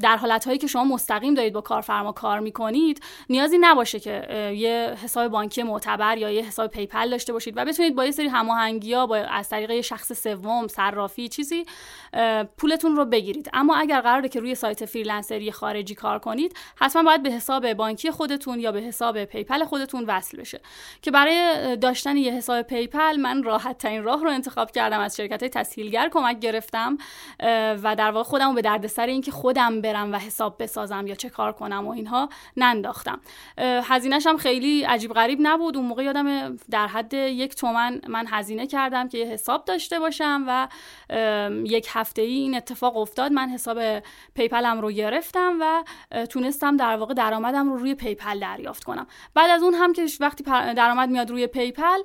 در 0.00 0.16
حالت 0.16 0.44
هایی 0.44 0.58
که 0.58 0.66
شما 0.66 0.84
مستقیم 0.84 1.34
دارید 1.34 1.52
با 1.52 1.60
کارفرما 1.60 2.12
کار 2.12 2.40
می‌کنید 2.40 3.02
نیازی 3.30 3.58
نباشه 3.60 4.00
که 4.00 4.52
یه 4.56 4.96
حساب 5.04 5.28
بانکی 5.28 5.62
معتبر 5.62 6.18
یا 6.18 6.30
یه 6.30 6.42
حساب 6.42 6.70
پیپل 6.70 7.10
داشته 7.10 7.32
باشید 7.32 7.54
و 7.56 7.64
بتونید 7.64 7.94
با 7.94 8.04
یه 8.04 8.10
سری 8.10 8.28
هماهنگی 8.28 8.94
ها 8.94 9.06
با 9.06 9.16
از 9.16 9.48
طریق 9.48 9.80
شخص 9.80 10.22
سوم 10.22 10.68
صرافی 10.68 11.28
چیزی 11.28 11.64
پولتون 12.58 12.96
رو 12.96 13.04
بگیرید. 13.04 13.50
اما 13.52 13.76
اگر 13.76 14.00
قراره 14.00 14.28
که 14.28 14.40
روی 14.40 14.54
سایت 14.54 14.84
freelancer 14.84 15.46
ی 15.46 15.52
خارجی 15.52 15.94
کار 15.94 16.18
کنید 16.18 16.56
حتما 16.76 16.97
باید 17.04 17.22
به 17.22 17.30
حساب 17.30 17.72
بانکی 17.72 18.10
خودتون 18.10 18.60
یا 18.60 18.72
به 18.72 18.80
حساب 18.80 19.24
پیپل 19.24 19.64
خودتون 19.64 20.04
وصل 20.04 20.38
بشه. 20.38 20.60
که 21.02 21.10
برای 21.10 21.76
داشتن 21.76 22.16
یه 22.16 22.32
حساب 22.32 22.62
پیپل 22.62 23.16
من 23.16 23.42
راحت 23.42 23.78
ترین 23.78 24.04
راه 24.04 24.24
رو 24.24 24.30
انتخاب 24.30 24.70
کردم 24.70 25.00
از 25.00 25.16
شرکت 25.16 25.42
های 25.42 25.48
تسهیلگر 25.48 26.08
کمک 26.08 26.40
گرفتم 26.40 26.98
و 27.82 27.96
در 27.98 28.10
واقع 28.10 28.28
خودم 28.28 28.54
به 28.54 28.62
دردسر 28.62 29.06
اینکه 29.06 29.30
خودم 29.30 29.80
برم 29.80 30.12
و 30.12 30.16
حساب 30.16 30.62
بسازم 30.62 31.06
یا 31.06 31.14
چه 31.14 31.28
کار 31.28 31.52
کنم 31.52 31.86
و 31.86 31.90
اینها 31.90 32.28
ننداختم. 32.56 33.20
هزینهش 33.58 34.26
هم 34.26 34.36
خیلی 34.36 34.82
عجیب 34.82 35.12
غریب 35.12 35.38
نبود. 35.42 35.76
اون 35.76 35.86
موقع 35.86 36.02
یادم 36.04 36.56
در 36.70 36.86
حد 36.86 37.14
یک 37.14 37.54
تومن 37.54 38.00
من 38.08 38.26
هزینه 38.28 38.66
کردم 38.66 39.08
که 39.08 39.18
یه 39.18 39.26
حساب 39.26 39.64
داشته 39.64 39.98
باشم 39.98 40.44
و 40.48 40.68
یک 41.64 41.88
هفته 41.90 42.22
ای 42.22 42.34
این 42.34 42.56
اتفاق 42.56 42.96
افتاد. 42.96 43.32
من 43.32 43.48
حساب 43.48 43.78
پیپلم 44.34 44.80
رو 44.80 44.90
گرفتم 44.90 45.56
و 45.60 45.84
تونستم 46.26 46.76
در 46.76 46.87
واقع 46.96 47.14
درآمدم 47.14 47.70
رو 47.70 47.76
روی 47.76 47.94
پیپل 47.94 48.38
دریافت 48.40 48.84
کنم. 48.84 49.06
بعد 49.34 49.50
از 49.50 49.62
اون 49.62 49.74
هم 49.74 49.92
که 49.92 50.06
وقتی 50.20 50.44
درآمد 50.74 51.08
میاد 51.08 51.30
روی 51.30 51.46
پیپل 51.46 51.98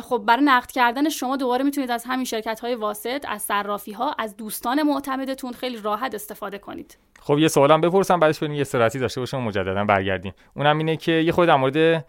خب 0.00 0.22
برای 0.26 0.44
نقد 0.44 0.70
کردن 0.70 1.08
شما 1.08 1.36
دوباره 1.36 1.64
می‌تونید 1.64 1.90
از 1.90 2.04
همین 2.04 2.24
شرکت 2.24 2.60
های 2.60 2.74
واسط 2.74 3.24
از 3.28 3.42
صرافی 3.42 3.92
ها 3.92 4.14
از 4.18 4.36
دوستان 4.36 4.82
معتمدتون 4.82 5.52
خیلی 5.52 5.76
راحت 5.76 6.14
استفاده 6.14 6.58
کنید. 6.58 6.98
خب 7.20 7.38
یه 7.38 7.48
سوالم 7.48 7.80
بپرسم 7.80 8.20
بعدش 8.20 8.38
بریم 8.38 8.54
یه 8.54 8.64
سراتی 8.64 8.98
داشته 8.98 9.20
باشم 9.20 9.38
مجددا 9.38 9.84
برگردیم. 9.84 10.32
اونم 10.56 10.78
اینه 10.78 10.96
که 10.96 11.12
یه 11.12 11.32
خود 11.32 11.48
در 11.48 11.56
مورد 11.56 12.04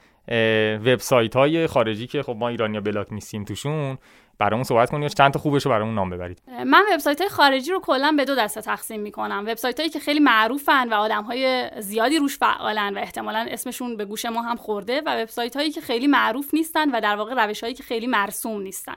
وبسایت 0.85 1.35
های 1.35 1.67
خارجی 1.67 2.07
که 2.07 2.23
خب 2.23 2.35
ما 2.39 2.47
ایرانیا 2.49 2.81
بلاک 2.81 3.13
نیستیم 3.13 3.43
توشون 3.43 3.97
برامون 4.39 4.63
صحبت 4.63 4.89
کنید 4.89 5.13
چند 5.13 5.33
تا 5.33 5.39
خوبش 5.39 5.65
رو 5.65 5.71
برامون 5.71 5.95
نام 5.95 6.09
ببرید؟ 6.09 6.41
من 6.65 6.83
وبسایت 6.93 7.21
های 7.21 7.29
خارجی 7.29 7.71
رو 7.71 7.79
کلا 7.79 8.13
به 8.17 8.25
دو 8.25 8.35
دسته 8.35 8.61
تقسیم 8.61 8.99
می‌کنم. 9.01 9.45
وبسایت 9.47 9.79
هایی 9.79 9.89
که 9.89 9.99
خیلی 9.99 10.19
معروفن 10.19 10.89
و 10.89 10.93
آدم 10.93 11.23
های 11.23 11.71
زیادی 11.79 12.17
روش 12.17 12.37
فعالن 12.37 12.97
و 12.97 12.97
احتمالا 12.97 13.47
اسمشون 13.49 13.97
به 13.97 14.05
گوش 14.05 14.25
ما 14.25 14.41
هم 14.41 14.55
خورده 14.55 15.01
و 15.05 15.21
وبسایت 15.21 15.55
هایی 15.55 15.71
که 15.71 15.81
خیلی 15.81 16.07
معروف 16.07 16.53
نیستن 16.53 16.91
و 16.91 17.01
در 17.01 17.15
واقع 17.15 17.45
روش 17.45 17.63
هایی 17.63 17.75
که 17.75 17.83
خیلی 17.83 18.07
مرسوم 18.07 18.61
نیستن. 18.61 18.95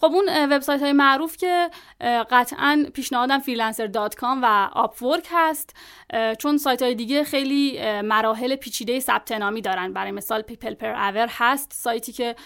خب 0.00 0.06
اون 0.06 0.52
وبسایت 0.52 0.82
های 0.82 0.92
معروف 0.92 1.36
که 1.36 1.70
قطعا 2.30 2.86
پیشنهادم 2.94 3.40
freelancer.com 3.40 4.38
و 4.42 4.70
upwork 4.74 5.26
هست. 5.30 5.76
چون 6.38 6.58
سایت 6.58 6.82
های 6.82 6.94
دیگه 6.94 7.24
خیلی 7.24 7.80
مراحل 8.02 8.56
پیچیده 8.56 9.00
ثبت 9.00 9.32
نامی 9.32 9.60
دارن. 9.60 9.92
برای 9.92 10.12
مثال 10.12 10.42
PeoplePerHour 10.42 11.28
هست. 11.30 11.72
سایتی 11.72 12.12
که 12.12 12.36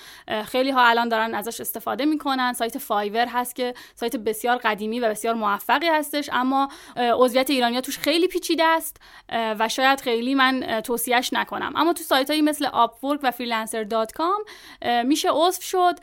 خیلی 0.45 0.71
ها 0.71 0.87
الان 0.87 1.09
دارن 1.09 1.35
ازش 1.35 1.61
استفاده 1.61 2.05
می‌کنن. 2.05 2.30
سایت 2.53 2.79
فایور 2.79 3.27
هست 3.27 3.55
که 3.55 3.75
سایت 3.95 4.17
بسیار 4.17 4.57
قدیمی 4.57 5.01
و 5.01 5.11
بسیار 5.11 5.35
موفقی 5.35 5.89
هستش 5.89 6.31
اما 6.33 6.69
عضویت 6.97 7.51
ایرانیا 7.51 7.81
توش 7.81 7.99
خیلی 7.99 8.29
پیچیده 8.29 8.65
است 8.65 8.97
و 9.33 9.69
شاید 9.69 10.01
خیلی 10.01 10.35
من 10.35 10.81
توصیهش 10.85 11.33
نکنم. 11.33 11.73
اما 11.77 11.93
تو 11.93 12.03
سایت 12.03 12.31
هایی 12.31 12.43
مثل 12.43 12.67
upwork 12.67 13.19
و 13.23 13.31
freelancer.com 13.31 14.51
میشه 15.05 15.29
عضو 15.33 15.63
شد 15.63 15.99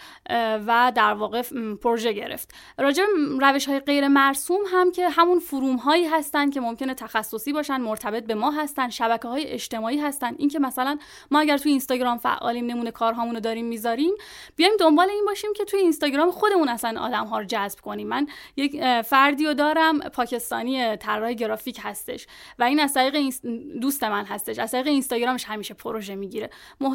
و 0.67 0.91
در 0.95 1.13
واقع 1.13 1.41
پروژه 1.83 2.13
گرفت. 2.13 2.53
راجع 2.77 3.03
روش 3.39 3.65
های 3.65 3.79
غیر 3.79 4.07
مرسوم 4.07 4.61
هم 4.73 4.91
که 4.91 5.09
همون 5.09 5.39
فروم 5.39 5.75
هایی 5.75 6.07
هستن 6.07 6.49
که 6.49 6.59
ممکنه 6.59 6.93
تخصصی 6.93 7.53
باشن 7.53 7.77
مرتبط 7.77 8.23
به 8.23 8.35
ما 8.35 8.51
هستن 8.51 8.89
شبکه 8.89 9.27
های 9.27 9.47
اجتماعی 9.47 9.99
هستن. 9.99 10.35
اینکه 10.37 10.59
مثلا 10.59 10.97
ما 11.31 11.39
اگر 11.39 11.57
تو 11.57 11.69
اینستاگرام 11.69 12.17
فعالیم 12.17 12.65
نمونه 12.65 12.91
کارهامون 12.91 13.35
رو 13.35 13.41
داریم 13.41 13.65
می‌ذاریم 13.65 14.13
بیایم 14.55 14.73
دنبال 14.79 15.09
این 15.09 15.25
باشیم 15.25 15.53
که 15.53 15.65
توی 15.65 15.79
اینستاگرام 15.79 16.16
خودمون 16.31 16.69
اصلا 16.69 17.01
آدم 17.01 17.25
ها 17.25 17.39
رو 17.39 17.45
جذب 17.45 17.79
کنیم. 17.79 18.07
من 18.07 18.27
یک 18.57 19.01
فردی 19.01 19.45
رو 19.45 19.53
دارم 19.53 19.99
پاکستانی 19.99 20.97
طراح 20.97 21.33
گرافیک 21.33 21.79
هستش 21.83 22.27
و 22.59 22.63
این 22.63 22.79
از 22.79 22.93
طریق 22.93 23.33
دوست 23.81 24.03
من 24.03 24.25
هستش. 24.25 24.59
از 24.59 24.71
طریق 24.71 24.87
اینستاگرامش 24.87 25.45
همیشه 25.45 25.73
پروژه 25.73 26.15
می‌گیره. 26.15 26.49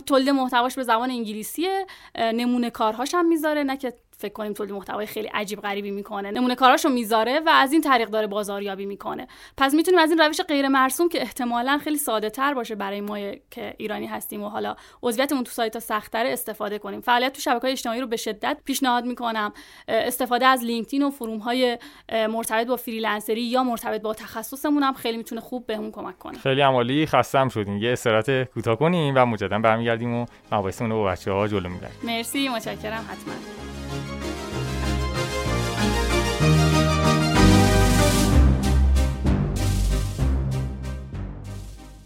تولید 0.07 0.31
محتواش 0.31 0.75
به 0.75 0.83
زبان 0.83 1.11
انگلیسیه. 1.11 1.87
نمونه 2.19 2.71
کارهاش 2.71 3.15
هم 3.15 3.29
می‌ذاره 3.29 3.63
نه 3.63 3.77
که 3.77 3.93
فکر 4.23 4.33
کنیم 4.33 4.53
تولید 4.53 4.73
محتوای 4.73 5.07
خیلی 5.07 5.29
عجیب 5.29 5.61
غریبی 5.61 5.91
می‌کنه. 5.91 6.31
نمونه 6.31 6.55
کاراشو 6.55 6.89
می‌ذاره 6.89 7.41
و 7.47 7.51
از 7.55 7.73
این 7.73 7.81
طریق 7.81 8.09
داره 8.09 8.27
بازاریابی 8.27 8.87
می‌کنه. 8.87 9.27
پس 9.57 9.75
می‌تونیم 9.75 10.01
از 10.01 10.11
این 10.11 10.19
روش 10.19 10.41
غیر 10.41 10.69
مرسوم 10.69 11.09
که 11.09 11.23
احتمالا 11.23 11.79
خیلی 11.79 11.97
ساده 11.99 12.31
تر 12.31 12.55
باشه 12.55 12.75
برای 12.75 13.01
ما 13.01 13.19
که 13.51 13.75
ایرانی 13.79 14.07
هستیم 14.07 14.43
و 14.43 14.49
حالا 14.49 14.77
عضویتمون 15.03 15.45
تو 15.45 15.51
سایت 15.51 15.75
ها 15.75 15.81
سختتره 15.81 16.33
استفاده 16.33 16.79
کنیم. 16.79 17.01
فعالیت 17.01 17.33
تو 17.33 17.41
شبکه 17.41 17.69
اجتماعی 17.69 18.01
رو 18.01 18.07
به 18.07 18.17
شدت 18.17 18.59
پیشنهاد 18.65 19.05
می‌کنم. 19.05 19.53
استفاده 19.89 20.47
از 20.47 20.65
لینکدین 20.65 21.03
و 21.03 21.11
فروم 21.11 21.39
های 21.39 21.79
مرتبط 22.13 22.67
با 22.67 22.77
فریلنسری 22.77 23.43
یا 23.43 23.65
مرتبط 23.65 24.03
با 24.03 24.15
تخصصمون 24.15 24.83
هم 24.83 24.93
خیلی 24.93 25.17
می‌تونه 25.17 25.41
خوب 25.41 25.67
بهمون 25.67 25.91
کمک 25.91 26.19
کنه. 26.19 26.39
خیلی 26.39 26.61
عمالی 26.61 27.07
خستم 27.07 27.49
شدیم 27.49 27.77
یه 27.77 27.93
استراحت 27.93 28.45
کوتاه 28.45 28.77
کنیم 28.77 29.15
و 29.17 29.27
مجددا 29.27 29.59
برمیگردیم 29.59 30.15
و 30.15 30.27
مباحثمون 30.53 30.91
رو 30.91 30.97
با 30.97 31.05
بچه‌ها 31.05 31.49
جلو 31.49 31.69
می‌بریم. 31.69 31.97
مرسی 32.03 32.49
متشکرم 32.49 33.05
حتما. 33.11 33.82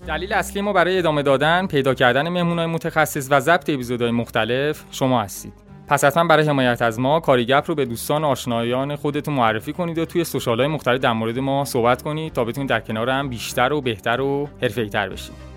دلیل 0.07 0.33
اصلی 0.33 0.63
ما 0.63 0.73
برای 0.73 0.99
ادامه 0.99 1.23
دادن، 1.23 1.67
پیدا 1.67 1.95
کردن 1.95 2.29
مهمونای 2.29 2.67
متخصص 2.67 3.29
و 3.31 3.41
ضبط 3.41 3.71
اپیزودهای 3.71 4.11
مختلف 4.11 4.85
شما 4.91 5.23
هستید. 5.23 5.53
پس 5.89 6.05
حتما 6.05 6.25
برای 6.25 6.49
حمایت 6.49 6.83
از 6.83 7.01
ما 7.01 7.21
کاریگپ 7.21 7.65
رو 7.67 7.75
به 7.75 7.85
دوستان 7.85 8.25
و 8.25 8.27
آشنایان 8.27 8.97
خودتون 8.97 9.35
معرفی 9.35 9.73
کنید 9.73 9.99
و 9.99 10.05
توی 10.05 10.25
سوشال 10.25 10.59
های 10.59 10.69
مختلف 10.69 11.01
در 11.01 11.13
مورد 11.13 11.39
ما 11.39 11.65
صحبت 11.65 12.03
کنید 12.03 12.33
تا 12.33 12.45
بتونید 12.45 12.71
در 12.71 12.81
کنار 12.81 13.11
هم 13.11 13.29
بیشتر 13.29 13.73
و 13.73 13.81
بهتر 13.81 14.21
و 14.21 14.49
حرفه‌ای‌تر 14.63 15.09
بشید. 15.09 15.57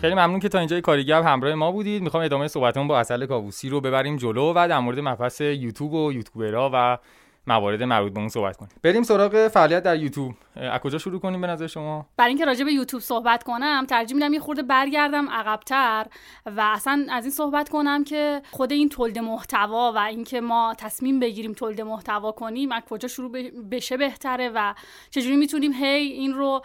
خیلی 0.00 0.14
ممنون 0.14 0.40
که 0.40 0.48
تا 0.48 0.58
اینجای 0.58 0.80
کاریگپ 0.80 1.26
همراه 1.26 1.54
ما 1.54 1.72
بودید 1.72 2.02
می‌خوام 2.02 2.22
ادامه 2.24 2.48
صحبتمون 2.48 2.88
با 2.88 2.98
اصل 2.98 3.26
کاووسی 3.26 3.68
رو 3.68 3.80
ببریم 3.80 4.16
جلو 4.16 4.52
و 4.56 4.68
در 4.68 4.78
مورد 4.78 5.00
مبحث 5.00 5.40
یوتیوب 5.40 5.92
و 5.92 6.12
یوتیوبرها 6.12 6.70
و 6.74 6.98
موارد 7.48 7.82
مربوط 7.82 8.12
به 8.12 8.18
اون 8.18 8.28
صحبت 8.28 8.56
کنیم. 8.56 8.70
بریم 8.82 9.02
سراغ 9.02 9.48
فعالیت 9.48 9.82
در 9.82 9.96
یوتیوب. 9.96 10.34
از 10.56 10.80
کجا 10.80 10.98
شروع 10.98 11.20
کنیم 11.20 11.40
به 11.40 11.46
نظر 11.46 11.66
شما؟ 11.66 12.06
برای 12.16 12.28
اینکه 12.28 12.44
راجع 12.44 12.64
به 12.64 12.72
یوتیوب 12.72 13.02
صحبت 13.02 13.42
کنم 13.42 13.86
ترجیح 13.88 14.14
میدم 14.14 14.32
یه 14.32 14.40
خورده 14.40 14.62
برگردم 14.62 15.30
عقبتر 15.30 16.06
و 16.46 16.60
اصلا 16.60 17.06
از 17.10 17.24
این 17.24 17.32
صحبت 17.32 17.68
کنم 17.68 18.04
که 18.04 18.42
خود 18.50 18.72
این 18.72 18.88
تولید 18.88 19.18
محتوا 19.18 19.92
و 19.92 19.98
اینکه 19.98 20.40
ما 20.40 20.74
تصمیم 20.78 21.20
بگیریم 21.20 21.52
تولید 21.52 21.80
محتوا 21.80 22.32
کنیم 22.32 22.72
از 22.72 22.82
کجا 22.90 23.08
شروع 23.08 23.50
بشه 23.50 23.96
بهتره 23.96 24.48
و 24.54 24.74
چجوری 25.10 25.36
می‌تونیم 25.36 25.72
هی 25.72 26.06
این 26.06 26.34
رو 26.34 26.62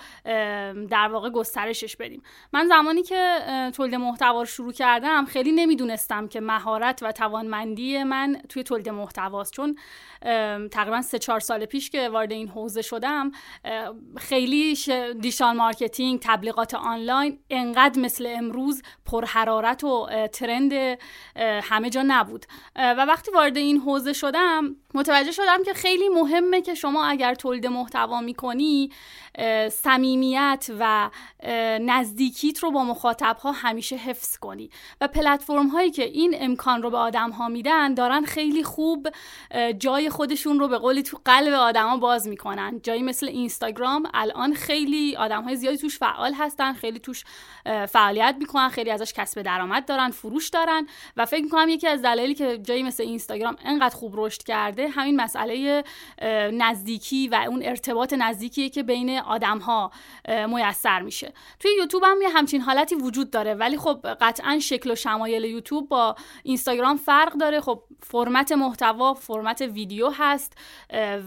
در 0.90 1.08
واقع 1.08 1.30
گسترشش 1.30 1.96
بدیم. 1.96 2.24
من 2.54 2.68
زمانی 2.68 3.04
که 3.04 3.40
تولید 3.76 3.96
محتوا 3.96 4.40
رو 4.40 4.46
شروع 4.46 4.74
کردم 4.74 5.26
خیلی 5.26 5.52
نمی‌دونستم 5.52 6.28
که 6.28 6.42
مهارت 6.42 7.00
و 7.04 7.12
توانمندی 7.12 8.04
من 8.04 8.42
توی 8.50 8.64
تولید 8.64 8.90
محتواست. 8.90 9.54
چون 9.54 9.76
تقریبا 10.72 11.02
سه 11.02 11.20
چهار 11.20 11.40
سال 11.40 11.66
پیش 11.66 11.90
که 11.90 12.10
وارد 12.10 12.32
این 12.32 12.48
حوزه 12.48 12.82
شدم 12.82 13.32
خیلی 14.18 14.76
digital 15.22 15.58
marketing 15.58 16.20
تبلیغات 16.24 16.74
آنلاین 16.74 17.40
انقدر 17.50 18.02
مثل 18.02 18.34
امروز 18.38 18.82
پرحرارت 19.06 19.84
و 19.84 20.10
trend 20.34 20.98
همه 21.64 21.90
جا 21.90 22.04
نبود. 22.08 22.46
و 22.76 23.06
وقتی 23.06 23.32
وارد 23.32 23.58
این 23.58 23.78
حوزه 23.78 24.14
شدم 24.14 24.76
متوجه 24.94 25.32
شدم 25.32 25.64
که 25.64 25.74
خیلی 25.74 26.10
مهمه 26.10 26.62
که 26.62 26.76
شما 26.76 27.06
اگر 27.06 27.36
تولید 27.36 27.68
محتوا 27.68 28.22
می‌کنی 28.22 28.92
صمیمیت 29.72 30.72
و 30.80 31.10
نزدیکیت 31.82 32.60
رو 32.60 32.72
با 32.72 32.84
مخاطب 32.84 33.38
ها 33.38 33.52
همیشه 33.52 33.96
حفظ 33.96 34.38
کنی. 34.38 34.70
و 35.02 35.08
پلتفرم 35.08 35.68
هایی 35.68 35.92
که 35.92 36.04
این 36.04 36.36
امکان 36.40 36.82
رو 36.82 36.90
به 36.90 36.98
آدم 36.98 37.30
ها 37.30 37.48
میدن 37.48 37.94
دارن 37.94 38.26
خیلی 38.26 38.64
خوب 38.64 39.10
جای 39.78 40.10
خودشون 40.10 40.60
رو 40.60 40.68
به 40.68 40.78
قولی 40.78 41.04
تو 41.04 41.20
قلب 41.26 41.54
آدما 41.54 41.98
باز 41.98 42.28
می‌کنن. 42.28 42.80
جایی 42.84 43.04
مثل 43.04 43.28
اینستاگرام 43.28 44.04
الان 44.14 44.54
خیلی 44.54 45.16
آدم 45.16 45.44
های 45.44 45.56
زیادی 45.56 45.78
توش 45.78 45.98
فعال 45.98 46.34
هستن 46.34 46.74
خیلی 46.74 47.00
توش 47.00 47.24
فعالیت 47.90 48.36
می‌کنن 48.40 48.70
خیلی 48.70 48.92
ازش 48.92 49.14
کسب 49.14 49.42
درآمد 49.42 49.86
دارن 49.86 50.10
فروش 50.10 50.50
دارن. 50.50 50.88
و 51.18 51.26
فکر 51.26 51.44
می‌کنم 51.44 51.70
یکی 51.70 51.88
از 51.88 52.02
دلایلی 52.02 52.34
که 52.34 52.58
جایی 52.58 52.84
مثل 52.84 53.04
اینستاگرام 53.04 53.56
انقدر 53.66 53.96
خوب 53.96 54.14
رشد 54.18 54.44
کرده 54.44 54.83
همین 54.88 55.22
مسئله 55.22 55.84
نزدیکی 56.54 57.28
و 57.28 57.46
اون 57.48 57.64
ارتباط 57.64 58.14
نزدیکیه 58.14 58.70
که 58.70 58.84
بین 58.84 59.20
آدم 59.20 59.60
ها 59.60 59.92
میسر 60.48 61.02
میشه. 61.02 61.34
توی 61.60 61.72
یوتیوب 61.78 62.04
هم 62.04 62.22
یه 62.22 62.30
همچین 62.30 62.62
حالتی 62.62 62.96
وجود 62.96 63.32
داره 63.32 63.54
ولی 63.54 63.78
خب 63.78 64.08
قطعا 64.22 64.60
شکل 64.60 64.92
و 64.92 64.96
شمایل 64.96 65.44
یوتیوب 65.44 65.90
با 65.90 66.16
اینستاگرام 66.44 66.98
فرق 66.98 67.34
داره. 67.34 67.62
خب 67.62 67.84
فرمت 68.00 68.52
محتوا 68.52 69.14
فرمت 69.14 69.62
ویدیو 69.62 70.10
هست 70.10 70.58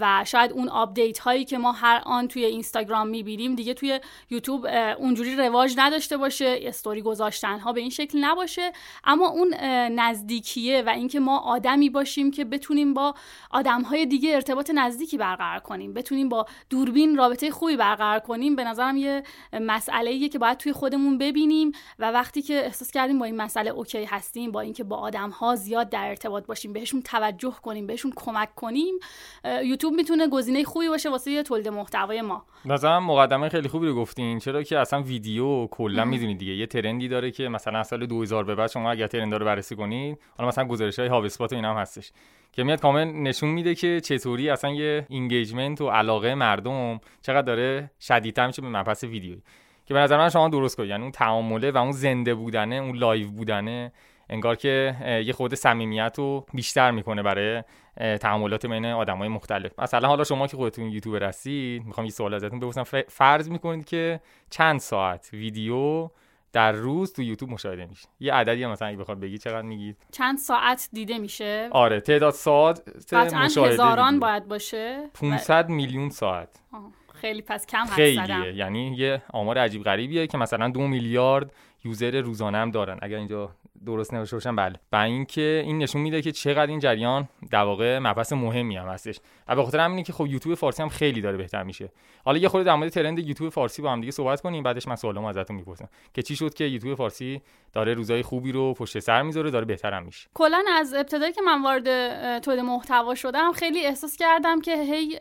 و 0.00 0.24
شاید 0.26 0.52
اون 0.52 0.68
update 0.68 1.18
هایی 1.18 1.44
که 1.44 1.58
ما 1.58 1.72
هر 1.72 2.02
آن 2.06 2.28
توی 2.28 2.44
اینستاگرام 2.44 3.08
می‌بینیم 3.08 3.54
دیگه 3.54 3.74
توی 3.74 4.00
یوتیوب 4.30 4.66
اونجوری 4.98 5.36
رواج 5.36 5.74
نداشته 5.76 6.16
باشه 6.16 6.58
استوری 6.62 7.02
گذاشتن 7.02 7.58
ها 7.58 7.72
به 7.72 7.80
این 7.80 7.90
شکل 7.90 8.18
نباشه. 8.24 8.72
اما 9.04 9.28
اون 9.28 9.54
نزدیکیه 9.90 10.82
و 10.86 10.88
اینکه 10.88 11.20
ما 11.20 11.38
آدمی 11.38 11.90
باشیم 11.90 12.30
که 12.30 12.44
بتونیم 12.44 12.94
با 12.94 13.14
آدم 13.50 13.82
های 13.82 14.06
دیگه 14.06 14.34
ارتباط 14.34 14.70
نزدیکی 14.74 15.18
برقرار 15.18 15.58
کنیم. 15.58 15.94
بتونیم 15.94 16.28
با 16.28 16.46
دوربین 16.70 17.16
رابطه 17.16 17.50
خوبی 17.50 17.76
برقرار 17.76 18.18
کنیم. 18.18 18.56
به 18.56 18.64
نظرم 18.64 18.96
یه 18.96 19.22
مسئله 19.52 20.28
که 20.28 20.38
باید 20.38 20.58
توی 20.58 20.72
خودمون 20.72 21.18
ببینیم 21.18 21.72
و 21.98 22.10
وقتی 22.10 22.42
که 22.42 22.54
احساس 22.54 22.90
کردیم 22.90 23.18
با 23.18 23.24
این 23.24 23.36
مسئله 23.36 23.70
اوکی 23.70 24.04
هستیم 24.04 24.52
با 24.52 24.60
اینکه 24.60 24.84
با 24.84 24.96
آدم 24.96 25.30
ها 25.30 25.56
زیاد 25.56 25.88
در 25.88 26.08
ارتباط 26.08 26.46
باشیم 26.46 26.72
بهشون 26.72 27.02
توجه 27.02 27.54
کنیم 27.62 27.86
بهشون 27.86 28.12
کمک 28.16 28.54
کنیم 28.54 28.94
یوتیوب 29.64 29.94
می‌تونه 29.94 30.28
گزینه 30.28 30.64
خوبی 30.64 30.88
باشه 30.88 31.10
واسه 31.10 31.42
تولید 31.42 31.68
محتوای 31.68 32.22
ما. 32.22 32.44
نظرم 32.64 33.04
مقدمه 33.04 33.48
خیلی 33.48 33.68
خوبی 33.68 33.86
رو 33.86 33.94
گفتین. 33.94 34.38
چرا 34.38 34.62
که 34.62 34.78
اصلا 34.78 35.02
ویدیو 35.02 35.66
کلا 35.66 36.04
می‌دونید 36.04 36.38
دیگه. 36.38 36.52
یه 36.52 36.66
ترندی 36.66 37.08
داره 37.08 37.30
که 37.30 37.48
مثلا 37.48 37.82
سال 37.82 38.06
2000 38.06 38.44
به 38.44 38.54
بعد 38.54 38.70
شما 38.70 38.90
اگر 38.90 39.06
ترند 39.06 39.34
رو 39.34 39.46
بررسی 39.46 39.76
کنید 39.76 40.18
حالا 40.38 40.48
مثلا 40.48 40.64
گزارش 40.64 40.98
های 40.98 41.08
هاو 41.08 41.24
اسپات 41.24 41.52
و 41.52 41.56
اینا 41.56 41.70
هم 41.70 41.76
هستش. 41.76 42.12
که 42.56 42.64
میاد 42.64 42.80
کامل 42.80 43.04
نشون 43.04 43.48
میده 43.48 43.74
که 43.74 44.00
چطوری 44.00 44.50
اصلا 44.50 44.70
یه 44.70 45.06
engagement 45.08 45.80
و 45.80 45.90
علاقه 45.90 46.34
مردم 46.34 47.00
چقدر 47.22 47.42
داره 47.42 47.90
شدیدتر 48.00 48.46
میشه 48.46 48.62
به 48.62 48.68
مبحث 48.68 49.04
ویدیو 49.04 49.36
که 49.86 49.94
به 49.94 50.00
نظر 50.00 50.18
من 50.18 50.28
شما 50.28 50.48
درست 50.48 50.76
کنید. 50.76 50.90
یعنی 50.90 51.02
اون 51.02 51.12
تعامله 51.12 51.70
و 51.70 51.76
اون 51.76 51.92
زنده 51.92 52.34
بودنه 52.34 52.74
اون 52.74 52.96
live 52.96 53.30
بودنه 53.30 53.92
انگار 54.30 54.56
که 54.56 54.94
یه 55.26 55.32
خود 55.32 55.54
صمیمیت 55.54 56.14
رو 56.18 56.46
بیشتر 56.54 56.90
می‌کنه 56.90 57.22
برای 57.22 57.62
تعاملات 57.96 58.66
بین 58.66 58.86
آدمای 58.86 59.28
مختلف. 59.28 59.78
مثلا 59.78 60.08
حالا 60.08 60.24
شما 60.24 60.46
که 60.46 60.56
خودتون 60.56 60.84
یوتیوبر 60.84 61.24
هستید 61.24 61.84
می‌خوام 61.84 62.04
یه 62.04 62.12
سوال 62.12 62.34
ازتون 62.34 62.60
بپرسم. 62.60 62.84
فرض 63.08 63.50
می‌کنید 63.50 63.84
که 63.84 64.20
چند 64.50 64.80
ساعت 64.80 65.30
ویدیو 65.32 66.08
در 66.56 66.72
روز 66.72 67.12
تو 67.12 67.22
یوتیوب 67.22 67.50
مشاهده 67.50 67.86
میشه 67.86 68.08
یه 68.20 68.34
عددی 68.34 68.66
مثلا 68.66 68.88
اگه 68.88 68.96
بخواد 68.96 69.20
بگی 69.20 69.38
چقدر 69.38 69.62
میگید 69.62 69.96
چند 70.12 70.38
ساعت 70.38 70.88
دیده 70.92 71.18
میشه؟ 71.18 71.68
آره 71.72 72.00
تعداد 72.00 72.32
ساعت 72.32 72.82
مشاهده 73.34 73.72
هزاران 73.72 74.20
باید 74.20 74.48
باشه. 74.48 75.10
500 75.14 75.68
میلیون 75.68 76.10
ساعت. 76.10 76.48
خیلی 77.14 77.42
پس 77.42 77.66
کم 77.66 77.84
خیلیه. 77.84 78.54
یعنی 78.54 78.96
یه 78.96 79.22
آمار 79.32 79.58
عجیب 79.58 79.82
غریبیه 79.82 80.26
که 80.26 80.38
مثلا 80.38 80.68
دو 80.68 80.80
میلیارد 80.80 81.52
یوزر 81.84 82.20
روزانه 82.20 82.58
هم 82.58 82.70
دارن. 82.70 82.98
اگر 83.02 83.16
اینجا 83.16 83.50
درست 83.86 84.14
نوشته 84.14 84.36
باشم؟ 84.36 84.56
بله. 84.56 84.80
و 84.92 84.96
اینکه 84.96 85.62
این 85.64 85.78
نشون 85.78 86.02
میده 86.02 86.22
که 86.22 86.32
چقدر 86.32 86.66
این 86.66 86.78
جریان 86.78 87.28
در 87.50 87.62
واقع 87.62 87.98
مبحث 87.98 88.32
مهمی 88.32 88.76
هم 88.76 88.88
هستش. 88.88 89.20
و 89.48 89.56
به 89.56 89.64
خاطر 89.64 89.80
همینه 89.80 90.02
که 90.02 90.12
خب 90.12 90.26
یوتیوب 90.26 90.54
فارسی 90.54 90.82
هم 90.82 90.88
خیلی 90.88 91.20
داره 91.20 91.36
بهتر 91.36 91.62
میشه. 91.62 91.92
حالا 92.24 92.38
یه 92.38 92.48
خورده 92.48 92.64
در 92.64 92.74
مورد 92.74 92.90
ترند 92.90 93.18
یوتیوب 93.18 93.52
فارسی 93.52 93.82
با 93.82 93.92
هم 93.92 94.00
دیگه 94.00 94.12
صحبت 94.12 94.40
کنیم 94.40 94.62
بعدش 94.62 94.88
من 94.88 94.96
سوالامو 94.96 95.26
ازتون 95.26 95.56
می‌پرسم. 95.56 95.88
که 96.14 96.22
چی 96.22 96.36
شد 96.36 96.54
که 96.54 96.64
یوتیوب 96.64 96.98
فارسی 96.98 97.42
داره 97.72 97.94
روزای 97.94 98.22
خوبی 98.22 98.52
رو 98.52 98.74
پشت 98.74 98.98
سر 98.98 99.22
می‌ذاره 99.22 99.50
داره 99.50 99.64
بهتر 99.64 99.92
هم 99.94 100.02
میشه؟ 100.02 100.28
کلا 100.34 100.64
از 100.72 100.94
ابتدایی 100.94 101.32
که 101.32 101.42
من 101.42 101.62
وارد 101.62 102.38
تولید 102.38 102.60
محتوا 102.60 103.14
شدم 103.14 103.52
خیلی 103.52 103.86
احساس 103.86 104.16
کردم 104.16 104.60
که 104.60 104.76
هی 104.82 105.18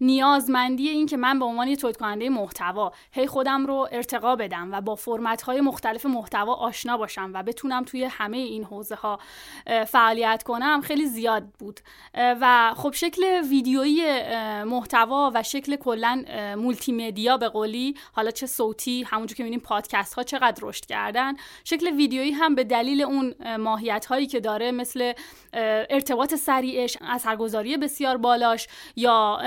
نیازمندی 0.00 0.88
این 0.88 1.06
که 1.06 1.16
من 1.16 1.38
به 1.38 1.44
عنوان 1.44 1.68
یه 1.68 1.76
تولید 1.76 1.96
کننده 1.96 2.28
محتوا 2.28 2.92
هی 3.12 3.26
خودم 3.26 3.66
رو 3.66 3.88
ارتقا 3.92 4.36
بدم 4.36 4.72
و 4.72 4.80
با 4.80 4.94
فرمت 4.94 5.42
های 5.42 5.60
مختلف 5.60 6.06
محتوا 6.06 6.54
آشنا 6.54 6.96
باشم 6.96 7.30
و 7.34 7.42
بتونم 7.54 7.84
توی 7.84 8.04
همه 8.04 8.36
این 8.36 8.64
حوزه 8.64 8.94
ها 8.94 9.18
فعالیت 9.86 10.42
کنم 10.42 10.80
خیلی 10.80 11.06
زیاد 11.06 11.44
بود. 11.58 11.80
و 12.14 12.74
خب 12.76 12.92
شکل 12.92 13.42
ویدیویی 13.50 14.02
محتوا 14.64 15.30
و 15.34 15.42
شکل 15.42 15.76
کلا 15.76 16.24
مولتی 16.58 16.92
مدیا 16.92 17.36
به 17.36 17.48
قولی 17.48 17.94
حالا 18.12 18.30
چه 18.30 18.46
صوتی 18.46 19.02
همونجور 19.02 19.36
که 19.36 19.42
می‌بینیم 19.42 19.60
پادکست 19.60 20.14
ها 20.14 20.22
چقدر 20.22 20.58
رشد 20.62 20.86
کردن 20.86 21.34
شکل 21.64 21.96
ویدیویی 21.96 22.30
هم 22.30 22.54
به 22.54 22.64
دلیل 22.64 23.02
اون 23.02 23.34
ماهیت 23.56 24.06
هایی 24.06 24.26
که 24.26 24.40
داره 24.40 24.70
مثل 24.70 25.12
ارتباط 25.90 26.34
سریعش 26.34 26.98
اثرگذاری 27.00 27.76
بسیار 27.76 28.16
بالاش 28.16 28.66
یا 28.96 29.40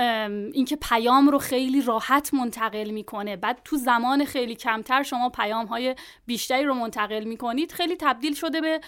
اینکه 0.52 0.76
پیام 0.76 1.28
رو 1.28 1.38
خیلی 1.38 1.82
راحت 1.82 2.34
منتقل 2.34 2.90
می‌کنه. 2.90 3.36
بعد 3.36 3.60
تو 3.64 3.76
زمان 3.76 4.24
خیلی 4.24 4.54
کمتر 4.54 5.02
شما 5.02 5.28
پیام 5.28 5.66
های 5.66 5.94
بیشتری 6.26 6.64
رو 6.64 6.74
منتقل 6.74 7.24
می‌کنید 7.24 7.72
خیلی 7.72 7.96
تبدیل 8.00 8.34
شده 8.34 8.60
به 8.60 8.80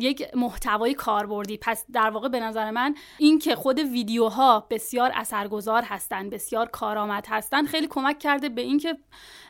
یک 0.00 0.34
محتوای 0.34 0.94
کاربردی. 0.94 1.58
پس 1.58 1.84
در 1.92 2.10
واقع 2.10 2.28
به 2.28 2.40
نظر 2.40 2.70
من 2.70 2.94
این 3.18 3.38
که 3.38 3.54
خود 3.56 3.78
ویدیوها 3.78 4.66
بسیار 4.70 5.10
اثرگذار 5.14 5.82
هستن 5.82 6.30
بسیار 6.30 6.68
کارآمد 6.68 7.26
هستن 7.28 7.66
خیلی 7.66 7.86
کمک 7.86 8.18
کرده 8.18 8.48
به 8.48 8.62
اینکه 8.62 8.98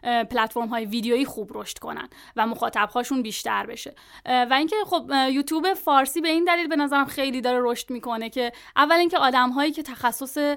پلتفرم 0.02 0.68
های 0.68 0.84
ویدیویی 0.84 1.24
خوب 1.24 1.50
رشد 1.54 1.78
کنن 1.78 2.08
و 2.36 2.46
مخاطب 2.46 2.88
هاشون 2.94 3.22
بیشتر 3.22 3.66
بشه. 3.66 3.94
و 4.26 4.54
اینکه 4.58 4.76
خب 4.86 5.10
یوتیوب 5.30 5.74
فارسی 5.74 6.20
به 6.20 6.28
این 6.28 6.44
دلیل 6.44 6.68
به 6.68 6.76
نظرم 6.76 7.04
خیلی 7.04 7.40
داره 7.40 7.58
رشد 7.62 7.90
می‌کنه 7.90 8.30
که 8.30 8.52
اول 8.76 8.96
اینکه 8.96 9.18
آدم 9.18 9.50
هایی 9.50 9.72
که 9.72 9.82
تخصص 9.82 10.56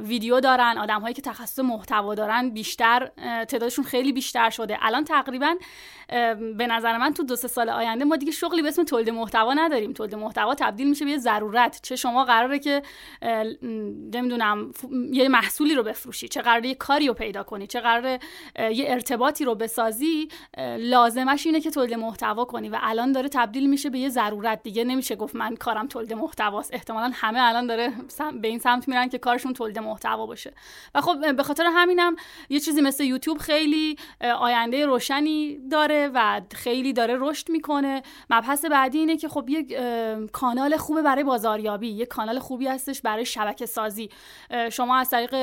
ویدیو 0.00 0.40
دارن 0.40 0.78
آدم 0.78 1.00
هایی 1.00 1.14
که 1.14 1.22
تخصص 1.22 1.58
محتوا 1.58 2.14
دارن 2.14 2.50
بیشتر 2.50 3.10
تعدادشون 3.44 3.84
خیلی 3.84 4.12
بیشتر 4.12 4.50
شده. 4.50 4.78
الان 4.80 5.04
تقریبا 5.04 5.54
به 6.56 6.66
نظر 6.66 6.98
من 6.98 7.14
تو 7.14 7.22
دو 7.22 7.36
سه 7.36 7.48
سال 7.48 7.68
آینده 7.68 8.04
ما 8.04 8.16
دیگه 8.16 8.32
شغلی 8.32 8.62
به 8.62 8.68
اسم 8.68 8.84
تولید 8.84 9.10
محتوا 9.10 9.54
نداریم. 9.54 9.92
تولید 9.92 10.14
محتوا 10.14 10.54
تبدیل 10.54 10.88
میشه 10.88 11.04
به 11.04 11.10
یه 11.10 11.18
ضرورت. 11.18 11.80
چه 11.82 11.96
شما 11.96 12.24
قراره 12.24 12.58
که 12.58 12.82
نمی‌دونم 14.12 14.72
یه 15.12 15.28
محصولی 15.28 15.74
رو 15.74 15.82
بفروشی 15.82 16.28
چه 16.28 16.42
قراره 16.42 16.68
یه 16.68 16.74
کاری 16.74 17.06
رو 17.08 17.14
پیدا 17.14 17.42
کنی 17.42 17.66
چه 17.66 17.80
قراره 17.80 18.18
یه 18.58 18.84
ارتباطی 18.88 19.44
رو 19.44 19.54
بسازی 19.54 20.28
لازمش 20.78 21.46
اینه 21.46 21.60
که 21.60 21.70
تولید 21.70 21.94
محتوا 21.94 22.44
کنی 22.44 22.68
و 22.68 22.78
الان 22.82 23.12
داره 23.12 23.28
تبدیل 23.28 23.70
میشه 23.70 23.90
به 23.90 23.98
یه 23.98 24.08
ضرورت 24.08 24.62
دیگه. 24.62 24.84
نمیشه 24.84 25.16
گفت 25.16 25.36
من 25.36 25.56
کارم 25.56 25.86
تولید 25.86 26.12
محتواست. 26.12 26.74
احتمالا 26.74 27.10
همه 27.14 27.40
الان 27.42 27.66
داره 27.66 27.92
به 28.40 28.48
این 28.48 28.58
سمت 28.58 28.88
میرن 28.88 29.08
که 29.08 29.18
کارشون 29.18 29.52
تولید 29.52 29.78
محتوا 29.78 30.26
باشه. 30.26 30.52
و 30.94 31.00
خب 31.00 31.36
به 31.36 31.42
خاطر 31.42 31.70
همینم 31.74 32.16
یه 32.48 32.60
چیزی 32.60 32.80
مثل 32.80 33.04
یوتیوب 33.04 33.38
خیلی 33.38 33.96
آینده 34.38 34.86
روشنی 34.86 35.58
داره 35.70 36.10
و 36.14 36.40
خیلی 36.54 36.92
داره 36.92 37.16
رشد 37.18 37.50
می‌کنه. 37.50 38.02
مبحث 38.30 38.64
بعدی 38.64 38.98
اینه 38.98 39.16
که 39.16 39.28
خب 39.28 39.48
یک 39.48 39.76
کانال 40.32 40.76
خوبه 40.76 41.02
برای 41.02 41.24
بازاریابی. 41.24 41.88
یک 41.88 42.08
کانال 42.08 42.38
خوبی 42.38 42.66
هستش 42.66 43.00
برای 43.00 43.24
شبکه 43.24 43.66
سازی 43.66 44.08
شما 44.72 44.96
از 44.96 45.10
طریق 45.10 45.34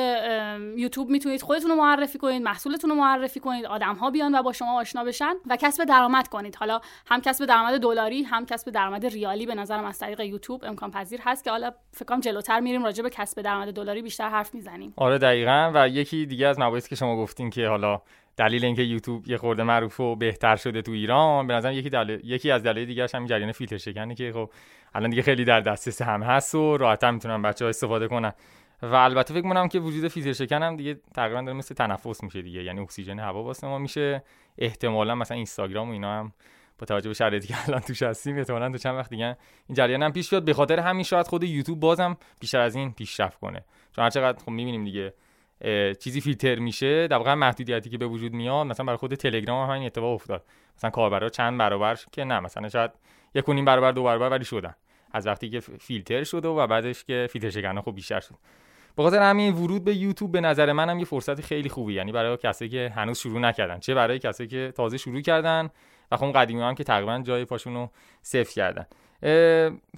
یوتیوب 0.78 1.10
می‌تونید 1.10 1.41
خودتون 1.41 1.72
رو 1.72 1.78
معرفی 1.78 2.18
کنید 2.18 2.41
محصولتون 2.41 2.84
رو 2.89 2.95
معرفی 2.95 3.39
کنید 3.39 3.65
آدم 3.65 3.95
ها 3.95 4.09
بیان 4.09 4.36
و 4.36 4.43
با 4.43 4.53
شما 4.53 4.79
آشنا 4.79 5.03
بشن 5.03 5.33
و 5.49 5.57
کسب 5.61 5.83
درآمد 5.83 6.27
کنید. 6.27 6.55
حالا 6.55 6.79
هم 7.07 7.21
کسب 7.21 7.45
درآمد 7.45 7.81
دلاری 7.81 8.23
هم 8.23 8.45
کسب 8.45 8.71
درآمد 8.71 9.05
ریالی 9.05 9.45
به 9.45 9.55
نظرم 9.55 9.86
از 9.86 9.99
طریق 9.99 10.19
یوتیوب 10.19 10.65
امکان 10.65 10.91
پذیر 10.91 11.19
هست 11.23 11.43
که 11.43 11.51
حالا 11.51 11.71
فکر 11.91 12.05
کنم 12.05 12.19
جلوتر 12.19 12.59
میریم 12.59 12.83
راجع 12.83 13.03
به 13.03 13.09
کسب 13.09 13.41
درآمد 13.41 13.73
دلاری 13.73 14.01
بیشتر 14.01 14.29
حرف 14.29 14.55
می‌زنیم. 14.55 14.93
آره 14.97 15.17
دقیقا 15.17 15.71
و 15.75 15.89
یکی 15.89 16.25
دیگه 16.25 16.47
از 16.47 16.59
مباحثی 16.59 16.89
که 16.89 16.95
شما 16.95 17.17
گفتین 17.17 17.49
که 17.49 17.67
حالا 17.67 18.01
دلیل 18.38 18.65
اینکه 18.65 18.81
یوتیوب 18.81 19.27
یه 19.27 19.38
خورده 19.38 19.63
معروف 19.63 19.99
و 19.99 20.15
بهتر 20.15 20.55
شده 20.55 20.81
تو 20.81 20.91
ایران 20.91 21.47
به 21.47 21.53
نظرم 21.53 21.73
یکی 21.73 21.89
دلیل 21.89 22.19
یکی 22.23 22.51
از 22.51 22.63
دلایل 22.63 22.88
دیگه 22.88 23.07
همین 23.13 23.27
جریان 23.27 23.51
فیلتر 23.51 23.77
شکنه 23.77 24.15
که 24.15 24.31
خب 24.33 24.49
الان 24.93 25.09
دیگه 25.09 25.21
خیلی 25.21 25.45
در 25.45 25.59
دسترس 25.59 26.01
هم 26.01 26.23
هست 26.23 26.55
و 26.55 26.77
راحت‌تر 26.77 27.11
می‌تونن 27.11 27.41
بچه‌ها 27.41 27.69
استفاده 27.69 28.07
کنن. 28.07 28.33
و 28.82 28.95
البته 28.95 29.34
فکر 29.34 29.43
کنم 29.43 29.67
که 29.67 29.80
وجود 29.80 30.07
فیلتر 30.07 30.34
شکن 30.34 30.63
هم 30.63 30.76
دیگه 30.76 30.99
تقریبا 31.15 31.41
داره 31.41 31.57
مثل 31.57 31.76
تنفس 31.76 32.23
میشه 32.23 32.41
دیگه. 32.41 32.63
یعنی 32.63 32.80
اکسیژن 32.80 33.19
هوا 33.19 33.43
واسه 33.43 33.67
ما 33.67 33.78
میشه. 33.78 34.23
احتمالا 34.57 35.15
مثلا 35.15 35.36
اینستاگرام 35.36 35.89
و 35.89 35.91
اینا 35.91 36.19
هم 36.19 36.34
با 36.80 36.86
توجه 36.86 37.09
به 37.09 37.13
شرایطی 37.13 37.47
که 37.47 37.55
الان 37.67 37.80
توش 37.80 38.03
هستیم 38.03 38.38
احتمالاً 38.38 38.71
تو 38.71 38.78
چند 38.78 38.95
وقت 38.95 39.09
دیگه 39.09 39.38
این 39.67 39.76
جریان 39.76 40.03
هم 40.03 40.11
پیش 40.11 40.30
بیاد. 40.30 40.45
به 40.45 40.53
خاطر 40.53 40.80
همین 40.80 41.03
شاید 41.03 41.28
خود 41.28 41.43
یوتیوب 41.43 41.80
بازم 41.80 42.17
بیشتر 42.39 42.59
از 42.59 42.76
این 42.76 42.91
پیشرفت 42.91 43.39
کنه. 43.39 43.65
چون 43.95 44.03
هر 44.03 44.09
چقدر 44.09 44.39
خب 44.39 44.49
می‌بینیم 44.49 44.84
دیگه 44.84 45.13
چیزی 45.99 46.21
فیلتر 46.21 46.59
میشه 46.59 47.07
در 47.07 47.17
واقع 47.17 47.34
محدودیتی 47.34 47.89
که 47.89 47.97
به 47.97 48.07
وجود 48.07 48.34
میاد 48.34 48.67
مثلا 48.67 48.86
برای 48.86 48.97
خود 48.97 49.15
تلگرام 49.15 49.63
هم 49.69 49.76
همین 49.76 49.86
اتفاق 49.86 50.13
افتاد. 50.13 50.45
مثلا 50.78 50.89
کاربرا 50.89 51.30
چند 51.30 51.57
برابر 51.59 51.99
که 52.11 52.23
نه 52.23 52.39
مثلا 52.39 52.69
شاید 52.69 52.91
یک 53.36 53.45
برابر 53.45 53.91
دو 53.91 54.03
برابر 54.03 54.30
ولی 54.30 54.45
شدن. 54.45 54.76
از 55.16 55.28
وقتی 55.28 55.49
که 55.49 55.59
فیلتر 55.59 56.24
شده 56.24 56.47
و 56.47 56.68
بعدش 56.68 57.03
که 57.03 57.28
فیلتر 57.32 57.49
شکنه 57.49 57.82
خب 57.82 57.95
بیشتر 57.95 58.20
شد. 58.20 58.36
به 58.95 59.03
خاطر 59.03 59.22
همین 59.22 59.53
ورود 59.53 59.84
به 59.84 59.95
یوتیوب 59.95 60.32
به 60.32 60.41
نظر 60.41 60.72
من 60.72 60.89
هم 60.89 60.99
یه 60.99 61.05
فرصت 61.05 61.41
خیلی 61.41 61.70
خوبی. 61.70 61.93
یعنی 61.93 62.11
برای 62.11 62.38
کسایی 62.38 62.72
که 62.72 62.93
هنوز 62.95 63.20
شروع 63.20 63.39
نکردن. 63.39 63.80
چه 63.80 63.93
برای 63.93 64.20
کسایی 64.20 64.49
که 64.49 64.74
تازه 64.76 64.97
شروع 64.97 65.22
کردن 65.22 65.70
و 66.11 66.18
خب 66.18 66.32
قدیمی 66.32 66.61
هم 66.61 66.76
که 66.76 66.84
تقریبا 66.84 67.22
جای 67.24 67.45
پاشون 67.45 67.74
رو 67.74 67.89
صفر 68.22 68.53
کردن 68.53 68.86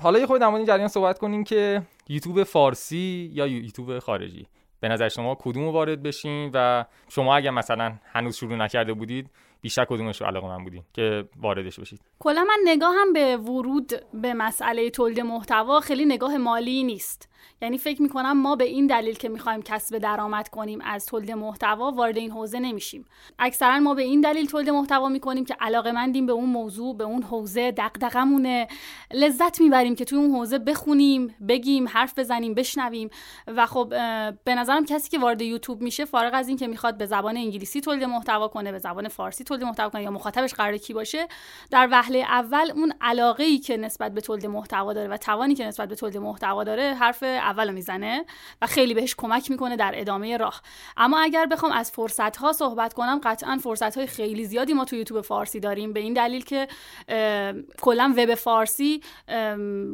حالا 0.01 0.19
یه 0.19 0.25
خود 0.25 0.43
این 0.43 0.65
جریان 0.65 0.87
صحبت 0.87 1.19
کنیم 1.19 1.43
که 1.43 1.81
یوتیوب 2.09 2.43
فارسی 2.43 3.31
یا 3.33 3.47
یوتیوب 3.47 3.99
خارجی. 3.99 4.47
به 4.79 4.87
نظر 4.87 5.09
شما 5.09 5.35
کدوم 5.35 5.67
وارد 5.67 6.03
بشین 6.03 6.51
و 6.53 6.85
شما 7.09 7.35
اگر 7.35 7.51
مثلا 7.51 7.93
هنوز 8.11 8.35
شروع 8.37 8.55
نکرده 8.55 8.93
بودید 8.93 9.29
بیشتر 9.61 9.85
کدومش 9.85 10.21
علاقه 10.21 10.47
من 10.47 10.63
بودین 10.63 10.83
که 10.93 11.29
واردش 11.41 11.79
بشید. 11.79 12.01
کلا 12.19 12.43
من 12.43 12.59
نگاهم 12.65 13.13
به 13.13 13.37
ورود 13.37 13.91
به 14.13 14.33
مسئله 14.33 14.89
تولید 14.89 15.19
محتوا 15.19 15.79
خیلی 15.79 16.05
نگاه 16.05 16.37
مالی 16.37 16.83
نیست. 16.83 17.29
یعنی 17.61 17.77
فکر 17.77 18.01
می‌کنم 18.01 18.41
ما 18.41 18.55
به 18.55 18.63
این 18.63 18.87
دلیل 18.87 19.15
که 19.15 19.29
می‌خوایم 19.29 19.61
کسب 19.61 19.97
درآمد 19.97 20.47
کنیم 20.47 20.79
از 20.81 21.05
تولید 21.05 21.31
محتوا 21.31 21.91
وارد 21.91 22.17
این 22.17 22.31
حوزه 22.31 22.59
نمیشیم. 22.59 23.05
اکثرا 23.39 23.79
ما 23.79 23.93
به 23.93 24.01
این 24.01 24.21
دلیل 24.21 24.45
تولید 24.45 24.69
محتوا 24.69 25.09
می‌کنیم 25.09 25.45
که 25.45 25.55
علاقه 25.59 25.91
مندیم 25.91 26.25
به 26.25 26.33
اون 26.33 26.49
موضوع 26.49 26.97
به 26.97 27.03
اون 27.03 27.23
حوزه 27.23 27.71
دغدغمونه 27.71 28.67
لذت 29.13 29.61
می‌بریم 29.61 29.95
که 29.95 30.05
توی 30.05 30.17
اون 30.17 30.31
حوزه 30.31 30.59
بخونیم 30.59 31.35
بگیم 31.47 31.87
حرف 31.87 32.19
بزنیم 32.19 32.53
بشنویم. 32.53 33.09
و 33.47 33.65
خب 33.65 33.89
به 34.43 34.55
نظرم 34.55 34.85
کسی 34.85 35.09
که 35.09 35.19
وارد 35.19 35.41
یوتیوب 35.41 35.81
میشه 35.81 36.05
فارغ 36.05 36.31
از 36.33 36.47
این 36.47 36.57
که 36.57 36.67
می‌خواد 36.67 36.97
به 36.97 37.05
زبان 37.05 37.37
انگلیسی 37.37 37.81
تولید 37.81 38.03
محتوا 38.03 38.47
کنه 38.47 38.71
به 38.71 38.77
زبان 38.77 39.07
فارسی 39.07 39.43
محتوا 39.63 39.89
کنه 39.89 40.03
یا 40.03 40.11
مخاطبش 40.11 40.53
قرار 40.53 40.77
کی 40.77 40.93
باشه 40.93 41.27
در 41.71 41.87
وهله 41.91 42.19
اول 42.19 42.71
اون 42.75 42.93
علاقه 43.01 43.43
ای 43.43 43.57
که 43.57 43.77
نسبت 43.77 44.13
به 44.13 44.21
تولید 44.21 44.45
محتوا 44.45 44.93
داره 44.93 45.07
و 45.07 45.17
توانی 45.17 45.55
که 45.55 45.65
نسبت 45.65 45.89
به 45.89 45.95
تولید 45.95 46.17
محتوا 46.17 46.63
داره 46.63 46.93
حرف 46.93 47.23
اول 47.23 47.71
می‌زنه 47.71 48.25
و 48.61 48.67
خیلی 48.67 48.93
بهش 48.93 49.15
کمک 49.17 49.51
می‌کنه 49.51 49.75
در 49.75 49.91
ادامه 49.95 50.37
راه. 50.37 50.61
اما 50.97 51.19
اگر 51.19 51.45
بخوام 51.45 51.71
از 51.71 51.91
فرصت 51.91 52.37
ها 52.37 52.53
صحبت 52.53 52.93
کنم 52.93 53.21
قطعا 53.23 53.57
فرصت 53.63 53.97
های 53.97 54.07
خیلی 54.07 54.45
زیادی 54.45 54.73
ما 54.73 54.85
تو 54.85 54.95
یوتیوب 54.95 55.21
فارسی 55.21 55.59
داریم. 55.59 55.93
به 55.93 55.99
این 55.99 56.13
دلیل 56.13 56.43
که 56.43 56.67
کلا 57.81 58.13
وب 58.17 58.35
فارسی 58.35 59.01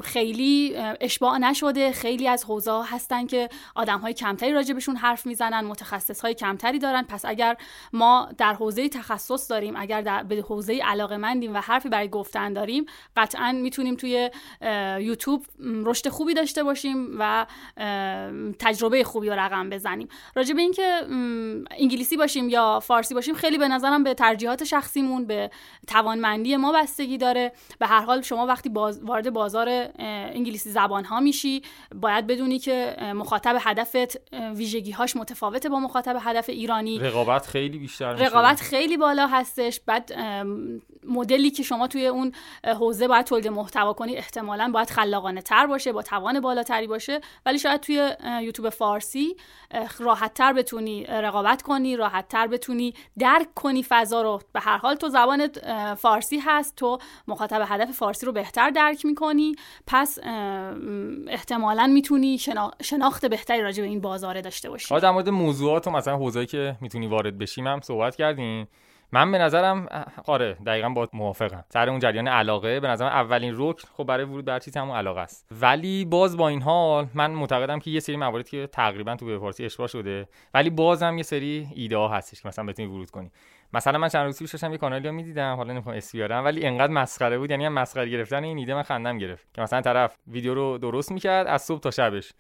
خیلی 0.04 0.76
اشباع 1.02 1.38
نشده. 1.38 1.92
خیلی 1.92 2.28
از 2.28 2.44
حوزه 2.44 2.84
هستن 2.86 3.28
که 3.28 3.50
آدم 3.76 4.00
های 4.00 4.14
کمتری 4.14 4.54
راجبشون 4.54 4.96
حرف 4.96 5.26
می‌زنن 5.26 5.66
متخصص 5.66 6.22
های 6.22 6.34
کمتری 6.34 6.80
دارن. 6.80 7.04
پس 7.04 7.26
اگر 7.26 7.58
ما 7.94 8.30
در 8.38 8.54
حوزه 8.54 8.90
تخصص 8.90 9.43
داریم. 9.50 9.74
اگر 9.78 10.02
در 10.02 10.24
به 10.24 10.36
حوزه 10.36 10.80
علاقه 10.84 11.18
مندیم 11.18 11.54
و 11.54 11.58
حرفی 11.58 11.90
برای 11.90 12.10
گفتن 12.10 12.54
داریم 12.54 12.86
قطعا 13.18 13.52
می‌تونیم 13.52 13.96
توی 13.96 14.30
یوتیوب 15.00 15.46
رشد 15.60 16.10
خوبی 16.10 16.34
داشته 16.34 16.64
باشیم 16.64 17.08
و 17.20 17.46
تجربه 18.60 19.04
خوبی 19.04 19.30
رو 19.30 19.36
رقم 19.40 19.70
بزنیم. 19.70 20.08
راجع 20.36 20.54
به 20.54 20.62
اینکه 20.62 21.02
انگلیسی 21.78 22.18
باشیم 22.18 22.50
یا 22.50 22.80
فارسی 22.80 23.14
باشیم 23.14 23.36
خیلی 23.36 23.58
به 23.58 23.68
نظرم 23.68 24.04
به 24.04 24.14
ترجیحات 24.14 24.64
شخصیمون 24.64 25.26
به 25.26 25.52
توانمندی 25.88 26.56
ما 26.56 26.72
بستگی 26.72 27.18
داره. 27.18 27.52
به 27.80 27.88
هر 27.88 28.02
حال 28.02 28.22
شما 28.22 28.46
وقتی 28.46 28.70
باز 28.70 29.04
وارد 29.04 29.34
بازار 29.34 29.90
انگلیسی 30.00 30.70
زبان 30.70 31.06
ها 31.06 31.20
میشی 31.20 31.62
باید 31.96 32.28
بدونی 32.28 32.60
که 32.60 32.96
مخاطب 33.16 33.58
هدفت 33.62 34.34
ویژگی 34.56 34.92
هاش 34.92 35.16
متفاوته 35.16 35.70
با 35.70 35.80
مخاطب 35.80 36.18
هدف 36.22 36.50
ایرانی. 36.50 37.00
رقابت 37.00 37.48
خیلی 37.48 37.78
بیشتر 37.78 38.14
میشه. 38.14 38.26
رقابت 38.26 38.62
خیلی 38.62 38.98
بالا 38.98 39.28
هستش. 39.34 39.80
بعد 39.80 40.14
مدلی 41.08 41.50
که 41.50 41.64
شما 41.64 41.88
توی 41.88 42.08
اون 42.08 42.32
حوزه 42.80 43.08
باید 43.08 43.26
تولید 43.26 43.48
محتوا 43.48 43.94
کنی 43.94 44.16
احتمالا 44.16 44.72
باید 44.74 44.90
خلاقانه 44.90 45.42
تر 45.42 45.68
باشه 45.68 45.92
با 45.92 46.02
توان 46.02 46.40
بالاتری 46.40 46.88
باشه. 46.88 47.22
ولی 47.46 47.60
شاید 47.60 47.82
توی 47.82 48.10
یوتیوب 48.42 48.70
فارسی 48.70 49.36
راحت 50.00 50.34
تر 50.34 50.54
بتونی 50.54 51.04
رقابت 51.04 51.62
کنی 51.62 51.96
راحت 51.96 52.28
تر 52.28 52.48
بتونی 52.48 52.94
درک 53.20 53.54
کنی 53.56 53.84
فضا 53.90 54.22
رو. 54.22 54.42
به 54.54 54.60
هر 54.60 54.78
حال 54.78 54.96
تو 54.96 55.10
زبان 55.10 55.48
فارسی 55.96 56.38
هست 56.38 56.76
تو 56.76 56.98
مخاطب 57.28 57.66
هدف 57.68 57.92
فارسی 57.92 58.26
رو 58.26 58.32
بهتر 58.32 58.70
درک 58.70 59.06
می‌کنی. 59.06 59.56
پس 59.88 60.20
احتمالا 61.28 61.88
می‌تونی 61.88 62.38
شناخت 62.82 63.26
بهتری 63.26 63.62
راجع 63.62 63.84
به 63.84 63.90
این 63.90 64.02
بازاره 64.02 64.42
داشته 64.42 64.70
باشی. 64.70 65.00
در 65.00 65.12
مورد 65.12 65.30
موضوعات 65.30 65.88
و 65.88 65.92
مثلا 65.92 66.18
حوزه‌ای 66.18 66.46
که 66.46 66.76
می‌تونی 66.82 67.08
وارد 67.08 67.38
بشیم 67.38 67.68
هم 67.68 67.82
صحبت 67.82 68.16
کردیم 68.16 68.68
من 69.14 69.32
به 69.32 69.38
نظرم 69.38 69.88
آره 70.26 70.54
دقیقا 70.54 70.90
با 70.90 71.08
موافقم. 71.14 71.64
سر 71.70 71.90
اون 71.90 72.00
جریان 72.00 72.28
علاقه 72.28 72.80
به 72.80 72.88
نظرم 72.88 73.08
اولین 73.08 73.54
رکن 73.58 73.88
خب 73.98 74.04
برای 74.04 74.26
ورود 74.26 74.46
بر 74.46 74.60
چیز 74.60 74.78
همون 74.78 74.96
علاقه 74.96 75.20
است. 75.20 75.48
ولی 75.62 76.06
باز 76.06 76.38
با 76.38 76.48
این 76.48 76.62
حال 76.62 77.08
من 77.14 77.32
معتقدم 77.32 77.80
که 77.80 77.92
یه 77.92 78.00
سری 78.00 78.18
مواردی 78.18 78.50
که 78.50 78.68
تقریبا 78.68 79.16
تو 79.16 79.26
به 79.26 79.40
فارسی 79.40 79.66
اشباه 79.66 79.88
شده 79.88 80.28
ولی 80.54 80.70
بازم 80.70 81.18
یه 81.18 81.24
سری 81.24 81.68
ایده 81.76 81.98
ها 81.98 82.08
هستش 82.08 82.42
که 82.42 82.48
مثلا 82.48 82.66
بتونی 82.66 82.88
ورود 82.88 83.10
کنی. 83.10 83.32
مثلا 83.74 84.00
من 84.00 84.10
چند 84.10 84.26
روز 84.26 84.40
پیش 84.40 84.52
داشتم 84.52 84.72
یه 84.72 84.78
کانالی 84.78 85.08
رو 85.08 85.14
می‌دیدم 85.14 85.56
حالا 85.56 85.74
نمی‌خوام 85.74 85.96
اسم 85.96 86.18
بیارم 86.18 86.46
ولی 86.46 86.66
انقدر 86.66 86.94
مسخره 86.94 87.38
بود 87.38 87.52
یعنی 87.52 87.70
مسخره 87.70 88.10
گرفتن 88.10 88.44
این 88.44 88.58
ایده 88.58 88.74
من 88.74 88.84
خندم 88.84 89.18
گرفت. 89.18 89.54
که 89.54 89.62
مثلا 89.62 89.82
طرف 89.82 90.18
ویدیو 90.28 90.54
رو 90.54 90.78
درست 90.78 91.12
می‌کرد 91.12 91.48
از 91.48 91.62
صبح 91.62 91.80
تا 91.80 91.92
شبش. 91.92 92.34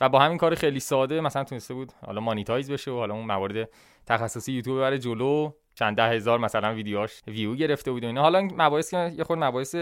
و 0.00 0.08
با 0.08 0.18
همین 0.18 0.38
کار 0.38 0.54
خیلی 0.54 0.80
ساده 0.80 1.20
مثلا 1.20 1.44
تونسته 1.44 1.74
بود 1.74 1.92
حالا 2.06 2.20
monetize 2.20 2.70
بشه 2.70 2.90
و 2.90 2.94
حالا 2.94 3.14
اون 3.14 3.26
موارد 3.26 3.68
تخصصی 4.06 4.52
یوتیوب 4.52 4.78
ببره 4.78 4.98
جلو. 4.98 5.50
چند 5.74 5.96
ده 5.96 6.08
هزار 6.08 6.38
مثلا 6.38 6.74
ویدیوهاش 6.74 7.22
ویو 7.26 7.54
گرفته 7.54 7.90
بود 7.92 8.04
و 8.04 8.06
اینا. 8.06 8.22
حالا 8.22 8.40
مباحث 8.40 8.90
که 8.90 9.12
یه 9.18 9.24
خود 9.24 9.38
مباحث 9.38 9.74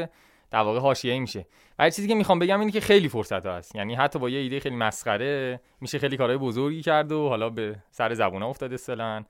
در 0.50 0.58
واقع 0.58 0.78
حاشیه‌ای 0.78 1.20
میشه. 1.20 1.46
ولی 1.78 1.90
چیزی 1.90 2.08
که 2.08 2.14
می‌خوام 2.14 2.38
بگم 2.38 2.60
اینه 2.60 2.72
که 2.72 2.80
خیلی 2.80 3.08
فرصت 3.08 3.46
هست. 3.46 3.76
یعنی 3.76 3.94
حتی 3.94 4.18
با 4.18 4.30
یه 4.30 4.38
ایده 4.38 4.60
خیلی 4.60 4.76
مسخره 4.76 5.60
میشه 5.80 5.98
خیلی 5.98 6.16
کارهای 6.16 6.38
بزرگی 6.38 6.82
کرد 6.82 7.12
و 7.12 7.28
حالا 7.28 7.50
به 7.50 7.76
سر 7.90 8.14
زبونه 8.14 8.46
افتاده 8.46 8.74
اصلا 8.74 9.24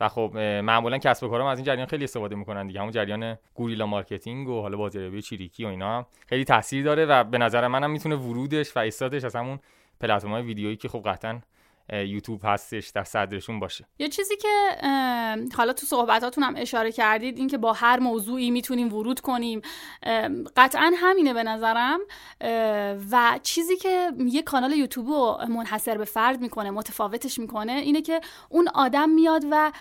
و 0.00 0.08
خب 0.08 0.36
معمولا 0.38 0.98
کسب 0.98 1.24
و 1.24 1.28
کارام 1.28 1.46
از 1.46 1.58
این 1.58 1.64
جریان 1.64 1.86
خیلی 1.86 2.04
استفاده 2.04 2.36
می‌کنن 2.36 2.66
دیگه. 2.66 2.80
همون 2.80 2.92
جریان 2.92 3.38
guerrilla 3.54 3.86
marketing 3.86 4.48
و 4.48 4.60
حالا 4.60 4.76
بازاریابی 4.76 5.22
چریکی 5.22 5.64
و 5.64 5.68
اینا 5.68 6.06
خیلی 6.26 6.44
تاثیر 6.44 6.84
داره 6.84 7.06
و 7.06 7.24
به 7.24 7.38
نظر 7.38 7.68
منم 7.68 7.90
می‌تونه 7.90 8.16
ورودش 8.16 8.76
و 8.76 8.80
استارتش 8.80 9.24
از 9.24 9.36
همون 9.36 9.58
پلتفرم 10.00 10.46
ویدیویی 10.46 10.76
که 10.76 10.88
خب 10.88 11.02
قطعا 11.06 11.40
یوتیوب 11.92 12.40
هستش 12.44 12.88
در 12.88 13.04
صدرشون 13.04 13.60
باشه. 13.60 13.86
یه 13.98 14.08
چیزی 14.08 14.36
که 14.36 14.76
حالا 15.56 15.72
تو 15.72 15.86
صحبتاتون 15.86 16.44
هم 16.44 16.54
اشاره 16.56 16.92
کردید 16.92 17.38
اینکه 17.38 17.58
با 17.58 17.72
هر 17.72 17.98
موضوعی 18.00 18.50
می‌تونیم 18.50 18.92
ورود 18.94 19.20
کنیم. 19.20 19.62
قطعا 20.56 20.92
همینه 20.96 21.34
به 21.34 21.42
نظرم. 21.42 22.00
و 23.10 23.38
چیزی 23.42 23.76
که 23.76 24.12
یه 24.18 24.42
کانال 24.42 24.72
یوتیوب 24.72 25.08
رو 25.08 25.38
منحصر 25.48 25.98
به 25.98 26.04
فرد 26.04 26.40
می‌کنه 26.40 26.70
متفاوتش 26.70 27.38
می‌کنه 27.38 27.72
اینه 27.72 28.02
که 28.02 28.20
اون 28.48 28.68
آدم 28.68 29.08
میاد 29.08 29.44
و 29.50 29.72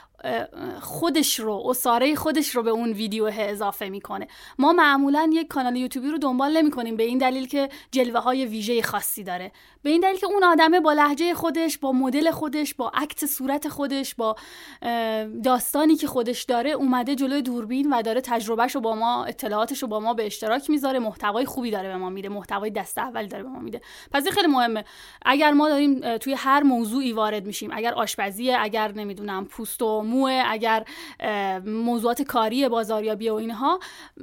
خودش 0.82 1.39
رو 1.39 1.63
اصاره 1.65 2.15
خودش 2.15 2.49
رو 2.49 2.63
به 2.63 2.69
اون 2.69 2.91
ویدیو 2.91 3.32
اضافه 3.34 3.89
می‌کنه. 3.89 4.28
ما 4.59 4.74
معمولا 4.74 5.30
یک 5.34 5.47
کانال 5.47 5.76
یوتیوبی 5.76 6.09
رو 6.09 6.17
دنبال 6.17 6.57
نمی 6.57 6.71
کنیم 6.71 6.95
به 6.95 7.03
این 7.03 7.17
دلیل 7.17 7.47
که 7.47 7.69
جلوه 7.91 8.19
های 8.19 8.45
ویژه 8.45 8.82
خاصی 8.82 9.24
داره. 9.24 9.51
به 9.84 9.89
این 9.89 10.01
دلیل 10.01 10.17
که 10.17 10.26
اون 10.26 10.43
آدمه 10.43 10.80
با 10.80 10.93
لحجه 10.93 11.34
خودش 11.34 11.78
با 11.78 11.91
مدل 11.91 12.32
خودش 12.32 12.74
با 12.74 12.91
عکت 12.93 13.26
صورت 13.26 13.69
خودش 13.69 14.15
با 14.15 14.36
داستانی 15.43 15.95
که 15.95 16.07
خودش 16.07 16.43
داره 16.43 16.71
اومده 16.71 17.15
جلوی 17.15 17.41
دوربین 17.41 17.93
و 17.93 18.01
داره 18.01 18.21
تجربهش 18.21 18.76
رو 18.76 18.82
با 18.82 18.95
ما 18.95 19.26
اطلاعاتش 19.26 19.82
رو 19.82 19.88
با 19.88 19.99
ما 19.99 20.13
به 20.13 20.26
اشتراک 20.26 20.69
می‌ذاره. 20.69 20.99
محتوای 20.99 21.45
خوبی 21.45 21.71
داره 21.71 21.89
به 21.89 21.97
ما 21.97 22.09
میده 22.09 22.30
محتوای 22.30 22.69
دست 22.69 22.97
اول 22.97 23.28
داره 23.28 23.43
به 23.43 23.49
ما 23.49 23.59
میده. 23.59 23.82
پس 24.11 24.28
خیلی 24.28 24.47
مهمه. 24.47 24.86
اگر 25.26 25.51
ما 25.51 25.69
داریم 25.69 26.17
توی 26.17 26.34
هر 26.34 26.63
موضوعی 26.63 27.13
وارد 27.13 27.45
میشیم 27.45 27.69
اگر 27.74 27.93
آشپزیه 27.93 28.57
اگر 28.59 28.91
نمی‌دونم 28.91 29.45
پوست 29.45 29.82
و 29.82 30.01
موه 30.14 30.43
اگر 30.45 30.84
موضوعات 31.66 32.22
کاری 32.22 32.70
بازاریابی 32.70 33.30
و 33.30 33.34
اینها 33.34 33.80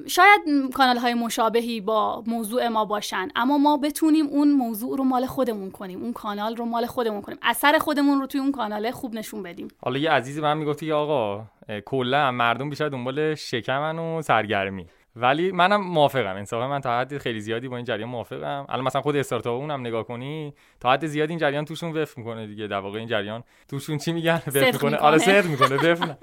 شاید 0.06 0.40
کانال 0.74 0.96
های 0.96 1.14
مشابهی 1.14 1.80
با 1.80 2.24
موضوع 2.26 2.68
ما 2.68 2.84
باشن. 2.84 3.28
اما 3.36 3.58
ما 3.58 3.76
بتونیم 3.76 4.26
اون 4.26 4.52
موضوع 4.52 4.98
رو 4.98 5.04
مال 5.04 5.26
خودمون 5.26 5.70
کنیم 5.70 6.02
اون 6.02 6.12
کانال 6.12 6.56
رو 6.56 6.64
مال 6.64 6.86
خودمون 6.86 7.22
کنیم. 7.22 7.38
اثر 7.42 7.78
خودمون 7.78 8.20
رو 8.20 8.26
توی 8.26 8.40
اون 8.40 8.52
کانال 8.52 8.90
خوب 8.90 9.14
نشون 9.14 9.42
بدیم. 9.42 9.68
حالا 9.82 9.98
یه 9.98 10.10
عزیزی 10.10 10.40
من 10.40 10.56
می‌گفتی 10.56 10.92
آقا 10.92 11.44
کلا 11.86 12.30
مردم 12.30 12.70
بیشتر 12.70 12.88
دنبال 12.88 13.34
شکمن 13.34 13.98
و 13.98 14.22
سرگرمی. 14.22 14.86
ولی 15.16 15.52
منم 15.52 15.80
موافقم. 15.80 16.36
انصافا 16.36 16.68
من 16.68 16.80
تا 16.80 17.00
حد 17.00 17.18
خیلی 17.18 17.40
زیادی 17.40 17.68
با 17.68 17.76
این 17.76 17.84
جریان 17.84 18.08
موافقم. 18.08 18.66
الان 18.68 18.84
مثلا 18.84 19.02
خود 19.02 19.16
استارتاپ 19.16 19.60
اونم 19.60 19.80
نگاه 19.80 20.04
کنی 20.04 20.54
تا 20.80 20.92
حد 20.92 21.06
زیادی 21.06 21.32
این 21.32 21.38
جریان 21.38 21.64
توشون 21.64 21.92
وف 21.92 22.18
می‌کنه 22.18 22.46
دیگه. 22.46 22.66
در 22.66 22.78
واقع 22.78 22.98
این 22.98 23.08
جریان 23.08 23.42
توشون 23.68 23.98
چی 23.98 24.12
میگن؟ 24.12 24.42
وف 24.46 24.56
می‌کنه. 24.56 24.96
آره 24.96 25.18
سرد 25.18 25.46
می‌کنه. 25.46 25.76
وف 25.76 26.16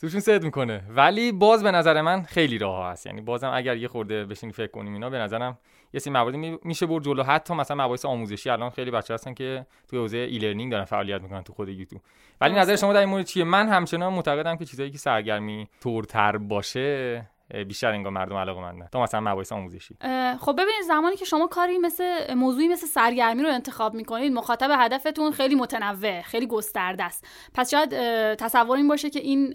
توشون 0.00 0.20
سد 0.20 0.44
می‌کنه. 0.44 0.82
ولی 0.88 1.32
باز 1.32 1.62
به 1.62 1.70
نظر 1.70 2.00
من 2.00 2.22
خیلی 2.22 2.58
راه 2.58 2.92
هست. 2.92 3.06
یعنی 3.06 3.20
بازم 3.20 3.50
اگر 3.54 3.76
یه 3.76 3.88
خورده 3.88 4.24
بشین 4.24 4.50
فکر 4.50 4.70
کنیم 4.70 4.92
اینا 4.92 5.10
به 5.10 5.18
نظرم 5.18 5.58
یه 5.92 6.00
سری 6.00 6.12
مواردی 6.12 6.58
میشه 6.64 6.86
برد 6.86 7.04
جلو. 7.04 7.22
حتی 7.22 7.54
مثلا 7.54 7.84
مباحث 7.84 8.04
آموزشی 8.04 8.50
الان 8.50 8.70
خیلی 8.70 8.90
بچه 8.90 9.14
هستن 9.14 9.34
که 9.34 9.66
توی 9.88 9.98
حوزه 9.98 10.16
ای 10.16 10.38
لرنینگ 10.38 10.72
دارن 10.72 10.84
فعالیت 10.84 11.22
می‌کنن 11.22 11.42
تو 11.42 11.52
خود 11.52 11.68
یوتیوب 11.68 12.02
ولی 12.40 12.54
نظر 12.54 12.76
شما 12.76 12.92
در 12.92 13.00
این 13.00 13.08
مورد 13.08 13.24
چیه؟ 13.24 13.44
من 13.44 13.68
همچنان 13.68 14.12
معتقدم 14.12 14.56
که 14.56 14.64
چیزایی 14.64 14.90
که 14.90 14.98
سرگرمی 14.98 15.68
تورتر 15.80 16.36
باشه 16.36 17.26
بیشتر 17.68 17.88
انگار 17.88 18.12
مردم 18.12 18.36
علاقه 18.36 18.60
مندن 18.60 18.88
تا 18.92 19.02
مثلا 19.02 19.20
مباحث 19.20 19.52
آموزشی. 19.52 19.96
خب 20.40 20.52
ببینید 20.52 20.82
زمانی 20.86 21.16
که 21.16 21.24
شما 21.24 21.46
کاری 21.46 21.78
مثل 21.78 22.34
موضوعی 22.34 22.68
مثل 22.68 22.86
سرگرمی 22.86 23.42
رو 23.42 23.48
انتخاب 23.48 23.94
می‌کنید 23.94 24.32
مخاطب 24.32 24.70
هدفتون 24.78 25.30
خیلی 25.32 25.54
متنوع 25.54 26.22
خیلی 26.22 26.46
گسترده 26.46 27.04
است. 27.04 27.26
پس 27.54 27.70
شاید 27.70 27.90
تصور 28.34 28.76
این 28.76 28.88
باشه 28.88 29.10
که 29.10 29.20
این 29.20 29.54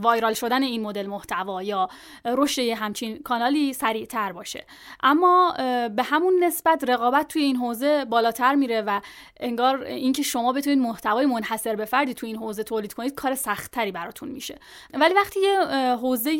وایرال 0.00 0.34
شدن 0.34 0.62
این 0.62 0.82
مدل 0.82 1.06
محتوا 1.06 1.62
یا 1.62 1.88
رشد 2.24 2.62
همچین 2.62 3.22
کانالی 3.22 3.72
سریعتر 3.72 4.32
باشه. 4.32 4.64
اما 5.02 5.54
به 5.96 6.02
همون 6.02 6.44
نسبت 6.44 6.84
رقابت 6.88 7.28
توی 7.28 7.42
این 7.42 7.56
حوزه 7.56 8.04
بالاتر 8.04 8.54
میره 8.54 8.82
و 8.82 9.00
انگار 9.40 9.82
اینکه 9.82 10.22
شما 10.22 10.52
بتونید 10.52 10.78
محتوای 10.78 11.26
منحصر 11.26 11.76
به 11.76 11.84
فردی 11.84 12.14
توی 12.14 12.28
این 12.28 12.38
حوزه 12.38 12.62
تولید 12.62 12.94
کنید 12.94 13.14
کار 13.14 13.34
سختتری 13.34 13.92
براتون 13.92 14.28
میشه. 14.28 14.58
ولی 14.94 15.14
وقتی 15.14 15.40
یه 15.40 15.60
حوزه 15.94 16.30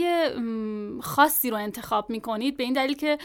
خاصی 1.02 1.50
رو 1.50 1.56
انتخاب 1.56 2.10
می‌کنید 2.10 2.56
به 2.56 2.64
این 2.64 2.72
دلیل 2.72 2.96
که 2.96 3.18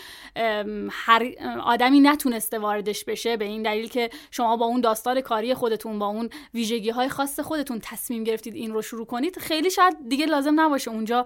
هر 0.91 1.27
آدمی 1.63 1.99
نتونسته 1.99 2.59
واردش 2.59 3.03
بشه 3.03 3.37
به 3.37 3.45
این 3.45 3.63
دلیل 3.63 3.89
که 3.89 4.09
شما 4.31 4.57
با 4.57 4.65
اون 4.65 4.81
داستان 4.81 5.21
کاری 5.21 5.53
خودتون 5.53 5.99
با 5.99 6.05
اون 6.05 6.29
ویژگی 6.53 6.89
های 6.89 7.09
خاص 7.09 7.39
خودتون 7.39 7.79
تصمیم 7.83 8.23
گرفتید 8.23 8.55
این 8.55 8.73
رو 8.73 8.81
شروع 8.81 9.05
کنید. 9.05 9.39
خیلی 9.39 9.69
شاید 9.71 9.97
دیگه 10.09 10.25
لازم 10.25 10.59
نباشه 10.59 10.91
اونجا 10.91 11.25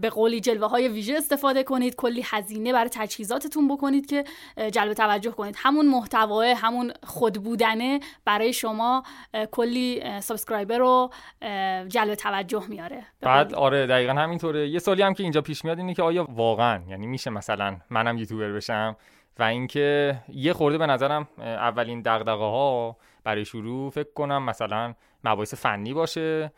به 0.00 0.10
قولی 0.14 0.40
جلوه 0.40 0.68
های 0.68 0.88
ویژه 0.88 1.14
استفاده 1.14 1.62
کنید 1.62 1.96
کلی 1.96 2.22
هزینه 2.24 2.72
برای 2.72 2.90
تجهیزاتتون 2.92 3.68
بکنید 3.68 4.06
که 4.06 4.24
جلب 4.72 4.92
توجه 4.92 5.30
کنید. 5.30 5.54
همون 5.58 5.86
محتوا 5.86 6.54
همون 6.56 6.92
خود 7.06 7.42
بودنه 7.42 8.00
برای 8.24 8.52
شما 8.52 9.02
کلی 9.50 10.02
subscriber 10.20 10.78
رو 10.78 11.10
جلب 11.88 12.14
توجه 12.14 12.66
میاره. 12.68 13.06
بعد 13.20 13.54
آره 13.54 13.86
دقیقا 13.86 14.12
همینطوره. 14.12 14.68
یه 14.68 14.78
سوالی 14.78 15.02
هم 15.02 15.14
که 15.14 15.22
اینجا 15.28 15.40
پیش 15.40 15.64
میاد 15.64 15.78
اینه 15.78 15.94
که 15.94 16.02
آیا 16.02 16.26
واقعا 16.30 16.82
یعنی 16.88 17.06
میشه 17.06 17.30
مثلا 17.30 17.76
منم 17.90 18.18
یوتیوبر 18.18 18.52
بشم 18.52 18.96
و 19.38 19.42
اینکه 19.42 20.16
یه 20.28 20.52
خورده 20.52 20.78
به 20.78 20.86
نظرم 20.86 21.28
اولین 21.38 22.02
دغدغه 22.02 22.44
ها 22.44 22.96
برای 23.24 23.44
شروع 23.44 23.90
فکر 23.90 24.12
کنم 24.14 24.42
مثلا 24.42 24.94
مباحث 25.24 25.54
فنی 25.54 25.94
باشه 25.94 26.52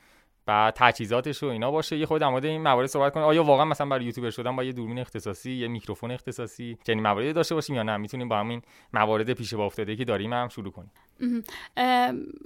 و 0.46 0.72
تجهیزاتش 0.76 1.42
و 1.42 1.46
اینا 1.46 1.70
باشه. 1.70 1.96
یه 1.96 2.06
خود 2.06 2.24
مورد 2.24 2.44
این 2.44 2.62
موارد 2.62 2.86
صحبت 2.86 3.12
کنیم. 3.12 3.26
آیا 3.26 3.44
واقعا 3.44 3.64
مثلا 3.64 3.88
برای 3.88 4.04
یوتیوبر 4.04 4.30
شدن 4.30 4.56
با 4.56 4.64
یه 4.64 4.72
دوربین 4.72 4.98
اختصاصی 4.98 5.52
یه 5.52 5.68
میکروفون 5.68 6.10
اختصاصی 6.10 6.78
چنین 6.84 7.02
مواردی 7.02 7.32
داشته 7.32 7.54
باشیم 7.54 7.76
یا 7.76 7.82
نه؟ 7.82 7.96
می‌تونیم 7.96 8.28
با 8.28 8.38
همین 8.38 8.62
موارد 8.94 9.32
پیش 9.32 9.54
با 9.54 9.66
افتاده 9.66 9.96
که 9.96 10.04
داریم 10.04 10.32
هم 10.32 10.48
شروع 10.48 10.72
کنیم. 10.72 10.90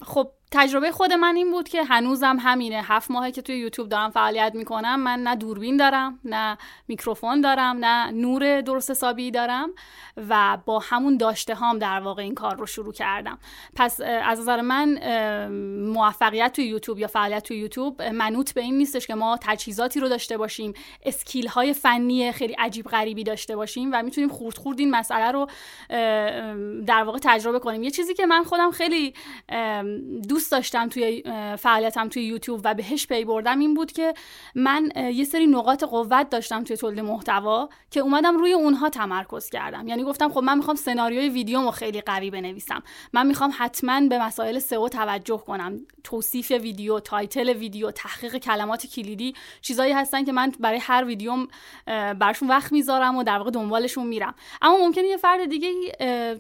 خب 0.03 0.31
تجربه 0.51 0.91
خود 0.91 1.13
من 1.13 1.37
این 1.37 1.51
بود 1.51 1.69
که 1.69 1.85
هنوزم 1.85 2.37
همینه. 2.41 2.83
هفت 2.85 3.11
ماهه 3.11 3.31
که 3.31 3.43
توی 3.43 3.59
یوتیوب 3.59 3.89
دارم 3.89 4.11
فعالیت 4.11 4.53
می‌کنم 4.55 5.01
من 5.01 5.23
نه 5.23 5.37
دوربین 5.37 5.77
دارم 5.77 6.21
نه 6.25 6.59
میکروفون 6.89 7.41
دارم 7.41 7.77
نه 7.85 8.11
نور 8.11 8.61
درست 8.61 8.91
حسابی 8.91 9.31
دارم 9.31 9.71
و 10.29 10.59
با 10.67 10.79
همون 10.79 11.17
داشته 11.17 11.55
هام 11.55 11.79
در 11.79 12.01
واقع 12.01 12.23
این 12.23 12.35
کار 12.35 12.57
رو 12.57 12.67
شروع 12.67 12.93
کردم. 12.93 13.39
پس 13.77 14.01
از 14.01 14.41
نظر 14.41 14.61
من 14.61 14.99
موفقیت 15.93 16.53
توی 16.53 16.65
یوتیوب 16.65 16.99
یا 16.99 17.07
فعالیت 17.07 17.43
توی 17.43 17.57
یوتیوب 17.57 18.03
منوط 18.03 18.53
به 18.53 18.61
این 18.61 18.79
نیستش 18.79 19.07
که 19.07 19.15
ما 19.15 19.39
تجهیزاتی 19.43 20.01
رو 20.01 20.09
داشته 20.09 20.37
باشیم 20.37 20.73
اسکیل 21.05 21.49
های 21.49 21.73
فنی 21.73 22.33
خیلی 22.33 22.53
عجیب 22.53 22.87
غریبی 22.87 23.25
داشته 23.25 23.57
باشیم 23.57 23.91
و 23.93 24.03
می‌تونیم 24.03 24.29
خورد 24.29 24.59
خورد 24.59 24.81
این 24.81 24.91
مسئله 24.91 25.31
رو 25.31 25.47
در 26.87 27.05
واقع 27.05 27.19
تجربه 27.23 27.59
کنیم. 27.59 27.83
یه 27.83 27.91
چیزی 27.91 28.15
که 28.15 28.27
من 28.27 28.45
خودم 28.45 28.64
خیلی 28.71 29.15
دوست 30.29 30.53
داشتم 30.53 30.89
توی 30.89 31.23
فعالیتم 31.59 32.09
توی 32.09 32.23
یوتیوب 32.23 32.61
و 32.65 32.75
بهش 32.75 33.07
پی 33.07 33.25
بردم 33.25 33.59
این 33.59 33.75
بود 33.75 33.93
که 33.93 34.15
من 34.55 34.93
یه 34.97 35.25
سری 35.25 35.47
نقاط 35.47 35.85
قوت 35.85 36.31
داشتم 36.31 36.65
توی 36.65 36.77
تولید 36.77 37.01
محتوا 37.01 37.69
که 37.91 38.01
اومدم 38.01 38.37
روی 38.37 38.53
اونها 38.53 38.89
تمرکز 38.89 39.51
کردم. 39.51 39.89
یعنی 39.89 40.05
گفتم 40.05 40.29
خب 40.29 40.41
من 40.41 40.57
می‌خوام 40.57 40.77
سناریوی 40.77 41.29
ویدیومو 41.29 41.71
خیلی 41.71 42.01
قوی 42.01 42.31
بنویسم. 42.31 42.83
من 43.13 43.27
می‌خوام 43.27 43.53
حتما 43.59 44.01
به 44.01 44.19
مسائل 44.19 44.59
سئو 44.59 44.89
توجه 44.89 45.39
کنم. 45.39 45.81
توصیف 46.05 46.51
ویدیو 46.51 47.01
title 47.01 47.49
ویدیو 47.49 47.91
تحقیق 47.91 48.37
کلمات 48.37 48.87
کلیدی 48.87 49.35
چیزایی 49.61 49.93
هستن 49.93 50.25
که 50.25 50.33
من 50.33 50.53
برای 50.61 50.79
هر 50.79 51.05
ویدیوم 51.05 51.49
برشون 51.87 52.49
وقت 52.49 52.73
می‌ذارم 52.73 53.17
و 53.17 53.23
در 53.23 53.39
واقع 53.39 53.51
دنبالشون 53.51 54.07
میرم. 54.07 54.35
اما 54.63 54.77
ممکنه 54.77 55.05
یه 55.05 55.17
فرد 55.17 55.49
دیگه 55.49 55.71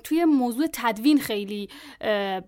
توی 0.05 0.25
موضوع 0.25 0.67
تدوین 0.73 1.19
خیلی 1.19 1.69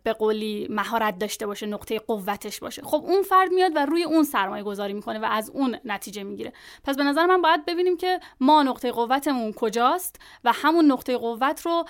به 0.03 0.13
قولی 0.13 0.67
مهارت 0.71 1.19
داشته 1.19 1.47
باشه 1.47 1.67
نقطه 1.67 1.99
قوتش 1.99 2.61
باشه. 2.61 2.83
خب 2.83 3.03
اون 3.07 3.23
فرد 3.23 3.53
میاد 3.53 3.73
و 3.75 3.87
روی 3.87 4.05
اون 4.05 4.25
سرمایه 4.25 4.65
گذاری 4.65 4.93
می‌کنه 4.93 5.19
و 5.19 5.25
از 5.25 5.51
اون 5.51 5.77
نتیجه 5.85 6.23
می‌گیره. 6.23 6.53
پس 6.85 6.97
به 6.97 7.03
نظر 7.03 7.27
من 7.27 7.43
باید 7.43 7.65
ببینیم 7.65 7.97
که 7.97 8.21
ما 8.41 8.63
نقطه 8.63 8.93
قوتمون 8.93 9.53
کجاست 9.53 10.21
و 10.45 10.53
همون 10.55 10.93
نقطه 10.93 11.17
قوت 11.17 11.67
رو 11.67 11.85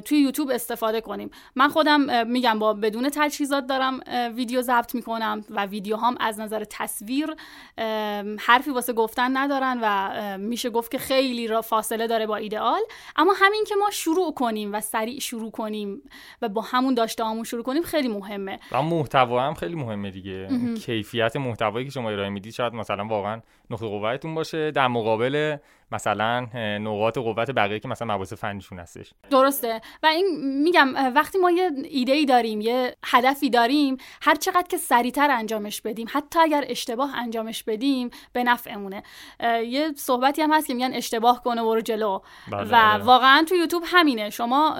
توی 0.00 0.18
یوتیوب 0.18 0.50
استفاده 0.50 1.00
کنیم. 1.00 1.30
من 1.56 1.68
خودم 1.68 2.26
میگم 2.26 2.58
با 2.58 2.72
بدون 2.74 3.10
تجهیزات 3.14 3.66
دارم 3.66 4.00
ویدیو 4.34 4.62
ضبط 4.62 4.94
می‌کنم 4.94 5.44
و 5.50 5.66
ویدیو 5.66 5.96
هم 5.96 6.16
از 6.20 6.40
نظر 6.40 6.64
تصویر 6.64 7.34
حرفی 8.38 8.70
واسه 8.70 8.92
گفتن 8.92 9.36
ندارن 9.36 9.78
و 9.82 10.38
میشه 10.38 10.70
گفت 10.70 10.90
که 10.90 10.98
خیلی 10.98 11.46
را 11.46 11.62
فاصله 11.62 12.06
داره 12.06 12.26
با 12.26 12.36
ایدئال. 12.36 12.80
اما 13.16 13.32
همین 13.36 13.64
که 13.64 13.74
ما 13.74 13.90
شروع 13.90 14.34
کنیم 14.34 14.72
و 14.72 14.80
سریع 14.80 15.20
شروع 15.20 15.50
کنیم 15.50 16.02
و 16.42 16.48
با 16.48 16.60
همون 16.60 16.94
داشته 17.02 17.24
همون 17.24 17.44
شروع 17.44 17.62
کنیم 17.62 17.82
خیلی 17.82 18.08
مهمه. 18.08 18.58
و 18.72 18.82
محتوا 18.82 19.42
هم 19.42 19.54
خیلی 19.54 19.74
مهمه 19.74 20.10
دیگه. 20.10 20.48
کیفیت 20.74 21.36
محتوایی 21.36 21.84
که 21.86 21.92
شما 21.92 22.10
ارائه 22.10 22.28
می‌دید 22.28 22.52
شاید 22.52 22.72
مثلا 22.72 23.04
واقعا 23.04 23.40
نقطه 23.72 23.86
قوتتون 23.86 24.34
باشه 24.34 24.70
در 24.70 24.88
مقابل 24.88 25.56
مثلا 25.92 26.40
نقاط 26.78 27.18
قوت 27.18 27.50
بقیه 27.50 27.78
که 27.78 27.88
مثلا 27.88 28.14
مباحث 28.14 28.32
فنیشون 28.32 28.78
هستش. 28.78 29.10
درسته. 29.30 29.80
و 30.02 30.06
این 30.06 30.26
میگم 30.62 30.94
وقتی 31.14 31.38
ما 31.38 31.50
یه 31.50 31.70
ایده 31.84 32.12
ای 32.12 32.24
داریم 32.24 32.60
یه 32.60 32.96
هدفی 33.04 33.50
داریم 33.50 33.96
هر 34.22 34.34
چقدر 34.34 34.66
که 34.68 34.76
سریعتر 34.76 35.30
انجامش 35.30 35.80
بدیم 35.80 36.06
حتی 36.10 36.38
اگر 36.38 36.64
اشتباه 36.68 37.18
انجامش 37.18 37.62
بدیم 37.62 38.10
به 38.32 38.44
نفعمونه. 38.44 39.02
یه 39.66 39.92
صحبتی 39.96 40.42
هم 40.42 40.52
هست 40.52 40.66
که 40.66 40.74
میگن 40.74 40.92
اشتباه 40.94 41.42
کنه 41.42 41.62
برو 41.62 41.80
جلو. 41.80 42.20
بله، 42.52 42.62
و 42.62 42.64
بله. 42.64 43.04
واقعا 43.04 43.44
تو 43.48 43.54
یوتیوب 43.54 43.82
همینه. 43.86 44.30
شما 44.30 44.70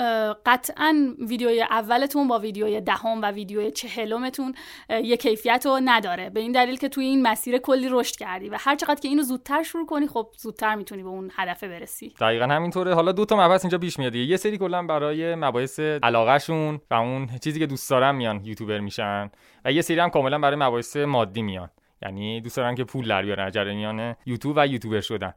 قطعا 0.47 1.15
ویدیوی 1.19 1.63
اولتون 1.63 2.29
با 2.29 2.39
ویدیوی 2.39 2.81
دهم 2.81 3.23
و 3.23 3.31
ویدیوی 3.31 3.71
چهلمتون 3.71 4.55
یه 4.89 5.17
کیفیت 5.17 5.67
رو 5.67 5.81
نداره. 5.85 6.31
به 6.31 6.41
این 6.41 6.53
دلیل 6.53 6.77
که 6.77 6.89
توی 6.89 7.05
این 7.05 7.23
مسیر 7.23 7.59
کلی 7.59 7.89
رشد 7.91 8.17
کردی 8.17 8.49
و 8.49 8.57
هر 8.61 8.77
چقدر 8.83 9.01
که 9.01 9.09
اینو 9.09 9.23
زودتر 9.23 9.63
شروع 9.63 9.87
کنی 9.87 10.07
خب 10.07 10.29
زودتر 10.39 10.75
می‌تونی 10.75 11.03
به 11.03 11.09
اون 11.09 11.31
هدف 11.35 11.65
برسی. 11.65 12.15
دقیقا 12.21 12.47
همینطوره. 12.47 12.95
حالا 12.95 13.13
دو 13.13 13.25
تا 13.25 13.37
مبحث 13.37 13.65
اینجا 13.65 13.79
پیش 13.79 13.99
میاد 13.99 14.15
یه 14.15 14.37
سری 14.37 14.59
کلا 14.59 14.83
برای 14.83 15.35
مباحث 15.35 15.81
علاقهشون 15.81 16.81
و 16.91 16.95
اون 16.95 17.29
چیزی 17.45 17.59
که 17.59 17.67
دوست 17.67 17.91
دارن 17.91 18.15
میان 18.15 18.45
یوتیوبر 18.45 18.81
میشن 18.81 19.31
و 19.65 19.73
یه 19.73 19.83
سری 19.83 19.99
هم 19.99 20.11
کاملا 20.11 20.39
برای 20.39 20.57
مباحث 20.57 20.97
مادی 20.97 21.43
میان. 21.43 21.71
یعنی 22.03 22.41
دوست 22.41 22.57
دارن 22.57 22.75
که 22.75 22.85
پول 22.85 23.09
در 23.09 23.23
بیارن 23.23 23.51
جریان 23.51 24.17
یوتیوب 24.27 24.55
و 24.57 24.67
یوتیوبر 24.67 25.01
شدن. 25.01 25.35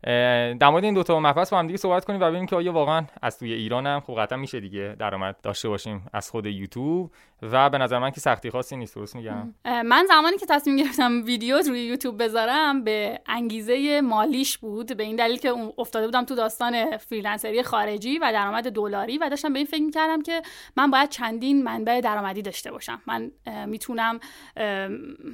در 0.58 0.70
مورد 0.70 0.84
این 0.84 0.94
دو 0.94 1.04
تا 1.04 1.20
با 1.20 1.58
هم 1.58 1.68
دیگه 1.68 1.78
صحبت 1.78 2.06
کنیم 2.06 2.22
و 2.22 2.26
ببینیم 2.26 2.46
که 2.46 2.56
آیا 2.56 2.74
واقعا 2.74 3.06
از 3.22 3.40
توی 3.40 3.54
ایران 3.54 3.88
هم 3.88 4.00
خب 4.00 4.16
قطعا 4.20 4.38
میشه 4.38 4.60
دیگه 4.60 4.96
درآمد 5.00 5.36
داشته 5.44 5.70
باشیم 5.70 6.08
از 6.14 6.30
خود 6.30 6.46
یوتیوب 6.46 7.12
و 7.42 7.70
به 7.70 7.78
نظر 7.78 8.00
من 8.00 8.12
که 8.12 8.20
سختی 8.20 8.50
خاصی 8.50 8.76
نیست 8.76 8.96
درست 8.96 9.16
میگم؟ 9.16 9.54
من 9.66 10.06
زمانی 10.08 10.38
که 10.38 10.46
تصمیم 10.50 10.76
گرفتم 10.76 11.22
ویدیو 11.26 11.58
روی 11.58 11.86
یوتیوب 11.86 12.24
بذارم 12.24 12.84
به 12.84 13.20
انگیزه 13.26 14.02
مالیش 14.02 14.58
بود 14.58 14.98
به 14.98 15.04
این 15.04 15.16
دلیل 15.16 15.38
که 15.38 15.54
افتاده 15.78 16.06
بودم 16.06 16.26
تو 16.26 16.36
داستان 16.36 16.98
فریلنسری 16.98 17.64
خارجی 17.64 18.20
و 18.20 18.32
درآمد 18.32 18.72
دلاری 18.72 19.18
و 19.18 19.30
داشتم 19.30 19.54
به 19.54 19.60
این 19.60 19.68
فکر 19.68 19.84
می‌کردم 19.84 20.22
که 20.22 20.42
من 20.78 20.92
باید 20.92 21.10
چندین 21.10 21.64
منبع 21.64 22.02
درآمدی 22.02 22.42
داشته 22.42 22.72
باشم. 22.72 23.02
من 23.08 23.32
می‌تونم 23.66 24.20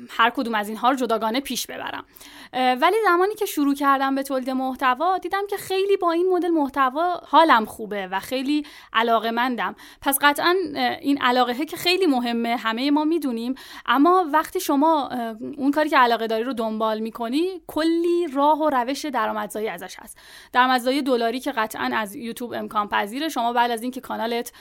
هر 0.10 0.30
کدوم 0.36 0.56
از 0.56 0.70
اینها 0.70 0.90
رو 0.90 0.96
جداگانه 1.22 1.40
پیش 1.40 1.68
ببرم. 1.68 2.06
ولی 2.54 2.96
زمانی 3.06 3.36
که 3.36 3.46
شروع 3.46 3.76
کردم 3.76 4.16
به 4.16 4.24
تولید 4.24 4.50
محتوا 4.50 5.18
دیدم 5.18 5.48
که 5.50 5.58
خیلی 5.58 5.98
با 5.98 6.12
این 6.12 6.30
مدل 6.34 6.50
محتوا 6.50 7.22
حالم 7.28 7.66
خوبه 7.66 8.08
و 8.08 8.20
خیلی 8.20 8.66
علاقه 8.94 9.32
مندم 9.32 9.76
پس 10.02 10.18
قطعا 10.22 10.56
این 11.02 11.22
علاقه 11.22 11.66
که 11.66 11.78
خیلی 11.78 12.06
مهمه 12.06 12.56
همه 12.56 12.92
ما 12.92 13.04
می‌دونیم. 13.04 13.56
اما 13.86 14.26
وقتی 14.34 14.60
شما 14.60 15.10
اون 15.58 15.72
کاری 15.72 15.90
که 15.90 15.98
علاقه 15.98 16.28
داری 16.28 16.44
رو 16.44 16.54
دنبال 16.54 17.00
می‌کنی 17.00 17.62
کلی 17.68 18.28
راه 18.34 18.60
و 18.60 18.70
روش 18.70 19.06
درآمدزایی 19.06 19.70
ازش 19.70 19.96
هست. 20.00 20.18
درآمدزایی 20.54 21.02
دلاری 21.02 21.40
که 21.40 21.52
قطعا 21.52 21.92
از 21.94 22.16
یوتیوب 22.16 22.54
امکان 22.54 22.88
پذیره. 22.88 23.30
شما 23.30 23.54
بعد 23.54 23.72
از 23.72 23.82
اینکه 23.82 24.02
کانالت 24.02 24.52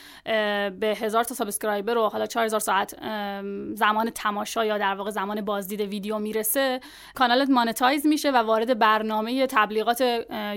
به 0.81 0.97
هزار 1.01 1.25
تا 1.25 1.35
subscriber 1.35 1.97
و 1.97 2.09
حالا 2.09 2.27
4000 2.27 2.61
ساعت 2.61 2.97
زمان 3.75 4.11
تماشا 4.11 4.65
یا 4.65 4.79
در 4.79 4.95
واقع 4.95 5.11
زمان 5.11 5.41
بازدید 5.41 5.81
ویدیو 5.81 6.19
می‌رسه 6.19 6.50
کانالت 7.15 7.51
monetize 7.51 8.07
میشه 8.07 8.31
و 8.31 8.37
وارد 8.37 8.79
برنامه 8.79 9.47
تبلیغات 9.47 10.01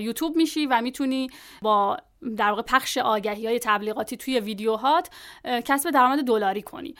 یوتیوب 0.00 0.36
میشی 0.36 0.66
و 0.66 0.80
می‌تونی 0.80 1.30
با 1.62 1.96
در 2.36 2.48
واقع 2.48 2.62
پخش 2.62 2.98
آگهی 2.98 3.46
های 3.46 3.58
تبلیغاتی 3.58 4.16
توی 4.16 4.40
ویدیوهات 4.40 5.08
کسب 5.44 5.90
درآمد 5.90 6.24
دلاری 6.24 6.62
کنی. 6.62 6.94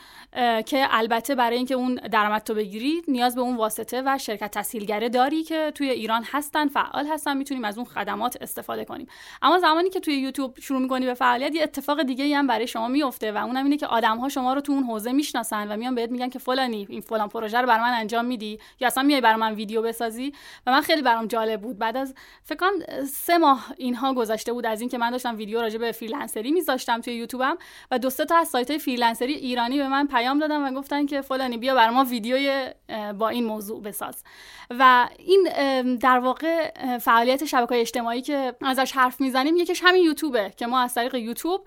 که 0.67 0.87
البته 0.91 1.35
برای 1.35 1.57
اینکه 1.57 1.75
اون 1.75 1.95
درآمد 1.95 2.43
تو 2.43 2.55
بگیری 2.55 3.03
نیاز 3.09 3.35
به 3.35 3.41
اون 3.41 3.57
واسطه 3.57 4.03
و 4.07 4.19
شرکت 4.19 4.51
تسهیلگره 4.51 5.09
داری 5.09 5.43
که 5.43 5.73
توی 5.75 5.91
ایران 5.91 6.25
هستن 6.31 6.69
فعال 6.69 7.07
هستن 7.07 7.37
می‌تونیم 7.37 7.65
از 7.65 7.79
اون 7.79 7.87
خدمات 7.87 8.37
استفاده 8.41 8.85
کنیم. 8.85 9.07
اما 9.43 9.59
زمانی 9.59 9.91
که 9.91 10.01
توی 10.01 10.15
یوتیوب 10.15 10.61
شروع 10.61 10.81
می‌کنی 10.81 11.07
به 11.07 11.15
فعالیت 11.15 11.55
یه 11.55 11.63
اتفاق 11.63 12.03
دیگه 12.03 12.37
هم 12.37 12.47
برای 12.47 12.67
شما 12.67 12.89
میفته 12.89 13.33
و 13.33 13.37
اونم 13.37 13.65
اینه 13.65 13.77
که 13.77 13.87
آدم 13.87 14.19
ها 14.19 14.29
شما 14.29 14.55
رو 14.55 14.61
تو 14.61 14.73
اون 14.73 14.85
حوزه 14.85 15.13
می‌شناسن 15.13 15.73
و 15.73 15.77
میان 15.77 15.95
بهت 15.95 16.11
میگن 16.11 16.29
که 16.29 16.39
فلانی 16.39 16.87
این 16.91 17.01
فلان 17.01 17.29
پروژه 17.29 17.61
رو 17.61 17.67
من 17.67 17.95
انجام 17.95 18.25
میدی 18.25 18.59
یا 18.81 18.87
اصلا 18.87 19.03
میای 19.03 19.21
برای 19.21 19.37
من 19.37 19.55
ویدیو 19.55 19.83
بسازی؟ 19.83 20.33
و 20.67 20.73
من 20.73 20.81
خیلی 20.81 21.03
برام 21.03 21.27
جالب 21.27 21.61
بود. 21.61 21.79
بعد 21.79 21.97
از 21.97 22.15
فکر 22.45 22.59
کنم 22.59 23.05
سه 23.07 23.39
ماه 23.39 23.67
اینها 23.77 24.15
گذشته 24.15 24.53
بود 24.53 24.67
از 24.67 24.81
اینکه 24.81 24.99
من 24.99 25.14
داشتم 25.15 25.37
ویدیو 25.37 25.61
راجع 25.61 25.79
به 25.79 25.93
فریلنسری 25.93 26.53
میذاشتم 26.53 27.01
توی 27.01 27.15
یوتیوبم 27.15 27.57
و 27.91 27.99
دو 27.99 28.11
تا 28.11 28.37
از 28.37 28.49
سایت 28.49 28.71
های 28.71 28.79
فریلنسری 28.79 29.33
ایرانی 29.33 29.79
به 29.79 29.89
من 29.89 30.07
پیام 30.07 30.39
دادن 30.39 30.69
و 30.69 30.81
گفتن 30.81 31.07
که 31.07 31.21
فلانی 31.21 31.59
بیا 31.59 31.75
بر 31.75 31.91
ما 31.91 32.05
ویدیوی 32.05 32.71
با 33.19 33.29
این 33.29 33.45
موضوع 33.45 33.83
بساز. 33.83 34.25
و 34.71 35.09
این 35.19 35.49
در 35.97 36.19
واقع 36.19 36.71
فعالیت 36.99 37.45
شبکه 37.45 37.81
اجتماعی 37.81 38.23
که 38.23 38.55
ازش 38.61 38.93
حرف 38.93 39.21
می‌زنیم 39.21 39.57
یکیش 39.57 39.81
همین 39.85 40.05
یوتیوبه 40.05 40.53
که 40.57 40.67
ما 40.67 40.81
از 40.81 40.95
طریق 40.95 41.15
یوتیوب 41.15 41.67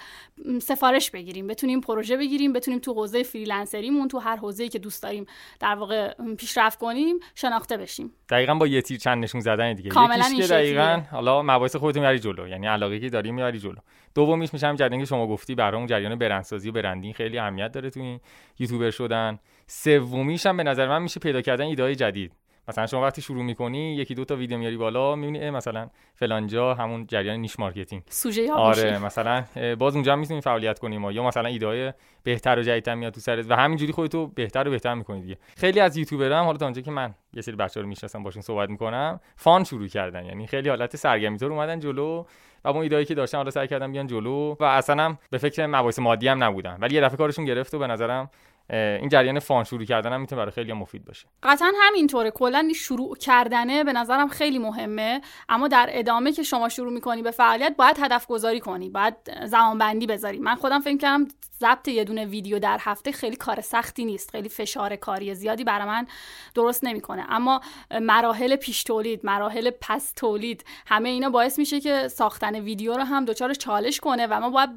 سفارش 0.61 1.11
بگیریم 1.11 1.47
بتونیم 1.47 1.81
پروژه 1.81 2.17
بگیریم 2.17 2.53
بتونیم 2.53 2.79
تو 2.79 2.93
حوزه 2.93 3.23
فریلنسریمون 3.23 4.07
تو 4.07 4.19
هر 4.19 4.35
حوزه‌ای 4.35 4.69
که 4.69 4.79
دوست 4.79 5.03
داریم 5.03 5.25
در 5.59 5.75
واقع 5.75 6.13
پیشرفت 6.37 6.79
کنیم 6.79 7.19
شناخته 7.35 7.77
بشیم. 7.77 8.13
دقیقا 8.29 8.55
با 8.55 8.67
یه 8.67 8.81
تیر 8.81 8.97
چند 8.97 9.23
نشون 9.23 9.41
زدن 9.41 9.73
دیگه. 9.73 9.89
یکیش 9.89 10.47
که 10.47 10.47
دقیقا 10.47 11.01
حالا 11.11 11.41
مباحث 11.41 11.75
خودت 11.75 11.97
میاری 11.97 12.19
جلو 12.19 12.47
یعنی 12.47 12.67
علاقه 12.67 12.99
که 12.99 13.09
داری 13.09 13.31
میاری 13.31 13.59
جلو. 13.59 13.77
دومیش 14.15 14.53
میشه 14.53 14.75
جریانی 14.75 15.03
که 15.03 15.05
شما 15.05 15.27
گفتی 15.27 15.55
برای 15.55 15.77
اون 15.77 15.87
جریان 15.87 16.15
برندسازی 16.15 16.69
و 16.69 16.71
branding 16.71 17.15
خیلی 17.15 17.37
اهمیت 17.39 17.71
داره 17.71 17.89
تو 17.89 17.99
این 17.99 18.19
یوتیوبر 18.59 18.91
شدن. 18.91 19.39
سومیش 19.67 20.45
هم 20.45 20.57
به 20.57 20.63
نظر 20.63 20.87
من 20.87 21.01
میشه 21.01 21.19
پیدا 21.19 21.41
کردن 21.41 21.65
ایده 21.65 21.95
جدید. 21.95 22.31
مثلا 22.67 22.87
شما 22.87 23.01
وقتی 23.01 23.21
شروع 23.21 23.43
می‌کنی 23.43 23.95
یکی 23.95 24.15
دو 24.15 24.25
تا 24.25 24.35
ویدیو 24.35 24.57
میاری 24.57 24.77
بالا 24.77 25.15
می‌بینی 25.15 25.49
مثلا 25.49 25.89
فلان 26.15 26.47
جا 26.47 26.73
همون 26.73 27.07
جریان 27.07 27.39
niche 27.39 27.59
marketing 27.59 28.03
سوژه 28.09 28.53
آره 28.53 28.99
مثلا 28.99 29.43
باز 29.79 29.95
اونجا 29.95 30.13
هم 30.13 30.19
می‌تونی 30.19 30.41
فعالیت 30.41 30.79
کنیم 30.79 31.11
یا 31.11 31.23
مثلا 31.23 31.49
ایده 31.49 31.93
بهتر 32.23 32.59
و 32.59 32.61
جدیدتر 32.61 32.95
میاد 32.95 33.13
تو 33.13 33.19
سرت 33.19 33.45
و 33.49 33.55
همینجوری 33.55 33.91
خودتو 33.91 34.27
بهتر 34.27 34.67
و 34.67 34.71
بهتر 34.71 34.93
می‌کنی 34.93 35.21
دیگه. 35.21 35.37
خیلی 35.57 35.79
از 35.79 35.97
یوتیوبرها 35.97 36.39
هم 36.39 36.45
حالا 36.45 36.57
تا 36.57 36.65
اونجا 36.65 36.81
که 36.81 36.91
من 36.91 37.13
یه 37.33 37.41
سری 37.41 37.55
بچه‌ها 37.55 37.81
رو 37.81 37.87
می‌شناسم 37.87 38.23
باشون 38.23 38.41
صحبت 38.41 38.69
می‌کنم 38.69 39.19
fun 39.35 39.63
شروع 39.63 39.87
کردن. 39.87 40.25
یعنی 40.25 40.47
خیلی 40.47 40.69
حالت 40.69 40.95
سرگرمی 40.95 41.37
طور 41.37 41.51
اومدن 41.51 41.79
جلو 41.79 42.25
و 42.63 42.67
اون 42.69 42.81
ایده‌هایی 42.81 43.05
که 43.05 43.15
داشتن 43.15 43.37
حالا 43.37 43.51
سعی 43.51 43.67
کردم 43.67 43.91
بیان 43.91 44.07
جلو 44.07 44.55
و 44.59 44.63
اصلا 44.63 45.03
هم 45.03 45.17
به 45.29 45.37
فکر 45.37 45.65
مباحث 45.65 45.99
مادی 45.99 46.27
هم 46.27 46.43
نبودن. 46.43 46.77
ولی 46.81 46.95
یه 46.95 47.01
دفعه 47.01 47.17
کارشون 47.17 47.45
گرفت 47.45 47.73
و 47.73 47.79
به 47.79 47.87
نظرم 47.87 48.29
این 48.69 49.09
جریان 49.09 49.39
فان 49.39 49.63
شروع 49.63 49.83
کردن 49.83 50.13
هم 50.13 50.21
می‌تونه 50.21 50.41
برای 50.41 50.51
خیلی 50.51 50.73
مفید 50.73 51.05
باشه. 51.05 51.27
قطعا 51.43 51.71
همینطوره. 51.81 52.31
کلا 52.31 52.69
شروع 52.75 53.15
کردنه 53.15 53.83
به 53.83 53.93
نظرم 53.93 54.27
خیلی 54.27 54.59
مهمه. 54.59 55.21
اما 55.49 55.67
در 55.67 55.89
ادامه 55.91 56.31
که 56.31 56.43
شما 56.43 56.69
شروع 56.69 56.93
می‌کنی 56.93 57.21
به 57.21 57.31
فعالیت 57.31 57.75
باید 57.77 57.97
هدف 57.99 58.27
گذاری 58.27 58.59
کنی 58.59 58.89
باید 58.89 59.15
زمان 59.45 59.77
بندی 59.77 60.07
بذاری. 60.07 60.39
من 60.39 60.55
خودم 60.55 60.79
فکر 60.79 60.97
کردم 60.97 61.27
ضبط 61.59 61.87
یه 61.87 62.03
دونه 62.03 62.25
ویدیو 62.25 62.59
در 62.59 62.77
هفته 62.81 63.11
خیلی 63.11 63.35
کار 63.35 63.61
سختی 63.61 64.05
نیست 64.05 64.31
خیلی 64.31 64.49
فشار 64.49 64.95
کاری 64.95 65.35
زیادی 65.35 65.63
برای 65.63 65.87
من 65.87 66.07
درست 66.55 66.83
نمی‌کنه. 66.83 67.25
اما 67.29 67.61
مراحل 68.01 68.55
پیش 68.55 68.83
تولید 68.83 69.19
مراحل 69.23 69.71
پس 69.81 70.11
تولید 70.15 70.65
همه 70.85 71.09
اینا 71.09 71.29
باعث 71.29 71.59
میشه 71.59 71.79
که 71.79 72.07
ساختن 72.07 72.55
ویدیو 72.55 72.97
رو 72.97 73.03
هم 73.03 73.25
دچار 73.25 73.53
چالش 73.53 73.99
کنه 73.99 74.27
و 74.27 74.39
ما 74.39 74.49
باید 74.49 74.69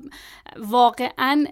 واقعا 0.57 1.45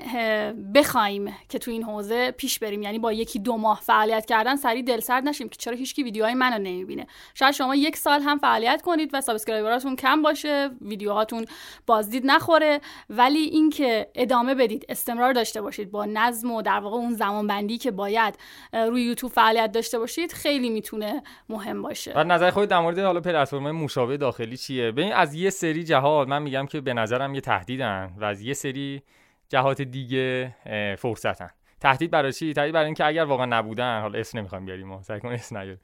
بخوایم 0.75 1.37
که 1.49 1.59
تو 1.59 1.71
این 1.71 1.83
حوزه 1.83 2.31
پیش 2.31 2.59
بریم. 2.59 2.83
یعنی 2.83 2.99
با 2.99 3.13
یکی 3.13 3.39
دو 3.39 3.57
ماه 3.57 3.81
فعالیت 3.81 4.27
کردن 4.27 4.57
سریع 4.57 4.83
دلسرد 4.83 5.29
نشیم 5.29 5.49
که 5.49 5.57
چرا 5.57 5.77
هیچکی 5.77 6.03
ویدیوهای 6.03 6.35
منو 6.35 6.59
نمی‌بینه. 6.59 7.07
شاید 7.35 7.55
شما 7.55 7.75
یک 7.75 7.97
سال 7.97 8.21
هم 8.23 8.39
فعالیت 8.39 8.83
کنید 8.83 9.11
و 9.13 9.21
subscriber 9.21 9.79
اتون 9.79 9.97
کم 9.97 10.23
باشه 10.23 10.71
ویدیوهاتون 10.81 11.47
بازدید 11.87 12.27
نخوره. 12.27 12.81
ولی 13.11 13.39
اینکه 13.39 14.11
ادامه 14.15 14.55
بدید 14.55 14.87
استمرار 15.19 15.33
داشته 15.33 15.63
باشید. 15.63 15.91
با 15.91 16.05
نظم 16.05 16.51
و 16.51 16.63
در 16.63 16.79
واقع 16.81 16.97
اون 16.97 17.15
زمان 17.15 17.47
بندی 17.47 17.79
که 17.79 17.91
باید 17.91 18.39
روی 18.73 19.03
یوتیوب 19.03 19.33
فعالیت 19.33 19.73
داشته 19.73 19.99
باشید 19.99 20.33
خیلی 20.33 20.71
می‌تونه 20.71 21.23
مهم 21.49 21.83
باشه. 21.83 22.13
و 22.17 22.25
نظر 22.25 22.51
خود 22.51 22.69
در 22.69 22.81
مورد 22.81 22.99
حالا 22.99 23.21
پلتفرم 23.21 23.71
مشابه 23.71 24.17
داخلی 24.17 24.57
چیه؟ 24.57 24.93
ببین 24.93 25.13
از 25.13 25.35
یه 25.35 25.51
سری 25.51 25.85
جهات 25.85 26.29
من 26.29 26.43
میگم 26.43 26.67
که 26.67 26.81
به 26.81 26.95
نظرم 26.95 27.35
یه 27.35 27.41
تهدیدن 27.41 28.15
و 28.17 28.25
از 28.25 28.41
یه 28.41 28.55
سری 28.55 29.03
جهات 29.49 29.83
دیگه 29.83 30.55
فرصتن. 30.99 31.51
تهدید 31.81 32.11
برای 32.11 32.33
چی؟ 32.33 32.53
تهدید 32.53 32.75
برای 32.75 32.87
اینکه 32.87 33.05
اگر 33.05 33.25
واقعا 33.25 33.47
نبودن 33.47 34.01
حالا 34.01 34.19
اسم 34.19 34.39
نمی‌خوام 34.39 34.65
بیاریم 34.65 35.03
سعی 35.03 35.21
کن 35.21 35.29
اسم 35.29 35.79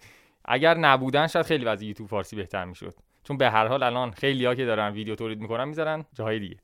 اگر 0.45 0.75
نبودن 0.75 1.27
شاید 1.27 1.47
خیلی 1.47 1.65
وضع 1.65 1.85
یوتیوب 1.85 2.09
فارسی 2.09 2.37
بهتر 2.37 2.65
می‌شد. 2.65 2.95
چون 3.25 3.37
به 3.37 3.51
هر 3.51 3.67
حال 3.67 3.83
الان 3.83 4.11
خیلی 4.11 4.45
ها 4.45 4.55
که 4.55 4.65
دارن 4.65 4.93
ویدیو 4.93 5.15
تولید 5.15 5.41
می‌کنن 5.41 5.65
می‌ذارن 5.65 6.05
جاهای 6.13 6.39
دیگه. 6.39 6.57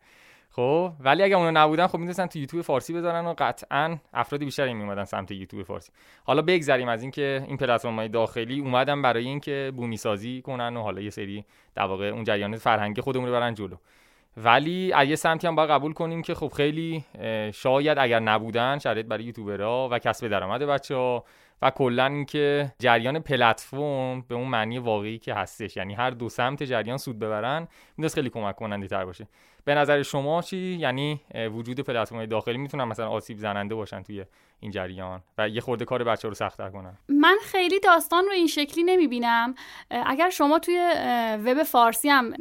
خب 0.53 0.93
ولی 1.01 1.23
اگه 1.23 1.37
اونا 1.37 1.65
نبودن 1.65 1.87
خب 1.87 1.99
می‌تونستن 1.99 2.27
تو 2.27 2.39
یوتیوب 2.39 2.65
فارسی 2.65 2.93
بذارن 2.93 3.27
و 3.27 3.35
قطعا 3.39 3.99
افراد 4.15 4.41
بیشتری 4.41 4.75
میومدن 4.75 5.05
سمت 5.05 5.31
یوتیوب 5.31 5.63
فارسی. 5.63 5.93
حالا 6.25 6.43
بگذریم 6.43 6.89
از 6.89 7.03
اینکه 7.03 7.45
این 7.47 7.57
پلتفرم‌های 7.57 8.09
داخلی 8.09 8.61
اومدن 8.61 9.03
برای 9.03 9.25
اینکه 9.25 9.73
بومی 9.77 9.97
سازی 9.97 10.43
کنن 10.43 10.77
و 10.77 10.83
حالا 10.83 11.01
یه 11.01 11.11
سری 11.11 11.45
در 11.75 11.85
واقع 11.85 12.07
اون 12.07 12.25
جریان 12.25 12.57
فرهنگی 12.57 13.01
خودمون 13.01 13.27
رو 13.27 13.33
برن 13.33 13.55
جلو. 13.55 13.77
ولی 14.37 14.93
از 14.93 15.09
یه 15.09 15.17
سمتی 15.17 15.47
هم 15.47 15.55
باید 15.57 15.71
قبول 15.71 15.93
کنیم 15.93 16.23
که 16.23 16.35
خب 16.35 16.53
خیلی 16.57 17.05
شاید 17.55 17.99
اگر 17.99 18.21
نبودن 18.21 18.79
شرایط 18.79 19.07
برای 19.07 19.25
یوتیوبرها 19.25 19.89
و 19.93 19.99
کسب 19.99 20.29
درآمد 20.29 20.63
بچه 20.63 20.95
ها 20.95 21.25
و 21.63 21.71
کلا 21.71 22.07
اینکه 22.07 22.73
جریان 22.79 23.19
پلتفرم 23.19 24.21
به 24.21 24.35
اون 24.35 24.49
معنی 24.49 24.79
واقعی 24.79 25.19
که 25.19 25.35
هستش 25.35 25.77
یعنی 25.77 25.95
هر 25.95 26.11
دو 26.11 26.29
سمت 26.29 26.63
جریان 26.63 26.97
سود 26.97 27.19
ببرن 27.19 27.69
می‌تونه 27.97 28.09
خیلی 28.09 28.31
کمک 28.31 28.57
کننده 28.57 28.87
تر 28.87 29.05
باشه. 29.05 29.27
به 29.65 29.75
نظر 29.75 30.03
شما 30.03 30.43
چی؟ 30.43 30.77
یعنی 30.81 31.21
وجود 31.35 31.81
پلتفرم 31.81 32.27
داخلی 32.27 32.59
می‌تونن 32.59 32.85
مثلا 32.85 33.09
آسیب 33.09 33.39
زننده 33.39 33.75
باشن 33.75 34.03
توی 34.03 34.25
این 34.61 34.71
جریان 34.71 35.23
و 35.39 35.49
یه 35.49 35.61
خورده 35.61 35.85
کار 35.85 36.05
بچه 36.05 36.29
رو 36.29 36.35
سختتر 36.35 36.71
کنن؟ 36.71 36.99
من 37.09 37.37
خیلی 37.43 37.81
داستان 37.81 38.25
رو 38.25 38.31
این 38.31 38.47
شکلی 38.47 38.85
نمی‌بینم. 38.85 39.55
اگر 39.91 40.31
شما 40.31 40.59
توی 40.59 40.91
وب 41.45 41.63
فارسی 41.63 42.09
هم 42.09 42.35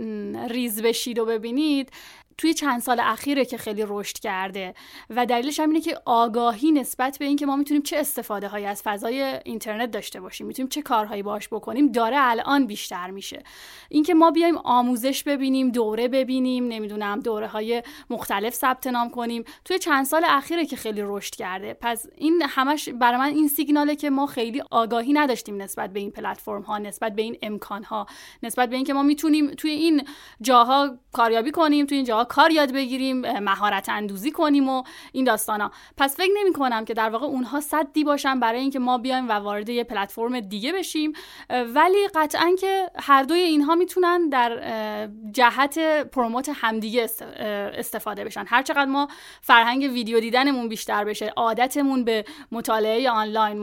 ریز 0.49 0.81
بشید 0.81 1.19
و 1.19 1.25
ببینید 1.25 1.91
توی 2.39 2.53
چند 2.53 2.81
سال 2.81 2.99
اخیره 2.99 3.45
که 3.45 3.57
خیلی 3.57 3.83
رشد 3.87 4.19
کرده 4.19 4.73
و 5.09 5.25
دلیلش 5.25 5.59
هم 5.59 5.69
اینه 5.69 5.81
که 5.81 6.01
آگاهی 6.05 6.71
نسبت 6.71 7.17
به 7.17 7.25
اینکه 7.25 7.45
ما 7.45 7.55
می‌تونیم 7.55 7.83
چه 7.83 7.97
استفاده 7.97 8.47
هایی 8.47 8.65
از 8.65 8.81
فضای 8.81 9.21
اینترنت 9.45 9.91
داشته 9.91 10.21
باشیم 10.21 10.47
می‌تونیم 10.47 10.69
چه 10.69 10.81
کارهایی 10.81 11.23
باش 11.23 11.47
بکنیم 11.47 11.91
داره 11.91 12.17
الان 12.19 12.67
بیشتر 12.67 13.09
میشه. 13.09 13.43
اینکه 13.89 14.13
ما 14.13 14.31
بیایم 14.31 14.57
آموزش 14.57 15.23
ببینیم 15.23 15.71
دوره 15.71 16.07
ببینیم 16.07 16.67
نمی‌دونم 16.67 17.19
دوره 17.19 17.47
های 17.47 17.83
مختلف 18.09 18.53
ثبت 18.53 18.87
نام 18.87 19.09
کنیم 19.09 19.43
توی 19.65 19.79
چند 19.79 20.05
سال 20.05 20.23
اخیره 20.27 20.65
که 20.65 20.75
خیلی 20.75 21.01
رشد 21.03 21.35
کرده. 21.35 21.77
پس 21.81 22.05
این 22.17 22.43
همش 22.49 22.89
برای 22.89 23.17
من 23.17 23.29
این 23.29 23.47
سیگناله 23.47 23.95
که 23.95 24.09
ما 24.09 24.25
خیلی 24.25 24.63
آگاهی 24.71 25.13
نداشتیم 25.13 25.61
نسبت 25.61 25.93
به 25.93 25.99
این 25.99 26.11
پلتفرم 26.11 26.61
ها 26.61 26.77
نسبت 26.77 27.15
به 27.15 27.21
این 27.21 27.37
امکان 27.41 27.83
ها 27.83 28.05
نسبت 28.43 28.69
به 28.69 28.75
اینکه 28.75 28.93
ما 28.93 29.03
می‌تونیم 29.03 29.51
توی 29.51 29.71
این 29.71 30.07
جاها 30.41 30.97
کاریابی 31.11 31.51
کنیم 31.51 31.85
توی 31.85 31.97
این 31.97 32.05
جاها 32.05 32.28
کار 32.29 32.51
یاد 32.51 32.73
بگیریم 32.73 33.39
مهارت 33.39 33.89
اندوزی 33.89 34.31
کنیم 34.31 34.69
و 34.69 34.83
این 35.11 35.25
داستانا. 35.25 35.71
پس 35.97 36.17
فکر 36.17 36.31
نمی 36.41 36.53
کنم 36.53 36.85
که 36.85 36.93
در 36.93 37.09
واقع 37.09 37.25
اونها 37.25 37.59
صدی 37.59 38.03
باشن 38.03 38.39
برای 38.39 38.59
اینکه 38.59 38.79
ما 38.79 38.97
بیایم 38.97 39.29
و 39.29 39.31
وارد 39.31 39.69
یه 39.69 39.83
پلتفرم 39.83 40.39
دیگه 40.39 40.73
بشیم. 40.73 41.13
ولی 41.49 42.07
قطعا 42.15 42.55
که 42.59 42.89
هر 42.99 43.23
دوی 43.23 43.39
اینها 43.39 43.75
می‌تونن 43.75 44.29
در 44.29 45.09
جهت 45.31 45.79
پروموت 46.11 46.51
همدیگه 46.55 47.09
استفاده 47.73 48.23
بشن. 48.23 48.45
هر 48.47 48.63
چقدر 48.63 48.85
ما 48.85 49.07
فرهنگ 49.41 49.83
ویدیو 49.83 50.19
دیدنمون 50.19 50.69
بیشتر 50.69 51.03
بشه 51.03 51.33
عادتمون 51.35 52.03
به 52.03 52.25
مطالعه 52.51 53.09
آنلاین 53.09 53.59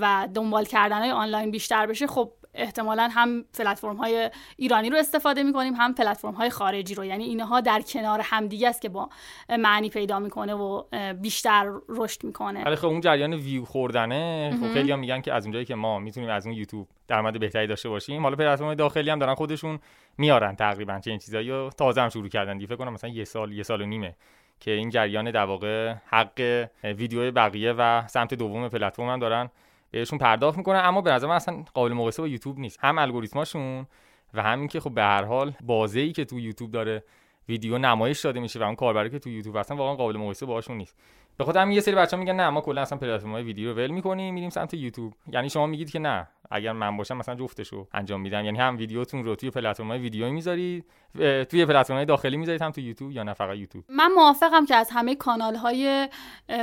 و 0.00 0.28
دنبال 0.34 0.64
کردن 0.64 1.10
آنلاین 1.10 1.50
بیشتر 1.50 1.86
بشه 1.86 2.06
خب 2.06 2.32
احتمالا 2.54 3.08
هم 3.12 3.44
پلتفرم 3.58 3.96
های 3.96 4.30
ایرانی 4.56 4.90
رو 4.90 4.96
استفاده 4.96 5.42
می‌کنیم 5.42 5.74
هم 5.74 5.94
پلتفرم 5.94 6.34
های 6.34 6.50
خارجی 6.50 6.94
رو. 6.94 7.04
یعنی 7.04 7.24
اینها 7.24 7.60
در 7.60 7.80
کنار 7.80 8.20
همدیگه 8.24 8.68
است 8.68 8.82
که 8.82 8.88
با 8.88 9.10
معنی 9.58 9.88
پیدا 9.88 10.18
می‌کنه 10.18 10.54
و 10.54 10.82
بیشتر 11.12 11.72
رشد 11.88 12.24
می‌کنه. 12.24 12.64
ولی 12.64 12.76
خب 12.76 12.86
اون 12.86 13.00
جریان 13.00 13.34
ویو 13.34 13.64
خوردنه. 13.64 14.50
خب 14.60 14.72
خیلی 14.72 14.92
هم 14.92 14.98
میگن 14.98 15.20
که 15.20 15.32
از 15.32 15.44
اونجایی 15.44 15.64
که 15.64 15.74
ما 15.74 15.98
می‌تونیم 15.98 16.30
از 16.30 16.46
اون 16.46 16.54
یوتیوب 16.54 16.88
درآمد 17.08 17.40
بهتری 17.40 17.66
داشته 17.66 17.88
باشیم 17.88 18.22
حالا 18.22 18.36
پلتفرم 18.36 18.74
داخلی 18.74 19.10
هم 19.10 19.18
دارن 19.18 19.34
خودشون 19.34 19.78
میارن 20.18 20.56
تقریبا 20.56 21.00
چه 21.04 21.10
این 21.10 21.18
چیزایی 21.18 21.50
رو. 21.50 21.70
تازه 21.78 22.00
هم 22.00 22.08
شروع 22.08 22.28
کردن 22.28 22.58
دی 22.58 22.66
فکر 22.66 22.76
کنم 22.76 22.92
مثلا 22.92 23.10
یه 23.10 23.24
سال 23.24 23.52
یه 23.52 23.62
سال 23.62 23.82
و 23.82 23.86
نیمه 23.86 24.16
که 24.60 24.70
این 24.70 24.90
جریان 24.90 25.30
در 25.30 25.44
واقع 25.44 25.94
حق 26.06 26.68
ویدیو 26.84 27.32
بقیه 27.32 27.72
و 27.72 28.08
سمت 28.08 28.34
دوم 28.34 28.68
پلتفرم 28.68 29.08
هم 29.08 29.18
دارن 29.18 29.50
بهشون 29.90 30.18
پرداخت 30.18 30.58
می‌کنه 30.58 30.78
اما 30.78 31.00
به 31.00 31.10
نظر 31.10 31.26
من 31.26 31.34
اصلا 31.34 31.64
قابل 31.74 31.92
مقایسه 31.92 32.22
با 32.22 32.28
یوتیوب 32.28 32.58
نیست. 32.58 32.78
هم 32.82 32.98
الگوریتماشون 32.98 33.86
و 34.34 34.42
همین 34.42 34.68
که 34.68 34.80
خب 34.80 34.94
به 34.94 35.02
هر 35.02 35.24
حال 35.24 35.52
بازه 35.60 36.00
ای 36.00 36.12
که 36.12 36.24
تو 36.24 36.40
یوتیوب 36.40 36.70
داره 36.70 37.04
ویدیو 37.48 37.78
نمایش 37.78 38.20
داده 38.20 38.40
میشه 38.40 38.58
و 38.58 38.62
اون 38.62 38.74
کاربری 38.74 39.10
که 39.10 39.18
تو 39.18 39.30
یوتیوب 39.30 39.56
اصلا 39.56 39.76
واقعا 39.76 39.94
قابل 39.94 40.16
مقایسه 40.16 40.46
باهاشون 40.46 40.76
نیست. 40.76 40.96
به 41.36 41.44
خاطر 41.44 41.60
همین 41.60 41.74
یه 41.74 41.80
سری 41.80 41.94
بچه‌ها 41.94 42.22
میگن 42.22 42.36
نه 42.36 42.50
ما 42.50 42.60
کلا 42.60 42.82
اصلا 42.82 42.98
پلتفرم 42.98 43.34
ویدیو 43.34 43.68
رو 43.68 43.76
ول 43.76 43.90
می‌کنیم 43.90 44.34
میریم 44.34 44.50
سمت 44.50 44.74
یوتیوب. 44.74 45.14
یعنی 45.32 45.50
شما 45.50 45.66
میگید 45.66 45.90
که 45.90 45.98
نه 45.98 46.28
اگر 46.50 46.72
من 46.72 46.96
باشم 46.96 47.16
مثلا 47.16 47.34
جفتشو 47.34 47.86
انجام 47.92 48.20
میدم. 48.20 48.44
یعنی 48.44 48.58
هم 48.58 48.76
ویدیوتون 48.76 49.24
رو 49.24 49.36
توی 49.36 49.50
پلتفرم 49.50 49.90
ویدیو 49.90 50.30
می‌ذارید 50.30 50.84
توی 51.18 51.66
پلتفرم 51.66 52.04
داخلی 52.04 52.36
می‌ذارید 52.36 52.62
هم 52.62 52.70
تو 52.70 52.80
یوتیوب 52.80 53.12
یا 53.12 53.22
نه 53.22 53.32
فقط 53.32 53.56
یوتیوب؟ 53.56 53.84
من 53.88 54.12
موافقم 54.12 54.66
که 54.66 54.76
از 54.76 54.90
همه 54.90 55.14
کانال 55.14 55.56
های 55.56 56.08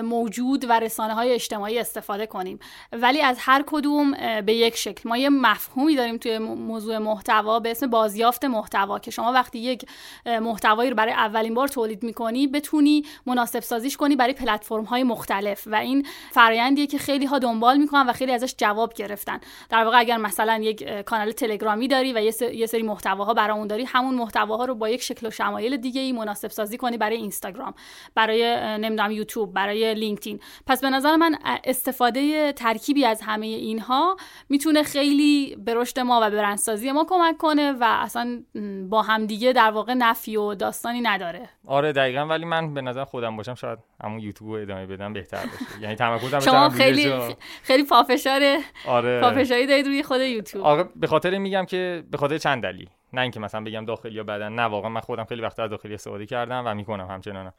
موجود 0.03 0.65
و 0.69 0.79
رسانه 0.79 1.13
های 1.13 1.33
اجتماعی 1.33 1.79
استفاده 1.79 2.25
کنیم. 2.25 2.59
ولی 2.91 3.21
از 3.21 3.37
هر 3.39 3.63
کدوم 3.67 4.11
به 4.41 4.53
یک 4.53 4.75
شکل. 4.75 5.09
ما 5.09 5.17
یه 5.17 5.29
مفهومی 5.29 5.95
داریم 5.95 6.17
توی 6.17 6.37
موضوع 6.37 6.97
محتوا 6.97 7.59
به 7.59 7.71
اسم 7.71 7.87
بازیافت 7.87 8.45
محتوا 8.45 8.99
که 8.99 9.11
شما 9.11 9.31
وقتی 9.31 9.59
یک 9.59 9.85
محتوایی 10.25 10.89
رو 10.89 10.95
برای 10.95 11.13
اولین 11.13 11.53
بار 11.53 11.67
تولید 11.67 12.03
می‌کنی 12.03 12.47
بتونی 12.47 13.05
مناسب 13.25 13.59
سازیش 13.59 13.97
کنی 13.97 14.15
برای 14.15 14.33
پلتفرم 14.33 14.83
های 14.83 15.03
مختلف. 15.03 15.67
و 15.67 15.75
این 15.75 16.07
فرآیندیه 16.31 16.87
که 16.87 16.97
خیلی 16.97 17.25
ها 17.25 17.39
دنبال 17.39 17.77
می‌کنن 17.77 18.09
و 18.09 18.13
خیلی 18.13 18.31
ازش 18.31 18.55
جواب 18.57 18.93
گرفتن. 18.93 19.39
در 19.69 19.83
واقع 19.83 19.99
اگر 19.99 20.17
مثلا 20.17 20.57
یک 20.57 20.83
کانال 20.83 21.31
تلگرامی 21.31 21.87
داری 21.87 22.13
و 22.13 22.21
یه 22.53 22.65
سری 22.65 22.83
محتواها 22.83 23.33
برامون 23.33 23.67
داری 23.67 23.83
همون 23.83 24.15
محتواها 24.37 24.65
رو 24.65 24.75
با 24.75 24.89
یک 24.89 25.01
شکل 25.01 25.27
و 25.27 25.31
شمایل 25.31 25.77
دیگه 25.77 26.01
ای 26.01 26.11
مناسب 26.11 26.47
سازی 26.47 26.77
کنی 26.77 26.97
برای 26.97 27.17
اینستاگرام 27.17 27.73
برای 28.15 28.55
نمی‌دونم 28.77 29.11
یوتیوب 29.11 29.53
برای 29.53 29.93
لینکدین. 29.93 30.39
پس 30.67 30.81
به 30.81 30.89
نظر 30.89 31.15
من 31.15 31.35
استفاده 31.63 32.51
ترکیبی 32.53 33.05
از 33.05 33.21
همه 33.21 33.45
اینها 33.45 34.17
می‌تونه 34.49 34.83
خیلی 34.83 35.55
به 35.65 35.73
رشد 35.73 35.99
ما 35.99 36.19
و 36.23 36.29
به 36.29 36.35
برندسازی 36.35 36.91
ما 36.91 37.05
کمک 37.09 37.37
کنه 37.37 37.71
و 37.71 37.83
اصلا 37.83 38.43
با 38.89 39.01
همدیگه 39.01 39.53
در 39.53 39.71
واقع 39.71 39.93
نفی 39.93 40.35
و 40.35 40.53
داستانی 40.53 41.01
نداره. 41.01 41.49
آره 41.67 41.93
دقیقا. 41.93 42.25
ولی 42.27 42.45
من 42.45 42.73
به 42.73 42.81
نظر 42.81 43.03
خودم 43.05 43.37
باشم 43.37 43.55
شاید 43.55 43.79
همون 44.03 44.19
یوتیوب 44.19 44.49
یوتیوب 44.49 44.71
ادامه 44.71 44.85
بدم 44.85 45.13
بهتر 45.13 45.37
باشه. 45.37 45.81
یعنی 45.83 45.95
تمرکزم 45.95 46.39
شما 46.39 46.69
خیلی 46.69 47.13
خیلی 47.63 47.83
پافشار 47.83 48.41
آره. 48.87 49.21
پافشاری 49.21 49.67
دارید 49.67 49.87
روی 49.87 50.03
خود 50.03 50.21
یوتیوب. 50.21 50.65
آره 50.65 50.89
به 50.95 51.07
خاطر 51.07 51.37
میگم 51.37 51.65
که 51.65 52.03
به 52.11 52.17
خاطر 52.17 52.37
چند 52.37 52.63
دلیل. 52.63 52.89
نه 53.13 53.21
اینکه 53.21 53.39
مثلا 53.39 53.63
بگم 53.63 53.85
داخلی 53.85 54.15
یا 54.15 54.23
بدن 54.23 54.53
نه 54.53 54.61
واقعا 54.61 54.89
من 54.89 55.01
خودم 55.01 55.23
خیلی 55.23 55.41
وقت 55.41 55.59
از 55.59 55.69
داخلی 55.69 55.93
استفاده 55.93 56.25
کردم 56.25 56.63
و 56.65 56.75
می‌کنم 56.75 57.07
همچنان 57.07 57.53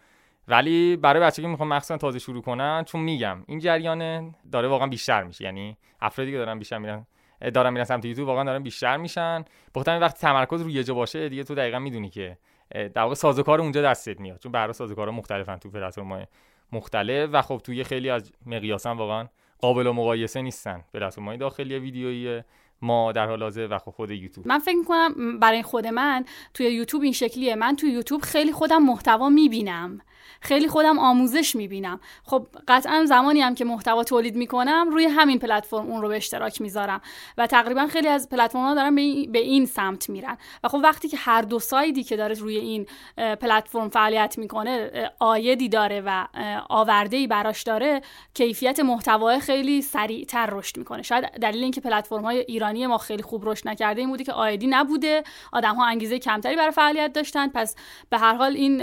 ولی 0.48 0.96
برای 0.96 1.22
بچه 1.22 1.42
که 1.42 1.48
می‌خوام 1.48 1.68
مخصوصا 1.68 1.96
تازه 1.96 2.18
شروع 2.18 2.42
کنن 2.42 2.84
چون 2.84 3.00
میگم 3.00 3.44
این 3.46 3.58
جریان 3.58 4.34
داره 4.52 4.68
واقعا 4.68 4.86
بیشتر 4.86 5.22
میشه. 5.22 5.44
یعنی 5.44 5.76
افرادی 6.00 6.30
که 6.30 6.38
دارن 6.38 6.58
بیشتر 6.58 6.78
میرن 6.78 7.06
دارن 7.54 7.72
میرن 7.72 7.84
سمت 7.84 8.04
یوتیوب 8.04 8.28
واقعا 8.28 8.44
دارن 8.44 8.62
بیشتر 8.62 8.96
میشن. 8.96 9.44
بخاطر 9.74 9.98
وقتی 10.00 10.18
تمرکز 10.18 10.66
یه 10.66 10.84
جا 10.84 10.94
باشه 10.94 11.28
دیگه 11.28 11.44
تو 11.44 11.54
دقیقا 11.54 11.78
می‌دونی 11.78 12.10
که 12.10 12.38
در 12.70 13.02
واقع 13.02 13.14
سازوکار 13.14 13.60
اونجا 13.60 13.82
دستت 13.82 14.20
میاد. 14.20 14.38
چون 14.38 14.52
برای 14.52 14.72
سازوکارا 14.72 15.12
مختلفن 15.12 15.56
تو 15.56 15.70
پلتفرم‌های 15.70 16.26
مختلف 16.72 17.30
و 17.32 17.42
خب 17.42 17.60
توی 17.64 17.84
خیلی 17.84 18.10
از 18.10 18.32
مقیاسا 18.46 18.94
واقعا 18.94 19.28
قابل 19.58 19.90
مقایسه 19.90 20.42
نیستن 20.42 20.84
پلتفرم‌های 20.94 21.36
داخلی 21.36 21.78
ویدیویی. 21.78 22.42
ما 22.82 23.12
در 23.12 23.26
حال 23.26 23.42
حاضر 23.42 23.68
و 23.70 23.78
خود 23.78 24.10
یوتیوب. 24.10 24.48
من 24.48 24.58
فکر 24.58 24.76
می‌کنم 24.76 25.38
برای 25.38 25.62
خود 25.62 25.86
من 25.86 26.24
توی 26.54 26.66
یوتیوب 26.66 27.02
این 27.02 27.12
شکلیه. 27.12 27.54
من 27.54 27.76
توی 27.76 27.90
یوتیوب 27.90 28.22
خیلی 28.22 28.52
خودم 28.52 28.82
محتوا 28.82 29.28
می‌بینم. 29.28 30.00
خیلی 30.40 30.68
خودم 30.68 30.98
آموزش 30.98 31.56
می‌بینم. 31.56 32.00
خب 32.24 32.46
قطعا 32.68 33.04
زمانی 33.04 33.40
هم 33.40 33.54
که 33.54 33.64
محتوا 33.64 34.04
تولید 34.04 34.36
می‌کنم 34.36 34.88
روی 34.90 35.04
همین 35.04 35.38
پلتفرم 35.38 35.86
اون 35.86 36.02
رو 36.02 36.08
به 36.08 36.16
اشتراک 36.16 36.60
می‌ذارم 36.60 37.00
و 37.38 37.46
تقریبا 37.46 37.86
خیلی 37.86 38.08
از 38.08 38.28
پلتفرم 38.28 38.62
ها 38.62 38.74
دارن 38.74 38.94
به 39.32 39.38
این 39.38 39.66
سمت 39.66 40.10
میرن. 40.10 40.38
و 40.64 40.68
خب 40.68 40.80
وقتی 40.82 41.08
که 41.08 41.16
هر 41.16 41.42
دو 41.42 41.58
سایدی 41.58 42.04
که 42.04 42.16
داره 42.16 42.34
روی 42.34 42.56
این 42.56 42.86
پلتفرم 43.16 43.88
فعالیت 43.88 44.38
می‌کنه 44.38 44.90
آیدی 45.18 45.68
داره 45.68 46.02
و 46.06 46.26
آورده 46.68 47.16
ای 47.16 47.26
براش 47.26 47.62
داره 47.62 48.02
کیفیت 48.34 48.80
محتوا 48.80 49.38
خیلی 49.38 49.82
سریعتر 49.82 50.46
رشد 50.52 50.76
می‌کنه. 50.76 51.02
شاید 51.02 51.24
دلیل 51.24 51.62
اینکه 51.62 51.80
پلتفرم 51.80 52.22
های 52.22 52.38
ایرانی 52.38 52.86
ما 52.86 52.98
خیلی 52.98 53.22
خوب 53.22 53.48
رشد 53.48 53.68
نکرده 53.68 54.00
این 54.00 54.10
بوده 54.10 54.24
که 54.24 54.32
آیدی 54.32 54.66
نبوده 54.66 55.22
آدم 55.52 55.74
ها 55.74 55.86
انگیزه 55.86 56.18
کمتری 56.18 56.56
برای 56.56 56.70
فعالیت 56.70 57.12
داشتن. 57.12 57.48
پس 57.48 57.76
به 58.10 58.18
هر 58.18 58.34
حال 58.34 58.52
این 58.52 58.80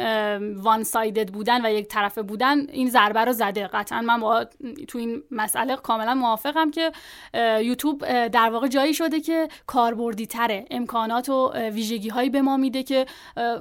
وان 0.56 0.84
سایدد 0.84 1.32
بودن 1.36 1.66
و 1.66 1.70
یک 1.70 1.88
طرفه 1.88 2.22
بودن 2.22 2.70
این 2.70 2.90
ضربه 2.90 3.26
رو 3.26 3.34
زده. 3.34 3.68
قطعا 3.68 4.02
من 4.02 4.20
با 4.20 4.46
تو 4.88 4.98
این 4.98 5.24
مسئله 5.32 5.76
کاملا 5.76 6.14
موافقم 6.14 6.72
که 6.72 6.92
یوتیوب 7.62 8.28
در 8.28 8.50
واقع 8.50 8.68
جایی 8.68 8.94
شده 8.94 9.20
که 9.20 9.48
کاربردی 9.68 10.28
تره 10.28 10.66
امکانات 10.72 11.30
و 11.30 11.54
ویژگی 11.54 12.10
هایی 12.10 12.30
به 12.30 12.42
ما 12.42 12.58
میده 12.58 12.84
که 12.84 13.06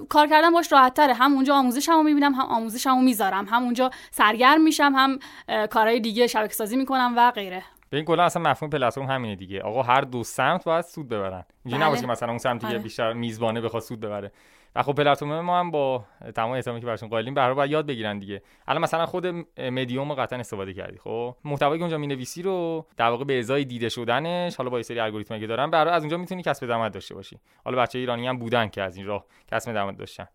کار 0.08 0.26
کردن 0.26 0.50
باش 0.50 0.72
راحت 0.72 0.94
تره 0.94 1.14
هم 1.14 1.32
اونجا 1.32 1.54
آموزشمو 1.54 2.02
می‌بینم 2.02 2.34
هم 2.34 2.46
آموزشمو 2.46 3.02
می‌ذارم. 3.02 3.46
هم 3.46 3.62
اونجا 3.62 3.90
سرگرم 4.10 4.62
میشم 4.62 4.92
هم 4.96 5.18
کارهای 5.66 6.00
دیگه 6.00 6.26
شبکه 6.26 6.54
سازی 6.54 6.76
می‌کنم 6.76 7.14
و 7.16 7.30
غیره. 7.30 7.62
به 7.90 7.96
این 7.96 8.06
کلا 8.06 8.24
اصلا 8.24 8.42
مفهوم 8.42 8.70
پلتفرم 8.70 9.06
همینه 9.06 9.36
دیگه. 9.36 9.60
آقا 9.60 9.82
هر 9.82 10.00
دو 10.00 10.24
سمت 10.24 10.64
باید 10.64 10.84
سود 10.84 11.08
ببرن. 11.08 11.44
اینجوری 11.64 11.80
بله. 11.80 11.86
نباشه 11.86 12.02
که 12.02 12.08
مثلا 12.08 12.28
اون 12.28 12.38
سمت 12.38 12.60
دیگه 12.60 12.72
بله. 12.72 12.82
بیشتر 12.82 13.12
میزبانه 13.12 13.60
بخواد 13.60 13.82
سود 13.82 14.00
ببره. 14.00 14.32
و 14.76 14.82
خب 14.82 14.92
پلتفرم 14.92 15.40
ما 15.40 15.58
هم 15.58 15.70
با 15.70 16.04
تمام 16.34 16.52
احترامی 16.52 16.80
که 16.80 16.86
براشون 16.86 17.08
قائلیم 17.08 17.34
به 17.34 17.54
باید 17.54 17.70
یاد 17.70 17.86
بگیرن 17.86 18.18
دیگه. 18.18 18.42
الان 18.68 18.82
مثلا 18.82 19.06
خود 19.06 19.26
مدیوم 19.58 20.08
رو 20.08 20.14
قطعا 20.14 20.38
استفاده 20.38 20.72
کردی. 20.72 20.98
خب 20.98 21.36
محتوایی 21.44 21.78
که 21.78 21.82
اونجا 21.82 21.98
می‌نویسی 21.98 22.42
رو 22.42 22.86
در 22.96 23.08
واقع 23.08 23.24
به 23.24 23.38
ازای 23.38 23.64
دیده 23.64 23.88
شدنش 23.88 24.56
حالا 24.56 24.70
با 24.70 24.76
یه 24.76 24.82
سری 24.82 25.00
الگوریتمی 25.00 25.40
که 25.40 25.46
دارن 25.46 25.70
برای 25.70 25.94
از 25.94 26.02
اونجا 26.02 26.16
می‌تونی 26.16 26.42
کسب 26.42 26.66
درآمد 26.66 26.92
داشته 26.92 27.14
باشی. 27.14 27.38
حالا 27.64 27.82
بچه 27.82 27.98
ایرانی 27.98 28.26
هم 28.26 28.38
بودن 28.38 28.68
که 28.68 28.82
از 28.82 28.96
این 28.96 29.06
راه 29.06 29.24
کسب 29.52 29.72
درآمد 29.72 29.96
داشتن. 29.96 30.26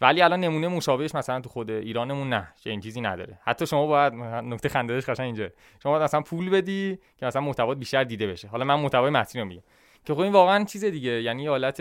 ولی 0.00 0.22
الان 0.22 0.40
نمونه 0.40 0.68
مشابهش 0.68 1.14
مثلا 1.14 1.40
تو 1.40 1.48
خود 1.48 1.70
ایرانمون 1.70 2.28
نه 2.28 2.48
چه 2.64 2.70
این 2.70 2.80
چیزی 2.80 3.00
نداره. 3.00 3.38
حتی 3.42 3.66
شما 3.66 3.86
باید 3.86 4.14
نکته 4.14 4.68
خنده‌دارش 4.68 5.04
قشنگ 5.04 5.26
اینجا. 5.26 5.48
شما 5.82 5.92
باید 5.92 6.02
مثلا 6.02 6.20
پول 6.20 6.50
بدی 6.50 6.98
که 7.16 7.26
مثلا 7.26 7.42
محتوا 7.42 7.74
بیشتر 7.74 8.04
دیده 8.04 8.26
بشه. 8.26 8.48
حالا 8.48 8.64
من 8.64 8.74
محتوای 8.74 9.10
متنی 9.10 9.42
رو 9.42 9.48
میگم. 9.48 9.62
که 10.04 10.14
خب 10.14 10.20
این 10.20 10.32
واقعا 10.32 10.64
چیز 10.64 10.84
دیگه 10.84 11.22
یعنی 11.22 11.46
حالت 11.46 11.80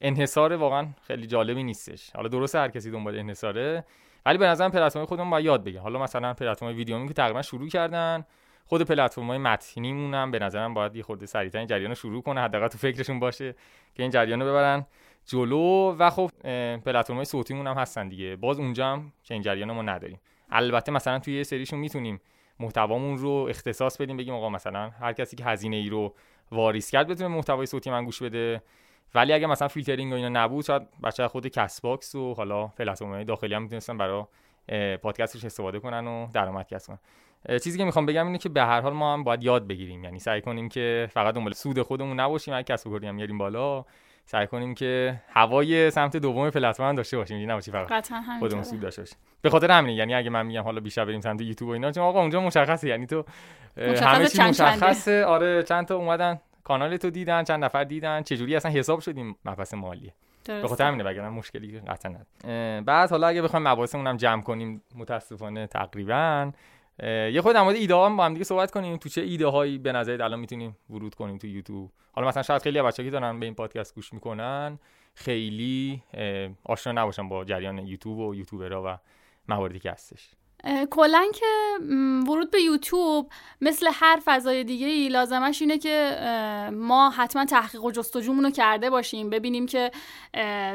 انحصار 0.00 0.52
واقعا 0.52 0.88
خیلی 1.02 1.26
جالبی 1.26 1.62
نیستش. 1.64 2.10
حالا 2.10 2.28
درسته 2.28 2.58
هر 2.58 2.68
کسی 2.68 2.90
دنبال 2.90 3.18
انحصاره 3.18 3.84
ولی 4.26 4.38
به 4.38 4.46
نظرم 4.46 4.70
پلتفرم 4.70 5.04
خودمون 5.04 5.30
باید 5.30 5.44
یاد 5.44 5.64
بگه 5.64 5.80
حالا 5.80 5.98
مثلا 5.98 6.34
پلتفرم 6.34 6.76
ویدیو 6.76 7.06
که 7.06 7.14
تقریبا 7.14 7.42
شروع 7.42 7.68
کردن 7.68 8.24
خود 8.66 8.82
پلتفرم 8.82 9.26
های 9.26 9.38
متنیمون 9.38 10.14
هم 10.14 10.30
به 10.30 10.38
نظرم 10.38 10.74
باید 10.74 10.96
یه 10.96 11.02
خورده 11.02 11.26
سریعتر 11.26 11.58
این 11.58 11.66
جریان 11.66 11.94
شروع 11.94 12.22
کنه 12.22 12.40
حداقل 12.40 12.68
تو 12.68 12.78
فکرشون 12.78 13.20
باشه 13.20 13.54
که 13.94 14.02
این 14.02 14.10
جریان 14.10 14.40
رو 14.40 14.46
ببرن 14.46 14.86
جلو. 15.26 15.96
و 15.98 16.10
خب 16.10 16.30
پلتفرم 16.76 17.16
های 17.16 17.24
صوتیمون 17.24 17.66
هم 17.66 17.74
هستن 17.74 18.08
دیگه. 18.08 18.36
باز 18.36 18.58
اونجا 18.58 18.86
هم 18.86 19.12
که 19.24 19.34
این 19.34 19.42
جریان 19.42 19.72
ما 19.72 19.82
نداریم. 19.82 20.20
البته 20.50 20.92
مثلا 20.92 21.18
توی 21.18 21.36
یه 21.36 21.42
سریشون 21.42 21.78
می‌تونیم 21.78 22.20
محتوامون 22.60 23.18
رو 23.18 23.46
اختصاص 23.50 24.00
بدیم 24.00 24.16
بگیم 24.16 24.34
آقا 24.34 24.48
مثلا 24.48 24.90
هر 24.90 25.12
کسی 25.12 25.36
که 25.36 25.44
هزینه 25.44 25.76
ای 25.76 25.88
رو 25.88 26.14
واریز 26.52 26.90
کرد 26.90 27.08
بتونه 27.08 27.28
محتوای 27.28 27.66
صوتی 27.66 27.90
من 27.90 28.04
گوش 28.04 28.22
بده. 28.22 28.62
ولی 29.14 29.32
اگه 29.32 29.46
مثلا 29.46 29.68
فیلترینگ 29.68 30.12
و 30.12 30.14
اینا 30.14 30.28
نبود 30.44 30.64
شاید 30.64 30.82
بچه‌های 31.02 31.28
خود 31.28 31.46
Castbox 31.46 32.14
و 32.14 32.34
حالا 32.34 32.66
پلتفرم‌های 32.66 33.24
داخلی 33.24 33.54
هم 33.54 33.62
می‌تونستن 33.62 33.98
برای 33.98 34.24
پادکستش 34.96 35.44
استفاده 35.44 35.78
کنن 35.78 36.06
و 36.06 36.26
درآمد 36.32 36.68
کسب 36.68 36.86
کنن. 36.86 36.98
چیزی 37.58 37.78
که 37.78 37.84
می‌خوام 37.84 38.06
بگم 38.06 38.26
اینه 38.26 38.38
که 38.38 38.48
به 38.48 38.62
هر 38.62 38.80
حال 38.80 38.92
ما 38.92 39.12
هم 39.12 39.24
باید 39.24 39.42
یاد 39.42 39.66
بگیریم. 39.66 40.04
یعنی 40.04 40.18
سعی 40.18 40.40
کنیم 40.40 40.68
که 40.68 41.08
فقط 41.12 41.34
دنبال 41.34 41.52
سود 41.52 41.82
خودمون 41.82 42.20
نباشیم. 42.20 42.54
اگه 42.54 42.64
کسب 42.64 42.86
و 42.86 42.90
کاری 42.90 43.06
هم 43.06 43.38
حالا 43.38 43.84
سعی 44.24 44.46
کنیم 44.46 44.74
که 44.74 45.20
هوای 45.28 45.90
سمت 45.90 46.16
دوم 46.16 46.50
پلتفرم 46.50 46.94
داشته 46.94 47.16
باشیم. 47.16 47.36
یعنی 47.36 47.52
نباشیم 47.52 47.74
فقط 47.74 48.12
خودمون 48.38 48.62
سود 48.62 48.80
داشته 48.80 49.02
باشیم. 49.02 49.18
به 49.42 49.50
خاطر 49.50 49.70
همین 49.70 49.96
یعنی 49.96 50.14
اگه 50.14 50.30
من 50.30 50.46
میگم 50.46 50.62
حالا 50.62 50.80
بیشتر 50.80 51.04
بریم 51.04 51.20
سمت 51.20 51.40
یوتیوب 51.40 51.70
و 51.70 51.72
اینا 51.72 51.92
چون 51.92 52.04
آقا 52.04 52.20
اونجا 52.20 52.40
مشخصه. 52.40 52.88
یعنی 52.88 53.06
تو 53.06 53.24
همه 53.76 54.28
چی 54.28 54.42
مشخصه. 54.42 55.24
آره 55.24 55.62
چند 55.62 55.86
تا 55.86 55.96
اومدن. 55.96 56.40
کانال 56.66 56.96
تو 56.96 57.10
دیدن 57.10 57.44
چند 57.44 57.64
نفر 57.64 57.84
دیدن 57.84 58.22
چجوری 58.22 58.56
اصلا 58.56 58.70
حساب 58.70 59.00
شدیم 59.00 59.36
مبحث 59.44 59.74
مالیه. 59.74 60.14
به 60.46 60.68
خاطر 60.68 60.84
همینه 60.84 61.04
وگرنه 61.04 61.28
مشکلی 61.28 61.80
قطعا 61.80 62.12
نداره. 62.12 62.80
بعد 62.80 63.10
حالا 63.10 63.26
اگه 63.26 63.42
بخوایم 63.42 63.68
مباحثمون 63.68 64.06
هم 64.06 64.16
جمع 64.16 64.42
کنیم 64.42 64.82
متاسفانه 64.94 65.66
تقریبا 65.66 66.52
یه 67.02 67.40
خود 67.40 67.54
در 67.54 67.62
مورد 67.62 67.76
ایده 67.76 67.94
ها 67.94 68.16
با 68.16 68.24
هم 68.24 68.32
دیگه 68.32 68.44
صحبت 68.44 68.70
کنیم. 68.70 68.96
تو 68.96 69.08
چه 69.08 69.20
ایده 69.20 69.46
هایی 69.46 69.78
به 69.78 69.92
نظرت 69.92 70.20
الان 70.20 70.40
می‌تونیم 70.40 70.76
ورود 70.90 71.14
کنیم 71.14 71.38
تو 71.38 71.46
یوتیوب؟ 71.46 71.92
حالا 72.12 72.28
مثلا 72.28 72.42
شاید 72.42 72.62
خیلی 72.62 72.82
بچه‌ها 72.82 73.06
که 73.06 73.10
دارن 73.10 73.40
به 73.40 73.46
این 73.46 73.54
پادکست 73.54 73.94
گوش 73.94 74.12
می‌کنن 74.12 74.78
خیلی 75.14 76.02
آشنا 76.64 77.02
نباشن 77.02 77.28
با 77.28 77.44
جریان 77.44 77.78
یوتیوب 77.78 78.18
و 78.18 78.34
یوتیوبرها 78.34 78.82
و 78.86 78.98
مواردی 79.48 79.78
که 79.78 79.90
هستش. 79.90 80.30
کلا 80.90 81.24
که 81.34 81.46
ورود 82.28 82.50
به 82.50 82.60
یوتیوب 82.60 83.30
مثل 83.60 83.90
هر 83.92 84.20
فضای 84.24 84.64
دیگه 84.64 84.86
ای 84.86 85.08
لازمش 85.08 85.62
اینه 85.62 85.78
که 85.78 86.18
ما 86.72 87.10
حتما 87.10 87.44
تحقیق 87.44 87.84
و 87.84 87.90
جستجومون 87.90 88.44
رو 88.44 88.50
کرده 88.50 88.90
باشیم. 88.90 89.30
ببینیم 89.30 89.66
که 89.66 89.90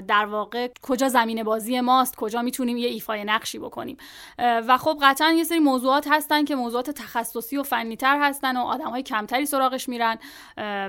در 0.08 0.26
واقع 0.26 0.70
کجا 0.82 1.10
زمین 1.10 1.44
بازی 1.44 1.82
ماست 1.82 2.16
کجا 2.16 2.42
می‌تونیم 2.42 2.78
یه 2.78 2.88
ایفای 2.88 3.24
نقشی 3.24 3.60
بکنیم. 3.60 3.98
و 4.40 4.78
خب 4.78 4.98
قطعا 5.02 5.32
یه 5.32 5.44
سری 5.44 5.60
موضوعات 5.60 6.08
هستن 6.10 6.46
که 6.46 6.56
موضوعات 6.56 6.90
تخصصی 6.90 7.58
و 7.58 7.64
فنی 7.64 7.96
تر 7.96 8.20
هستن 8.22 8.58
و 8.58 8.60
آدم 8.60 8.90
های 8.90 9.04
کمتری 9.04 9.46
سراغش 9.46 9.90
میرن. 9.90 10.18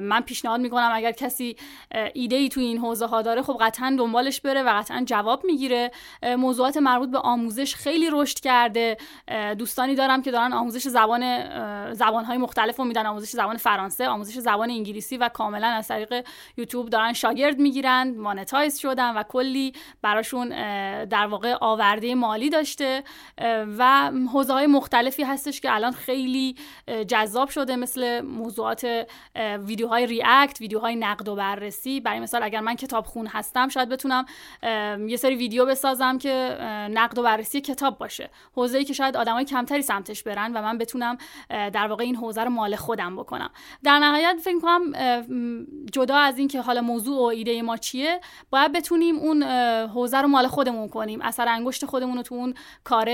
من 0.02 0.20
پیشنهاد 0.20 0.60
می‌کنم 0.60 0.90
اگر 0.94 1.12
کسی 1.12 1.56
ایده 2.14 2.36
ای 2.36 2.48
تو 2.48 2.60
این 2.60 2.78
حوزه 2.78 3.06
ها 3.06 3.22
داره 3.22 3.42
خب 3.42 3.56
قطعا 3.60 3.96
دنبالش 3.98 4.40
بره 4.40 4.62
و 4.62 4.78
قطعا 4.78 5.02
جواب 5.06 5.44
می‌گیره. 5.44 5.90
موضوعات 6.38 6.76
مربوط 6.76 7.10
به 7.10 7.18
آموزش 7.18 7.74
خیلی 7.74 8.08
رشد 8.12 8.40
کرده. 8.40 8.81
دوستانی 9.58 9.94
دارم 9.94 10.22
که 10.22 10.30
دارن 10.30 10.52
آموزش 10.52 10.88
زبان 10.88 11.22
زبانهای 11.92 12.38
مختلف 12.38 12.76
رو 12.76 12.84
میدن 12.84 13.06
آموزش 13.06 13.28
زبان 13.28 13.56
فرانسه 13.56 14.08
آموزش 14.08 14.38
زبان 14.38 14.70
انگلیسی 14.70 15.16
و 15.16 15.28
کاملا 15.28 15.66
از 15.66 15.88
طریق 15.88 16.26
یوتیوب 16.56 16.90
دارن 16.90 17.12
شاگرد 17.12 17.58
می‌گیرن 17.58 18.14
مانتایز 18.16 18.78
شدن 18.78 19.14
و 19.14 19.22
کلی 19.22 19.72
براشون 20.02 20.48
در 21.04 21.26
واقع 21.26 21.56
آورده 21.60 22.14
مالی 22.14 22.50
داشته. 22.50 23.02
و 23.78 24.10
حوزه 24.32 24.52
های 24.52 24.66
مختلفی 24.66 25.22
هستش 25.22 25.60
که 25.60 25.74
الان 25.74 25.92
خیلی 25.92 26.56
جذاب 27.08 27.48
شده 27.48 27.76
مثل 27.76 28.20
موضوعات 28.20 29.06
ویدیوهای 29.58 30.06
ریاکت 30.06 30.60
ویدیوهای 30.60 30.96
نقد 30.96 31.28
و 31.28 31.36
بررسی. 31.36 32.00
برای 32.00 32.20
مثال 32.20 32.42
اگر 32.42 32.60
من 32.60 32.74
کتاب 32.74 33.06
خون 33.06 33.26
هستم 33.26 33.68
شاید 33.68 33.88
بتونم 33.88 34.24
یه 35.08 35.16
سری 35.16 35.34
ویدیو 35.34 35.66
بسازم 35.66 36.18
که 36.18 36.56
نقد 36.90 37.18
و 37.18 37.22
بررسی 37.22 37.60
کتاب 37.60 37.98
باشه. 37.98 38.30
حوزه 38.72 38.84
که 38.84 38.92
شاید 38.92 39.16
آدمای 39.16 39.44
کمتری 39.44 39.82
سمتش 39.82 40.22
برن 40.22 40.52
و 40.52 40.62
من 40.62 40.78
بتونم 40.78 41.18
در 41.48 41.86
واقع 41.86 42.04
این 42.04 42.16
حوزه 42.16 42.44
رو 42.44 42.50
مال 42.50 42.76
خودم 42.76 43.16
بکنم. 43.16 43.50
در 43.84 43.98
نهایت 43.98 44.40
فکر 44.44 44.60
کنم 44.60 44.92
جدا 45.92 46.16
از 46.16 46.38
اینکه 46.38 46.60
حالا 46.60 46.80
موضوع 46.80 47.18
و 47.18 47.22
ایده 47.22 47.62
ما 47.62 47.76
چیه 47.76 48.20
باید 48.50 48.72
بتونیم 48.72 49.16
اون 49.16 49.42
حوزه 49.88 50.20
رو 50.20 50.28
مال 50.28 50.46
خودمون 50.46 50.88
کنیم 50.88 51.22
اثر 51.22 51.48
انگشت 51.48 51.86
خودمون 51.86 52.16
رو 52.16 52.22
تو 52.22 52.34
اون 52.34 52.54
کار 52.84 53.04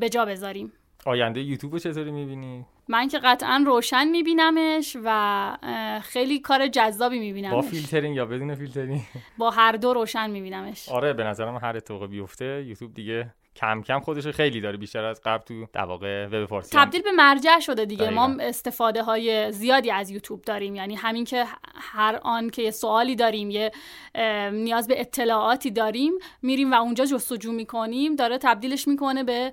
به 0.00 0.08
جا 0.12 0.24
بذاریم. 0.24 0.72
آینده 1.06 1.40
یوتیوب 1.40 1.78
چطوری 1.78 2.10
می‌بینی؟ 2.10 2.66
من 2.88 3.08
که 3.08 3.18
قطعا 3.18 3.62
روشن 3.66 4.08
میبینمش 4.08 4.96
و 5.04 5.56
خیلی 6.02 6.38
کار 6.38 6.66
جذابی 6.66 7.18
میبینمش. 7.18 7.52
با 7.52 7.60
فیلترینگ 7.60 8.16
یا 8.16 8.26
بدون 8.26 8.54
فیلترینگ؟ 8.54 9.00
با 9.38 9.50
هر 9.50 9.72
دو 9.72 9.94
روشن 9.94 10.30
میبینمش. 10.30 10.88
آره 10.88 11.12
به 11.12 11.24
نظرم 11.24 11.56
هر 11.56 11.76
اتفاقی 11.76 12.06
بیفته 12.06 12.64
یوتیوب 12.66 12.94
دیگه 12.94 13.34
کم 13.56 13.82
کم 13.82 14.00
خودش 14.00 14.26
خیلی 14.26 14.60
داره 14.60 14.76
بیشتر 14.76 15.04
از 15.04 15.20
قبل 15.24 15.44
تو 15.44 15.66
در 15.72 15.84
واقع 15.84 16.26
وب 16.26 16.46
فارسی. 16.46 16.78
تبدیل 16.78 17.02
به 17.02 17.12
مرجع 17.12 17.60
شده 17.60 17.84
دیگه. 17.84 18.10
ما 18.10 18.36
استفاده 18.40 19.02
های 19.02 19.52
زیادی 19.52 19.90
از 19.90 20.10
یوتیوب 20.10 20.42
داریم. 20.42 20.74
یعنی 20.74 20.94
همین 20.94 21.24
که 21.24 21.44
هر 21.74 22.20
آن 22.22 22.50
که 22.50 22.62
یه 22.62 22.70
سوالی 22.70 23.16
داریم 23.16 23.50
یه 23.50 23.70
نیاز 24.52 24.88
به 24.88 25.00
اطلاعاتی 25.00 25.70
داریم 25.70 26.12
میریم 26.42 26.72
و 26.72 26.74
اونجا 26.74 27.04
جستجو 27.04 27.52
می‌کنیم 27.52 28.16
داره 28.16 28.38
تبدیلش 28.38 28.88
می‌کنه 28.88 29.24
به 29.24 29.52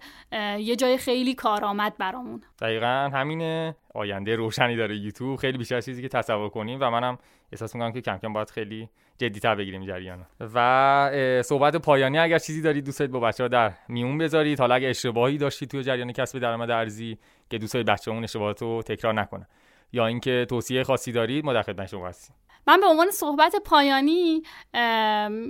یه 0.59 0.75
جای 0.75 0.97
خیلی 0.97 1.33
کارآمد 1.33 1.97
برامون. 1.97 2.41
دقیقا 2.61 3.09
همینه. 3.13 3.75
آینده 3.93 4.35
روشنی 4.35 4.75
داره 4.75 4.97
یوتیوب. 4.97 5.39
خیلی 5.39 5.57
بیشتر 5.57 5.81
چیزی 5.81 6.01
که 6.01 6.07
تصور 6.07 6.49
کنیم 6.49 6.77
و 6.81 6.89
منم 6.89 7.17
احساس 7.51 7.75
می‌کنم 7.75 7.91
که 7.91 8.01
کم 8.01 8.17
کم 8.17 8.33
باید 8.33 8.49
خیلی 8.49 8.89
جدیتر 9.17 9.55
بگیریم 9.55 9.85
جریان 9.85 10.25
و 10.55 11.41
صحبت 11.45 11.75
پایانی 11.75 12.17
اگر 12.17 12.39
چیزی 12.39 12.61
دارید 12.61 12.85
دوست 12.85 13.01
با 13.01 13.19
بچه 13.19 13.43
ها 13.43 13.47
در 13.47 13.71
میون 13.87 14.17
بذارید. 14.17 14.59
حالا 14.59 14.75
اگر 14.75 14.89
اشتباهی 14.89 15.37
داشتید 15.37 15.69
توی 15.69 15.83
جریان 15.83 16.11
کسب 16.11 16.39
درآمد 16.39 16.71
ارزی 16.71 17.17
که 17.49 17.57
دوست 17.57 17.73
دارید 17.73 17.87
بچه‌مون 17.87 18.23
اشتباهات 18.23 18.61
رو 18.61 18.83
تکرار 18.83 19.13
نکنه. 19.13 19.47
یا 19.93 20.07
اینکه 20.07 20.45
توصیه 20.49 20.83
خاصی 20.83 21.11
دارید 21.11 21.45
ما 21.45 21.53
در 21.53 21.61
خدمت 21.61 21.87
شما 21.87 22.07
هستیم. 22.07 22.35
من 22.67 22.79
به 22.79 22.85
عنوان 22.87 23.11
صحبت 23.11 23.55
پایانی 23.65 24.43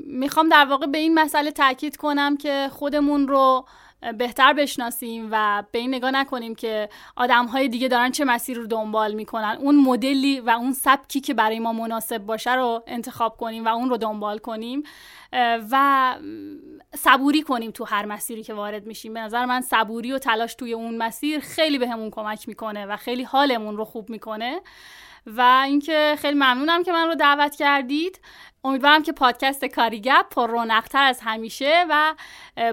می‌خوام 0.06 0.50
در 0.50 0.66
واقع 0.70 0.86
به 0.86 0.98
این 0.98 1.20
مسئله 1.20 1.52
تاکید 1.52 1.98
کنم 1.98 2.38
که 2.38 2.68
خودمون 2.72 3.28
رو 3.28 3.66
بهتر 4.18 4.54
بشناسیم 4.54 5.28
و 5.32 5.64
به 5.72 5.80
این 5.80 5.96
نگاه 5.96 6.12
نکنیم 6.12 6.56
که 6.56 6.90
آدم 7.16 7.46
های 7.46 7.68
دیگه 7.68 7.88
دارن 7.88 8.12
چه 8.12 8.26
مسیر 8.26 8.58
رو 8.58 8.68
دنبال 8.68 9.14
می‌کنن. 9.14 9.58
اون 9.60 9.76
مدلی 9.76 10.40
و 10.40 10.50
اون 10.50 10.74
سبکی 10.74 11.22
که 11.22 11.34
برای 11.34 11.60
ما 11.60 11.74
مناسب 11.74 12.18
باشه 12.18 12.56
رو 12.56 12.84
انتخاب 12.88 13.38
کنیم 13.38 13.66
و 13.66 13.68
اون 13.68 13.90
رو 13.90 13.98
دنبال 13.98 14.38
کنیم 14.38 14.84
و 15.72 16.16
صبوری 16.96 17.42
کنیم 17.42 17.72
تو 17.72 17.86
هر 17.86 18.06
مسیری 18.06 18.44
که 18.44 18.54
وارد 18.54 18.86
میشیم. 18.86 19.14
به 19.14 19.20
نظر 19.20 19.46
من 19.46 19.62
صبوری 19.62 20.12
و 20.12 20.18
تلاش 20.18 20.56
توی 20.56 20.74
اون 20.74 20.98
مسیر 20.98 21.40
خیلی 21.40 21.78
بهمون 21.78 22.10
به 22.10 22.16
کمک 22.16 22.48
می‌کنه 22.48 22.86
و 22.86 22.98
خیلی 22.98 23.24
حالمون 23.24 23.78
رو 23.78 23.86
خوب 23.86 24.10
می‌کنه. 24.10 24.62
و 25.26 25.62
اینکه 25.66 26.16
خیلی 26.20 26.36
ممنونم 26.36 26.84
که 26.84 26.92
من 26.92 27.08
رو 27.08 27.16
دعوت 27.16 27.56
کردید. 27.56 28.20
امیدوارم 28.64 29.04
که 29.04 29.12
پادکست 29.12 29.66
کاریگپ 29.66 30.30
پر 30.32 30.48
رونقتر 30.48 31.04
از 31.04 31.20
همیشه 31.24 31.86
و 31.90 32.16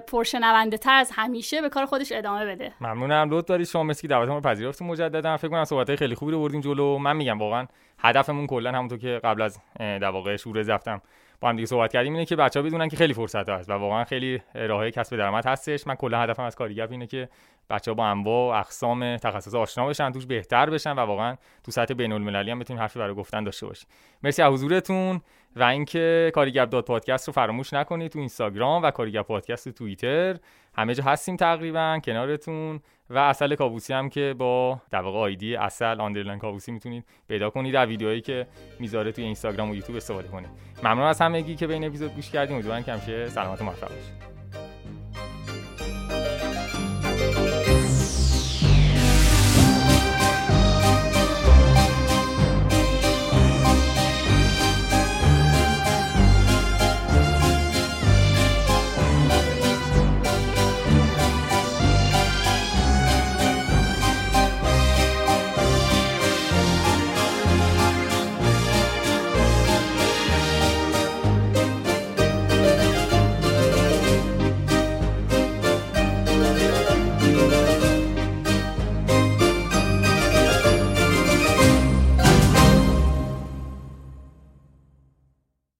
پرشنونده 0.09 0.79
تر 0.79 0.95
از 0.95 1.11
همیشه 1.15 1.61
به 1.61 1.69
کار 1.69 1.87
خودش 1.87 2.13
ادامه 2.13 2.47
بده. 2.47 2.73
ممنونم. 2.81 3.31
لطف 3.31 3.49
دارید. 3.49 3.67
شما 3.67 3.83
مثل 3.83 4.09
دعوت 4.09 4.29
رو 4.29 4.41
پذیرفتید 4.41 4.87
مجددا. 4.87 5.37
فکر 5.37 5.49
کنم 5.49 5.65
صحبت 5.65 5.95
خیلی 5.95 6.15
خوبی 6.15 6.33
رو 6.33 6.41
بردیم 6.41 6.61
جلو. 6.61 6.99
من 6.99 7.17
میگم 7.17 7.39
واقعا 7.39 7.67
هدفمون 7.99 8.47
کلا 8.47 8.73
همونطور 8.73 8.99
که 8.99 9.21
قبل 9.25 9.43
از 9.43 9.59
در 9.79 10.37
شروع 10.37 10.63
زفتم 10.63 11.03
با 11.41 11.49
هم 11.49 11.57
دیگه 11.57 11.67
صحبت 11.67 11.93
کردیم 11.93 12.13
اینه 12.13 12.25
که 12.25 12.37
بچه‌ها 12.37 12.67
بدونن 12.67 12.89
که 12.89 12.97
خیلی 12.97 13.15
فرصت 13.15 13.49
هست 13.49 13.71
و 13.71 13.73
واقعا 13.73 14.05
خیلی 14.05 14.43
راه 14.55 14.91
کسب 14.91 15.17
درآمد 15.17 15.47
هستش. 15.47 15.87
من 15.87 15.95
کلا 15.95 16.21
هدفم 16.21 16.43
از 16.43 16.57
کاریگپ 16.57 16.91
اینه 16.91 17.07
که 17.07 17.29
بچه 17.71 17.91
ها 17.91 17.95
با 17.95 18.07
انواع 18.07 18.59
اقسام 18.59 19.17
تخصص 19.17 19.55
آشنا 19.55 19.87
بشن 19.87 20.13
توش 20.13 20.27
بهتر 20.27 20.71
بشن 20.71 20.93
و 20.93 21.01
واقعا 21.01 21.37
تو 21.65 21.73
سطح 21.73 21.95
بین 21.95 22.13
المللی 22.13 22.51
هم 22.51 22.59
بتونیم 22.59 22.83
حرفی 22.83 22.99
برای 22.99 23.15
گفتن 23.15 23.45
داشته 23.45 23.67
باشیم. 23.67 23.89
مرسی 24.23 24.43
از 24.43 24.53
حضورتون. 24.53 25.21
و 25.57 25.62
اینکه 25.62 26.33
کاریگپ 26.35 26.69
dot 26.69 26.87
پادکست 26.87 27.27
رو 27.27 27.33
فراموش 27.33 27.73
نکنید 27.73 28.12
تو 28.12 28.19
اینستاگرام 28.19 28.83
و 28.83 28.91
کاریگپ 28.91 29.27
پادکست 29.27 29.65
تو 29.65 29.73
توییتر. 29.73 30.37
همه 30.74 30.95
جا 30.95 31.05
هستیم 31.05 31.37
تقریبا 31.37 32.01
کنارتون 32.05 32.81
و 33.11 33.19
عسل 33.19 33.55
کاوسی 33.55 33.93
هم 33.93 34.09
که 34.09 34.35
با 34.39 34.81
در 34.91 35.01
واقع 35.01 35.19
آیدی 35.19 35.57
عسل 35.57 36.01
underline 36.01 36.39
کاوسی 36.39 36.73
می‌تونید 36.73 37.05
پیدا 37.28 37.51
کنید 37.51 37.74
در 37.74 37.87
ویدیوهایی 37.87 38.20
که 38.20 38.47
می‌ذاره 38.81 39.12
توی 39.12 39.24
اینستاگرام 39.24 39.70
و 39.70 39.74
یوتیوب 39.74 39.97
استفاده 39.97 40.28
کنید. 40.28 40.51
ممنون 40.83 41.07
از 41.07 41.20
همگی 41.20 41.57
که 41.57 41.66
به 41.66 41.74
این 41.74 41.85
اپیزود 41.85 42.15
گوش 42.15 42.31
کردید. 42.31 42.55
امیدوارم 42.55 42.83
که 42.83 42.93
همیشه 42.93 43.28
سلامت 43.28 43.61
و 43.61 43.65
موفق 43.65 43.89
باشید. 43.89 44.36